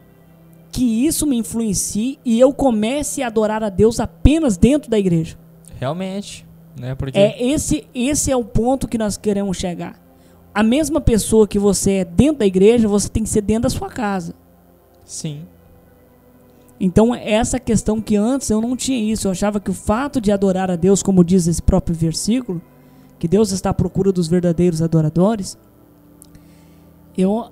que 0.71 1.05
isso 1.05 1.27
me 1.27 1.35
influencie 1.35 2.17
e 2.23 2.39
eu 2.39 2.53
comece 2.53 3.21
a 3.21 3.27
adorar 3.27 3.61
a 3.61 3.69
Deus 3.69 3.99
apenas 3.99 4.55
dentro 4.55 4.89
da 4.89 4.97
igreja. 4.97 5.37
Realmente, 5.77 6.47
né? 6.79 6.95
Porque 6.95 7.17
É 7.19 7.43
esse, 7.45 7.85
esse 7.93 8.31
é 8.31 8.35
o 8.37 8.45
ponto 8.45 8.87
que 8.87 8.97
nós 8.97 9.17
queremos 9.17 9.57
chegar. 9.57 9.99
A 10.55 10.63
mesma 10.63 11.01
pessoa 11.01 11.45
que 11.47 11.59
você 11.59 11.91
é 11.91 12.05
dentro 12.05 12.39
da 12.39 12.45
igreja, 12.45 12.87
você 12.87 13.09
tem 13.09 13.23
que 13.23 13.29
ser 13.29 13.41
dentro 13.41 13.63
da 13.63 13.69
sua 13.69 13.89
casa. 13.89 14.33
Sim, 15.09 15.47
Então, 16.79 17.13
essa 17.15 17.59
questão 17.59 17.99
que 17.99 18.15
antes 18.15 18.49
eu 18.49 18.61
não 18.61 18.75
tinha 18.77 19.11
isso, 19.11 19.27
eu 19.27 19.31
achava 19.31 19.59
que 19.59 19.71
o 19.71 19.73
fato 19.73 20.21
de 20.21 20.31
adorar 20.31 20.69
a 20.69 20.75
Deus, 20.75 21.01
como 21.01 21.23
diz 21.23 21.47
esse 21.47 21.61
próprio 21.61 21.95
versículo, 21.95 22.61
que 23.17 23.27
Deus 23.27 23.51
está 23.51 23.71
à 23.71 23.73
procura 23.73 24.11
dos 24.11 24.27
verdadeiros 24.27 24.81
adoradores, 24.81 25.57
eu 27.17 27.51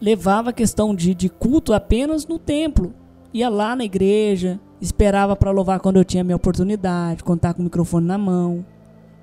levava 0.00 0.50
a 0.50 0.52
questão 0.52 0.94
de, 0.94 1.14
de 1.14 1.28
culto 1.30 1.72
apenas 1.72 2.26
no 2.26 2.38
templo. 2.38 2.92
Ia 3.32 3.48
lá 3.48 3.74
na 3.74 3.84
igreja, 3.84 4.60
esperava 4.80 5.34
para 5.34 5.50
louvar 5.50 5.80
quando 5.80 5.96
eu 5.96 6.04
tinha 6.04 6.22
minha 6.22 6.36
oportunidade, 6.36 7.22
estava 7.22 7.54
com 7.54 7.62
o 7.62 7.64
microfone 7.64 8.06
na 8.06 8.18
mão. 8.18 8.64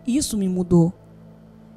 Isso 0.05 0.37
me 0.37 0.49
mudou. 0.49 0.91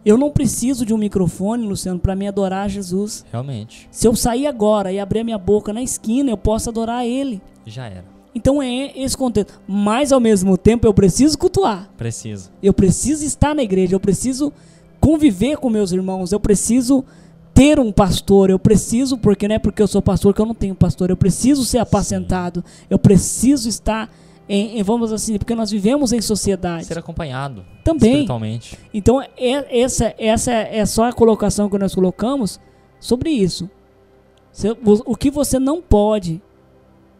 Eu 0.04 0.16
não 0.16 0.30
preciso 0.30 0.86
de 0.86 0.94
um 0.94 0.98
microfone, 0.98 1.66
Luciano, 1.66 1.98
para 1.98 2.14
me 2.14 2.26
adorar 2.26 2.64
a 2.64 2.68
Jesus. 2.68 3.24
realmente. 3.30 3.88
Se 3.90 4.06
eu 4.06 4.14
sair 4.14 4.46
agora 4.46 4.92
e 4.92 4.98
abrir 4.98 5.20
a 5.20 5.24
minha 5.24 5.38
boca 5.38 5.72
na 5.72 5.82
esquina, 5.82 6.30
eu 6.30 6.36
posso 6.36 6.70
adorar 6.70 7.04
Ele. 7.06 7.42
Já 7.66 7.86
era. 7.86 8.04
Então 8.34 8.62
é 8.62 8.92
esse 8.96 9.16
contexto. 9.16 9.60
Mas 9.66 10.12
ao 10.12 10.20
mesmo 10.20 10.56
tempo 10.56 10.86
eu 10.86 10.94
preciso 10.94 11.36
cultuar. 11.36 11.90
Precisa. 11.96 12.50
Eu 12.62 12.72
preciso 12.72 13.24
estar 13.24 13.54
na 13.54 13.62
igreja. 13.62 13.96
Eu 13.96 14.00
preciso 14.00 14.52
conviver 15.00 15.56
com 15.56 15.68
meus 15.68 15.90
irmãos. 15.92 16.30
Eu 16.30 16.38
preciso 16.38 17.04
ter 17.52 17.80
um 17.80 17.90
pastor. 17.90 18.48
Eu 18.50 18.58
preciso, 18.58 19.18
porque 19.18 19.48
não 19.48 19.56
é 19.56 19.58
porque 19.58 19.82
eu 19.82 19.88
sou 19.88 20.00
pastor 20.00 20.32
que 20.32 20.40
eu 20.40 20.46
não 20.46 20.54
tenho 20.54 20.74
pastor. 20.74 21.10
Eu 21.10 21.16
preciso 21.16 21.64
ser 21.64 21.78
apacentado. 21.78 22.64
Eu 22.88 22.98
preciso 22.98 23.68
estar 23.68 24.08
em, 24.48 24.78
em- 24.78 24.82
vamos 24.82 25.12
assim, 25.12 25.36
porque 25.38 25.54
nós 25.54 25.70
vivemos 25.70 26.12
em 26.12 26.20
sociedade. 26.20 26.84
Ser 26.86 26.98
acompanhado 26.98 27.64
Também. 27.84 28.10
espiritualmente. 28.10 28.78
Então, 28.94 29.20
é, 29.20 29.80
essa, 29.80 30.14
essa 30.18 30.52
é 30.52 30.84
só 30.86 31.04
a 31.04 31.12
colocação 31.12 31.68
que 31.68 31.76
nós 31.78 31.94
colocamos 31.94 32.58
sobre 32.98 33.30
isso. 33.30 33.68
O, 35.06 35.16
que 35.16 35.30
você 35.30 35.58
não 35.58 35.80
pode 35.80 36.42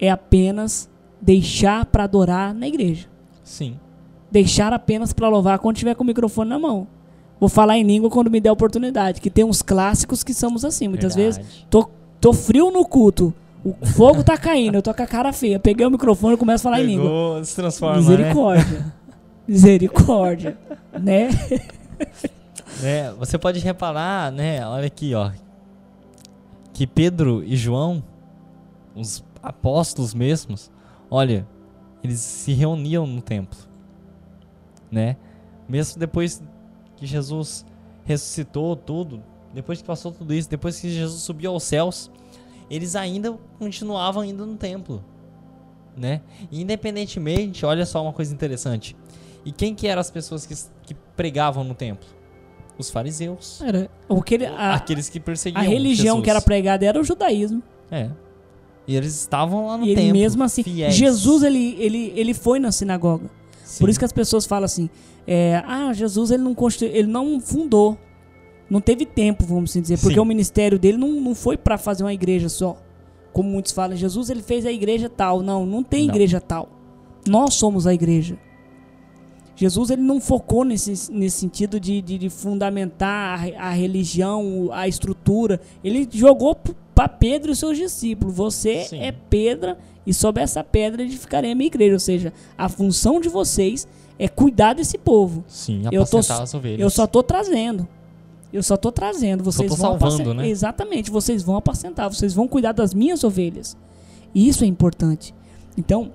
é 0.00 0.10
apenas 0.10 0.88
deixar 1.20 1.84
para 1.86 2.04
adorar 2.04 2.52
na 2.54 2.66
igreja. 2.66 3.06
Sim. 3.44 3.78
Deixar 4.30 4.72
apenas 4.72 5.12
para 5.12 5.28
louvar 5.28 5.58
quando 5.58 5.76
tiver 5.76 5.94
com 5.94 6.02
o 6.02 6.06
microfone 6.06 6.50
na 6.50 6.58
mão. 6.58 6.86
Vou 7.38 7.48
falar 7.48 7.78
em 7.78 7.84
língua 7.84 8.10
quando 8.10 8.30
me 8.30 8.40
der 8.40 8.50
oportunidade. 8.50 9.20
Que 9.20 9.30
tem 9.30 9.44
uns 9.44 9.62
clássicos 9.62 10.24
que 10.24 10.34
somos 10.34 10.64
assim. 10.64 10.88
Muitas 10.88 11.14
vezes, 11.14 11.36
Verdade. 11.38 11.66
tô, 11.70 11.88
tô 12.20 12.32
frio 12.32 12.70
no 12.72 12.84
culto. 12.84 13.32
O 13.80 13.86
fogo 13.86 14.22
tá 14.24 14.36
caindo, 14.36 14.76
eu 14.76 14.82
tô 14.82 14.92
com 14.94 15.02
a 15.02 15.06
cara 15.06 15.32
feia. 15.32 15.58
Peguei 15.58 15.86
o 15.86 15.90
microfone 15.90 16.34
e 16.34 16.36
começo 16.36 16.66
a 16.66 16.70
falar 16.70 16.82
em 16.82 16.86
língua. 16.86 17.04
Pegou, 17.04 17.44
se 17.44 17.54
transforma, 17.56 17.96
né? 17.96 18.00
Misericórdia. 18.02 18.92
Misericórdia. 19.46 20.58
né? 21.00 21.28
É, 22.82 23.10
você 23.12 23.36
pode 23.38 23.58
reparar, 23.58 24.30
né? 24.30 24.64
Olha 24.66 24.86
aqui, 24.86 25.14
ó. 25.14 25.30
Que 26.72 26.86
Pedro 26.86 27.42
e 27.44 27.56
João, 27.56 28.02
os 28.94 29.24
apóstolos 29.42 30.14
mesmos, 30.14 30.70
olha, 31.10 31.46
eles 32.04 32.20
se 32.20 32.52
reuniam 32.52 33.06
no 33.06 33.20
templo, 33.20 33.58
né? 34.90 35.16
Mesmo 35.68 35.98
depois 35.98 36.42
que 36.96 37.06
Jesus 37.06 37.66
ressuscitou 38.04 38.76
tudo, 38.76 39.22
depois 39.52 39.80
que 39.80 39.86
passou 39.86 40.12
tudo 40.12 40.32
isso, 40.32 40.48
depois 40.48 40.78
que 40.80 40.90
Jesus 40.90 41.22
subiu 41.22 41.50
aos 41.52 41.64
céus, 41.64 42.10
eles 42.70 42.94
ainda 42.96 43.36
continuavam 43.58 44.24
indo 44.24 44.44
no 44.46 44.56
templo, 44.56 45.02
né? 45.96 46.20
Independentemente, 46.52 47.64
olha 47.64 47.84
só 47.86 48.02
uma 48.02 48.12
coisa 48.12 48.32
interessante. 48.32 48.96
E 49.44 49.52
quem 49.52 49.74
que 49.74 49.86
eram 49.86 50.00
as 50.00 50.10
pessoas 50.10 50.44
que, 50.46 50.54
que 50.86 50.94
pregavam 51.16 51.64
no 51.64 51.74
templo? 51.74 52.06
Os 52.76 52.90
fariseus. 52.90 53.60
Era, 53.62 53.90
o 54.08 54.22
que 54.22 54.34
ele- 54.34 54.46
a, 54.46 54.74
Aqueles 54.74 55.08
que 55.08 55.18
perseguiam 55.18 55.60
a 55.60 55.64
religião 55.66 56.16
Jesus. 56.16 56.24
que 56.24 56.30
era 56.30 56.40
pregada 56.40 56.84
era 56.86 57.00
o 57.00 57.04
judaísmo. 57.04 57.62
É. 57.90 58.10
E 58.86 58.94
eles 58.96 59.14
estavam 59.18 59.66
lá 59.66 59.76
no 59.76 59.84
e 59.86 59.94
templo. 59.94 60.12
mesmo 60.12 60.44
assim, 60.44 60.62
fiéis. 60.62 60.94
Jesus 60.94 61.42
ele, 61.42 61.74
ele, 61.78 62.12
ele 62.14 62.34
foi 62.34 62.58
na 62.58 62.70
sinagoga. 62.70 63.30
Sim. 63.64 63.80
Por 63.80 63.88
isso 63.90 63.98
que 63.98 64.04
as 64.04 64.12
pessoas 64.12 64.46
falam 64.46 64.64
assim, 64.64 64.88
é, 65.26 65.62
ah, 65.66 65.92
Jesus 65.92 66.30
ele 66.30 66.42
não 66.42 66.54
construiu, 66.54 66.94
ele 66.94 67.08
não 67.08 67.38
fundou, 67.40 67.98
não 68.70 68.80
teve 68.80 69.06
tempo, 69.06 69.44
vamos 69.46 69.70
assim 69.70 69.80
dizer, 69.80 69.98
porque 69.98 70.14
Sim. 70.14 70.20
o 70.20 70.24
ministério 70.24 70.78
dele 70.78 70.98
não, 70.98 71.08
não 71.20 71.34
foi 71.34 71.56
para 71.56 71.78
fazer 71.78 72.04
uma 72.04 72.12
igreja 72.12 72.48
só. 72.48 72.76
Como 73.32 73.48
muitos 73.50 73.72
falam, 73.72 73.96
Jesus 73.96 74.30
ele 74.30 74.42
fez 74.42 74.66
a 74.66 74.72
igreja 74.72 75.08
tal. 75.08 75.42
Não, 75.42 75.64
não 75.64 75.82
tem 75.82 76.06
Não. 76.06 76.14
igreja 76.14 76.40
tal. 76.40 76.68
Nós 77.26 77.54
somos 77.54 77.86
a 77.86 77.94
igreja. 77.94 78.36
Jesus 79.56 79.90
ele 79.90 80.02
não 80.02 80.20
focou 80.20 80.64
nesse, 80.64 81.10
nesse 81.12 81.38
sentido 81.40 81.80
de, 81.80 82.00
de, 82.00 82.16
de 82.16 82.30
fundamentar 82.30 83.40
a, 83.58 83.68
a 83.68 83.70
religião, 83.70 84.68
a 84.72 84.86
estrutura. 84.86 85.60
Ele 85.82 86.08
jogou 86.12 86.56
para 86.94 87.08
Pedro 87.08 87.50
e 87.52 87.56
seus 87.56 87.76
discípulos. 87.76 88.34
Você 88.36 88.84
Sim. 88.84 89.00
é 89.00 89.10
pedra 89.12 89.76
e 90.06 90.14
sobre 90.14 90.42
essa 90.42 90.62
pedra 90.62 91.02
edificarei 91.02 91.52
a 91.52 91.54
minha 91.54 91.66
igreja. 91.66 91.94
Ou 91.94 92.00
seja, 92.00 92.32
a 92.56 92.68
função 92.68 93.20
de 93.20 93.28
vocês 93.28 93.86
é 94.18 94.28
cuidar 94.28 94.74
desse 94.74 94.96
povo. 94.96 95.44
Sim, 95.48 95.82
Eu 95.90 96.06
tô- 96.06 96.18
as 96.18 96.54
ovelhas. 96.54 96.80
Eu 96.80 96.90
só 96.90 97.06
tô 97.06 97.22
trazendo. 97.22 97.86
Eu 98.52 98.62
só 98.62 98.76
tô 98.76 98.90
trazendo. 98.90 99.44
Vocês 99.44 99.68
vão 99.68 99.98
salvando, 99.98 100.34
né? 100.34 100.48
Exatamente. 100.48 101.10
Vocês 101.10 101.42
vão 101.42 101.56
apacentar. 101.56 102.12
Vocês 102.12 102.34
vão 102.34 102.48
cuidar 102.48 102.72
das 102.72 102.94
minhas 102.94 103.22
ovelhas. 103.24 103.76
E 104.34 104.48
isso 104.48 104.64
é 104.64 104.66
importante. 104.66 105.34
Então, 105.76 106.12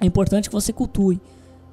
é 0.00 0.06
importante 0.06 0.48
que 0.48 0.54
você 0.54 0.72
cultue. 0.72 1.20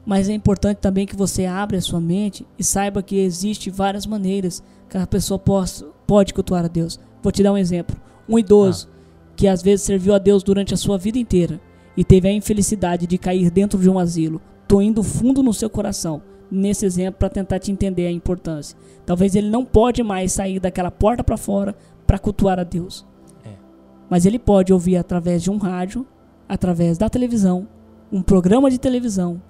Mas 0.06 0.27
é 0.27 0.34
importante 0.34 0.77
também 0.77 1.06
que 1.06 1.15
você 1.15 1.45
abra 1.45 1.77
a 1.77 1.81
sua 1.81 1.99
mente 1.99 2.45
e 2.57 2.64
saiba 2.64 3.03
que 3.03 3.18
existe 3.18 3.69
várias 3.69 4.06
maneiras 4.06 4.64
que 4.90 4.98
a 4.98 5.06
pessoa 5.06 5.38
possa, 5.38 5.86
pode 6.07 6.34
cultuar 6.34 6.65
a 6.65 6.68
Deus. 6.68 6.99
Vou 7.22 7.31
te 7.31 7.44
dar 7.44 7.53
um 7.53 7.57
exemplo. 7.57 7.95
Um 8.27 8.40
idoso 8.40 8.88
que 9.36 9.48
às 9.48 9.61
vezes 9.61 9.86
serviu 9.86 10.14
a 10.15 10.18
Deus 10.18 10.41
durante 10.41 10.73
a 10.73 10.77
sua 10.77 10.98
vida 10.98 11.19
inteira 11.19 11.61
e 11.95 12.03
teve 12.03 12.27
a 12.27 12.34
infelicidade 12.34 13.06
de 13.06 13.18
cair 13.18 13.52
dentro 13.52 13.77
de 13.77 13.90
um 13.90 13.99
asilo. 13.99 14.41
Tô 14.68 14.81
indo 14.81 15.03
fundo 15.03 15.44
no 15.44 15.53
seu 15.53 15.69
coração 15.69 16.22
nesse 16.51 16.85
exemplo 16.85 17.19
para 17.19 17.30
tentar 17.30 17.59
te 17.59 17.71
entender 17.71 18.07
a 18.07 18.11
importância. 18.11 18.77
Talvez 19.05 19.35
ele 19.35 19.49
não 19.49 19.63
pode 19.65 20.01
mais 20.03 20.31
sair 20.31 20.59
daquela 20.59 20.91
porta 20.91 21.23
para 21.23 21.38
fora 21.38 21.76
para 22.07 22.19
cultuar 22.19 22.59
a 22.59 22.63
Deus. 22.63 23.05
É. 23.45 23.49
Mas 24.09 24.26
ele 24.26 24.39
pode 24.39 24.73
ouvir 24.73 24.97
através 24.97 25.43
de 25.43 25.51
um 25.51 25.57
rádio, 25.57 26.05
através 26.47 26.97
da 26.97 27.09
televisão, 27.09 27.67
um 28.11 28.21
programa 28.21 28.69
de 28.71 28.80
televisão, 28.80 29.41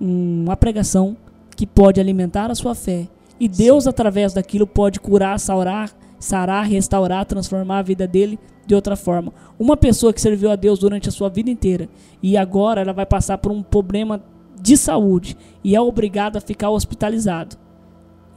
um- 0.00 0.44
uma 0.44 0.56
pregação 0.56 1.16
que 1.56 1.66
pode 1.66 2.00
alimentar 2.00 2.50
a 2.50 2.54
sua 2.54 2.74
fé. 2.74 3.08
E 3.40 3.48
Deus, 3.48 3.86
através 3.86 4.32
daquilo, 4.34 4.66
pode 4.66 5.00
curar, 5.00 5.38
saurar, 5.40 5.90
sarar, 6.18 6.64
restaurar, 6.66 7.24
transformar 7.26 7.78
a 7.78 7.82
vida 7.82 8.06
dele 8.06 8.38
de 8.66 8.74
outra 8.74 8.94
forma. 8.94 9.32
Uma 9.58 9.76
pessoa 9.76 10.12
que 10.12 10.20
serviu 10.20 10.50
a 10.50 10.56
Deus 10.56 10.78
durante 10.78 11.08
a 11.08 11.12
sua 11.12 11.28
vida 11.28 11.50
inteira 11.50 11.88
e 12.22 12.36
agora 12.36 12.80
ela 12.80 12.92
vai 12.92 13.04
passar 13.04 13.38
por 13.38 13.50
um 13.50 13.62
problema 13.62 14.22
de 14.62 14.76
saúde 14.76 15.36
e 15.64 15.74
é 15.74 15.80
obrigado 15.80 16.36
a 16.36 16.40
ficar 16.40 16.70
hospitalizado, 16.70 17.56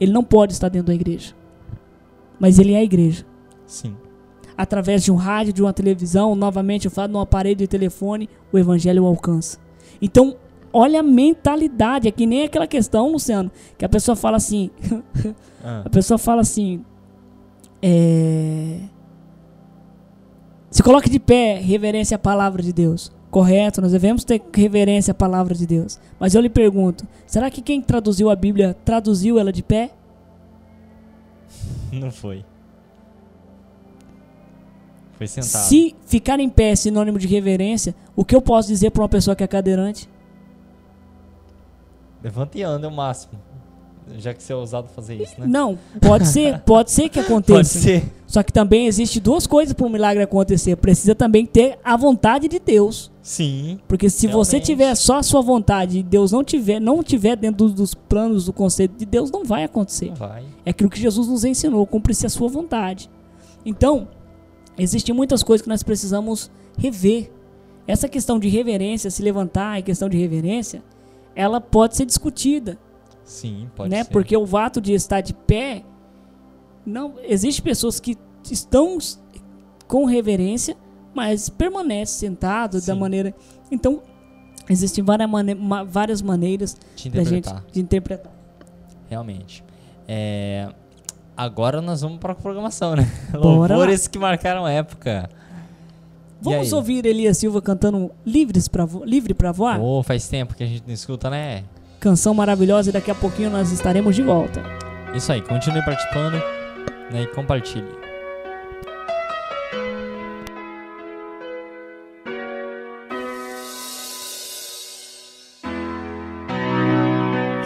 ele 0.00 0.12
não 0.12 0.24
pode 0.24 0.52
estar 0.52 0.68
dentro 0.68 0.88
da 0.88 0.94
igreja. 0.94 1.34
Mas 2.38 2.58
ele 2.58 2.72
é 2.72 2.78
a 2.78 2.82
igreja. 2.82 3.24
Sim. 3.64 3.96
Através 4.58 5.04
de 5.04 5.12
um 5.12 5.14
rádio, 5.14 5.52
de 5.52 5.62
uma 5.62 5.72
televisão, 5.72 6.34
novamente 6.34 6.86
eu 6.86 6.90
falo, 6.90 7.12
num 7.12 7.20
aparelho 7.20 7.56
de 7.56 7.68
telefone, 7.68 8.28
o 8.52 8.58
evangelho 8.58 9.04
o 9.04 9.06
alcança. 9.06 9.58
Então, 10.02 10.36
olha 10.72 11.00
a 11.00 11.02
mentalidade. 11.02 12.08
É 12.08 12.10
que 12.10 12.26
nem 12.26 12.44
aquela 12.44 12.66
questão, 12.66 13.12
Luciano, 13.12 13.50
que 13.78 13.84
a 13.84 13.88
pessoa 13.88 14.16
fala 14.16 14.36
assim. 14.36 14.70
Ah, 15.68 15.82
A 15.84 15.90
pessoa 15.90 16.16
fala 16.16 16.42
assim. 16.42 16.84
É... 17.82 18.78
Se 20.70 20.80
coloque 20.80 21.10
de 21.10 21.18
pé, 21.18 21.58
reverência 21.58 22.14
à 22.14 22.18
palavra 22.18 22.62
de 22.62 22.72
Deus. 22.72 23.10
Correto, 23.36 23.82
nós 23.82 23.92
devemos 23.92 24.24
ter 24.24 24.42
reverência 24.50 25.12
à 25.12 25.14
palavra 25.14 25.54
de 25.54 25.66
Deus. 25.66 26.00
Mas 26.18 26.34
eu 26.34 26.40
lhe 26.40 26.48
pergunto: 26.48 27.06
será 27.26 27.50
que 27.50 27.60
quem 27.60 27.82
traduziu 27.82 28.30
a 28.30 28.34
Bíblia 28.34 28.74
traduziu 28.82 29.38
ela 29.38 29.52
de 29.52 29.62
pé? 29.62 29.90
não 31.92 32.10
foi. 32.10 32.42
Foi 35.18 35.26
sentado. 35.26 35.64
Se 35.64 35.94
ficar 36.06 36.40
em 36.40 36.48
pé 36.48 36.70
é 36.70 36.76
sinônimo 36.76 37.18
de 37.18 37.26
reverência, 37.26 37.94
o 38.16 38.24
que 38.24 38.34
eu 38.34 38.40
posso 38.40 38.68
dizer 38.68 38.90
para 38.90 39.02
uma 39.02 39.08
pessoa 39.10 39.36
que 39.36 39.44
é 39.44 39.46
cadeirante? 39.46 40.08
Levanta 42.22 42.56
e 42.56 42.62
anda 42.62 42.86
é 42.86 42.88
o 42.88 42.94
máximo. 42.94 43.38
Já 44.18 44.32
que 44.32 44.42
você 44.42 44.52
é 44.52 44.56
ousado 44.56 44.88
fazer 44.88 45.16
isso, 45.16 45.34
né? 45.38 45.46
Não, 45.48 45.78
pode 46.00 46.28
ser, 46.28 46.60
pode 46.60 46.90
ser 46.90 47.08
que 47.08 47.18
aconteça. 47.20 47.54
Pode 47.54 47.68
ser. 47.68 48.04
Só 48.26 48.42
que 48.42 48.52
também 48.52 48.86
existe 48.86 49.20
duas 49.20 49.46
coisas 49.46 49.72
para 49.72 49.86
um 49.86 49.88
milagre 49.88 50.22
acontecer. 50.22 50.76
Precisa 50.76 51.14
também 51.14 51.44
ter 51.44 51.78
a 51.82 51.96
vontade 51.96 52.48
de 52.48 52.58
Deus. 52.58 53.10
Sim. 53.22 53.80
Porque 53.88 54.08
se 54.08 54.28
você 54.28 54.56
Realmente. 54.58 54.66
tiver 54.66 54.94
só 54.94 55.18
a 55.18 55.22
sua 55.22 55.42
vontade 55.42 55.98
e 55.98 56.02
Deus 56.02 56.30
não 56.30 56.44
tiver, 56.44 56.80
não 56.80 57.02
tiver 57.02 57.36
dentro 57.36 57.68
dos, 57.68 57.94
planos 57.94 58.46
do 58.46 58.52
conceito 58.52 58.96
de 58.96 59.04
Deus, 59.04 59.30
não 59.30 59.44
vai 59.44 59.64
acontecer. 59.64 60.10
Não 60.10 60.14
vai. 60.14 60.44
É 60.64 60.70
aquilo 60.70 60.88
que 60.88 61.00
Jesus 61.00 61.26
nos 61.28 61.44
ensinou, 61.44 61.86
cumprir-se 61.86 62.26
a 62.26 62.28
sua 62.28 62.48
vontade. 62.48 63.10
Então, 63.64 64.08
existem 64.78 65.14
muitas 65.14 65.42
coisas 65.42 65.62
que 65.62 65.68
nós 65.68 65.82
precisamos 65.82 66.50
rever. 66.78 67.32
Essa 67.86 68.08
questão 68.08 68.38
de 68.38 68.48
reverência, 68.48 69.10
se 69.10 69.22
levantar, 69.22 69.78
a 69.78 69.82
questão 69.82 70.08
de 70.08 70.16
reverência, 70.16 70.82
ela 71.34 71.60
pode 71.60 71.96
ser 71.96 72.06
discutida, 72.06 72.78
Sim, 73.26 73.68
pode 73.76 73.90
né? 73.90 74.04
ser. 74.04 74.10
Porque 74.10 74.34
o 74.36 74.56
ato 74.56 74.80
de 74.80 74.94
estar 74.94 75.20
de 75.20 75.34
pé, 75.34 75.82
não, 76.86 77.14
existe 77.22 77.60
pessoas 77.60 78.00
que 78.00 78.16
estão 78.50 78.96
com 79.86 80.06
reverência, 80.06 80.76
mas 81.14 81.48
permanecem 81.50 82.30
sentados 82.30 82.86
da 82.86 82.94
Sim. 82.94 83.00
maneira. 83.00 83.34
Então, 83.70 84.00
existem 84.70 85.04
várias, 85.04 85.28
mane 85.28 85.54
ma- 85.54 85.82
várias 85.84 86.22
maneiras 86.22 86.76
da 87.12 87.24
gente 87.24 87.48
de 87.72 87.80
interpretar. 87.80 88.32
Realmente. 89.10 89.62
É, 90.08 90.72
Agora 91.36 91.82
nós 91.82 92.00
vamos 92.00 92.16
para 92.18 92.32
a 92.32 92.34
programação, 92.34 92.96
né? 92.96 93.06
Bora 93.30 93.74
lá. 93.74 93.76
Louvores 93.80 94.08
que 94.08 94.18
marcaram 94.18 94.64
a 94.64 94.70
época. 94.72 95.28
Vamos 96.40 96.72
ouvir 96.72 97.04
Elias 97.04 97.36
Silva 97.38 97.60
cantando 97.60 98.10
Livres 98.24 98.68
pra 98.68 98.86
Livre 99.04 99.34
para 99.34 99.52
Voar? 99.52 99.78
Oh, 99.80 100.02
faz 100.02 100.28
tempo 100.28 100.54
que 100.54 100.62
a 100.62 100.66
gente 100.66 100.84
não 100.86 100.94
escuta, 100.94 101.28
né? 101.28 101.64
Canção 102.00 102.34
maravilhosa 102.34 102.90
e 102.90 102.92
daqui 102.92 103.10
a 103.10 103.14
pouquinho 103.14 103.50
nós 103.50 103.72
estaremos 103.72 104.14
de 104.14 104.22
volta. 104.22 104.62
Isso 105.14 105.32
aí, 105.32 105.40
continue 105.40 105.82
participando 105.84 106.42
né, 107.10 107.22
e 107.22 107.26
compartilhe. 107.28 108.06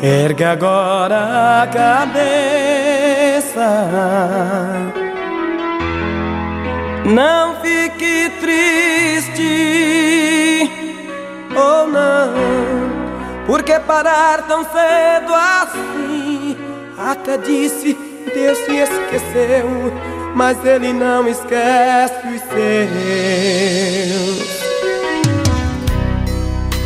Ergue 0.02 0.44
agora 0.44 1.62
a 1.62 1.66
cabeça. 1.66 2.40
Não 7.05 7.57
fique 7.61 8.31
triste, 8.40 9.43
ou 11.55 11.86
não, 11.89 12.90
porque 13.51 13.81
parar 13.81 14.47
tão 14.47 14.62
cedo 14.62 15.35
assim? 15.35 16.56
Até 16.97 17.36
disse, 17.36 17.98
Deus 18.32 18.56
se 18.59 18.77
esqueceu, 18.77 19.93
mas 20.36 20.64
Ele 20.64 20.93
não 20.93 21.27
esquece 21.27 22.28
os 22.28 22.40
seus 22.43 23.40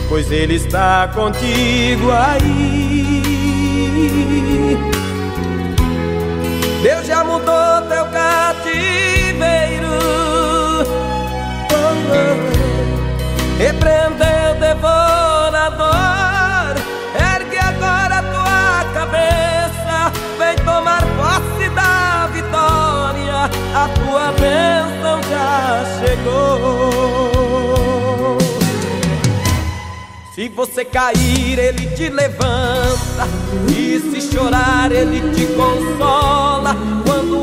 pois 0.08 0.32
Ele 0.32 0.54
está 0.54 1.06
contigo 1.08 2.10
aí. 2.10 3.12
Deus 6.82 7.06
já 7.06 7.22
mudou 7.24 7.82
teu 7.90 8.06
cativeiro, 8.06 9.88
oh, 11.70 11.84
oh. 12.14 13.58
repreendeu 13.58 14.54
devorador. 14.58 16.03
A 23.74 23.88
tua 23.88 24.30
bênção 24.32 25.20
já 25.28 25.84
chegou. 25.98 27.34
Se 30.32 30.48
você 30.48 30.84
cair, 30.84 31.58
ele 31.58 31.86
te 31.88 32.08
levanta. 32.08 33.26
E 33.76 33.98
se 33.98 34.32
chorar, 34.32 34.92
ele 34.92 35.20
te 35.34 35.46
consola. 35.54 36.76
Quando 37.04 37.34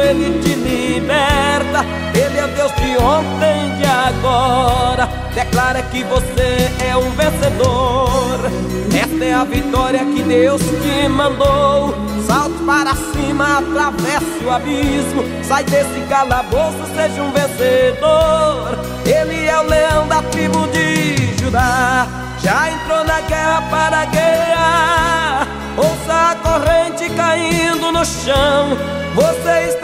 ele 0.00 0.40
te 0.40 0.54
liberta. 0.54 1.84
Ele 2.14 2.38
é 2.38 2.46
Deus 2.48 2.72
de 2.72 2.96
ontem 3.02 3.72
e 3.72 3.76
de 3.76 3.84
agora. 3.84 5.08
Declara 5.34 5.82
que 5.82 6.04
você 6.04 6.70
é 6.88 6.96
um 6.96 7.10
vencedor. 7.10 8.50
Esta 8.96 9.24
é 9.24 9.34
a 9.34 9.44
vitória 9.44 10.04
que 10.04 10.22
Deus 10.22 10.62
te 10.62 11.08
mandou. 11.08 11.94
Salte 12.26 12.62
para 12.64 12.94
cima, 12.94 13.58
atravesse 13.58 14.44
o 14.44 14.50
abismo. 14.50 15.24
Sai 15.42 15.64
desse 15.64 16.00
calabouço, 16.08 16.86
seja 16.94 17.22
um 17.22 17.32
vencedor. 17.32 18.78
Ele 19.04 19.46
é 19.46 19.58
o 19.58 19.66
leão 19.66 20.06
da 20.08 20.22
tribo 20.22 20.66
de 20.68 21.36
Judá. 21.42 22.06
Já 22.42 22.70
entrou 22.70 23.04
na 23.04 23.20
guerra 23.22 23.62
para 23.70 24.04
guerrear. 24.06 25.48
Ouça 25.76 26.30
a 26.30 26.36
corrente 26.36 27.08
caindo 27.14 27.90
no 27.90 28.04
chão. 28.04 28.78
Você 29.14 29.68
está 29.68 29.83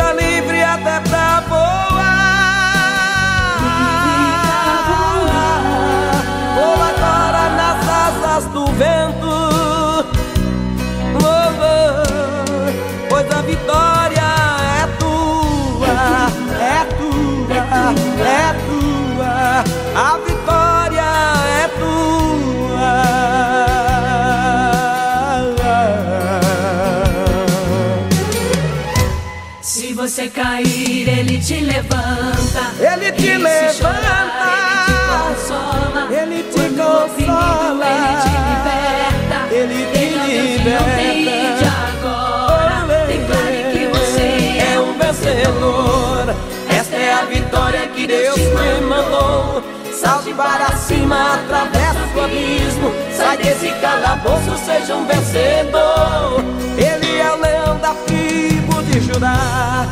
cair, 30.40 31.06
ele 31.06 31.38
te 31.38 31.60
levanta. 31.60 32.62
Ele 32.80 33.12
te 33.12 33.36
levanta. 33.36 34.46
ele 34.48 34.78
te 34.86 34.94
consola. 35.12 36.08
Ele 36.10 36.42
te 36.42 36.50
Quando 36.52 36.80
oprimido, 36.80 37.32
consola. 37.32 37.86
ele 37.92 38.14
te 38.22 38.30
liberta. 38.48 39.38
Ele 39.54 39.80
te 39.92 39.98
Ele 39.98 40.56
liberta. 40.56 41.68
agora. 41.92 43.06
Declare 43.06 43.60
que 43.72 43.86
você 43.98 44.28
é 44.72 44.80
um 44.80 44.92
vencedor. 44.96 46.34
Esta 46.70 46.96
é 46.96 47.12
a 47.12 47.24
vitória 47.26 47.86
que 47.88 48.06
Deus 48.06 48.38
me 48.38 48.80
mandou. 48.88 49.62
Salte 49.92 50.32
para 50.32 50.74
cima, 50.76 51.34
atravessa 51.34 52.00
o 52.16 52.20
abismo. 52.24 52.90
Sai 53.14 53.36
desse 53.36 53.68
calabouço, 53.82 54.56
seja 54.64 54.94
um 54.94 55.06
vencedor. 55.06 56.42
Ele 56.78 57.18
é 57.18 57.30
o 57.30 57.36
leão 57.36 57.78
da 57.78 57.92
tribo 58.06 58.82
de 58.84 59.00
Judá. 59.00 59.86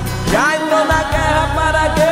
Já 1.69 1.74
entrou 1.74 1.85
na 1.85 1.89
guerra 1.89 1.89
para 1.89 1.89
guerrear. 1.95 2.07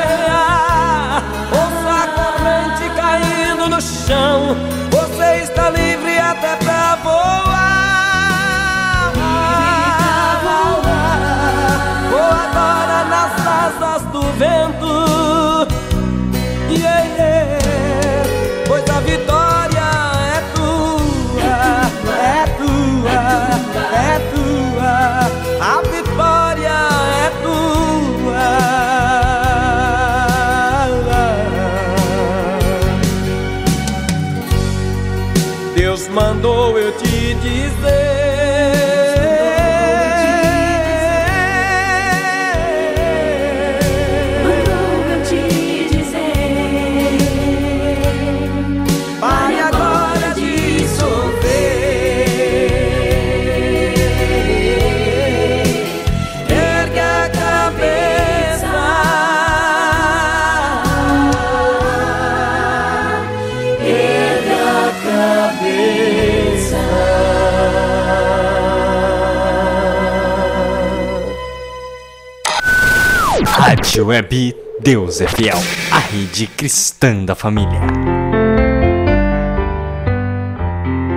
Rádio 73.97 74.09
Web 74.09 74.57
Deus 74.79 75.23
é 75.23 75.27
Fiel, 75.27 75.57
a 75.91 75.99
rede 75.99 76.47
cristã 76.47 77.25
da 77.25 77.35
família. 77.35 77.81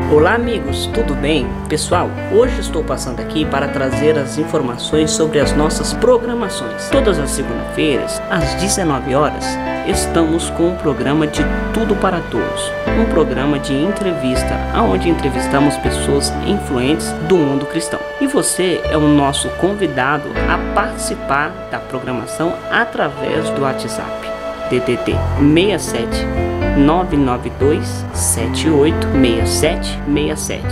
Olá 0.09 0.35
amigos, 0.35 0.85
tudo 0.93 1.13
bem? 1.13 1.45
Pessoal, 1.67 2.09
hoje 2.31 2.57
estou 2.61 2.81
passando 2.81 3.19
aqui 3.19 3.43
para 3.43 3.67
trazer 3.67 4.17
as 4.17 4.37
informações 4.37 5.11
sobre 5.11 5.41
as 5.41 5.51
nossas 5.51 5.93
programações. 5.93 6.87
Todas 6.89 7.19
as 7.19 7.31
segundas-feiras, 7.31 8.21
às 8.29 8.55
19 8.61 9.13
horas, 9.13 9.43
estamos 9.85 10.49
com 10.51 10.71
o 10.71 10.77
programa 10.77 11.27
de 11.27 11.43
Tudo 11.73 11.97
para 11.97 12.21
Todos, 12.21 12.71
um 12.99 13.05
programa 13.05 13.57
de 13.57 13.73
entrevista 13.73 14.59
onde 14.75 15.09
entrevistamos 15.09 15.77
pessoas 15.77 16.31
influentes 16.45 17.09
do 17.27 17.35
mundo 17.37 17.65
cristão. 17.65 17.99
E 18.19 18.27
você 18.27 18.81
é 18.83 18.97
o 18.97 19.07
nosso 19.07 19.47
convidado 19.51 20.29
a 20.49 20.57
participar 20.73 21.69
da 21.71 21.79
programação 21.79 22.53
através 22.69 23.49
do 23.51 23.61
WhatsApp. 23.61 24.27
DDD 24.69 25.15
67 25.39 26.25
992 26.77 28.05
786767. 28.13 30.63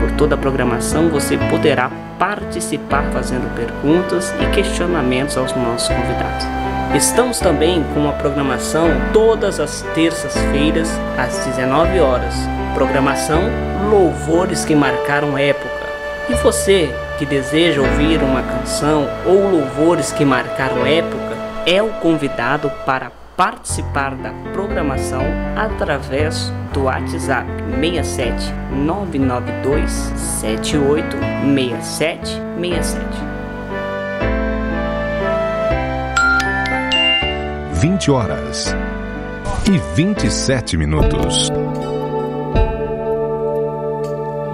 Por 0.00 0.12
toda 0.12 0.34
a 0.34 0.38
programação 0.38 1.10
você 1.10 1.36
poderá 1.50 1.90
participar 2.18 3.04
fazendo 3.12 3.54
perguntas 3.54 4.32
e 4.40 4.46
questionamentos 4.54 5.36
aos 5.36 5.54
nossos 5.54 5.88
convidados. 5.88 6.65
Estamos 6.94 7.40
também 7.40 7.82
com 7.92 8.00
uma 8.00 8.12
programação 8.12 8.88
todas 9.12 9.60
as 9.60 9.82
terças-feiras 9.94 10.88
às 11.18 11.44
19 11.44 12.00
horas. 12.00 12.34
Programação 12.74 13.42
Louvores 13.90 14.64
que 14.64 14.74
marcaram 14.74 15.36
época. 15.36 15.86
E 16.28 16.34
você 16.34 16.92
que 17.18 17.26
deseja 17.26 17.80
ouvir 17.80 18.22
uma 18.22 18.42
canção 18.42 19.06
ou 19.24 19.48
louvores 19.50 20.12
que 20.12 20.24
marcaram 20.24 20.84
época 20.84 21.36
é 21.66 21.82
o 21.82 21.90
convidado 22.00 22.70
para 22.84 23.12
participar 23.36 24.14
da 24.16 24.32
programação 24.52 25.22
através 25.54 26.50
do 26.72 26.84
WhatsApp 26.84 27.46
67 27.80 28.52
992 28.72 29.90
78 29.92 31.16
67 31.16 32.42
67. 32.60 33.35
20 37.88 38.10
horas 38.10 38.74
e 39.72 39.78
27 39.94 40.76
minutos. 40.76 41.52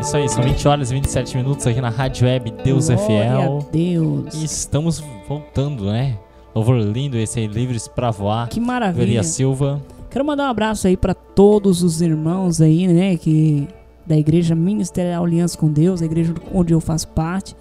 Isso 0.02 0.16
aí, 0.18 0.28
são 0.28 0.44
20 0.44 0.68
horas 0.68 0.90
e 0.90 0.94
27 0.94 1.38
minutos 1.38 1.66
aqui 1.66 1.80
na 1.80 1.88
Rádio 1.88 2.26
Web 2.26 2.52
Deus 2.62 2.90
é 2.90 2.94
Glória 2.94 3.24
Fiel. 3.24 3.59
a 3.59 3.70
Deus. 3.72 4.34
E 4.34 4.44
estamos 4.44 5.02
voltando, 5.26 5.86
né? 5.86 6.18
Louvor 6.54 6.76
lindo 6.76 7.16
esse 7.16 7.40
aí, 7.40 7.46
Livres 7.46 7.88
pra 7.88 8.10
Voar. 8.10 8.50
Que 8.50 8.60
maravilha. 8.60 9.06
Velia 9.06 9.22
Silva. 9.22 9.80
Quero 10.10 10.26
mandar 10.26 10.48
um 10.48 10.50
abraço 10.50 10.86
aí 10.86 10.96
para 10.98 11.14
todos 11.14 11.82
os 11.82 12.02
irmãos 12.02 12.60
aí, 12.60 12.86
né, 12.86 13.16
que 13.16 13.66
da 14.06 14.14
Igreja 14.14 14.54
Ministerial 14.54 15.24
Aliança 15.24 15.56
com 15.56 15.72
Deus, 15.72 16.02
a 16.02 16.04
igreja 16.04 16.34
onde 16.52 16.74
eu 16.74 16.80
faço 16.80 17.09
parte, 17.09 17.56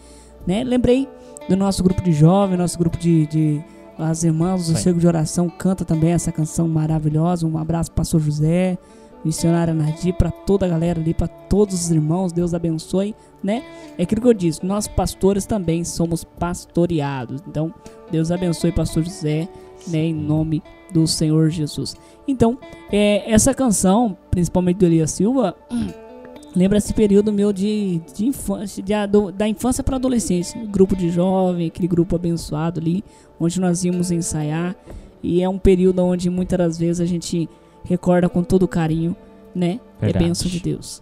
né? 0.45 0.65
Lembrei 0.65 1.07
do 1.47 1.55
nosso 1.55 1.81
grupo 1.81 2.01
de 2.01 2.11
jovens, 2.11 2.57
nosso 2.57 2.77
grupo 2.77 2.97
de, 2.97 3.25
de 3.27 3.63
as 3.97 4.23
irmãs 4.23 4.67
do. 4.67 4.77
Cego 4.77 4.99
de 4.99 5.07
Oração 5.07 5.49
canta 5.49 5.85
também 5.85 6.11
essa 6.11 6.31
canção 6.31 6.67
maravilhosa. 6.67 7.45
Um 7.45 7.57
abraço 7.57 7.91
para 7.91 8.01
Pastor 8.01 8.19
José, 8.19 8.77
missionária 9.23 9.73
Nadir, 9.73 10.13
para 10.13 10.31
toda 10.31 10.65
a 10.65 10.69
galera 10.69 10.99
ali, 10.99 11.13
para 11.13 11.27
todos 11.27 11.75
os 11.75 11.91
irmãos. 11.91 12.31
Deus 12.31 12.53
abençoe, 12.53 13.15
né? 13.43 13.63
É 13.97 14.03
aquilo 14.03 14.21
que 14.21 14.27
eu 14.27 14.33
disse, 14.33 14.65
nós 14.65 14.87
pastores 14.87 15.45
também 15.45 15.83
somos 15.83 16.23
pastoreados. 16.23 17.41
Então, 17.47 17.73
Deus 18.11 18.31
abençoe 18.31 18.71
Pastor 18.71 19.03
José, 19.03 19.47
né, 19.87 20.05
em 20.05 20.13
nome 20.13 20.61
do 20.91 21.07
Senhor 21.07 21.49
Jesus. 21.49 21.95
Então, 22.27 22.57
é, 22.91 23.31
essa 23.31 23.53
canção, 23.53 24.17
principalmente 24.29 24.77
do 24.77 24.85
Elias 24.85 25.11
Silva, 25.11 25.55
lembra 26.55 26.77
esse 26.77 26.93
período 26.93 27.31
meu 27.31 27.51
de, 27.53 28.01
de 28.13 28.25
infância, 28.25 28.83
de 28.83 28.93
da 29.35 29.47
infância 29.47 29.83
para 29.83 29.95
adolescência, 29.95 30.59
grupo 30.65 30.95
de 30.95 31.09
jovem, 31.09 31.67
aquele 31.67 31.87
grupo 31.87 32.15
abençoado 32.15 32.79
ali, 32.79 33.03
onde 33.39 33.59
nós 33.59 33.83
íamos 33.83 34.11
ensaiar, 34.11 34.75
e 35.23 35.41
é 35.41 35.49
um 35.49 35.57
período 35.57 36.03
onde 36.03 36.29
muitas 36.29 36.57
das 36.57 36.77
vezes 36.77 36.99
a 36.99 37.05
gente 37.05 37.49
recorda 37.83 38.27
com 38.29 38.43
todo 38.43 38.67
carinho, 38.67 39.15
né? 39.53 39.79
Verdade. 39.99 40.23
É 40.23 40.27
bênção 40.27 40.49
de 40.49 40.59
Deus. 40.59 41.01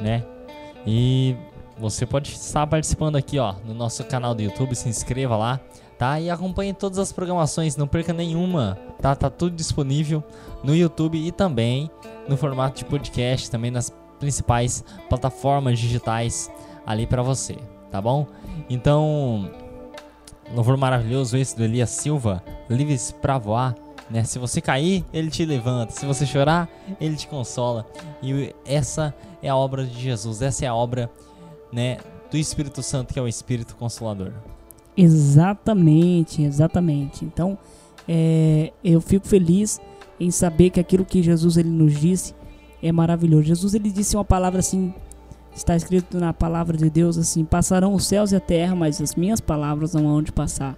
né? 0.00 0.24
E 0.86 1.36
você 1.78 2.04
pode 2.04 2.32
estar 2.32 2.66
participando 2.66 3.16
aqui, 3.16 3.38
ó, 3.38 3.54
no 3.66 3.74
nosso 3.74 4.04
canal 4.04 4.34
do 4.34 4.42
YouTube, 4.42 4.74
se 4.74 4.88
inscreva 4.88 5.36
lá, 5.36 5.60
tá? 5.98 6.20
E 6.20 6.28
acompanhe 6.28 6.72
todas 6.72 6.98
as 6.98 7.12
programações, 7.12 7.76
não 7.76 7.86
perca 7.86 8.12
nenhuma, 8.12 8.78
tá? 9.00 9.14
Tá 9.14 9.30
tudo 9.30 9.54
disponível 9.54 10.22
no 10.62 10.74
YouTube 10.74 11.18
e 11.18 11.30
também 11.30 11.90
no 12.28 12.36
formato 12.36 12.78
de 12.78 12.84
podcast, 12.84 13.50
também 13.50 13.70
nas 13.70 13.90
principais 14.22 14.84
plataformas 15.08 15.80
digitais 15.80 16.48
ali 16.86 17.08
pra 17.08 17.22
você, 17.22 17.56
tá 17.90 18.00
bom? 18.00 18.28
Então, 18.70 19.50
louvor 20.54 20.76
maravilhoso 20.76 21.36
esse 21.36 21.56
do 21.56 21.64
Elias 21.64 21.90
Silva, 21.90 22.40
livres 22.70 23.10
pra 23.10 23.36
voar. 23.36 23.74
Né? 24.08 24.22
Se 24.22 24.38
você 24.38 24.60
cair, 24.60 25.04
ele 25.12 25.28
te 25.28 25.44
levanta. 25.44 25.92
Se 25.92 26.06
você 26.06 26.24
chorar, 26.24 26.68
ele 27.00 27.16
te 27.16 27.26
consola. 27.26 27.84
E 28.22 28.54
essa 28.64 29.12
é 29.42 29.48
a 29.48 29.56
obra 29.56 29.84
de 29.84 30.00
Jesus. 30.00 30.40
Essa 30.40 30.66
é 30.66 30.68
a 30.68 30.74
obra, 30.74 31.10
né, 31.72 31.96
do 32.30 32.36
Espírito 32.36 32.80
Santo, 32.80 33.12
que 33.12 33.18
é 33.18 33.22
o 33.22 33.26
Espírito 33.26 33.74
Consolador. 33.74 34.32
Exatamente, 34.96 36.42
exatamente. 36.42 37.24
Então, 37.24 37.58
é, 38.06 38.72
eu 38.84 39.00
fico 39.00 39.26
feliz 39.26 39.80
em 40.20 40.30
saber 40.30 40.70
que 40.70 40.78
aquilo 40.78 41.04
que 41.04 41.22
Jesus 41.22 41.56
ele 41.56 41.70
nos 41.70 41.98
disse 41.98 42.34
é 42.82 42.90
maravilhoso. 42.90 43.44
Jesus 43.44 43.74
ele 43.74 43.90
disse 43.90 44.16
uma 44.16 44.24
palavra 44.24 44.60
assim, 44.60 44.92
está 45.54 45.76
escrito 45.76 46.18
na 46.18 46.32
palavra 46.32 46.76
de 46.76 46.90
Deus 46.90 47.16
assim: 47.16 47.44
passarão 47.44 47.94
os 47.94 48.06
céus 48.06 48.32
e 48.32 48.36
a 48.36 48.40
terra, 48.40 48.74
mas 48.74 49.00
as 49.00 49.14
minhas 49.14 49.40
palavras 49.40 49.94
não 49.94 50.08
hão 50.08 50.22
de 50.22 50.32
passar. 50.32 50.76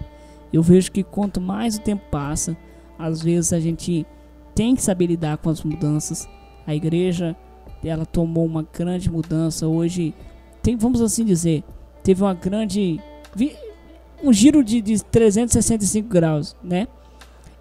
Eu 0.52 0.62
vejo 0.62 0.93
que 0.93 1.02
quanto 1.02 1.40
mais 1.40 1.76
o 1.76 1.81
tempo 1.81 2.05
passa, 2.10 2.56
às 2.98 3.22
vezes 3.22 3.52
a 3.52 3.59
gente 3.59 4.06
tem 4.55 4.76
que 4.76 4.82
saber 4.82 5.06
lidar 5.06 5.39
com 5.39 5.51
as 5.51 5.62
mudanças. 5.62 6.28
A 6.66 6.74
igreja 6.74 7.36
ela 7.82 8.06
tomou 8.06 8.47
uma 8.47 8.62
grande 8.62 9.10
mudança 9.10 9.66
hoje. 9.66 10.14
Tem, 10.62 10.76
vamos 10.76 11.02
assim 11.02 11.24
dizer, 11.24 11.62
teve 12.02 12.22
uma 12.22 12.35
grande 12.35 13.01
um 14.22 14.32
giro 14.32 14.64
de, 14.64 14.81
de 14.81 15.05
365 15.05 16.09
graus, 16.09 16.56
né? 16.62 16.86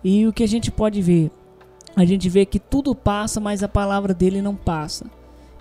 E 0.03 0.25
o 0.27 0.33
que 0.33 0.43
a 0.43 0.47
gente 0.47 0.71
pode 0.71 1.01
ver? 1.01 1.31
A 1.95 2.05
gente 2.05 2.27
vê 2.29 2.45
que 2.45 2.59
tudo 2.59 2.95
passa, 2.95 3.39
mas 3.39 3.61
a 3.63 3.67
palavra 3.67 4.13
dele 4.13 4.41
não 4.41 4.55
passa. 4.55 5.05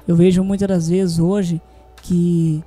Eu 0.08 0.16
vejo 0.16 0.42
muitas 0.42 0.66
das 0.68 0.88
vezes 0.88 1.18
hoje 1.18 1.60
que, 2.02 2.62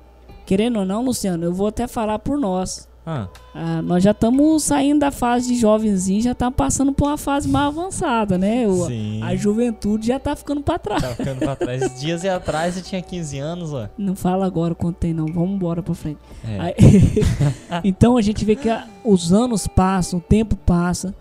querendo 0.46 0.78
ou 0.78 0.84
não, 0.86 1.04
Luciano, 1.04 1.44
eu 1.44 1.52
vou 1.52 1.66
até 1.66 1.86
falar 1.86 2.18
por 2.18 2.38
nós. 2.38 2.88
Ah, 3.08 3.28
Ah, 3.54 3.80
nós 3.82 4.02
já 4.02 4.10
estamos 4.10 4.64
saindo 4.64 4.98
da 5.00 5.12
fase 5.12 5.48
de 5.48 5.60
jovenzinho, 5.60 6.20
já 6.20 6.32
estamos 6.32 6.56
passando 6.56 6.92
por 6.92 7.06
uma 7.06 7.16
fase 7.16 7.48
mais 7.48 7.66
avançada, 7.68 8.36
né? 8.36 8.66
O- 8.66 8.84
a 9.22 9.34
juventude 9.36 10.08
já 10.08 10.18
tá 10.18 10.34
ficando 10.34 10.60
para 10.60 10.76
trás. 10.78 11.02
Tá 11.02 11.08
ficando 11.14 11.38
pra 11.38 11.54
trás. 11.54 12.00
Dias 12.00 12.24
e 12.24 12.28
atrás 12.28 12.76
eu 12.76 12.82
tinha 12.82 13.00
15 13.00 13.38
anos, 13.38 13.72
ó. 13.72 13.88
Não 13.96 14.16
fala 14.16 14.44
agora 14.44 14.74
quanto 14.74 14.96
tem, 14.96 15.14
não. 15.14 15.26
Vamos 15.26 15.50
embora 15.54 15.82
pra 15.84 15.94
frente. 15.94 16.18
É. 16.44 16.58
Aí- 16.60 16.74
então 17.84 18.16
a 18.16 18.22
gente 18.22 18.44
vê 18.44 18.56
que 18.56 18.68
a- 18.68 18.86
os 19.04 19.32
anos 19.32 19.68
passam, 19.68 20.18
o 20.18 20.22
tempo 20.22 20.56
passa, 20.56 21.14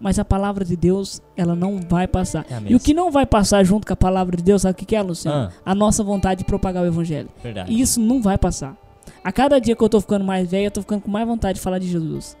mas 0.00 0.18
a 0.18 0.24
palavra 0.24 0.64
de 0.64 0.76
Deus, 0.76 1.20
ela 1.36 1.54
não 1.54 1.80
vai 1.80 2.06
passar. 2.06 2.46
É 2.50 2.60
e 2.70 2.74
o 2.74 2.80
que 2.80 2.94
não 2.94 3.10
vai 3.10 3.26
passar 3.26 3.64
junto 3.64 3.86
com 3.86 3.92
a 3.92 3.96
palavra 3.96 4.36
de 4.36 4.42
Deus, 4.42 4.62
sabe 4.62 4.72
o 4.72 4.76
que 4.76 4.84
que 4.84 4.96
é, 4.96 5.02
Luciano? 5.02 5.50
Ah. 5.64 5.72
A 5.72 5.74
nossa 5.74 6.04
vontade 6.04 6.38
de 6.38 6.44
propagar 6.44 6.82
o 6.82 6.86
evangelho. 6.86 7.28
Verdade. 7.42 7.72
E 7.72 7.80
isso 7.80 8.00
não 8.00 8.22
vai 8.22 8.38
passar. 8.38 8.76
A 9.24 9.32
cada 9.32 9.60
dia 9.60 9.74
que 9.74 9.82
eu 9.82 9.88
tô 9.88 10.00
ficando 10.00 10.24
mais 10.24 10.50
velho, 10.50 10.66
eu 10.66 10.70
tô 10.70 10.80
ficando 10.80 11.02
com 11.02 11.10
mais 11.10 11.26
vontade 11.26 11.58
de 11.58 11.60
falar 11.62 11.78
de 11.78 11.88
Jesus. 11.88 12.36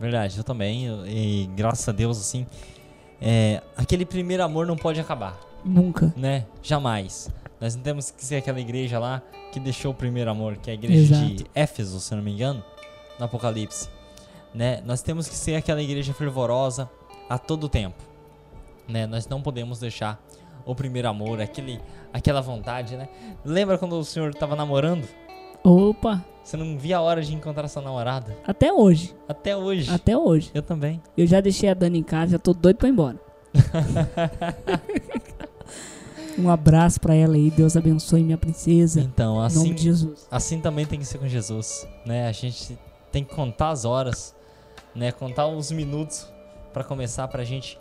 Verdade, 0.00 0.38
eu 0.38 0.44
também. 0.44 0.88
E 1.06 1.48
graças 1.54 1.88
a 1.88 1.92
Deus, 1.92 2.18
assim, 2.18 2.46
é, 3.20 3.62
aquele 3.76 4.04
primeiro 4.04 4.42
amor 4.42 4.66
não 4.66 4.76
pode 4.76 4.98
acabar, 4.98 5.38
Nunca. 5.64 6.12
né? 6.16 6.46
Jamais. 6.62 7.30
Nós 7.60 7.76
não 7.76 7.82
temos 7.82 8.10
que 8.10 8.24
ser 8.24 8.36
aquela 8.36 8.60
igreja 8.60 8.98
lá 8.98 9.22
que 9.52 9.60
deixou 9.60 9.92
o 9.92 9.94
primeiro 9.94 10.30
amor, 10.30 10.56
que 10.56 10.70
é 10.70 10.72
a 10.72 10.74
igreja 10.74 11.14
de 11.14 11.34
Exato. 11.34 11.50
Éfeso, 11.54 12.00
se 12.00 12.14
não 12.14 12.22
me 12.22 12.32
engano, 12.32 12.64
no 13.18 13.24
Apocalipse. 13.26 13.88
Né? 14.52 14.82
Nós 14.84 15.02
temos 15.02 15.28
que 15.28 15.34
ser 15.36 15.54
aquela 15.54 15.80
igreja 15.80 16.12
fervorosa 16.12 16.90
a 17.28 17.38
todo 17.38 17.68
tempo. 17.68 17.96
Né? 18.88 19.06
Nós 19.06 19.26
não 19.28 19.40
podemos 19.40 19.78
deixar 19.78 20.20
o 20.64 20.74
primeiro 20.74 21.08
amor, 21.08 21.40
aquele, 21.40 21.80
aquela 22.12 22.40
vontade, 22.40 22.96
né? 22.96 23.08
Lembra 23.44 23.78
quando 23.78 23.98
o 23.98 24.04
senhor 24.04 24.30
estava 24.30 24.54
namorando? 24.54 25.06
Opa, 25.64 26.24
Você 26.42 26.56
não 26.56 26.76
via 26.76 26.98
a 26.98 27.00
hora 27.00 27.22
de 27.22 27.34
encontrar 27.34 27.68
sua 27.68 27.82
namorada? 27.82 28.36
até 28.46 28.72
hoje. 28.72 29.14
Até 29.28 29.56
hoje. 29.56 29.90
Até 29.90 30.16
hoje. 30.16 30.50
Eu 30.54 30.62
também. 30.62 31.00
Eu 31.16 31.26
já 31.26 31.40
deixei 31.40 31.68
a 31.68 31.74
Dani 31.74 31.98
em 31.98 32.02
casa, 32.02 32.32
já 32.32 32.38
tô 32.38 32.52
doido 32.52 32.76
pra 32.76 32.88
ir 32.88 32.92
embora. 32.92 33.20
um 36.38 36.50
abraço 36.50 37.00
pra 37.00 37.14
ela 37.14 37.34
aí, 37.34 37.50
Deus 37.50 37.76
abençoe 37.76 38.22
minha 38.22 38.38
princesa. 38.38 39.00
Então, 39.00 39.34
Em 39.34 39.36
nome 39.36 39.46
assim, 39.46 39.74
de 39.74 39.82
Jesus. 39.82 40.26
assim 40.30 40.60
também 40.60 40.86
tem 40.86 40.98
que 40.98 41.04
ser 41.04 41.18
com 41.18 41.28
Jesus, 41.28 41.86
né? 42.04 42.28
A 42.28 42.32
gente 42.32 42.78
tem 43.10 43.24
que 43.24 43.34
contar 43.34 43.70
as 43.70 43.84
horas 43.84 44.34
né? 44.94 45.12
Contar 45.12 45.46
os 45.46 45.70
minutos 45.70 46.28
pra 46.72 46.82
começar 46.84 47.26
pra 47.28 47.44
gente 47.44 47.78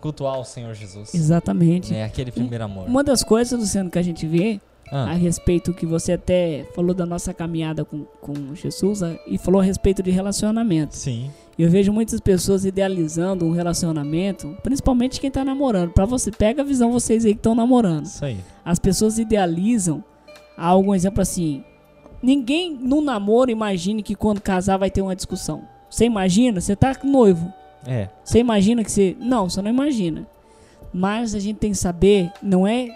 cultuar 0.00 0.38
o 0.38 0.44
Senhor 0.44 0.74
Jesus. 0.74 1.14
Exatamente. 1.14 1.94
É 1.94 2.04
aquele 2.04 2.30
primeiro 2.30 2.64
amor. 2.64 2.86
Uma 2.88 3.02
das 3.02 3.22
coisas, 3.24 3.58
Luciano, 3.58 3.90
que 3.90 3.98
a 3.98 4.02
gente 4.02 4.26
vê 4.26 4.60
Ah. 4.90 5.10
a 5.10 5.12
respeito 5.14 5.74
que 5.74 5.84
você 5.84 6.12
até 6.12 6.64
falou 6.74 6.94
da 6.94 7.04
nossa 7.04 7.34
caminhada 7.34 7.84
com, 7.84 8.04
com 8.20 8.54
Jesus 8.54 9.02
a- 9.02 9.16
e 9.26 9.36
falou 9.36 9.60
a 9.60 9.64
respeito 9.64 10.02
de 10.02 10.10
relacionamento. 10.10 10.96
Sim. 10.96 11.30
Eu 11.58 11.68
vejo 11.68 11.92
muitas 11.92 12.20
pessoas 12.20 12.64
idealizando 12.64 13.44
um 13.44 13.50
relacionamento, 13.50 14.56
principalmente 14.62 15.20
quem 15.20 15.30
tá 15.30 15.44
namorando. 15.44 15.90
Pra 15.90 16.06
você, 16.06 16.30
pega 16.30 16.62
a 16.62 16.64
visão 16.64 16.92
vocês 16.92 17.24
aí 17.26 17.32
que 17.34 17.40
estão 17.40 17.54
namorando. 17.54 18.06
Isso 18.06 18.24
aí. 18.24 18.38
As 18.64 18.78
pessoas 18.78 19.18
idealizam 19.18 20.02
algum 20.56 20.94
exemplo 20.94 21.20
assim. 21.20 21.64
Ninguém 22.22 22.72
no 22.74 23.00
namoro 23.00 23.50
imagine 23.50 24.02
que 24.02 24.14
quando 24.14 24.40
casar 24.40 24.76
vai 24.76 24.90
ter 24.90 25.02
uma 25.02 25.14
discussão. 25.16 25.62
Você 25.90 26.04
imagina? 26.04 26.60
Você 26.60 26.74
tá 26.76 26.94
noivo. 27.04 27.52
É. 27.88 28.08
Você 28.22 28.38
imagina 28.38 28.84
que 28.84 28.90
você. 28.92 29.16
Não, 29.18 29.48
você 29.48 29.62
não 29.62 29.70
imagina. 29.70 30.26
Mas 30.92 31.34
a 31.34 31.38
gente 31.38 31.56
tem 31.56 31.70
que 31.72 31.78
saber, 31.78 32.30
não 32.42 32.66
é. 32.66 32.88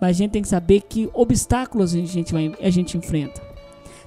Mas 0.00 0.10
a 0.10 0.12
gente 0.12 0.30
tem 0.30 0.42
que 0.42 0.48
saber 0.48 0.82
que 0.82 1.08
obstáculos 1.12 1.94
a 1.94 1.98
gente, 1.98 2.32
vai, 2.32 2.52
a 2.60 2.70
gente 2.70 2.96
enfrenta. 2.96 3.40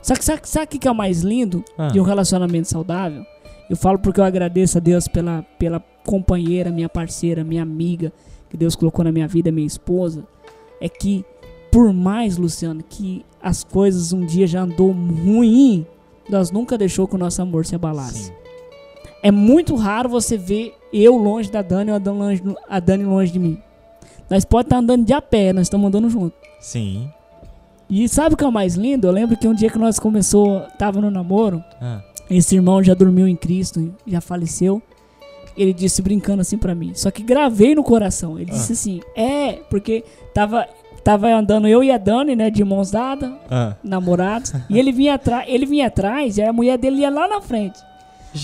Só 0.02 0.14
que 0.16 0.24
sabe, 0.24 0.42
sabe 0.48 0.66
o 0.66 0.80
que 0.80 0.88
é 0.88 0.92
o 0.92 0.96
mais 0.96 1.22
lindo 1.22 1.64
Ah. 1.78 1.88
de 1.88 2.00
um 2.00 2.04
relacionamento 2.04 2.68
saudável? 2.68 3.26
Eu 3.70 3.76
falo 3.76 4.00
porque 4.00 4.20
eu 4.20 4.24
agradeço 4.24 4.78
a 4.78 4.82
Deus 4.82 5.08
pela, 5.08 5.44
pela 5.58 5.80
companheira, 6.06 6.72
minha 6.72 6.90
parceira, 6.90 7.44
minha 7.44 7.62
amiga, 7.62 8.12
que 8.50 8.58
Deus 8.58 8.76
colocou 8.76 9.04
na 9.04 9.12
minha 9.12 9.28
vida, 9.28 9.52
minha 9.52 9.68
esposa. 9.68 10.26
É 10.82 10.88
que, 10.90 11.26
por 11.72 11.92
mais, 11.94 12.38
Luciano, 12.38 12.82
que 12.88 13.26
as 13.42 13.64
coisas 13.64 14.12
um 14.14 14.26
dia 14.26 14.48
já 14.48 14.62
andou 14.62 14.92
ruim, 14.92 15.86
nós 16.30 16.50
nunca 16.52 16.78
deixou 16.78 17.08
que 17.08 17.16
o 17.16 17.18
nosso 17.18 17.42
amor 17.42 17.66
se 17.66 17.76
abalasse. 17.76 18.26
Sim. 18.26 18.34
É 19.22 19.32
muito 19.32 19.76
raro 19.76 20.08
você 20.10 20.38
ver 20.38 20.74
eu 20.94 21.18
longe 21.18 21.52
da 21.52 21.62
Dani 21.62 21.92
ou 21.92 21.96
a 21.96 22.00
Dani 22.00 22.18
longe, 22.20 22.44
a 22.70 22.80
Dani 22.80 23.04
longe 23.04 23.32
de 23.32 23.40
mim. 23.40 23.58
Nós 24.30 24.46
pode 24.46 24.68
estar 24.68 24.78
andando 24.78 25.06
de 25.06 25.14
a 25.14 25.22
pé, 25.22 25.52
nós 25.54 25.64
estamos 25.64 25.88
andando 25.88 26.10
junto. 26.10 26.36
Sim. 26.60 27.10
E 27.90 28.08
sabe 28.08 28.36
o 28.36 28.38
que 28.38 28.44
é 28.44 28.48
o 28.48 28.52
mais 28.52 28.76
lindo? 28.76 29.08
Eu 29.08 29.12
lembro 29.12 29.36
que 29.36 29.48
um 29.48 29.54
dia 29.54 29.70
que 29.70 29.78
nós 29.80 29.98
começou, 30.00 30.62
tava 30.78 31.02
no 31.02 31.10
namoro, 31.10 31.64
Ah. 31.82 32.02
esse 32.30 32.56
irmão 32.56 32.84
já 32.84 32.94
dormiu 32.94 33.28
em 33.28 33.36
Cristo, 33.36 33.94
já 34.06 34.22
faleceu. 34.22 34.82
Ele 35.58 35.74
disse 35.74 36.02
brincando 36.02 36.42
assim 36.42 36.58
pra 36.58 36.74
mim. 36.76 36.92
Só 36.94 37.10
que 37.12 37.24
gravei 37.24 37.74
no 37.76 37.84
coração. 37.84 38.38
Ele 38.38 38.52
disse 38.52 38.72
Ah. 38.72 38.76
assim: 38.76 39.02
"É, 39.16 39.54
porque 39.70 40.04
tava 40.34 40.68
tava 41.04 41.34
andando 41.34 41.68
eu 41.68 41.84
e 41.84 41.90
a 41.92 41.98
Dani, 41.98 42.36
né, 42.36 42.50
de 42.52 42.64
mãos 42.64 42.92
dadas, 42.92 43.32
Ah. 43.50 43.76
namorados, 43.84 44.54
e 44.70 44.78
ele 44.78 44.92
vinha 44.92 45.16
atrás, 45.16 45.46
ele 45.50 45.66
vinha 45.66 45.88
atrás 45.88 46.38
e 46.38 46.42
a 46.44 46.54
mulher 46.54 46.78
dele 46.78 46.98
ia 47.02 47.10
lá 47.10 47.28
na 47.28 47.42
frente. 47.42 47.80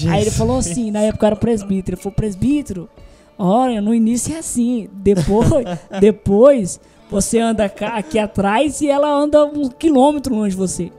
Aí 0.10 0.22
ele 0.22 0.32
falou 0.32 0.58
assim, 0.58 0.92
na 0.92 1.02
época 1.02 1.26
eu 1.26 1.28
era 1.28 1.36
presbítero, 1.36 1.96
ele 1.96 2.02
falou, 2.02 2.16
presbítero, 2.16 2.90
olha, 3.38 3.82
no 3.82 3.94
início 3.94 4.34
é 4.34 4.40
assim, 4.40 4.90
depois, 4.94 5.50
depois 6.00 6.80
você 7.10 7.40
anda 7.40 7.66
aqui 7.66 8.18
atrás 8.18 8.82
e 8.82 8.90
ela 8.90 9.10
anda 9.12 9.46
um 9.46 9.70
quilômetro 9.70 10.34
longe 10.34 10.52
de 10.52 10.58
você. 10.58 10.92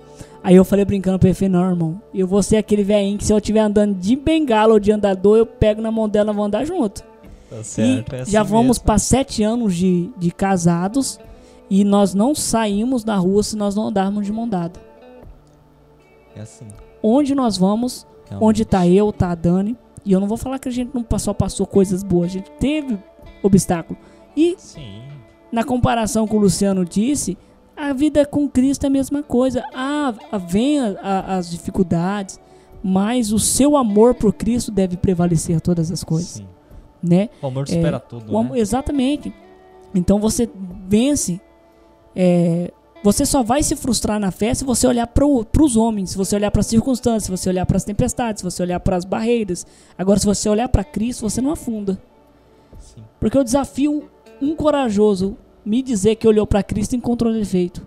Aí 0.43 0.55
eu 0.55 0.65
falei 0.65 0.85
brincando 0.85 1.19
pra 1.19 1.29
ele, 1.29 1.35
falei, 1.35 1.49
não, 1.49 1.69
irmão, 1.69 2.01
eu 2.15 2.27
vou 2.27 2.41
ser 2.41 2.57
aquele 2.57 2.85
velhinho 2.85 3.19
que 3.19 3.25
se 3.25 3.33
eu 3.33 3.39
estiver 3.39 3.61
andando 3.61 3.97
de 3.97 4.15
bengala 4.15 4.75
ou 4.75 4.79
de 4.79 4.93
andador, 4.93 5.39
eu 5.39 5.47
pego 5.47 5.83
na 5.83 5.91
mão 5.91 6.09
dela 6.09 6.31
e 6.31 6.35
vamos 6.35 6.47
andar 6.47 6.65
junto. 6.65 7.03
Tá 7.51 7.63
certo. 7.63 8.13
e 8.13 8.17
é 8.17 8.21
assim 8.21 8.31
já 8.31 8.43
vamos 8.43 8.79
para 8.79 8.99
sete 8.99 9.43
anos 9.43 9.75
de, 9.75 10.11
de 10.17 10.31
casados 10.31 11.19
e 11.71 11.85
nós 11.85 12.15
não 12.15 12.35
saímos 12.35 13.03
da 13.05 13.17
rua 13.17 13.43
se 13.43 13.57
nós 13.57 13.75
não 13.75 13.89
andarmos 13.89 14.25
de 14.25 14.33
mão 14.33 14.49
dada. 14.49 14.81
É 16.37 16.43
assim. 16.43 16.67
Onde 17.03 17.35
nós 17.35 17.57
vamos, 17.57 18.07
realmente. 18.29 18.49
onde 18.49 18.65
tá 18.65 18.87
eu, 18.87 19.13
tá 19.13 19.31
a 19.31 19.35
Dani. 19.35 19.77
E 20.05 20.13
eu 20.13 20.21
não 20.21 20.29
vou 20.29 20.37
falar 20.37 20.59
que 20.59 20.69
a 20.69 20.73
gente 20.73 20.91
não 20.95 21.05
só 21.19 21.33
passou 21.35 21.67
coisas 21.67 22.03
boas, 22.05 22.31
a 22.31 22.35
gente 22.35 22.51
teve 22.61 22.99
obstáculo. 23.43 23.99
E 24.37 24.55
Sim. 24.59 25.03
na 25.51 25.65
comparação 25.65 26.27
com 26.29 26.37
o 26.37 26.41
Luciano 26.41 26.85
disse, 26.85 27.37
a 27.77 27.93
vida 27.93 28.25
com 28.25 28.49
Cristo 28.49 28.85
é 28.85 28.87
a 28.87 28.91
mesma 28.91 29.23
coisa. 29.23 29.65
Ah, 29.75 30.15
ah, 30.31 30.39
vem 30.39 30.79
a- 30.81 30.97
a- 31.03 31.37
as 31.37 31.51
dificuldades, 31.51 32.41
mas 32.83 33.33
o 33.33 33.39
seu 33.39 33.77
amor 33.77 34.15
por 34.15 34.33
Cristo 34.33 34.71
deve 34.71 34.97
prevalecer 34.97 35.61
todas 35.61 35.91
as 35.91 36.05
coisas, 36.05 36.29
Sim. 36.29 36.47
né? 37.03 37.29
O 37.43 37.47
amor 37.49 37.65
É, 37.65 37.73
supera 37.75 37.99
tudo, 37.99 38.33
O 38.33 38.39
amor- 38.39 38.55
né? 38.55 38.61
Exatamente. 38.61 39.33
Então 39.95 40.21
você 40.21 40.49
vence. 40.89 41.41
é, 42.19 42.73
você 43.07 43.25
só 43.25 43.41
vai 43.41 43.63
se 43.63 43.77
frustrar 43.77 44.19
na 44.19 44.33
fé 44.33 44.53
se 44.53 44.65
você 44.65 44.85
olhar 44.85 45.07
para 45.07 45.25
os 45.25 45.77
homens, 45.77 46.11
se 46.11 46.17
você 46.17 46.35
olhar 46.35 46.51
para 46.51 46.59
as 46.61 46.67
circunstâncias, 46.67 47.23
se 47.23 47.31
você 47.31 47.49
olhar 47.49 47.65
para 47.65 47.77
as 47.77 47.85
tempestades, 47.85 48.41
se 48.41 48.45
você 48.45 48.61
olhar 48.65 48.81
para 48.81 48.97
as 48.97 49.05
barreiras. 49.05 49.65
Agora, 49.97 50.19
se 50.19 50.27
você 50.27 50.49
olhar 50.49 50.69
para 50.69 50.83
Cristo, 50.83 51.21
você 51.21 51.41
não 51.41 51.53
afunda. 51.53 51.97
Sim. 52.81 53.03
Porque 53.21 53.39
eu 53.39 53.45
desafio 53.45 54.11
um 54.43 54.57
corajoso 54.57 55.37
me 55.65 55.83
dizer 55.83 56.17
que 56.17 56.27
olhou 56.27 56.49
para 56.49 56.65
Cristo 56.65 56.95
e 56.95 56.97
encontrou 56.97 57.33
defeito. 57.33 57.87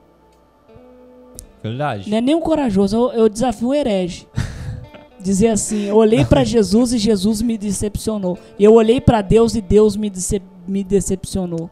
Verdade. 1.62 2.10
Não 2.10 2.18
é 2.18 2.22
nem 2.22 2.34
um 2.36 2.40
corajoso, 2.40 2.96
eu, 2.96 3.12
eu 3.12 3.30
desafio 3.30 3.68
um 3.70 3.74
herege. 3.74 4.26
Dizer 5.22 5.50
assim, 5.50 5.84
eu 5.84 5.98
olhei 5.98 6.24
para 6.24 6.46
Jesus 6.46 6.94
e 6.94 6.98
Jesus 6.98 7.42
me 7.42 7.58
decepcionou. 7.58 8.38
Eu 8.58 8.74
olhei 8.74 9.02
para 9.02 9.22
Deus 9.22 9.54
e 9.54 9.60
Deus 9.60 9.98
me, 9.98 10.10
decep- 10.10 10.42
me 10.66 10.82
decepcionou. 10.82 11.70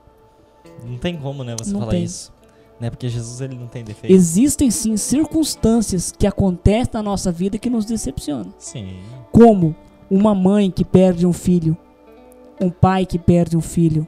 Não 0.86 0.98
tem 0.98 1.16
como, 1.16 1.46
né, 1.46 1.56
você 1.58 1.72
Não 1.72 1.80
falar 1.80 1.92
tem. 1.92 2.04
isso. 2.04 2.34
Né? 2.80 2.90
Porque 2.90 3.10
Jesus 3.10 3.42
ele 3.42 3.56
não 3.56 3.68
tem 3.68 3.84
defeito. 3.84 4.14
Existem 4.14 4.70
sim 4.70 4.96
circunstâncias 4.98 6.12
que 6.12 6.28
acontecem 6.28 6.92
na 6.94 7.04
nossa 7.04 7.32
vida 7.32 7.58
que 7.58 7.70
nos 7.70 7.86
decepcionam. 7.86 8.54
Sim. 8.58 8.98
Como 9.32 9.76
uma 10.10 10.36
mãe 10.36 10.70
que 10.70 10.86
perde 10.86 11.26
um 11.26 11.34
filho, 11.34 11.76
um 12.62 12.70
pai 12.70 13.06
que 13.06 13.18
perde 13.18 13.58
um 13.58 13.62
filho, 13.62 14.08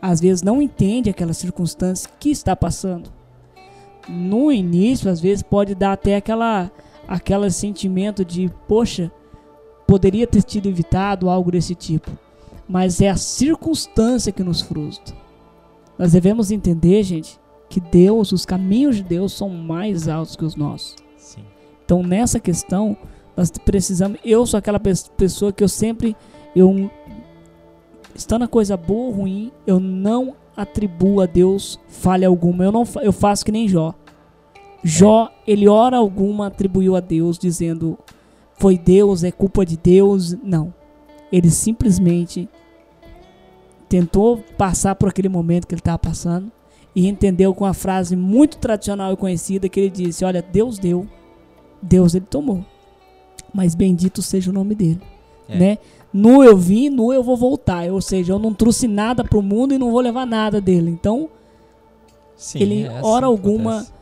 às 0.00 0.20
vezes 0.20 0.42
não 0.42 0.60
entende 0.60 1.10
aquela 1.10 1.32
circunstância 1.32 2.10
que 2.18 2.30
está 2.30 2.54
passando. 2.54 3.10
No 4.08 4.50
início, 4.50 5.10
às 5.10 5.20
vezes 5.20 5.42
pode 5.42 5.74
dar 5.74 5.92
até 5.92 6.16
aquela 6.16 6.70
aquele 7.08 7.50
sentimento 7.50 8.24
de, 8.24 8.48
poxa, 8.68 9.10
poderia 9.84 10.28
ter 10.28 10.48
sido 10.48 10.68
evitado 10.68 11.28
algo 11.28 11.50
desse 11.50 11.74
tipo. 11.74 12.08
Mas 12.68 13.00
é 13.00 13.08
a 13.08 13.16
circunstância 13.16 14.30
que 14.30 14.44
nos 14.44 14.60
frustra. 14.60 15.16
Nós 15.98 16.12
devemos 16.12 16.52
entender, 16.52 17.02
gente, 17.02 17.39
que 17.70 17.80
Deus, 17.80 18.32
os 18.32 18.44
caminhos 18.44 18.96
de 18.96 19.02
Deus 19.04 19.32
são 19.32 19.48
mais 19.48 20.08
altos 20.08 20.34
que 20.36 20.44
os 20.44 20.56
nossos. 20.56 20.96
Sim. 21.16 21.44
Então 21.84 22.02
nessa 22.02 22.38
questão 22.40 22.96
nós 23.36 23.48
precisamos. 23.50 24.18
Eu 24.24 24.44
sou 24.44 24.58
aquela 24.58 24.80
pes- 24.80 25.08
pessoa 25.16 25.52
que 25.52 25.62
eu 25.64 25.68
sempre 25.68 26.14
eu 26.54 26.90
estando 28.14 28.42
a 28.42 28.48
coisa 28.48 28.76
boa 28.76 29.06
ou 29.06 29.12
ruim, 29.12 29.52
eu 29.66 29.78
não 29.78 30.34
atribuo 30.56 31.20
a 31.20 31.26
Deus 31.26 31.78
falha 31.88 32.26
alguma. 32.26 32.64
Eu 32.64 32.72
não 32.72 32.82
eu 33.02 33.12
faço 33.12 33.44
que 33.44 33.52
nem 33.52 33.68
Jó. 33.68 33.94
Jó, 34.82 35.30
ele 35.46 35.68
hora 35.68 35.96
alguma 35.96 36.48
atribuiu 36.48 36.96
a 36.96 37.00
Deus 37.00 37.38
dizendo 37.38 37.96
foi 38.58 38.76
Deus, 38.76 39.22
é 39.22 39.30
culpa 39.30 39.64
de 39.64 39.76
Deus. 39.76 40.34
Não. 40.42 40.74
Ele 41.30 41.48
simplesmente 41.50 42.48
tentou 43.88 44.38
passar 44.58 44.96
por 44.96 45.08
aquele 45.08 45.28
momento 45.28 45.66
que 45.68 45.74
ele 45.74 45.80
estava 45.80 45.98
passando 45.98 46.50
e 46.94 47.06
entendeu 47.08 47.54
com 47.54 47.64
a 47.64 47.72
frase 47.74 48.16
muito 48.16 48.58
tradicional 48.58 49.12
e 49.12 49.16
conhecida 49.16 49.68
que 49.68 49.78
ele 49.80 49.90
disse: 49.90 50.24
Olha, 50.24 50.42
Deus 50.42 50.78
deu, 50.78 51.06
Deus 51.80 52.14
ele 52.14 52.26
tomou, 52.28 52.64
mas 53.54 53.74
bendito 53.74 54.20
seja 54.22 54.50
o 54.50 54.54
nome 54.54 54.74
dele, 54.74 55.00
É. 55.48 55.58
né? 55.58 55.78
Nu 56.12 56.42
eu 56.42 56.56
vim, 56.56 56.88
nu 56.88 57.12
eu 57.12 57.22
vou 57.22 57.36
voltar, 57.36 57.88
ou 57.90 58.00
seja, 58.00 58.32
eu 58.32 58.38
não 58.38 58.52
trouxe 58.52 58.88
nada 58.88 59.22
pro 59.22 59.40
mundo 59.40 59.72
e 59.72 59.78
não 59.78 59.92
vou 59.92 60.00
levar 60.00 60.26
nada 60.26 60.60
dele. 60.60 60.90
Então 60.90 61.28
Sim, 62.34 62.58
ele 62.58 62.82
é 62.82 62.88
assim 62.88 63.06
hora 63.06 63.26
alguma 63.26 63.76
acontece. 63.82 63.92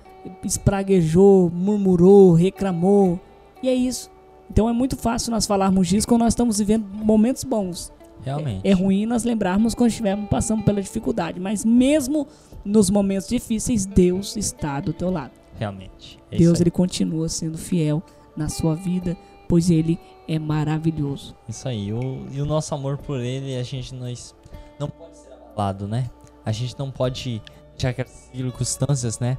espraguejou, 0.45 1.51
murmurou, 1.55 2.33
reclamou 2.33 3.21
e 3.63 3.69
é 3.69 3.75
isso. 3.75 4.11
Então 4.51 4.69
é 4.69 4.73
muito 4.73 4.97
fácil 4.97 5.31
nós 5.31 5.45
falarmos 5.47 5.87
disso 5.89 6.09
quando 6.09 6.23
nós 6.23 6.33
estamos 6.33 6.59
vivendo 6.59 6.87
momentos 6.91 7.45
bons. 7.45 7.93
Realmente. 8.23 8.67
É 8.67 8.73
ruim 8.73 9.07
nós 9.07 9.25
lembrarmos 9.25 9.75
quando 9.75 9.91
estivermos 9.91 10.29
passando 10.29 10.63
pela 10.63 10.83
dificuldade, 10.83 11.41
mas 11.41 11.65
mesmo 11.65 12.27
nos 12.65 12.91
momentos 12.91 13.29
difíceis, 13.29 13.87
Deus 13.87 14.37
está 14.37 14.81
do 14.81 14.93
teu 14.93 15.11
lado. 15.11 15.33
Realmente. 15.59 16.19
É 16.31 16.37
Deus 16.37 16.61
ele 16.61 16.71
continua 16.71 17.29
sendo 17.29 17.59
fiel 17.59 18.03
na 18.37 18.49
sua 18.49 18.75
vida, 18.75 19.17
pois 19.49 19.71
ele 19.71 19.99
é 20.27 20.39
maravilhoso. 20.39 21.35
Isso 21.49 21.69
aí. 21.69 21.93
O, 21.93 22.27
e 22.31 22.41
o 22.41 22.47
nosso 22.47 22.75
amor 22.75 22.99
por 22.99 23.21
ele, 23.21 23.57
a 23.57 23.63
gente 23.63 23.95
nós 23.95 24.35
não 24.79 24.89
pode 24.89 25.17
ser 25.17 25.33
abalado, 25.33 25.89
né? 25.89 26.09
A 26.45 26.53
gente 26.53 26.79
não 26.79 26.91
pode 26.91 27.43
deixar 27.73 27.93
que 27.93 28.03
as 28.03 28.31
circunstâncias, 28.33 29.19
né? 29.19 29.39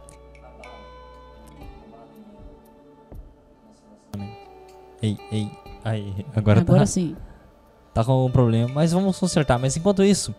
Ei, 5.01 5.17
ei, 5.31 5.49
aí, 5.85 6.25
agora, 6.35 6.59
Agora 6.59 6.79
tá, 6.79 6.85
sim. 6.85 7.15
Tá 7.99 8.05
com 8.05 8.11
algum 8.11 8.31
problema, 8.31 8.69
mas 8.73 8.91
vamos 8.91 9.17
consertar. 9.17 9.59
Mas 9.59 9.75
enquanto 9.75 10.03
isso, 10.03 10.33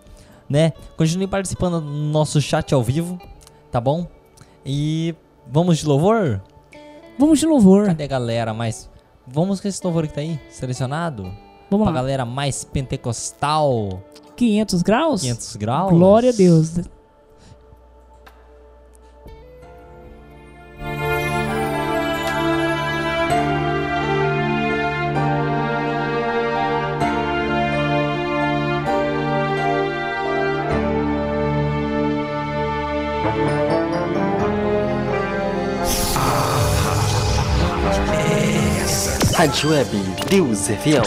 né? 0.48 0.72
Continue 0.96 1.26
participando 1.26 1.80
do 1.80 1.90
nosso 1.90 2.40
chat 2.40 2.72
ao 2.74 2.82
vivo, 2.82 3.18
tá 3.70 3.80
bom? 3.80 4.06
E 4.64 5.14
vamos 5.50 5.78
de 5.78 5.86
louvor? 5.86 6.40
Vamos 7.18 7.38
de 7.38 7.46
louvor. 7.46 7.86
Cadê 7.86 8.04
a 8.04 8.08
galera 8.08 8.54
mais 8.54 8.90
Vamos 9.32 9.60
com 9.60 9.68
esse 9.68 9.80
louvor 9.84 10.08
que 10.08 10.14
tá 10.14 10.20
aí, 10.20 10.40
selecionado. 10.50 11.22
Vamos 11.70 11.84
pra 11.84 11.94
lá. 11.94 12.00
galera 12.00 12.24
mais 12.24 12.64
pentecostal. 12.64 14.02
500 14.36 14.82
graus? 14.82 15.20
500 15.20 15.56
graus. 15.56 15.90
Glória 15.92 16.30
a 16.30 16.32
Deus. 16.32 16.78
Rádio 39.50 39.70
Web 39.70 39.90
Deus 40.30 40.70
é 40.70 40.76
Fiel. 40.76 41.02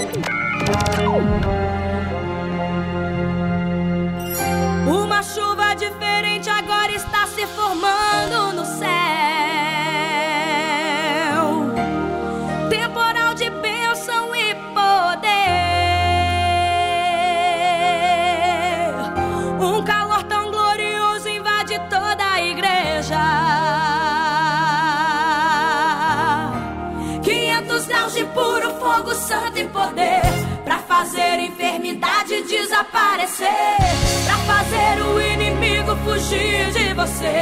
Desaparecer 32.74 33.78
Pra 34.26 34.38
fazer 34.38 35.02
o 35.04 35.22
inimigo 35.22 35.96
fugir 35.98 36.72
de 36.72 36.94
você. 36.96 37.40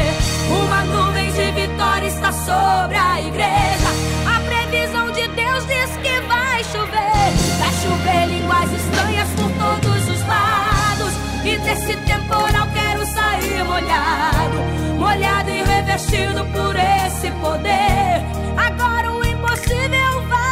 Uma 0.49 0.83
nuvem 0.83 1.31
de 1.31 1.51
vitória 1.51 2.07
está 2.07 2.31
sobre 2.33 2.97
a 2.97 3.21
igreja. 3.21 3.89
A 4.25 4.39
previsão 4.41 5.11
de 5.11 5.27
Deus 5.29 5.65
diz 5.67 5.89
que 6.01 6.19
vai 6.27 6.63
chover. 6.65 7.31
Vai 7.59 7.73
chover 7.81 8.27
línguas 8.27 8.71
estranhas 8.73 9.29
por 9.29 9.51
todos 9.51 10.09
os 10.09 10.27
lados. 10.27 11.13
E 11.45 11.57
desse 11.59 11.95
temporal 11.95 12.67
quero 12.73 13.05
sair 13.05 13.63
molhado. 13.63 14.57
Molhado 14.99 15.49
e 15.49 15.63
revestido 15.63 16.43
por 16.45 16.75
esse 16.75 17.31
poder. 17.39 18.21
Agora 18.57 19.11
o 19.11 19.25
impossível 19.25 20.21
vai 20.27 20.50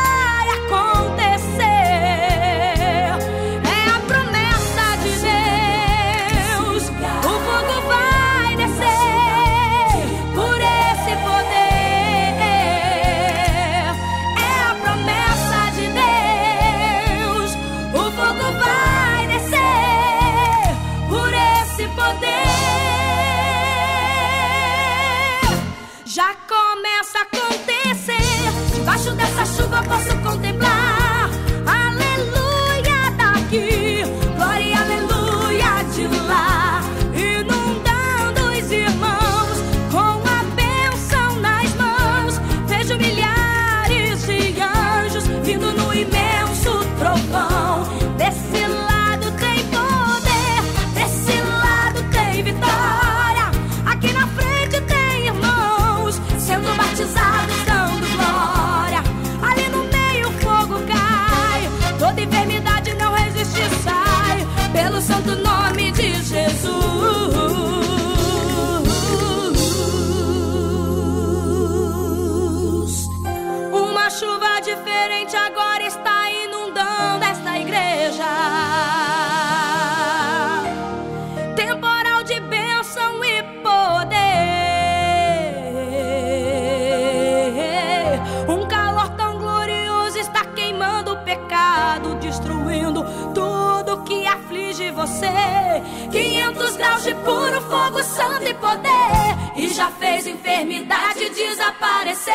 você. 95.09 95.79
500 96.11 96.75
graus 96.77 97.03
de 97.03 97.15
puro 97.15 97.61
fogo, 97.61 98.03
santo 98.03 98.47
e 98.47 98.53
poder. 98.53 99.39
E 99.55 99.67
já 99.69 99.89
fez 99.99 100.27
enfermidade 100.27 101.29
desaparecer. 101.29 102.33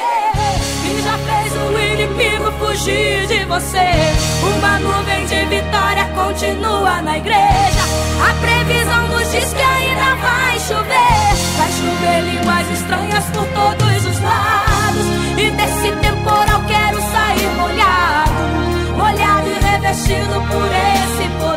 E 0.84 1.02
já 1.02 1.16
fez 1.18 1.52
o 1.54 1.92
inimigo 1.92 2.52
fugir 2.58 3.26
de 3.26 3.44
você. 3.44 3.90
Uma 4.56 4.78
nuvem 4.80 5.24
de 5.26 5.44
vitória 5.46 6.04
continua 6.14 7.02
na 7.02 7.16
igreja. 7.16 7.84
A 8.20 8.34
previsão 8.40 9.08
nos 9.08 9.30
diz 9.30 9.52
que 9.52 9.62
ainda 9.62 10.14
vai 10.16 10.58
chover. 10.60 11.34
Vai 11.56 11.72
chover 11.72 12.20
línguas 12.22 12.70
estranhas 12.70 13.24
por 13.26 13.46
todos 13.46 14.06
os 14.06 14.20
lados. 14.20 15.06
E 15.38 15.50
desse 15.50 15.92
temporal 16.02 16.62
quero 16.66 17.00
sair 17.00 17.48
molhado. 17.56 18.94
Molhado 18.96 19.48
e 19.48 19.64
revestido 19.64 20.40
por 20.50 20.66
esse 20.66 21.28
poder. 21.38 21.53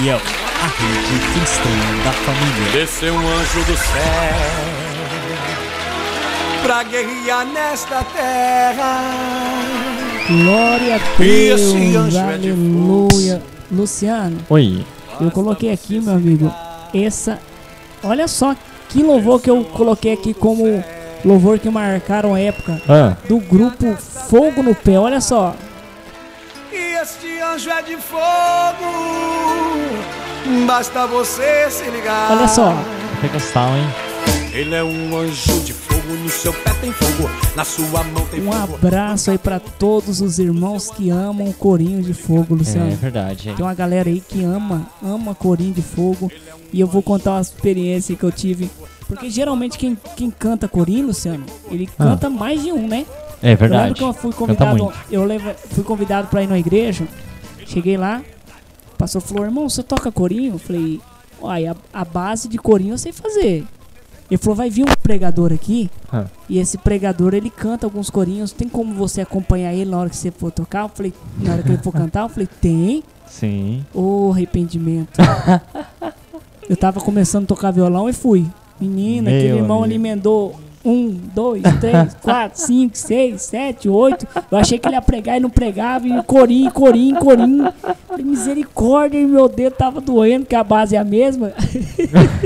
Fiel, 0.00 0.16
a 0.16 0.66
rede 0.66 1.20
cristã 1.34 1.70
da 2.04 2.12
família. 2.12 2.72
Desceu 2.72 3.12
um 3.12 3.18
anjo 3.18 3.64
do 3.64 3.76
céu 3.76 4.02
pra 6.62 6.82
guerrear 6.84 7.44
nesta 7.46 8.02
terra. 8.04 9.00
Glória 10.26 10.94
a 10.96 10.98
Deus, 11.18 11.60
esse 11.60 11.96
anjo 11.96 12.16
é 12.18 12.38
de 12.38 12.50
aleluia. 12.50 13.42
Luciano, 13.70 14.38
Oi. 14.48 14.86
eu 15.20 15.30
coloquei 15.30 15.70
aqui, 15.70 16.00
meu 16.00 16.14
amigo, 16.14 16.50
essa. 16.94 17.38
Olha 18.02 18.26
só 18.26 18.56
que 18.88 19.02
louvor 19.02 19.38
que 19.38 19.50
eu 19.50 19.62
coloquei 19.64 20.14
aqui 20.14 20.32
como 20.32 20.82
louvor 21.22 21.58
que 21.58 21.68
marcaram 21.68 22.32
a 22.34 22.40
época 22.40 22.80
Ah, 22.88 23.16
do 23.28 23.38
grupo 23.38 23.94
Fogo 24.30 24.62
no 24.62 24.74
Pé. 24.74 24.98
Olha 24.98 25.20
só, 25.20 25.54
E 26.72 26.94
este 27.02 27.38
anjo 27.42 27.68
é 27.70 27.82
de 27.82 27.96
fogo. 27.98 29.79
Basta 30.66 31.06
você 31.06 31.70
se 31.70 31.88
ligar. 31.90 32.32
olha 32.32 32.48
só. 32.48 32.74
Pentecostal, 33.20 33.68
hein? 33.76 33.86
Ele 34.52 34.74
é 34.74 34.82
um 34.82 35.16
anjo 35.16 35.60
de 35.60 35.72
fogo. 35.72 35.90
No 36.10 36.28
seu 36.28 36.52
pé 36.52 36.72
tem 36.80 36.90
fogo. 36.92 37.30
Na 37.54 37.64
sua 37.64 38.02
mão 38.02 38.24
tem 38.26 38.40
Um 38.46 38.50
fogo. 38.52 38.74
abraço 38.74 39.30
aí 39.30 39.38
pra 39.38 39.60
todos 39.60 40.20
os 40.20 40.38
irmãos 40.40 40.90
que 40.90 41.08
amam 41.08 41.48
o 41.48 41.52
Corinho 41.54 42.02
de 42.02 42.12
Fogo, 42.12 42.54
É 42.54 42.58
Luciano. 42.58 42.90
verdade. 42.96 43.52
Tem 43.56 43.64
uma 43.64 43.74
galera 43.74 44.08
aí 44.08 44.20
que 44.20 44.42
ama, 44.42 44.86
ama 45.02 45.34
Corinho 45.36 45.72
de 45.72 45.82
Fogo. 45.82 46.30
E 46.72 46.80
eu 46.80 46.86
vou 46.86 47.00
contar 47.02 47.32
uma 47.32 47.40
experiência 47.40 48.16
que 48.16 48.24
eu 48.24 48.32
tive. 48.32 48.68
Porque 49.06 49.30
geralmente 49.30 49.78
quem, 49.78 49.96
quem 50.16 50.30
canta 50.30 50.66
Corinho, 50.66 51.06
Luciano, 51.08 51.44
ele 51.70 51.88
Ah. 51.98 52.04
canta 52.04 52.28
mais 52.28 52.60
de 52.62 52.72
um, 52.72 52.88
né? 52.88 53.06
É 53.42 53.46
Eu 53.46 53.50
lembro 53.50 53.68
verdade. 53.68 53.94
que 53.94 54.02
eu 54.02 54.12
fui 54.12 54.32
convidado, 54.32 54.92
eu 55.10 55.24
leva- 55.24 55.54
fui 55.70 55.84
convidado 55.84 56.26
pra 56.28 56.42
ir 56.42 56.46
na 56.48 56.58
igreja. 56.58 57.06
Cheguei 57.66 57.96
lá, 57.96 58.20
pastor 59.00 59.22
falou, 59.22 59.44
irmão, 59.44 59.68
você 59.68 59.82
toca 59.82 60.12
corinho? 60.12 60.54
Eu 60.54 60.58
falei, 60.58 61.00
olha, 61.40 61.76
a, 61.92 62.00
a 62.02 62.04
base 62.04 62.48
de 62.48 62.58
corinho 62.58 62.92
eu 62.94 62.98
sei 62.98 63.12
fazer. 63.12 63.64
Ele 64.30 64.38
falou, 64.38 64.54
vai 64.54 64.70
vir 64.70 64.82
um 64.84 64.94
pregador 65.02 65.52
aqui, 65.52 65.90
Ah. 66.12 66.26
e 66.48 66.58
esse 66.58 66.78
pregador 66.78 67.34
ele 67.34 67.50
canta 67.50 67.84
alguns 67.86 68.10
corinhos, 68.10 68.52
tem 68.52 68.68
como 68.68 68.94
você 68.94 69.20
acompanhar 69.22 69.72
ele 69.74 69.90
na 69.90 69.98
hora 69.98 70.08
que 70.10 70.16
você 70.16 70.30
for 70.30 70.52
tocar? 70.52 70.82
Eu 70.84 70.88
falei, 70.90 71.12
na 71.38 71.52
hora 71.54 71.62
que 71.62 71.68
ele 71.70 71.82
for 71.82 71.92
cantar? 71.92 72.22
Eu 72.22 72.28
falei, 72.28 72.48
tem. 72.60 73.02
Sim. 73.26 73.84
Ô, 73.94 74.30
arrependimento. 74.32 75.18
eu 76.68 76.76
tava 76.76 77.00
começando 77.00 77.44
a 77.44 77.48
tocar 77.48 77.70
violão 77.70 78.08
e 78.08 78.12
fui. 78.12 78.46
Menina, 78.80 79.30
Meu 79.30 79.38
aquele 79.38 79.56
irmão 79.58 79.78
amigo. 79.78 79.84
ali 79.84 79.94
emendou 79.96 80.58
um, 80.84 81.10
dois, 81.34 81.62
três, 81.80 82.14
quatro, 82.22 82.60
cinco, 82.60 82.96
seis, 82.96 83.42
sete, 83.42 83.88
oito. 83.88 84.26
Eu 84.50 84.58
achei 84.58 84.78
que 84.78 84.88
ele 84.88 84.96
ia 84.96 85.02
pregar 85.02 85.36
e 85.36 85.40
não 85.40 85.50
pregava, 85.50 86.06
e 86.08 86.22
corinho, 86.22 86.70
corinho, 86.70 87.16
corinho. 87.16 87.72
Falei, 88.08 88.24
misericórdia, 88.24 89.18
e 89.18 89.26
meu 89.26 89.48
dedo 89.48 89.74
tava 89.74 90.00
doendo, 90.00 90.46
que 90.46 90.54
a 90.54 90.64
base 90.64 90.96
é 90.96 90.98
a 90.98 91.04
mesma. 91.04 91.52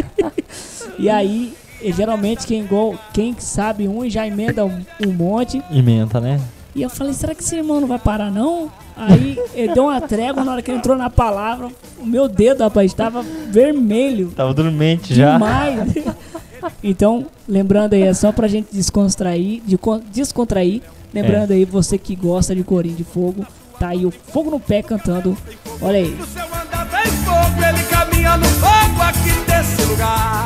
e 0.98 1.08
aí, 1.08 1.54
geralmente 1.82 2.46
quem, 2.46 2.60
igual, 2.62 2.94
quem 3.12 3.34
sabe 3.38 3.86
um 3.86 4.08
já 4.08 4.26
emenda 4.26 4.64
um, 4.64 4.84
um 5.06 5.12
monte. 5.12 5.62
Ementa, 5.70 6.20
né? 6.20 6.40
E 6.74 6.82
eu 6.82 6.90
falei, 6.90 7.12
será 7.12 7.34
que 7.36 7.42
esse 7.42 7.54
irmão 7.54 7.80
não 7.80 7.86
vai 7.86 8.00
parar 8.00 8.32
não? 8.32 8.68
Aí 8.96 9.38
ele 9.54 9.72
deu 9.72 9.84
uma 9.84 10.00
trégua 10.00 10.44
na 10.44 10.52
hora 10.52 10.62
que 10.62 10.72
ele 10.72 10.78
entrou 10.78 10.96
na 10.96 11.08
palavra. 11.08 11.68
O 12.00 12.06
meu 12.06 12.28
dedo, 12.28 12.64
rapaz, 12.64 12.90
estava 12.90 13.22
vermelho. 13.22 14.32
Tava 14.34 14.52
dormente 14.52 15.14
já. 15.14 15.34
Demais. 15.34 15.94
Então, 16.82 17.26
lembrando 17.48 17.94
aí, 17.94 18.02
é 18.02 18.14
só 18.14 18.32
pra 18.32 18.48
gente 18.48 18.68
descontrair, 18.72 19.60
de, 19.64 19.76
con- 19.78 20.00
descontrair. 20.12 20.82
Lembrando 21.12 21.52
É. 21.52 21.54
aí, 21.54 21.64
você 21.64 21.96
que 21.98 22.14
gosta 22.16 22.54
de 22.54 22.62
Corinho 22.64 22.96
de 22.96 23.04
Fogo, 23.04 23.46
tá 23.78 23.88
aí 23.88 24.04
o 24.04 24.10
Fogo 24.10 24.50
no 24.50 24.58
Pé 24.60 24.82
cantando. 24.82 25.36
Olha 25.80 25.98
aí. 25.98 26.16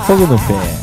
Fogo. 0.06 0.26
No 0.26 0.38
pé. 0.38 0.78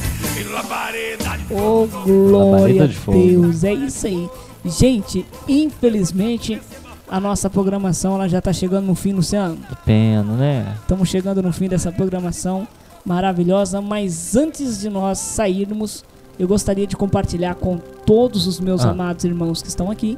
Ô, 1.53 1.87
glória 2.05 2.55
Labareda 2.55 2.83
a 2.83 2.87
de 2.87 2.95
fogo. 2.95 3.17
Deus. 3.17 3.63
É 3.63 3.73
isso 3.73 4.07
aí. 4.07 4.29
Gente, 4.65 5.25
infelizmente, 5.47 6.61
a 7.07 7.19
nossa 7.19 7.49
programação 7.49 8.15
ela 8.15 8.27
já 8.27 8.41
tá 8.41 8.51
chegando 8.53 8.85
no 8.85 8.95
fim, 8.95 9.13
Luciano. 9.13 9.57
Pena, 9.85 10.23
né? 10.35 10.75
Estamos 10.81 11.09
chegando 11.09 11.41
no 11.41 11.51
fim 11.53 11.67
dessa 11.67 11.91
programação 11.91 12.67
maravilhosa, 13.05 13.81
mas 13.81 14.35
antes 14.35 14.79
de 14.79 14.89
nós 14.89 15.19
sairmos, 15.19 16.03
eu 16.39 16.47
gostaria 16.47 16.87
de 16.87 16.97
compartilhar 16.97 17.55
com 17.55 17.77
todos 18.05 18.47
os 18.47 18.59
meus 18.59 18.83
Ah. 18.85 18.91
amados 18.91 19.23
irmãos 19.23 19.61
que 19.61 19.69
estão 19.69 19.89
aqui 19.91 20.17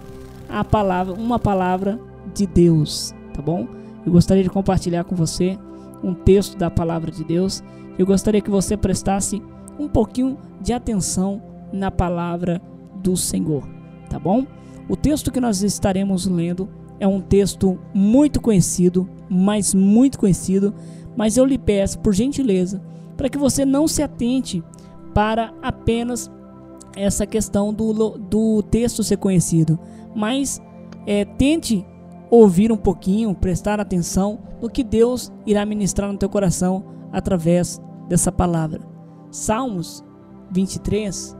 a 0.49 0.64
palavra, 0.64 1.14
uma 1.14 1.38
palavra 1.38 1.99
de 2.34 2.47
Deus, 2.47 3.14
tá 3.34 3.41
bom? 3.41 3.68
Eu 4.05 4.11
gostaria 4.11 4.43
de 4.43 4.49
compartilhar 4.49 5.03
com 5.03 5.15
você 5.15 5.57
um 6.03 6.14
texto 6.14 6.57
da 6.57 6.69
palavra 6.72 7.11
de 7.11 7.23
Deus. 7.23 7.61
Eu 7.99 8.05
gostaria 8.05 8.41
que 8.41 8.49
você 8.49 8.77
prestasse 8.77 9.41
um 9.77 9.88
pouquinho 9.88 10.38
de 10.61 10.72
atenção 10.72 11.41
na 11.73 11.91
palavra 11.91 12.61
do 13.03 13.18
Senhor, 13.18 13.68
tá 14.09 14.18
bom? 14.18 14.45
O 14.88 14.95
texto 14.95 15.31
que 15.31 15.41
nós 15.41 15.61
estaremos 15.61 16.26
lendo 16.26 16.69
é 16.99 17.07
um 17.07 17.19
texto 17.19 17.77
muito 17.93 18.39
conhecido, 18.39 19.07
mas 19.30 19.73
muito 19.73 20.18
conhecido, 20.18 20.73
mas 21.18 21.35
eu 21.35 21.44
lhe 21.44 21.57
peço, 21.57 21.99
por 21.99 22.14
gentileza, 22.14 22.80
para 23.18 23.27
que 23.27 23.38
você 23.38 23.65
não 23.65 23.88
se 23.88 24.03
atente 24.03 24.64
para 25.14 25.52
apenas 25.64 26.31
essa 26.95 27.26
questão 27.26 27.73
do, 27.73 28.18
do 28.18 28.61
texto 28.61 29.03
ser 29.03 29.18
conhecido, 29.18 29.80
mas 30.15 30.61
é, 31.07 31.26
tente 31.26 31.84
ouvir 32.30 32.72
um 32.72 32.77
pouquinho, 32.77 33.34
prestar 33.34 33.80
atenção 33.80 34.39
no 34.61 34.69
que 34.69 34.84
Deus 34.84 35.31
irá 35.45 35.65
ministrar 35.65 36.11
no 36.11 36.18
teu 36.18 36.30
coração 36.30 36.85
através 37.11 37.81
dessa 38.07 38.31
palavra. 38.31 38.81
Salmos 39.31 40.03
23 40.52 41.35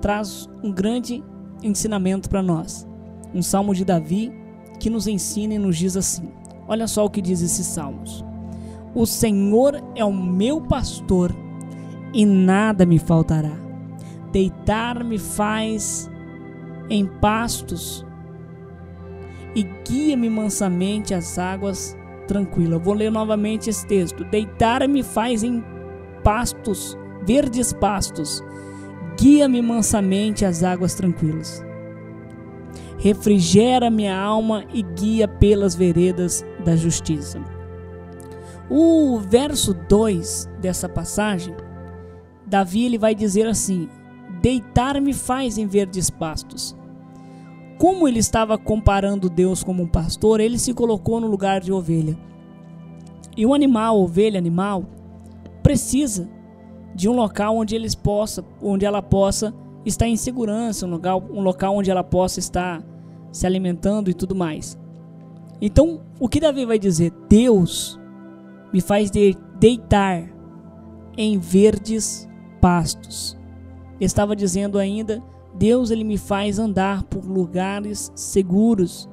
traz 0.00 0.48
um 0.62 0.72
grande 0.72 1.22
ensinamento 1.62 2.28
para 2.28 2.42
nós. 2.42 2.86
Um 3.34 3.42
salmo 3.42 3.74
de 3.74 3.84
Davi 3.84 4.32
que 4.78 4.90
nos 4.90 5.06
ensina 5.06 5.54
e 5.54 5.58
nos 5.58 5.76
diz 5.76 5.96
assim: 5.96 6.28
Olha 6.66 6.86
só 6.88 7.04
o 7.04 7.10
que 7.10 7.20
diz 7.20 7.42
esses 7.42 7.66
salmos. 7.66 8.24
O 8.94 9.06
Senhor 9.06 9.80
é 9.94 10.04
o 10.04 10.12
meu 10.12 10.60
pastor 10.60 11.34
e 12.12 12.26
nada 12.26 12.84
me 12.84 12.98
faltará. 12.98 13.52
Deitar-me 14.32 15.18
faz 15.18 16.10
em 16.88 17.06
pastos 17.06 18.04
e 19.54 19.62
guia-me 19.88 20.28
mansamente 20.28 21.14
às 21.14 21.38
águas 21.38 21.96
tranquilas. 22.26 22.82
Vou 22.82 22.94
ler 22.94 23.10
novamente 23.10 23.70
esse 23.70 23.86
texto. 23.86 24.24
Deitar-me 24.24 25.02
faz 25.02 25.42
em 25.42 25.64
pastos, 26.24 26.98
verdes 27.24 27.72
pastos, 27.72 28.42
guia-me 29.18 29.62
mansamente 29.62 30.44
às 30.44 30.62
águas 30.62 30.94
tranquilas. 30.94 31.64
Refrigera 32.98 33.88
minha 33.88 34.16
alma 34.16 34.64
e 34.74 34.82
guia 34.82 35.26
pelas 35.26 35.74
veredas 35.74 36.44
da 36.64 36.76
justiça. 36.76 37.40
O 38.70 39.18
verso 39.18 39.74
2 39.74 40.48
dessa 40.60 40.88
passagem, 40.88 41.56
Davi 42.46 42.84
ele 42.84 42.98
vai 42.98 43.16
dizer 43.16 43.48
assim: 43.48 43.88
Deitar-me 44.40 45.12
faz 45.12 45.58
em 45.58 45.66
verdes 45.66 46.08
pastos. 46.08 46.76
Como 47.78 48.06
ele 48.06 48.20
estava 48.20 48.56
comparando 48.56 49.28
Deus 49.28 49.64
como 49.64 49.82
um 49.82 49.88
pastor, 49.88 50.38
ele 50.38 50.56
se 50.58 50.72
colocou 50.72 51.20
no 51.20 51.26
lugar 51.26 51.60
de 51.60 51.72
ovelha. 51.72 52.16
E 53.36 53.44
o 53.44 53.54
animal, 53.54 54.00
ovelha, 54.00 54.38
animal, 54.38 54.84
precisa 55.62 56.28
de 56.94 57.08
um 57.08 57.12
local 57.12 57.56
onde 57.56 57.74
eles 57.74 57.94
possa, 57.94 58.44
onde 58.62 58.84
ela 58.84 59.02
possa 59.02 59.52
estar 59.84 60.06
em 60.06 60.16
segurança, 60.16 60.86
um 60.86 60.90
local, 60.90 61.24
um 61.30 61.40
local 61.40 61.76
onde 61.76 61.90
ela 61.90 62.04
possa 62.04 62.38
estar 62.38 62.84
se 63.32 63.46
alimentando 63.46 64.10
e 64.10 64.14
tudo 64.14 64.34
mais. 64.34 64.78
Então, 65.60 66.00
o 66.18 66.28
que 66.28 66.40
Davi 66.40 66.64
vai 66.64 66.78
dizer? 66.78 67.12
Deus 67.28 67.99
me 68.72 68.80
faz 68.80 69.10
de- 69.10 69.36
deitar 69.58 70.22
em 71.16 71.38
verdes 71.38 72.28
pastos. 72.60 73.36
Estava 74.00 74.34
dizendo 74.34 74.78
ainda, 74.78 75.22
Deus 75.54 75.90
ele 75.90 76.04
me 76.04 76.16
faz 76.16 76.58
andar 76.58 77.02
por 77.04 77.24
lugares 77.24 78.10
seguros, 78.14 79.08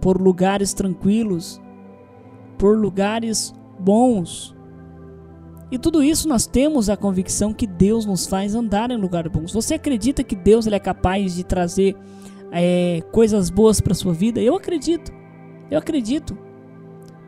por 0.00 0.20
lugares 0.20 0.74
tranquilos, 0.74 1.60
por 2.58 2.76
lugares 2.76 3.54
bons. 3.78 4.54
E 5.70 5.78
tudo 5.78 6.02
isso 6.02 6.28
nós 6.28 6.46
temos 6.46 6.90
a 6.90 6.96
convicção 6.96 7.54
que 7.54 7.66
Deus 7.66 8.04
nos 8.04 8.26
faz 8.26 8.54
andar 8.54 8.90
em 8.90 8.96
lugares 8.98 9.32
bons. 9.32 9.52
Você 9.52 9.74
acredita 9.74 10.22
que 10.22 10.36
Deus 10.36 10.66
ele 10.66 10.76
é 10.76 10.80
capaz 10.80 11.34
de 11.34 11.44
trazer 11.44 11.96
é, 12.50 13.00
coisas 13.10 13.48
boas 13.48 13.80
para 13.80 13.94
sua 13.94 14.12
vida? 14.12 14.38
Eu 14.40 14.54
acredito. 14.54 15.10
Eu 15.70 15.78
acredito. 15.78 16.36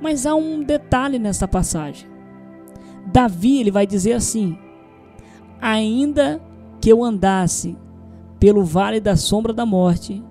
Mas 0.01 0.27
há 0.27 0.35
um 0.35 0.63
detalhe 0.63 1.19
nessa 1.19 1.47
passagem. 1.47 2.09
Davi 3.07 3.61
ele 3.61 3.71
vai 3.71 3.87
dizer 3.87 4.13
assim: 4.13 4.59
ainda 5.61 6.41
que 6.81 6.91
eu 6.91 7.03
andasse 7.03 7.77
pelo 8.39 8.65
vale 8.65 9.01
da 9.01 9.17
sombra 9.17 9.53
da 9.53 9.65
morte, 9.65 10.23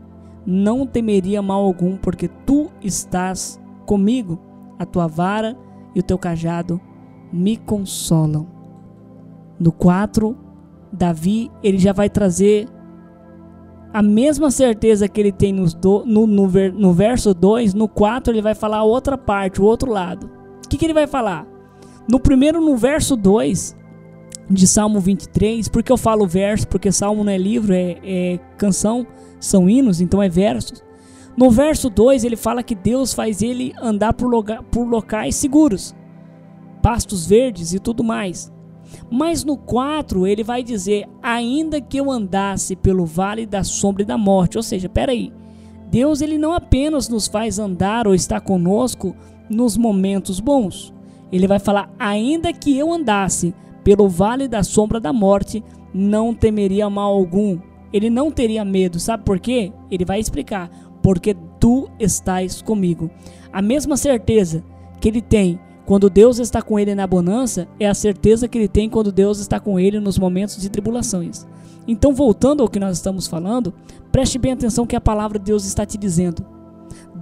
não 0.46 0.86
temeria 0.86 1.42
mal 1.42 1.64
algum, 1.64 1.98
porque 1.98 2.28
tu 2.28 2.70
estás 2.82 3.60
comigo. 3.86 4.40
A 4.78 4.86
tua 4.86 5.08
vara 5.08 5.58
e 5.96 6.00
o 6.00 6.04
teu 6.04 6.18
cajado 6.18 6.80
me 7.32 7.58
consolam. 7.58 8.48
No 9.60 9.72
4, 9.72 10.38
Davi 10.92 11.50
ele 11.64 11.78
já 11.78 11.94
vai 11.94 12.10
trazer 12.10 12.68
a 13.94 14.02
mesma 14.02 14.50
certeza 14.50 15.08
que 15.08 15.22
ele 15.22 15.32
tem 15.32 15.54
do, 15.80 16.04
no, 16.04 16.26
no, 16.26 16.48
no 16.48 16.94
verso 16.94 17.32
2, 17.32 17.76
no 17.76 17.88
4 17.88 18.34
ele 18.34 18.42
vai 18.42 18.56
falar 18.56 18.78
a 18.78 18.84
outra 18.84 19.16
parte, 19.16 19.62
o 19.62 19.66
outro 19.66 19.92
lado. 19.92 20.32
O 20.66 20.68
que, 20.68 20.78
que 20.78 20.86
ele 20.86 20.96
vai 20.96 21.06
falar? 21.06 21.48
No 22.10 22.20
primeiro, 22.20 22.60
no 22.60 22.76
verso 22.76 23.16
2 23.16 23.78
de 24.50 24.68
Salmo 24.68 25.00
23, 25.00 25.70
porque 25.70 25.92
eu 25.92 25.98
falo 25.98 26.26
verso, 26.26 26.68
porque 26.68 26.92
Salmo 26.92 27.24
não 27.24 27.32
é 27.32 27.38
livro, 27.38 27.72
é, 27.72 28.00
é 28.04 28.40
canção, 28.58 29.06
são 29.40 29.70
hinos, 29.70 30.02
então 30.02 30.22
é 30.24 30.28
versos. 30.28 30.84
No 31.38 31.52
verso 31.52 31.88
2 31.88 32.24
ele 32.24 32.36
fala 32.36 32.64
que 32.64 32.74
Deus 32.74 33.14
faz 33.14 33.44
ele 33.44 33.74
andar 33.80 34.14
por, 34.14 34.28
loga, 34.28 34.64
por 34.64 34.86
locais 34.86 35.36
seguros, 35.36 35.96
pastos 36.82 37.28
verdes 37.28 37.74
e 37.74 37.80
tudo 37.80 38.04
mais. 38.04 38.52
Mas 39.12 39.44
no 39.44 39.58
4 39.58 40.26
ele 40.28 40.44
vai 40.44 40.64
dizer: 40.64 41.08
ainda 41.22 41.80
que 41.82 41.98
eu 41.98 42.12
andasse 42.12 42.76
pelo 42.76 43.06
vale 43.06 43.46
da 43.46 43.64
sombra 43.64 44.04
e 44.04 44.06
da 44.06 44.18
morte. 44.18 44.58
Ou 44.58 44.64
seja, 44.64 44.90
peraí, 44.90 45.32
Deus 45.90 46.22
ele 46.22 46.38
não 46.38 46.54
apenas 46.54 47.08
nos 47.08 47.28
faz 47.28 47.60
andar 47.60 48.08
ou 48.08 48.16
estar 48.16 48.42
conosco 48.42 49.16
nos 49.50 49.78
momentos 49.78 50.40
bons. 50.40 50.94
Ele 51.32 51.48
vai 51.48 51.60
falar: 51.60 51.94
ainda 52.00 52.54
que 52.54 52.78
eu 52.78 52.92
andasse 52.92 53.54
pelo 53.84 54.08
vale 54.08 54.48
da 54.48 54.64
sombra 54.64 55.00
da 55.00 55.14
morte, 55.14 55.64
não 55.94 56.34
temeria 56.34 56.90
mal 56.90 57.14
algum. 57.14 57.60
Ele 57.92 58.10
não 58.10 58.32
teria 58.32 58.66
medo, 58.66 59.00
sabe 59.00 59.24
por 59.24 59.40
quê? 59.40 59.72
Ele 59.92 60.06
vai 60.06 60.20
explicar: 60.20 60.70
porque 61.02 61.36
tu 61.60 61.90
estás 62.00 62.62
comigo. 62.62 63.12
A 63.52 63.62
mesma 63.62 63.96
certeza 63.96 64.64
que 65.00 65.08
ele 65.08 65.22
tem 65.22 65.60
quando 65.86 66.10
Deus 66.10 66.40
está 66.40 66.62
com 66.62 66.80
ele 66.80 66.96
na 66.96 67.06
bonança, 67.06 67.68
é 67.80 67.88
a 67.88 67.94
certeza 67.94 68.48
que 68.48 68.58
ele 68.58 68.68
tem 68.68 68.90
quando 68.90 69.12
Deus 69.12 69.40
está 69.40 69.60
com 69.60 69.80
ele 69.80 70.00
nos 70.00 70.18
momentos 70.18 70.58
de 70.58 70.70
tribulações. 70.70 71.46
Então, 71.86 72.14
voltando 72.14 72.64
ao 72.64 72.70
que 72.70 72.80
nós 72.80 72.98
estamos 72.98 73.28
falando, 73.28 73.74
preste 74.12 74.38
bem 74.38 74.54
atenção 74.54 74.88
que 74.88 74.96
a 74.96 75.02
palavra 75.02 75.38
de 75.38 75.46
Deus 75.46 75.66
está 75.66 75.86
te 75.86 75.98
dizendo. 75.98 76.46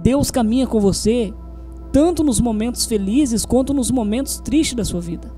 Deus 0.02 0.30
caminha 0.30 0.66
com 0.66 0.78
você 0.78 1.34
tanto 1.90 2.22
nos 2.22 2.40
momentos 2.40 2.86
felizes 2.86 3.44
quanto 3.44 3.74
nos 3.74 3.90
momentos 3.90 4.38
tristes 4.38 4.76
da 4.76 4.84
sua 4.84 5.00
vida. 5.00 5.30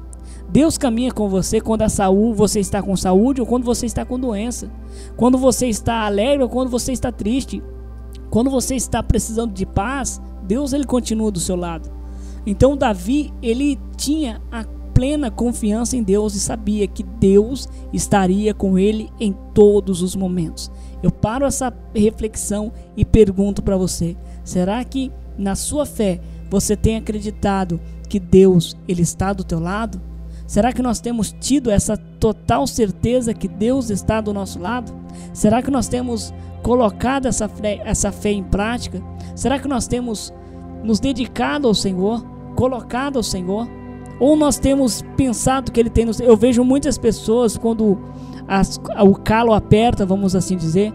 Deus 0.49 0.77
caminha 0.77 1.11
com 1.11 1.29
você 1.29 1.61
quando 1.61 1.83
a 1.83 1.89
saúde, 1.89 2.37
você 2.37 2.61
está 2.61 2.83
com 2.83 2.95
saúde 2.97 3.41
ou 3.41 3.47
quando 3.47 3.65
você 3.65 3.87
está 3.87 4.05
com 4.05 4.21
doença. 4.21 4.71
Quando 5.17 5.39
você 5.39 5.67
está 5.67 6.05
alegre 6.05 6.45
ou 6.45 6.49
quando 6.49 6.69
você 6.69 6.93
está 6.93 7.11
triste. 7.11 7.63
Quando 8.31 8.51
você 8.51 8.77
está 8.77 9.03
precisando 9.03 9.53
de 9.53 9.65
paz, 9.65 10.21
Deus 10.47 10.73
ele 10.73 10.85
continua 10.85 11.31
do 11.31 11.41
seu 11.41 11.57
lado. 11.57 11.91
Então 12.47 12.77
Davi, 12.77 13.33
ele 13.43 13.79
tinha 13.97 14.41
a 14.51 14.65
plena 14.95 15.31
confiança 15.31 15.97
em 15.97 16.03
Deus 16.03 16.35
e 16.35 16.41
sabia 16.41 16.87
que 16.87 17.03
Deus 17.03 17.69
estaria 17.93 18.55
com 18.55 18.79
ele 18.79 19.11
em 19.19 19.35
todos 19.53 20.03
os 20.03 20.15
momentos. 20.15 20.71
Eu 21.03 21.11
paro 21.11 21.45
essa 21.45 21.73
reflexão 21.95 22.73
e 22.97 23.05
pergunto 23.05 23.63
para 23.63 23.77
você: 23.77 24.17
será 24.45 24.83
que 24.85 25.11
na 25.37 25.57
sua 25.57 25.85
fé 25.85 26.21
você 26.49 26.77
tem 26.77 26.97
acreditado 26.97 27.81
que 28.09 28.21
Deus 28.21 28.77
ele 28.87 29.03
está 29.03 29.33
do 29.33 29.43
teu 29.43 29.59
lado? 29.59 30.01
Será 30.47 30.73
que 30.73 30.83
nós 30.83 31.01
temos 31.01 31.35
tido 31.41 31.71
essa 31.71 31.97
total 31.97 32.67
certeza 32.67 33.35
que 33.35 33.49
Deus 33.49 33.91
está 33.91 34.21
do 34.21 34.33
nosso 34.33 34.59
lado? 34.59 34.95
Será 35.33 35.63
que 35.63 35.71
nós 35.71 35.89
temos 35.89 36.33
colocado 36.63 37.27
essa 37.27 37.49
fé, 37.49 37.81
essa 37.85 38.13
fé 38.13 38.31
em 38.31 38.45
prática? 38.45 39.03
Será 39.35 39.59
que 39.59 39.67
nós 39.67 39.89
temos 39.89 40.33
nos 40.85 41.01
dedicado 41.01 41.67
ao 41.67 41.75
Senhor? 41.75 42.34
Colocado 42.55 43.17
ao 43.17 43.23
Senhor? 43.23 43.69
Ou 44.21 44.37
nós 44.37 44.59
temos 44.59 45.03
pensado 45.17 45.73
que 45.73 45.81
Ele 45.81 45.91
tem 45.91 46.05
nos. 46.05 46.21
Eu 46.21 46.37
vejo 46.37 46.65
muitas 46.65 46.97
pessoas 46.97 47.57
quando 47.57 47.99
as, 48.47 48.81
o 49.01 49.15
calo 49.15 49.53
aperta, 49.53 50.07
vamos 50.07 50.37
assim 50.37 50.57
dizer, 50.57 50.93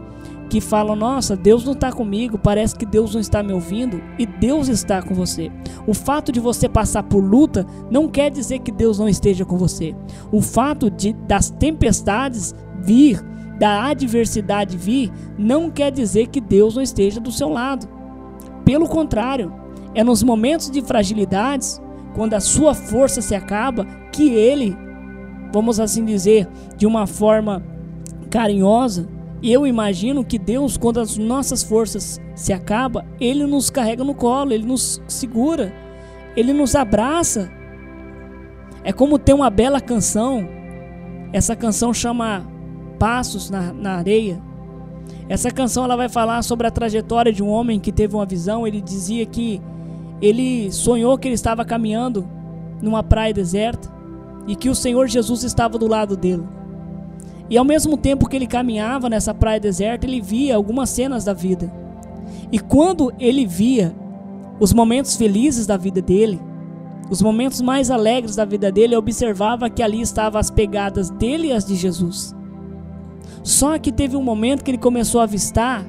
que 0.50 0.60
falam: 0.60 0.96
Nossa, 0.96 1.36
Deus 1.36 1.64
não 1.64 1.74
está 1.74 1.92
comigo, 1.92 2.38
parece 2.38 2.76
que 2.76 2.86
Deus 2.86 3.14
não 3.14 3.22
está 3.22 3.44
me 3.44 3.54
ouvindo, 3.54 4.02
e 4.18 4.26
Deus 4.26 4.68
está 4.68 5.02
com 5.02 5.14
você. 5.14 5.52
O 5.86 5.94
fato 5.94 6.32
de 6.32 6.40
você 6.40 6.68
passar 6.68 7.04
por 7.04 7.24
luta 7.24 7.66
não 7.92 8.08
quer 8.08 8.32
dizer 8.32 8.60
que 8.60 8.72
Deus 8.72 8.98
não 8.98 9.08
esteja 9.08 9.46
com 9.46 9.58
você. 9.58 9.96
O 10.32 10.42
fato 10.42 10.90
de 10.90 11.14
das 11.14 11.50
tempestades 11.50 12.56
vir, 12.82 13.24
da 13.60 13.86
adversidade 13.86 14.78
vir, 14.78 15.12
não 15.38 15.70
quer 15.70 15.92
dizer 15.92 16.28
que 16.28 16.42
Deus 16.42 16.76
não 16.76 16.82
esteja 16.82 17.20
do 17.20 17.32
seu 17.32 17.50
lado. 17.50 17.88
Pelo 18.66 18.88
contrário, 18.88 19.54
é 19.96 20.04
nos 20.04 20.24
momentos 20.24 20.70
de 20.70 20.82
fragilidades, 20.82 21.82
quando 22.16 22.34
a 22.34 22.40
sua 22.40 22.74
força 22.74 23.22
se 23.22 23.36
acaba, 23.36 23.86
que 24.12 24.30
ele, 24.30 24.78
vamos 25.52 25.80
assim 25.80 26.04
dizer, 26.06 26.48
de 26.78 26.86
uma 26.86 27.08
forma 27.08 27.64
carinhosa, 28.30 29.08
eu 29.42 29.66
imagino 29.66 30.24
que 30.24 30.38
Deus, 30.38 30.78
quando 30.78 31.00
as 31.00 31.18
nossas 31.18 31.64
forças 31.64 32.20
se 32.36 32.52
acabam, 32.52 33.06
ele 33.20 33.46
nos 33.46 33.70
carrega 33.70 34.04
no 34.04 34.14
colo, 34.14 34.52
ele 34.52 34.66
nos 34.66 35.02
segura, 35.08 35.74
ele 36.36 36.52
nos 36.52 36.76
abraça. 36.76 37.50
É 38.84 38.92
como 38.92 39.18
ter 39.18 39.34
uma 39.34 39.50
bela 39.50 39.80
canção. 39.80 40.48
Essa 41.32 41.56
canção 41.56 41.94
chama 41.94 42.46
Passos 42.98 43.50
na, 43.50 43.72
na 43.74 43.96
Areia. 43.96 44.42
Essa 45.30 45.52
canção 45.52 45.86
ela 45.86 45.96
vai 45.96 46.10
falar 46.10 46.42
sobre 46.42 46.68
a 46.68 46.72
trajetória 46.72 47.32
de 47.32 47.42
um 47.42 47.48
homem 47.48 47.80
que 47.80 47.92
teve 47.92 48.16
uma 48.16 48.26
visão. 48.26 48.68
Ele 48.68 48.82
dizia 48.82 49.26
que 49.26 49.62
ele 50.22 50.72
sonhou 50.72 51.18
que 51.18 51.28
ele 51.28 51.36
estava 51.36 51.64
caminhando 51.64 52.28
numa 52.82 53.04
praia 53.04 53.34
deserta 53.34 53.90
e 54.48 54.56
que 54.56 54.70
o 54.70 54.76
Senhor 54.76 55.08
Jesus 55.08 55.44
estava 55.44 55.78
do 55.78 55.88
lado 55.88 56.18
dele. 56.18 56.44
E 57.50 57.58
ao 57.58 57.66
mesmo 57.66 57.98
tempo 57.98 58.28
que 58.28 58.36
ele 58.36 58.48
caminhava 58.48 59.10
nessa 59.10 59.34
praia 59.34 59.60
deserta, 59.60 60.06
ele 60.06 60.22
via 60.22 60.56
algumas 60.56 60.90
cenas 60.90 61.26
da 61.26 61.34
vida. 61.34 61.72
E 62.52 62.60
quando 62.60 63.12
ele 63.20 63.46
via 63.46 63.94
os 64.60 64.74
momentos 64.74 65.16
felizes 65.16 65.66
da 65.66 65.78
vida 65.78 66.02
dele, 66.02 66.40
os 67.10 67.22
momentos 67.22 67.60
mais 67.60 67.90
alegres 67.90 68.36
da 68.36 68.46
vida 68.46 68.72
dele, 68.72 68.90
ele 68.90 68.98
observava 68.98 69.70
que 69.70 69.82
ali 69.82 70.02
estavam 70.02 70.40
as 70.40 70.52
pegadas 70.52 71.10
dele 71.10 71.48
e 71.48 71.52
as 71.52 71.66
de 71.66 71.76
Jesus. 71.76 72.36
Só 73.44 73.80
que 73.80 73.92
teve 73.92 74.16
um 74.16 74.22
momento 74.22 74.64
que 74.64 74.70
ele 74.70 74.78
começou 74.78 75.22
a 75.22 75.24
avistar 75.24 75.84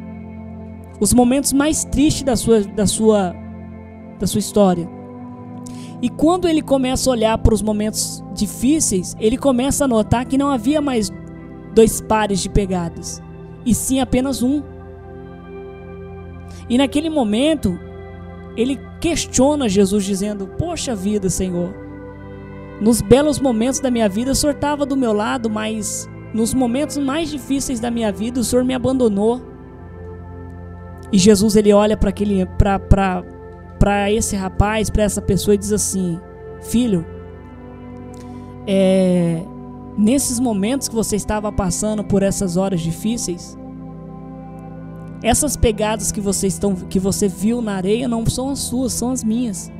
os 0.98 1.12
momentos 1.12 1.52
mais 1.52 1.85
tristes 1.85 2.23
da 2.23 2.36
sua, 2.36 2.61
da 2.62 2.86
sua 2.86 3.35
da 4.20 4.26
sua 4.26 4.38
história. 4.38 4.88
E 6.02 6.09
quando 6.09 6.48
ele 6.48 6.62
começa 6.62 7.10
a 7.10 7.12
olhar 7.12 7.38
para 7.38 7.55
os 7.55 7.62
momentos 7.62 8.22
difíceis, 8.34 9.16
ele 9.18 9.36
começa 9.36 9.84
a 9.84 9.88
notar 9.88 10.24
que 10.24 10.38
não 10.38 10.48
havia 10.48 10.80
mais 10.80 11.10
dois 11.74 12.01
pares 12.01 12.40
de 12.40 12.48
pegadas, 12.48 13.22
e 13.66 13.74
sim 13.74 14.01
apenas 14.01 14.42
um. 14.42 14.62
E 16.68 16.78
naquele 16.78 17.10
momento, 17.10 17.78
ele 18.56 18.78
questiona 19.01 19.68
Jesus, 19.68 20.05
dizendo: 20.05 20.47
Poxa 20.59 20.94
vida, 20.94 21.28
Senhor, 21.28 21.74
nos 22.80 23.02
belos 23.02 23.38
momentos 23.38 23.80
da 23.80 23.90
minha 23.90 24.09
vida 24.09 24.32
o 24.32 24.34
Senhor 24.34 24.55
estava 24.55 24.86
do 24.86 24.97
meu 24.97 25.12
lado, 25.12 25.51
mas 25.51 26.09
nos 26.32 26.55
momentos 26.55 26.97
mais 26.97 27.28
difíceis 27.28 27.78
da 27.78 27.90
minha 27.90 28.10
vida 28.10 28.40
o 28.40 28.44
Senhor 28.44 28.64
me 28.64 28.72
abandonou. 28.72 29.42
E 31.12 31.18
Jesus 31.18 31.56
ele 31.56 31.72
olha 31.72 31.97
para 31.97 32.09
aquele 32.09 32.47
para 32.56 33.22
para 33.81 34.12
esse 34.12 34.36
rapaz, 34.36 34.90
para 34.90 35.02
essa 35.02 35.23
pessoa 35.23 35.55
e 35.55 35.59
diz 35.59 35.73
assim: 35.73 36.20
Filho, 36.61 37.05
é, 38.66 39.43
nesses 39.97 40.39
momentos 40.39 40.86
que 40.86 40.94
você 40.94 41.16
estava 41.16 41.51
passando 41.51 42.05
por 42.05 42.23
essas 42.23 42.59
horas 42.59 42.82
difíceis, 42.82 43.59
essas 45.23 45.57
pegadas 45.57 46.12
que 46.12 46.20
você, 46.20 46.47
estão, 46.47 46.74
que 46.74 46.98
você 46.98 47.27
viu 47.27 47.62
na 47.62 47.74
areia 47.74 48.07
não 48.07 48.24
são 48.27 48.51
as 48.51 48.59
suas, 48.59 48.93
são 48.93 49.11
as 49.11 49.24
minhas. 49.24 49.73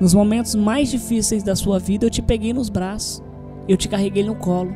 Nos 0.00 0.12
momentos 0.12 0.54
mais 0.56 0.90
difíceis 0.90 1.42
da 1.42 1.54
sua 1.56 1.78
vida, 1.78 2.04
eu 2.04 2.10
te 2.10 2.20
peguei 2.20 2.52
nos 2.52 2.68
braços, 2.68 3.22
eu 3.68 3.76
te 3.76 3.88
carreguei 3.88 4.24
no 4.24 4.34
colo. 4.34 4.74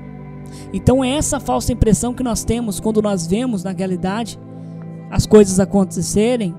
Então 0.73 1.05
é 1.05 1.11
essa 1.11 1.41
falsa 1.41 1.73
impressão 1.73 2.15
que 2.15 2.23
nós 2.23 2.45
temos 2.45 2.79
quando 2.79 3.03
nós 3.03 3.27
vemos 3.27 3.63
na 3.65 3.73
realidade 3.73 4.39
as 5.11 5.27
coisas 5.27 5.59
acontecerem 5.59 6.55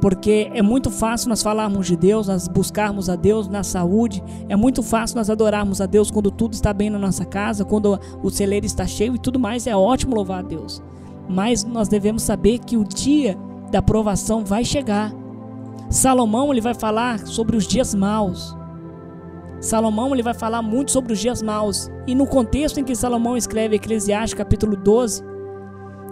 porque 0.00 0.50
é 0.54 0.62
muito 0.62 0.90
fácil 0.90 1.28
nós 1.28 1.42
falarmos 1.42 1.86
de 1.86 1.96
Deus, 1.96 2.28
nós 2.28 2.46
buscarmos 2.46 3.08
a 3.08 3.16
Deus 3.16 3.48
na 3.48 3.62
saúde, 3.62 4.22
é 4.48 4.54
muito 4.54 4.82
fácil 4.82 5.16
nós 5.16 5.28
adorarmos 5.28 5.80
a 5.80 5.86
Deus 5.86 6.10
quando 6.10 6.30
tudo 6.30 6.54
está 6.54 6.72
bem 6.72 6.88
na 6.88 6.98
nossa 6.98 7.24
casa, 7.24 7.64
quando 7.64 7.98
o 8.22 8.30
celeiro 8.30 8.64
está 8.64 8.86
cheio 8.86 9.14
e 9.14 9.18
tudo 9.18 9.38
mais, 9.38 9.66
é 9.66 9.76
ótimo 9.76 10.14
louvar 10.14 10.40
a 10.40 10.46
Deus. 10.46 10.82
Mas 11.28 11.64
nós 11.64 11.88
devemos 11.88 12.22
saber 12.22 12.58
que 12.58 12.76
o 12.76 12.84
dia 12.84 13.36
da 13.70 13.82
provação 13.82 14.44
vai 14.44 14.64
chegar. 14.64 15.12
Salomão 15.90 16.52
ele 16.52 16.60
vai 16.60 16.74
falar 16.74 17.26
sobre 17.26 17.56
os 17.56 17.66
dias 17.66 17.94
maus. 17.94 18.56
Salomão 19.60 20.14
ele 20.14 20.22
vai 20.22 20.34
falar 20.34 20.62
muito 20.62 20.92
sobre 20.92 21.12
os 21.12 21.18
dias 21.18 21.42
maus. 21.42 21.90
E 22.06 22.14
no 22.14 22.26
contexto 22.26 22.78
em 22.78 22.84
que 22.84 22.94
Salomão 22.94 23.36
escreve 23.36 23.76
Eclesiastes 23.76 24.34
capítulo 24.34 24.76
12, 24.76 25.22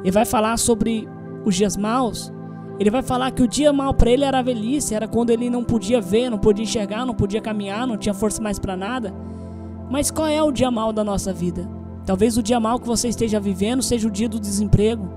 ele 0.03 0.11
vai 0.11 0.25
falar 0.25 0.59
sobre 0.59 1.09
os 1.45 1.55
dias 1.55 1.77
maus, 1.77 2.33
ele 2.79 2.91
vai 2.91 3.03
falar 3.03 3.31
que 3.31 3.43
o 3.43 3.49
dia 3.49 3.73
mal 3.73 3.95
para 3.95 4.11
ele 4.11 4.25
era 4.25 4.39
a 4.39 4.43
velhice, 4.43 4.95
era 4.95 5.09
quando 5.09 5.31
ele 5.31 5.49
não 5.49 5.65
podia 5.65 6.01
ver, 6.01 6.31
não 6.31 6.39
podia 6.39 6.63
enxergar, 6.63 7.07
não 7.07 7.15
podia 7.15 7.41
caminhar, 7.41 7.87
não 7.87 7.97
tinha 7.97 8.13
força 8.13 8.43
mais 8.43 8.59
para 8.59 8.77
nada. 8.77 9.15
Mas 9.91 10.11
qual 10.11 10.27
é 10.27 10.43
o 10.43 10.53
dia 10.53 10.71
mal 10.71 10.93
da 10.93 11.03
nossa 11.03 11.33
vida? 11.33 11.69
Talvez 12.05 12.37
o 12.37 12.43
dia 12.43 12.61
mal 12.61 12.79
que 12.79 12.87
você 12.87 13.09
esteja 13.09 13.41
vivendo 13.41 13.83
seja 13.83 14.07
o 14.07 14.11
dia 14.11 14.29
do 14.29 14.39
desemprego. 14.39 15.09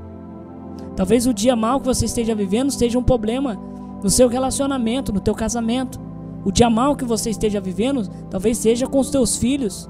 Talvez 0.95 1.27
o 1.27 1.33
dia 1.33 1.55
mal 1.55 1.79
que 1.79 1.85
você 1.85 2.05
esteja 2.05 2.33
vivendo 2.33 2.71
seja 2.71 2.97
um 2.97 3.03
problema 3.03 3.57
no 4.01 4.09
seu 4.09 4.27
relacionamento, 4.27 5.11
no 5.11 5.19
teu 5.19 5.35
casamento. 5.35 5.99
O 6.45 6.51
dia 6.51 6.69
mal 6.69 6.95
que 6.95 7.03
você 7.03 7.29
esteja 7.29 7.59
vivendo 7.59 8.07
talvez 8.29 8.57
seja 8.57 8.87
com 8.87 8.99
os 8.99 9.09
teus 9.09 9.37
filhos. 9.37 9.89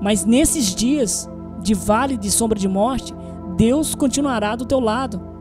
Mas 0.00 0.24
nesses 0.24 0.74
dias 0.74 1.30
de 1.60 1.74
vale 1.74 2.16
de 2.16 2.30
sombra 2.30 2.58
de 2.58 2.66
morte, 2.66 3.14
Deus 3.56 3.94
continuará 3.94 4.56
do 4.56 4.66
teu 4.66 4.80
lado. 4.80 5.31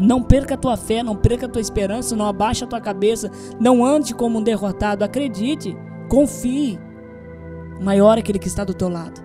Não 0.00 0.22
perca 0.22 0.54
a 0.54 0.56
tua 0.56 0.78
fé, 0.78 1.02
não 1.02 1.14
perca 1.14 1.44
a 1.44 1.48
tua 1.48 1.60
esperança, 1.60 2.16
não 2.16 2.26
abaixe 2.26 2.64
a 2.64 2.66
tua 2.66 2.80
cabeça, 2.80 3.30
não 3.60 3.84
ande 3.84 4.14
como 4.14 4.38
um 4.38 4.42
derrotado, 4.42 5.04
acredite, 5.04 5.76
confie. 6.08 6.78
Maior 7.82 8.16
é 8.16 8.20
aquele 8.20 8.38
que 8.38 8.48
está 8.48 8.64
do 8.64 8.72
teu 8.72 8.88
lado. 8.88 9.20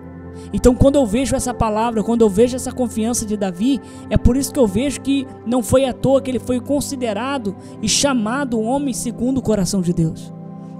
Então, 0.52 0.74
quando 0.74 0.96
eu 0.96 1.06
vejo 1.06 1.34
essa 1.34 1.54
palavra, 1.54 2.02
quando 2.02 2.20
eu 2.20 2.28
vejo 2.28 2.56
essa 2.56 2.70
confiança 2.70 3.24
de 3.24 3.38
Davi, 3.38 3.80
é 4.10 4.18
por 4.18 4.36
isso 4.36 4.52
que 4.52 4.58
eu 4.58 4.66
vejo 4.66 5.00
que 5.00 5.26
não 5.46 5.62
foi 5.62 5.86
à 5.86 5.94
toa 5.94 6.20
que 6.20 6.30
ele 6.30 6.38
foi 6.38 6.60
considerado 6.60 7.56
e 7.80 7.88
chamado 7.88 8.60
homem 8.60 8.92
segundo 8.92 9.38
o 9.38 9.42
coração 9.42 9.80
de 9.80 9.94
Deus. 9.94 10.32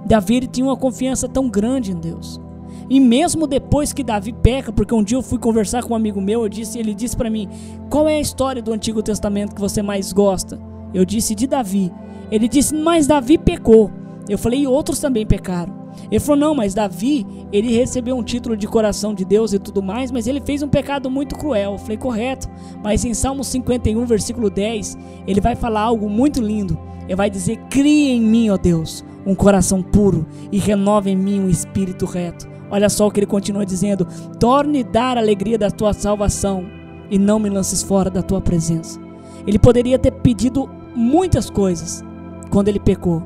Davi 0.05 0.35
ele 0.35 0.47
tinha 0.47 0.67
uma 0.67 0.77
confiança 0.77 1.27
tão 1.27 1.49
grande 1.49 1.91
em 1.91 1.95
Deus. 1.95 2.39
E 2.89 2.99
mesmo 2.99 3.47
depois 3.47 3.91
que 3.91 4.03
Davi 4.03 4.31
peca, 4.31 4.71
porque 4.71 4.93
um 4.93 5.03
dia 5.03 5.17
eu 5.17 5.21
fui 5.21 5.37
conversar 5.37 5.83
com 5.83 5.93
um 5.93 5.95
amigo 5.95 6.21
meu, 6.21 6.43
eu 6.43 6.49
disse, 6.49 6.79
ele 6.79 6.93
disse 6.93 7.17
para 7.17 7.29
mim: 7.29 7.49
"Qual 7.89 8.07
é 8.07 8.15
a 8.15 8.21
história 8.21 8.61
do 8.61 8.71
Antigo 8.71 9.03
Testamento 9.03 9.53
que 9.53 9.61
você 9.61 9.81
mais 9.81 10.13
gosta?" 10.13 10.59
Eu 10.93 11.03
disse 11.03 11.35
de 11.35 11.47
Davi. 11.47 11.91
Ele 12.31 12.47
disse: 12.47 12.73
"Mas 12.73 13.07
Davi 13.07 13.37
pecou." 13.37 13.91
Eu 14.29 14.37
falei: 14.37 14.61
"E 14.61 14.67
outros 14.67 14.99
também 14.99 15.25
pecaram." 15.25 15.75
Ele 16.09 16.19
falou: 16.19 16.39
"Não, 16.39 16.55
mas 16.55 16.73
Davi, 16.73 17.25
ele 17.51 17.75
recebeu 17.75 18.15
um 18.15 18.23
título 18.23 18.55
de 18.55 18.67
coração 18.67 19.13
de 19.13 19.25
Deus 19.25 19.51
e 19.51 19.59
tudo 19.59 19.83
mais, 19.83 20.11
mas 20.11 20.27
ele 20.27 20.39
fez 20.39 20.63
um 20.63 20.69
pecado 20.69 21.09
muito 21.09 21.35
cruel." 21.35 21.73
Eu 21.73 21.77
falei: 21.77 21.97
"Correto." 21.97 22.47
Mas 22.81 23.03
em 23.03 23.13
Salmo 23.13 23.43
51, 23.43 24.05
versículo 24.05 24.49
10, 24.49 24.97
ele 25.27 25.41
vai 25.41 25.55
falar 25.55 25.81
algo 25.81 26.09
muito 26.09 26.41
lindo. 26.41 26.77
Ele 27.05 27.15
vai 27.15 27.29
dizer: 27.29 27.57
"Cria 27.69 28.13
em 28.13 28.21
mim, 28.21 28.49
ó 28.49 28.57
Deus, 28.57 29.03
um 29.25 29.35
coração 29.35 29.81
puro 29.81 30.25
e 30.51 30.57
renova 30.57 31.09
em 31.09 31.15
mim 31.17 31.41
um 31.41 31.49
espírito 31.49 32.05
reto." 32.05 32.56
Olha 32.69 32.89
só 32.89 33.07
o 33.07 33.11
que 33.11 33.19
ele 33.19 33.27
continua 33.27 33.65
dizendo: 33.65 34.07
torne 34.39 34.83
dar 34.83 35.17
a 35.17 35.21
alegria 35.21 35.57
da 35.57 35.71
tua 35.71 35.93
salvação 35.93 36.65
e 37.09 37.17
não 37.17 37.39
me 37.39 37.49
lances 37.49 37.81
fora 37.83 38.09
da 38.09 38.21
tua 38.21 38.41
presença. 38.41 38.99
Ele 39.45 39.57
poderia 39.57 39.97
ter 39.97 40.11
pedido 40.11 40.69
muitas 40.95 41.49
coisas 41.49 42.03
quando 42.49 42.67
ele 42.67 42.79
pecou, 42.79 43.23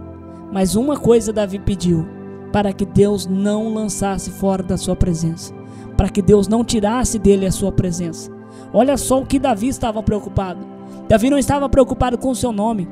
mas 0.52 0.76
uma 0.76 0.98
coisa 0.98 1.34
Davi 1.34 1.60
pediu: 1.60 2.08
para 2.52 2.74
que 2.74 2.86
Deus 2.86 3.26
não 3.26 3.74
lançasse 3.74 4.30
fora 4.32 4.62
da 4.62 4.78
sua 4.78 4.96
presença, 4.96 5.54
para 5.98 6.10
que 6.10 6.22
Deus 6.22 6.48
não 6.48 6.64
tirasse 6.64 7.18
dele 7.18 7.46
a 7.46 7.52
sua 7.52 7.72
presença. 7.72 8.30
Olha 8.74 8.98
só 8.98 9.22
o 9.22 9.26
que 9.26 9.40
Davi 9.40 9.68
estava 9.68 10.04
preocupado. 10.04 10.60
Davi 11.08 11.30
não 11.30 11.38
estava 11.38 11.68
preocupado 11.68 12.18
com 12.18 12.30
o 12.30 12.36
seu 12.36 12.52
nome. 12.52 12.88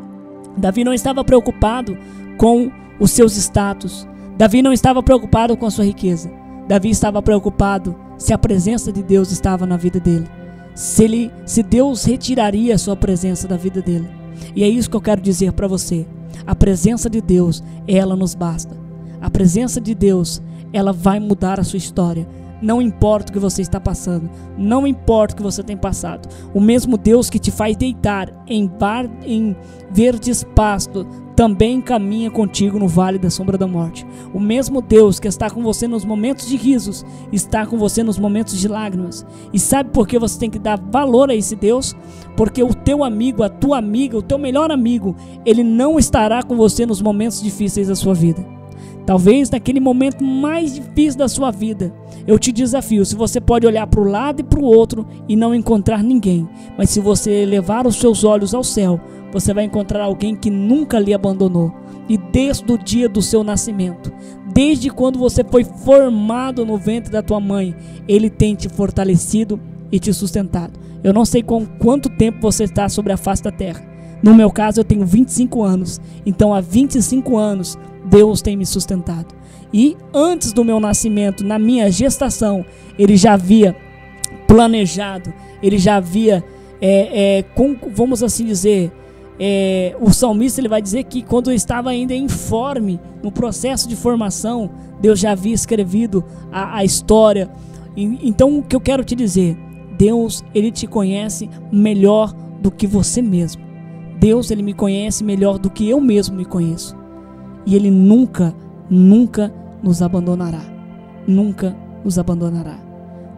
Davi 0.57 0.83
não 0.83 0.93
estava 0.93 1.23
preocupado 1.23 1.97
com 2.37 2.71
os 2.99 3.11
seus 3.11 3.37
status. 3.37 4.07
Davi 4.37 4.61
não 4.61 4.73
estava 4.73 5.03
preocupado 5.03 5.55
com 5.55 5.65
a 5.65 5.71
sua 5.71 5.85
riqueza. 5.85 6.38
Davi 6.69 6.91
estava 6.91 7.19
preocupado 7.19 7.95
se 8.15 8.31
a 8.31 8.37
presença 8.37 8.91
de 8.91 9.01
Deus 9.01 9.31
estava 9.31 9.65
na 9.65 9.75
vida 9.75 9.99
dele. 9.99 10.27
Se 10.75 11.03
ele, 11.03 11.31
se 11.43 11.63
Deus 11.63 12.03
retiraria 12.03 12.75
a 12.75 12.77
sua 12.77 12.95
presença 12.95 13.47
da 13.47 13.57
vida 13.57 13.81
dele. 13.81 14.07
E 14.55 14.63
é 14.63 14.69
isso 14.69 14.87
que 14.87 14.95
eu 14.95 15.01
quero 15.01 15.19
dizer 15.19 15.51
para 15.53 15.67
você. 15.67 16.05
A 16.45 16.53
presença 16.53 17.09
de 17.09 17.21
Deus, 17.21 17.63
ela 17.87 18.15
nos 18.15 18.35
basta. 18.35 18.77
A 19.19 19.31
presença 19.31 19.81
de 19.81 19.95
Deus, 19.95 20.43
ela 20.71 20.93
vai 20.93 21.19
mudar 21.19 21.59
a 21.59 21.63
sua 21.63 21.77
história. 21.77 22.27
Não 22.61 22.79
importa 22.79 23.31
o 23.31 23.33
que 23.33 23.39
você 23.39 23.63
está 23.63 23.79
passando, 23.79 24.29
não 24.55 24.85
importa 24.85 25.33
o 25.33 25.37
que 25.37 25.43
você 25.43 25.63
tem 25.63 25.77
passado. 25.77 26.29
O 26.53 26.61
mesmo 26.61 26.97
Deus 26.99 27.31
que 27.31 27.39
te 27.39 27.49
faz 27.49 27.75
deitar 27.75 28.31
em, 28.45 28.67
bar, 28.67 29.09
em 29.25 29.55
verdes 29.89 30.43
pasto 30.43 31.07
também 31.39 31.79
caminha 31.79 32.29
contigo 32.29 32.77
no 32.77 32.85
vale 32.85 33.17
da 33.17 33.29
sombra 33.29 33.57
da 33.57 33.65
morte. 33.65 34.05
O 34.33 34.41
mesmo 34.41 34.81
Deus 34.81 35.21
que 35.21 35.27
está 35.29 35.49
com 35.49 35.63
você 35.63 35.87
nos 35.87 36.03
momentos 36.03 36.45
de 36.45 36.57
risos, 36.57 37.05
está 37.31 37.65
com 37.65 37.77
você 37.77 38.03
nos 38.03 38.19
momentos 38.19 38.59
de 38.59 38.67
lágrimas. 38.67 39.25
E 39.53 39.57
sabe 39.57 39.89
por 39.91 40.05
que 40.05 40.19
você 40.19 40.37
tem 40.37 40.49
que 40.49 40.59
dar 40.59 40.77
valor 40.77 41.29
a 41.29 41.35
esse 41.35 41.55
Deus? 41.55 41.95
Porque 42.35 42.61
o 42.61 42.73
teu 42.73 43.05
amigo, 43.05 43.41
a 43.41 43.47
tua 43.47 43.77
amiga, 43.77 44.17
o 44.17 44.21
teu 44.21 44.37
melhor 44.37 44.69
amigo, 44.69 45.15
ele 45.45 45.63
não 45.63 45.97
estará 45.97 46.43
com 46.43 46.57
você 46.57 46.85
nos 46.85 47.01
momentos 47.01 47.41
difíceis 47.41 47.87
da 47.87 47.95
sua 47.95 48.13
vida. 48.13 48.58
Talvez 49.09 49.49
naquele 49.49 49.79
momento 49.79 50.23
mais 50.23 50.75
difícil 50.75 51.17
da 51.17 51.27
sua 51.27 51.49
vida, 51.49 51.91
eu 52.27 52.37
te 52.37 52.51
desafio. 52.51 53.03
Se 53.03 53.15
você 53.15 53.41
pode 53.41 53.65
olhar 53.65 53.87
para 53.87 53.99
o 53.99 54.07
lado 54.07 54.41
e 54.41 54.43
para 54.43 54.59
o 54.59 54.63
outro 54.63 55.03
e 55.27 55.35
não 55.35 55.55
encontrar 55.55 56.03
ninguém, 56.03 56.47
mas 56.77 56.91
se 56.91 56.99
você 56.99 57.43
levar 57.43 57.87
os 57.87 57.95
seus 57.95 58.23
olhos 58.23 58.53
ao 58.53 58.63
céu, 58.63 59.01
você 59.31 59.51
vai 59.51 59.63
encontrar 59.63 60.03
alguém 60.03 60.35
que 60.35 60.51
nunca 60.51 60.99
lhe 60.99 61.11
abandonou. 61.11 61.73
E 62.07 62.19
desde 62.19 62.71
o 62.71 62.77
dia 62.77 63.09
do 63.09 63.19
seu 63.19 63.43
nascimento, 63.43 64.13
desde 64.53 64.91
quando 64.91 65.17
você 65.17 65.43
foi 65.43 65.63
formado 65.63 66.63
no 66.63 66.77
ventre 66.77 67.11
da 67.11 67.23
tua 67.23 67.39
mãe, 67.39 67.75
ele 68.07 68.29
tem 68.29 68.53
te 68.53 68.69
fortalecido 68.69 69.59
e 69.91 69.97
te 69.97 70.13
sustentado. 70.13 70.79
Eu 71.03 71.13
não 71.13 71.25
sei 71.25 71.41
com 71.41 71.65
quanto 71.65 72.09
tempo 72.09 72.37
você 72.39 72.65
está 72.65 72.87
sobre 72.87 73.11
a 73.11 73.17
face 73.17 73.41
da 73.41 73.51
terra. 73.51 73.89
No 74.21 74.35
meu 74.35 74.51
caso, 74.51 74.81
eu 74.81 74.83
tenho 74.83 75.05
25 75.05 75.63
anos. 75.63 75.99
Então, 76.25 76.53
há 76.53 76.61
25 76.61 77.37
anos, 77.37 77.77
Deus 78.09 78.41
tem 78.41 78.57
me 78.57 78.65
sustentado. 78.65 79.35
E 79.71 79.95
antes 80.13 80.51
do 80.51 80.65
meu 80.65 80.79
nascimento, 80.79 81.43
na 81.43 81.59
minha 81.59 81.91
gestação, 81.91 82.65
ele 82.97 83.15
já 83.15 83.33
havia 83.33 83.75
planejado, 84.47 85.31
ele 85.61 85.77
já 85.77 85.97
havia, 85.97 86.43
é, 86.81 87.37
é, 87.37 87.43
com, 87.43 87.75
vamos 87.93 88.23
assim 88.23 88.45
dizer, 88.45 88.91
é, 89.39 89.95
o 90.01 90.11
salmista 90.11 90.59
ele 90.59 90.67
vai 90.67 90.81
dizer 90.81 91.03
que 91.03 91.21
quando 91.21 91.51
eu 91.51 91.55
estava 91.55 91.91
ainda 91.91 92.15
informe, 92.15 92.99
no 93.21 93.31
processo 93.31 93.87
de 93.87 93.95
formação, 93.95 94.71
Deus 94.99 95.19
já 95.19 95.31
havia 95.31 95.53
escrevido 95.53 96.25
a, 96.51 96.79
a 96.79 96.83
história. 96.83 97.49
E, 97.95 98.27
então 98.27 98.57
o 98.57 98.63
que 98.63 98.75
eu 98.75 98.81
quero 98.81 99.03
te 99.03 99.15
dizer, 99.15 99.55
Deus 99.97 100.43
ele 100.53 100.71
te 100.71 100.87
conhece 100.87 101.49
melhor 101.71 102.33
do 102.59 102.71
que 102.71 102.87
você 102.87 103.21
mesmo. 103.21 103.61
Deus 104.19 104.51
ele 104.51 104.63
me 104.63 104.73
conhece 104.73 105.23
melhor 105.23 105.59
do 105.59 105.69
que 105.69 105.87
eu 105.87 106.01
mesmo 106.01 106.35
me 106.35 106.43
conheço. 106.43 106.98
E 107.69 107.75
ele 107.75 107.91
nunca, 107.91 108.51
nunca 108.89 109.53
nos 109.83 110.01
abandonará. 110.01 110.61
Nunca 111.27 111.77
nos 112.03 112.17
abandonará. 112.17 112.79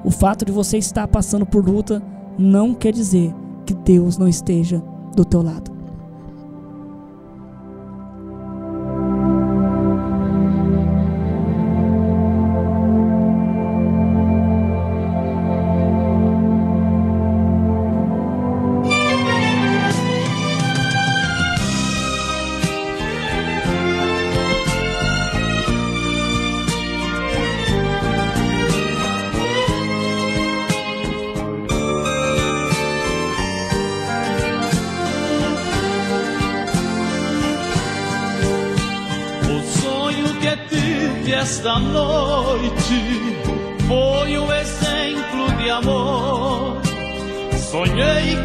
O 0.06 0.10
fato 0.10 0.46
de 0.46 0.54
você 0.54 0.78
estar 0.78 1.06
passando 1.10 1.46
por 1.46 1.68
luta 1.68 2.02
não 2.40 2.74
quer 2.74 2.94
dizer 2.94 3.36
que 3.66 3.74
Deus 3.74 4.18
não 4.18 4.30
esteja 4.30 4.82
do 5.18 5.26
teu 5.26 5.42
lado. 5.42 5.71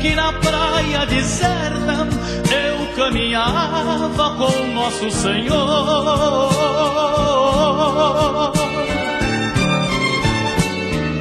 Que 0.00 0.14
na 0.14 0.32
praia 0.32 1.06
deserta 1.06 2.08
eu 2.50 2.86
caminhava 2.96 4.30
com 4.36 4.66
nosso 4.74 5.10
Senhor. 5.10 6.52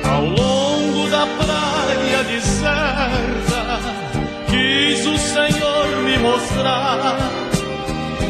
Ao 0.03 0.25
longo 0.25 1.09
da 1.09 1.25
praia 1.25 2.23
deserta, 2.23 3.79
quis 4.49 5.05
o 5.05 5.17
Senhor 5.17 5.87
me 6.03 6.17
mostrar 6.19 7.17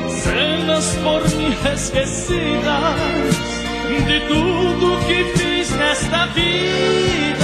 cenas 0.09 0.95
por 1.03 1.21
mim 1.37 1.55
esquecidas 1.73 3.35
de 4.07 4.19
tudo 4.27 4.97
que 5.07 5.23
fiz 5.37 5.69
nesta 5.71 6.25
vida. 6.27 7.34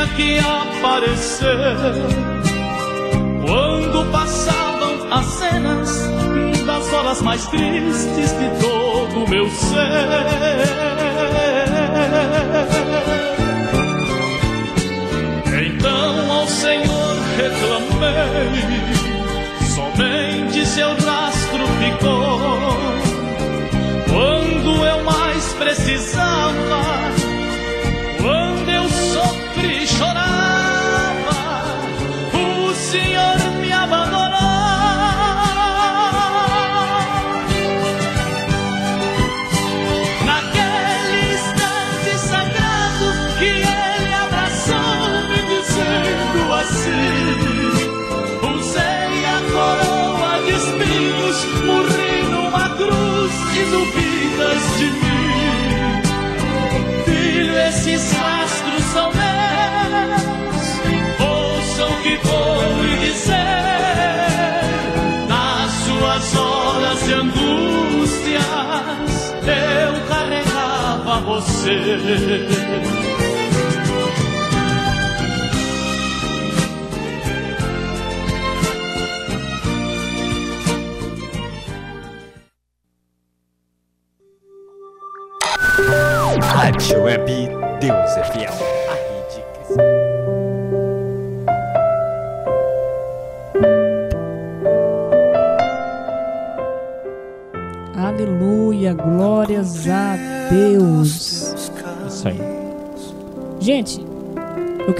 Tinha 0.00 0.06
que 0.08 0.38
aparecer 0.38 1.46
quando 3.46 4.10
passavam 4.10 5.12
as 5.12 5.26
cenas 5.26 6.08
das 6.64 6.92
horas 6.92 7.22
mais 7.22 7.46
tristes 7.48 8.32
de 8.38 8.48
todo 8.60 9.24
o 9.24 9.28
meu 9.28 9.50
ser. 9.50 10.70
Então 15.62 16.32
ao 16.32 16.46
Senhor 16.46 17.16
reclamei, 17.36 18.70
somente 19.74 20.66
seu 20.66 20.88
rastro 20.88 21.66
ficou. 21.78 22.76
Quando 24.08 24.86
eu 24.86 25.04
mais 25.04 25.52
precisava, 25.54 26.89
duvidas 53.70 54.62
de 54.78 54.84
mim. 54.84 56.02
Filho, 57.04 57.58
esses 57.58 58.12
rastros 58.12 58.84
são 58.92 59.10
meus. 59.12 60.64
Ouçam 61.20 61.90
o 61.90 62.02
que 62.02 62.16
vou 62.26 62.82
lhe 62.82 62.96
dizer. 62.98 63.36
Nas 65.28 65.70
suas 65.84 66.36
horas 66.36 67.04
de 67.04 67.12
angústias, 67.14 68.42
eu 69.46 69.92
carregava 70.08 71.20
você. 71.20 73.09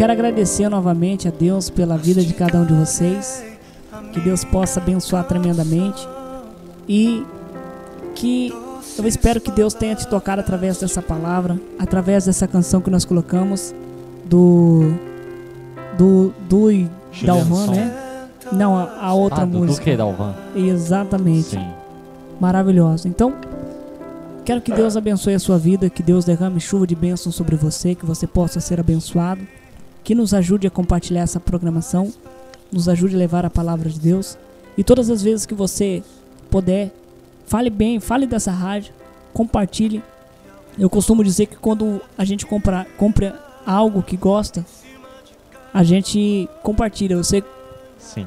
Quero 0.01 0.15
agradecer 0.15 0.67
novamente 0.71 1.29
a 1.29 1.31
Deus 1.31 1.69
pela 1.69 1.95
vida 1.99 2.23
de 2.23 2.33
cada 2.33 2.57
um 2.57 2.65
de 2.65 2.73
vocês. 2.73 3.45
Que 4.15 4.19
Deus 4.19 4.43
possa 4.43 4.81
abençoar 4.81 5.25
tremendamente. 5.25 6.09
E 6.89 7.23
que 8.15 8.51
eu 8.97 9.07
espero 9.07 9.43
que 9.43 9.51
Deus 9.51 9.75
tenha 9.75 9.95
te 9.95 10.09
tocado 10.09 10.41
através 10.41 10.79
dessa 10.79 11.03
palavra, 11.03 11.61
através 11.79 12.25
dessa 12.25 12.49
canção 12.49 12.81
que 12.81 12.89
nós 12.89 13.05
colocamos 13.05 13.75
do 14.25 14.95
do 15.99 16.33
do 16.49 16.89
Dalvan, 17.23 17.67
né? 17.67 18.27
Não, 18.53 18.79
a, 18.79 19.03
a 19.03 19.13
outra 19.13 19.43
ah, 19.43 19.45
do 19.45 19.59
música. 19.59 19.85
Duque 19.85 19.97
Dalvan. 19.99 20.35
Exatamente. 20.57 21.51
Sim. 21.51 21.71
Maravilhosa. 22.41 23.07
Então, 23.07 23.35
quero 24.47 24.63
que 24.63 24.73
Deus 24.73 24.97
abençoe 24.97 25.35
a 25.35 25.39
sua 25.39 25.59
vida, 25.59 25.91
que 25.91 26.03
Deus 26.03 26.25
derrame 26.25 26.59
chuva 26.59 26.87
de 26.87 26.95
bênção 26.95 27.31
sobre 27.31 27.55
você, 27.55 27.95
que 27.95 28.07
você 28.07 28.27
possa 28.27 28.61
ser 28.61 28.81
abençoado, 28.81 29.47
que 30.03 30.15
nos 30.15 30.33
ajude 30.35 30.67
a 30.67 30.71
compartilhar 30.71 31.23
essa 31.23 31.41
programação, 31.41 32.13
nos 32.71 32.89
ajude 32.89 33.15
a 33.15 33.19
levar 33.19 33.45
a 33.45 33.51
palavra 33.51 33.89
de 33.89 33.99
Deus. 33.99 34.37
E 34.77 34.85
todas 34.85 35.11
as 35.11 35.23
vezes 35.23 35.47
que 35.47 35.55
você 35.55 36.03
puder, 36.51 36.91
fale 37.47 37.71
bem, 37.71 38.01
fale 38.01 38.27
dessa 38.27 38.51
rádio, 38.51 38.93
compartilhe. 39.33 40.03
Eu 40.79 40.89
costumo 40.89 41.25
dizer 41.25 41.47
que 41.47 41.57
quando 41.57 42.01
a 42.17 42.25
gente 42.25 42.47
compra, 42.47 42.87
compra 42.97 43.39
algo 43.67 44.03
que 44.03 44.17
gosta, 44.17 44.65
a 45.73 45.83
gente 45.83 46.49
compartilha. 46.63 47.17
Você 47.17 47.43
Sim. 47.99 48.27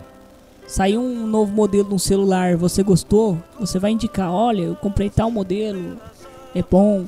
Saiu 0.67 1.01
um 1.01 1.27
novo 1.27 1.51
modelo 1.51 1.89
de 1.89 1.95
um 1.95 1.99
celular, 1.99 2.55
você 2.55 2.81
gostou? 2.81 3.37
Você 3.59 3.77
vai 3.79 3.91
indicar, 3.91 4.31
olha, 4.31 4.61
eu 4.61 4.75
comprei 4.75 5.09
tal 5.09 5.29
modelo, 5.29 5.97
é 6.55 6.63
bom. 6.63 7.05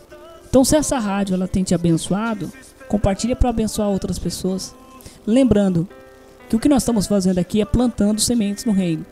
Então 0.48 0.64
se 0.64 0.76
essa 0.76 1.00
rádio 1.00 1.36
ela 1.36 1.48
tem 1.48 1.64
te 1.64 1.74
abençoado, 1.74 2.52
compartilha 2.88 3.36
para 3.36 3.50
abençoar 3.50 3.90
outras 3.90 4.20
pessoas. 4.20 4.76
Lembrando 5.26 5.88
que 6.50 6.56
o 6.56 6.60
que 6.60 6.70
nós 6.70 6.84
estamos 6.84 7.08
fazendo 7.08 7.40
aqui 7.40 7.60
é 7.62 7.66
plantando 7.66 8.22
sementes 8.22 8.64
no 8.66 8.72
reino. 8.72 9.04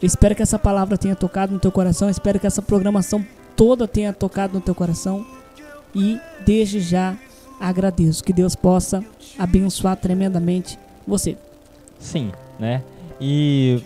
Eu 0.00 0.06
espero 0.06 0.34
que 0.34 0.42
essa 0.42 0.58
palavra 0.58 0.96
tenha 0.98 1.14
tocado 1.14 1.52
no 1.52 1.60
teu 1.60 1.70
coração, 1.70 2.10
espero 2.10 2.40
que 2.40 2.46
essa 2.46 2.60
programação 2.60 3.24
toda 3.56 3.86
tenha 3.86 4.12
tocado 4.12 4.54
no 4.54 4.60
teu 4.60 4.74
coração 4.74 5.24
e 5.94 6.18
desde 6.44 6.80
já 6.80 7.16
agradeço 7.60 8.24
que 8.24 8.32
Deus 8.32 8.56
possa 8.56 9.04
abençoar 9.38 9.96
tremendamente 9.96 10.76
você. 11.06 11.36
Sim, 11.98 12.32
né? 12.58 12.82
E 13.20 13.84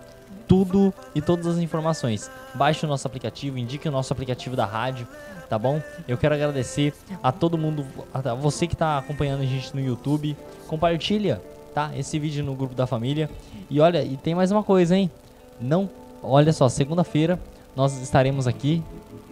Tudo 0.49 0.95
e 1.15 1.20
todas 1.20 1.47
as 1.47 1.59
informações. 1.59 2.31
Baixe 2.55 2.86
o 2.86 2.89
nosso 2.89 3.07
aplicativo, 3.07 3.59
indique 3.59 3.86
o 3.86 3.93
nosso 3.93 4.15
aplicativo 4.15 4.57
da 4.57 4.65
rádio, 4.65 5.07
tá 5.47 5.59
bom? 5.59 5.82
Eu 6.09 6.16
quero 6.16 6.35
agradecer 6.35 6.95
a 7.23 7.31
todo 7.31 7.59
mundo, 7.59 7.86
a 8.15 8.32
você 8.32 8.66
que 8.66 8.74
está 8.74 8.97
acompanhando 8.97 9.43
a 9.43 9.47
gente 9.47 9.77
no 9.77 9.81
YouTube. 9.82 10.35
Compartilha, 10.69 11.43
tá? 11.74 11.90
Esse 11.95 12.19
vídeo 12.19 12.43
no 12.43 12.55
grupo 12.55 12.74
da 12.74 12.86
família. 12.86 13.28
E 13.69 13.78
olha, 13.78 14.03
e 14.03 14.16
tem 14.16 14.35
mais 14.35 14.51
uma 14.51 14.62
coisa, 14.62 14.97
hein? 14.97 15.11
Não, 15.61 15.90
olha 16.23 16.51
só, 16.55 16.66
segunda-feira 16.70 17.39
nós 17.79 17.97
estaremos 18.03 18.49
aqui 18.49 18.83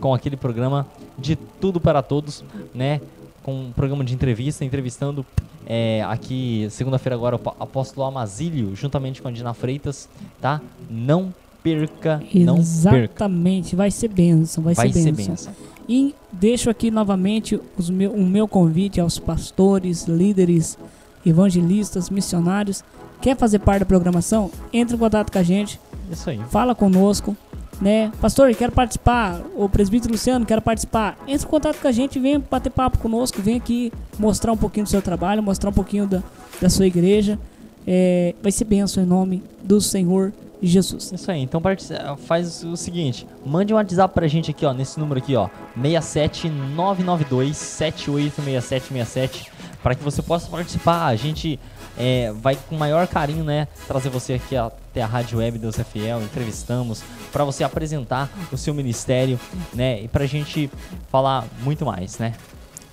com 0.00 0.14
aquele 0.14 0.36
programa 0.36 0.86
de 1.18 1.34
tudo 1.34 1.80
para 1.80 2.00
todos, 2.00 2.44
né? 2.72 3.00
Com 3.42 3.66
um 3.66 3.72
programa 3.72 4.04
de 4.04 4.14
entrevista, 4.14 4.64
entrevistando 4.64 5.26
é, 5.66 6.04
aqui 6.04 6.68
segunda-feira 6.70 7.16
agora 7.16 7.34
o 7.34 7.48
apóstolo 7.58 8.06
Amazílio, 8.06 8.74
juntamente 8.76 9.20
com 9.20 9.26
a 9.26 9.32
Dina 9.32 9.52
Freitas, 9.52 10.08
tá? 10.40 10.60
Não 10.88 11.34
perca, 11.60 12.22
não 12.32 12.54
perca. 12.54 12.60
Exatamente, 12.60 13.74
vai 13.74 13.90
ser 13.90 14.08
bênção, 14.08 14.62
vai, 14.62 14.74
Vai 14.74 14.92
ser 14.92 15.10
bênção. 15.10 15.52
E 15.88 16.14
deixo 16.30 16.70
aqui 16.70 16.88
novamente 16.88 17.60
os 17.76 17.90
meu, 17.90 18.12
o 18.12 18.24
meu 18.24 18.46
convite 18.46 19.00
aos 19.00 19.18
pastores, 19.18 20.04
líderes, 20.04 20.78
evangelistas, 21.24 22.10
missionários. 22.10 22.84
Quer 23.20 23.36
fazer 23.36 23.58
parte 23.58 23.80
da 23.80 23.86
programação? 23.86 24.52
Entre 24.72 24.94
em 24.94 24.98
contato 24.98 25.32
com 25.32 25.38
a 25.38 25.42
gente, 25.42 25.80
Isso 26.12 26.30
aí. 26.30 26.38
fala 26.50 26.76
conosco, 26.76 27.36
né? 27.80 28.10
Pastor, 28.20 28.54
quero 28.54 28.72
participar. 28.72 29.40
O 29.54 29.68
presbítero 29.68 30.12
Luciano, 30.12 30.44
quero 30.46 30.62
participar. 30.62 31.18
Entre 31.26 31.46
em 31.46 31.50
contato 31.50 31.80
com 31.80 31.88
a 31.88 31.92
gente, 31.92 32.18
vem 32.18 32.38
bater 32.50 32.70
papo 32.70 32.98
conosco, 32.98 33.40
vem 33.42 33.56
aqui 33.56 33.92
mostrar 34.18 34.52
um 34.52 34.56
pouquinho 34.56 34.84
do 34.84 34.88
seu 34.90 35.02
trabalho, 35.02 35.42
mostrar 35.42 35.70
um 35.70 35.74
pouquinho 35.74 36.06
da, 36.06 36.22
da 36.60 36.68
sua 36.70 36.86
igreja. 36.86 37.38
É, 37.86 38.34
vai 38.42 38.50
ser 38.50 38.64
bênção 38.64 39.02
em 39.02 39.06
nome 39.06 39.42
do 39.62 39.80
Senhor 39.80 40.32
Jesus. 40.62 41.12
Isso 41.12 41.30
aí, 41.30 41.40
então 41.42 41.60
partici- 41.60 41.94
faz 42.26 42.64
o 42.64 42.76
seguinte, 42.76 43.26
mande 43.44 43.72
um 43.72 43.76
WhatsApp 43.76 44.12
pra 44.14 44.26
gente 44.26 44.50
aqui, 44.50 44.64
ó, 44.64 44.72
nesse 44.72 44.98
número 44.98 45.18
aqui, 45.18 45.36
ó, 45.36 45.48
67992 45.76 47.56
786767 47.56 49.50
para 49.82 49.94
que 49.94 50.02
você 50.02 50.22
possa 50.22 50.48
participar. 50.48 51.06
A 51.06 51.14
gente 51.14 51.60
é, 51.98 52.32
vai 52.32 52.56
com 52.68 52.76
maior 52.76 53.06
carinho, 53.06 53.44
né, 53.44 53.68
trazer 53.86 54.08
você 54.08 54.34
aqui 54.34 54.56
até 54.56 55.02
a 55.02 55.06
Rádio 55.06 55.38
Web 55.38 55.58
Deus 55.58 55.78
é 55.78 55.84
Fiel, 55.84 56.22
entrevistamos 56.22 57.02
para 57.32 57.44
você 57.44 57.64
apresentar 57.64 58.30
o 58.52 58.56
seu 58.56 58.74
ministério, 58.74 59.38
né, 59.74 60.02
e 60.02 60.08
para 60.08 60.24
a 60.24 60.26
gente 60.26 60.70
falar 61.10 61.44
muito 61.62 61.84
mais, 61.84 62.18
né? 62.18 62.34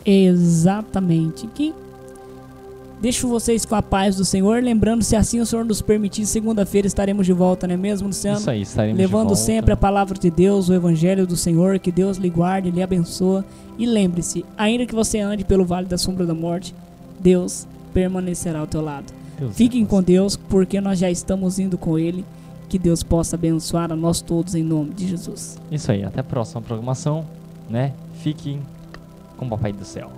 Exatamente. 0.05 1.47
Que 1.47 1.73
Deixo 3.03 3.27
vocês 3.27 3.65
com 3.65 3.75
a 3.75 3.81
paz 3.81 4.15
do 4.15 4.23
Senhor, 4.23 4.63
lembrando, 4.63 5.03
se 5.03 5.13
assim 5.13 5.41
o 5.41 5.45
Senhor 5.45 5.65
nos 5.65 5.81
permitir, 5.81 6.25
segunda-feira 6.25 6.87
estaremos 6.87 7.25
de 7.25 7.33
volta, 7.33 7.67
não 7.67 7.73
é 7.73 7.77
mesmo, 7.77 8.07
Luciano? 8.07 8.39
Isso 8.39 8.49
aí, 8.49 8.61
estaremos 8.61 8.97
Levando 8.97 9.27
de 9.27 9.33
volta. 9.33 9.43
sempre 9.43 9.73
a 9.73 9.75
palavra 9.75 10.17
de 10.17 10.31
Deus, 10.31 10.69
o 10.69 10.73
Evangelho 10.73 11.27
do 11.27 11.35
Senhor, 11.35 11.77
que 11.79 11.91
Deus 11.91 12.15
lhe 12.15 12.29
guarde, 12.29 12.71
lhe 12.71 12.81
abençoe. 12.81 13.43
E 13.77 13.85
lembre-se, 13.85 14.45
ainda 14.57 14.85
que 14.85 14.95
você 14.95 15.19
ande 15.19 15.43
pelo 15.43 15.65
vale 15.65 15.85
da 15.85 15.97
sombra 15.97 16.25
da 16.25 16.33
morte, 16.33 16.73
Deus 17.19 17.67
permanecerá 17.93 18.59
ao 18.59 18.67
teu 18.67 18.81
lado. 18.81 19.13
Deus 19.37 19.55
Fiquem 19.55 19.85
com 19.85 20.01
Deus, 20.01 20.35
porque 20.35 20.79
nós 20.81 20.99
já 20.99 21.09
estamos 21.09 21.59
indo 21.59 21.77
com 21.77 21.97
Ele. 21.97 22.25
Que 22.69 22.79
Deus 22.79 23.03
possa 23.03 23.35
abençoar 23.35 23.91
a 23.91 23.95
nós 23.95 24.19
todos 24.19 24.55
em 24.55 24.63
nome 24.63 24.93
de 24.93 25.07
Jesus. 25.07 25.59
Isso 25.71 25.91
aí, 25.91 26.03
até 26.03 26.21
a 26.21 26.23
próxima 26.23 26.61
programação, 26.61 27.25
né? 27.69 27.93
Fiquem 28.15 28.61
com 29.37 29.45
o 29.45 29.49
Papai 29.49 29.71
do 29.71 29.85
Céu. 29.85 30.11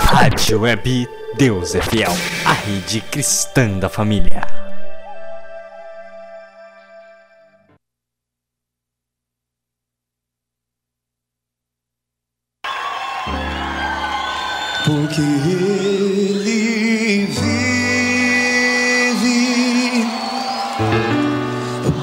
Rádio 0.00 0.60
Web 0.60 1.08
Deus 1.36 1.74
é 1.74 1.80
Fiel, 1.80 2.12
a 2.44 2.52
rede 2.52 3.00
cristã 3.00 3.78
da 3.78 3.88
família. 3.88 4.61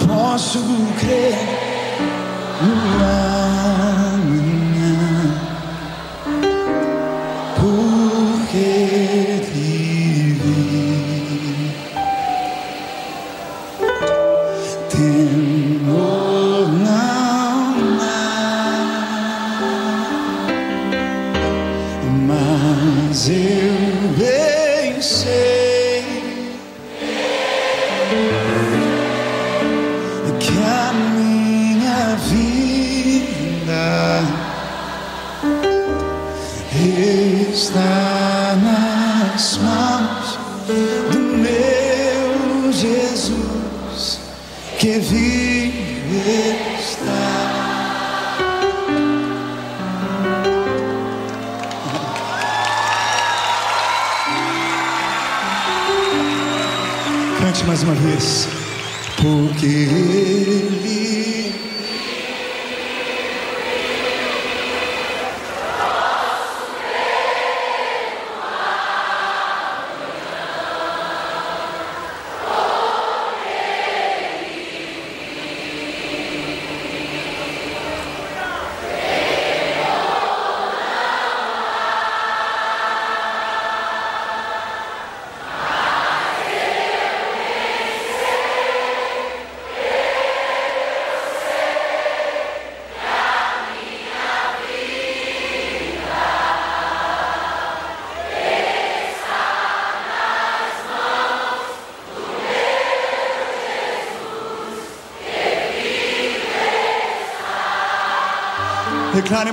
Posso 0.08 0.60
crer 1.00 1.34
no 2.62 2.74
amanhã. 2.74 3.69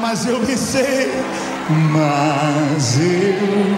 Mas 0.00 0.26
eu 0.26 0.40
bem 0.40 0.56
sei, 0.56 1.12
mas 1.92 2.98
eu 2.98 3.76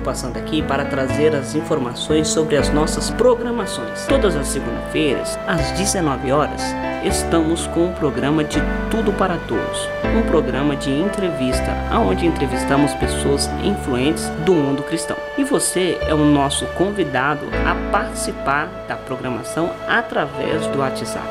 passando 0.00 0.38
aqui 0.38 0.62
para 0.62 0.86
trazer 0.86 1.36
as 1.36 1.54
informações 1.54 2.26
sobre 2.28 2.56
as 2.56 2.70
nossas 2.70 3.10
programações. 3.10 4.06
Todas 4.06 4.34
as 4.34 4.48
segunda-feiras, 4.48 5.38
às 5.46 5.72
19 5.72 6.32
horas, 6.32 6.62
estamos 7.04 7.66
com 7.68 7.88
o 7.88 7.92
programa 7.92 8.42
de 8.42 8.58
Tudo 8.90 9.12
para 9.12 9.36
Todos, 9.46 9.88
um 10.16 10.22
programa 10.22 10.74
de 10.74 10.90
entrevista 10.90 11.76
onde 11.92 12.24
entrevistamos 12.26 12.94
pessoas 12.94 13.50
influentes 13.62 14.26
do 14.44 14.54
mundo 14.54 14.82
cristão. 14.82 15.16
E 15.36 15.44
você 15.44 15.98
é 16.02 16.14
o 16.14 16.24
nosso 16.24 16.64
convidado 16.78 17.44
a 17.66 17.74
participar 17.92 18.70
da 18.88 18.96
programação 18.96 19.70
através 19.86 20.66
do 20.68 20.78
WhatsApp. 20.78 21.28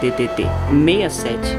DDD 0.00 0.46
67 0.70 1.58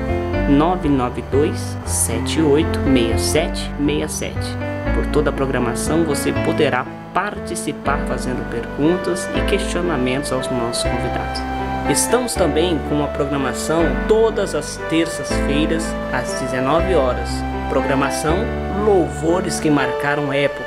992 0.49 1.77
786767. 1.85 4.74
Por 5.05 5.11
toda 5.11 5.29
a 5.29 5.33
programação 5.33 6.03
você 6.03 6.31
poderá 6.43 6.85
participar 7.13 7.99
fazendo 8.07 8.49
perguntas 8.49 9.29
e 9.35 9.41
questionamentos 9.49 10.31
aos 10.31 10.49
nossos 10.49 10.83
convidados. 10.83 11.41
Estamos 11.89 12.33
também 12.33 12.79
com 12.89 12.95
uma 12.95 13.07
programação 13.09 13.83
todas 14.07 14.55
as 14.55 14.77
terças-feiras 14.89 15.83
às 16.11 16.41
19 16.41 16.95
horas. 16.95 17.29
Programação 17.69 18.37
Louvores 18.83 19.59
que 19.59 19.69
marcaram 19.69 20.33
época. 20.33 20.65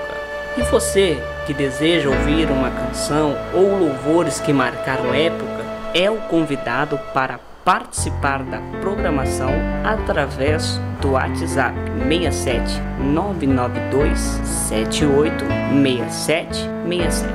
E 0.57 0.63
você 0.63 1.19
que 1.47 1.53
deseja 1.53 2.09
ouvir 2.09 2.51
uma 2.51 2.71
canção 2.71 3.37
ou 3.53 3.79
louvores 3.79 4.41
que 4.41 4.53
marcaram 4.53 5.13
época, 5.13 5.65
é 5.95 6.11
o 6.11 6.17
convidado 6.17 6.99
para 7.13 7.41
participar 7.69 8.43
da 8.45 8.63
programação 8.81 9.51
através 9.85 10.81
do 11.03 11.11
WhatsApp 11.11 11.77
67 12.09 12.81
992 12.99 14.19
78 14.19 15.45
67 15.45 16.61
67. 16.89 17.29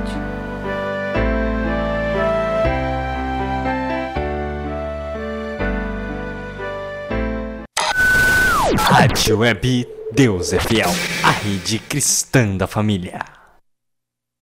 Rádio 8.76 9.38
Web 9.38 9.86
Deus 10.12 10.52
é 10.52 10.58
Fiel, 10.58 10.90
a 11.22 11.30
rede 11.30 11.78
cristã 11.78 12.56
da 12.56 12.66
família. 12.66 13.33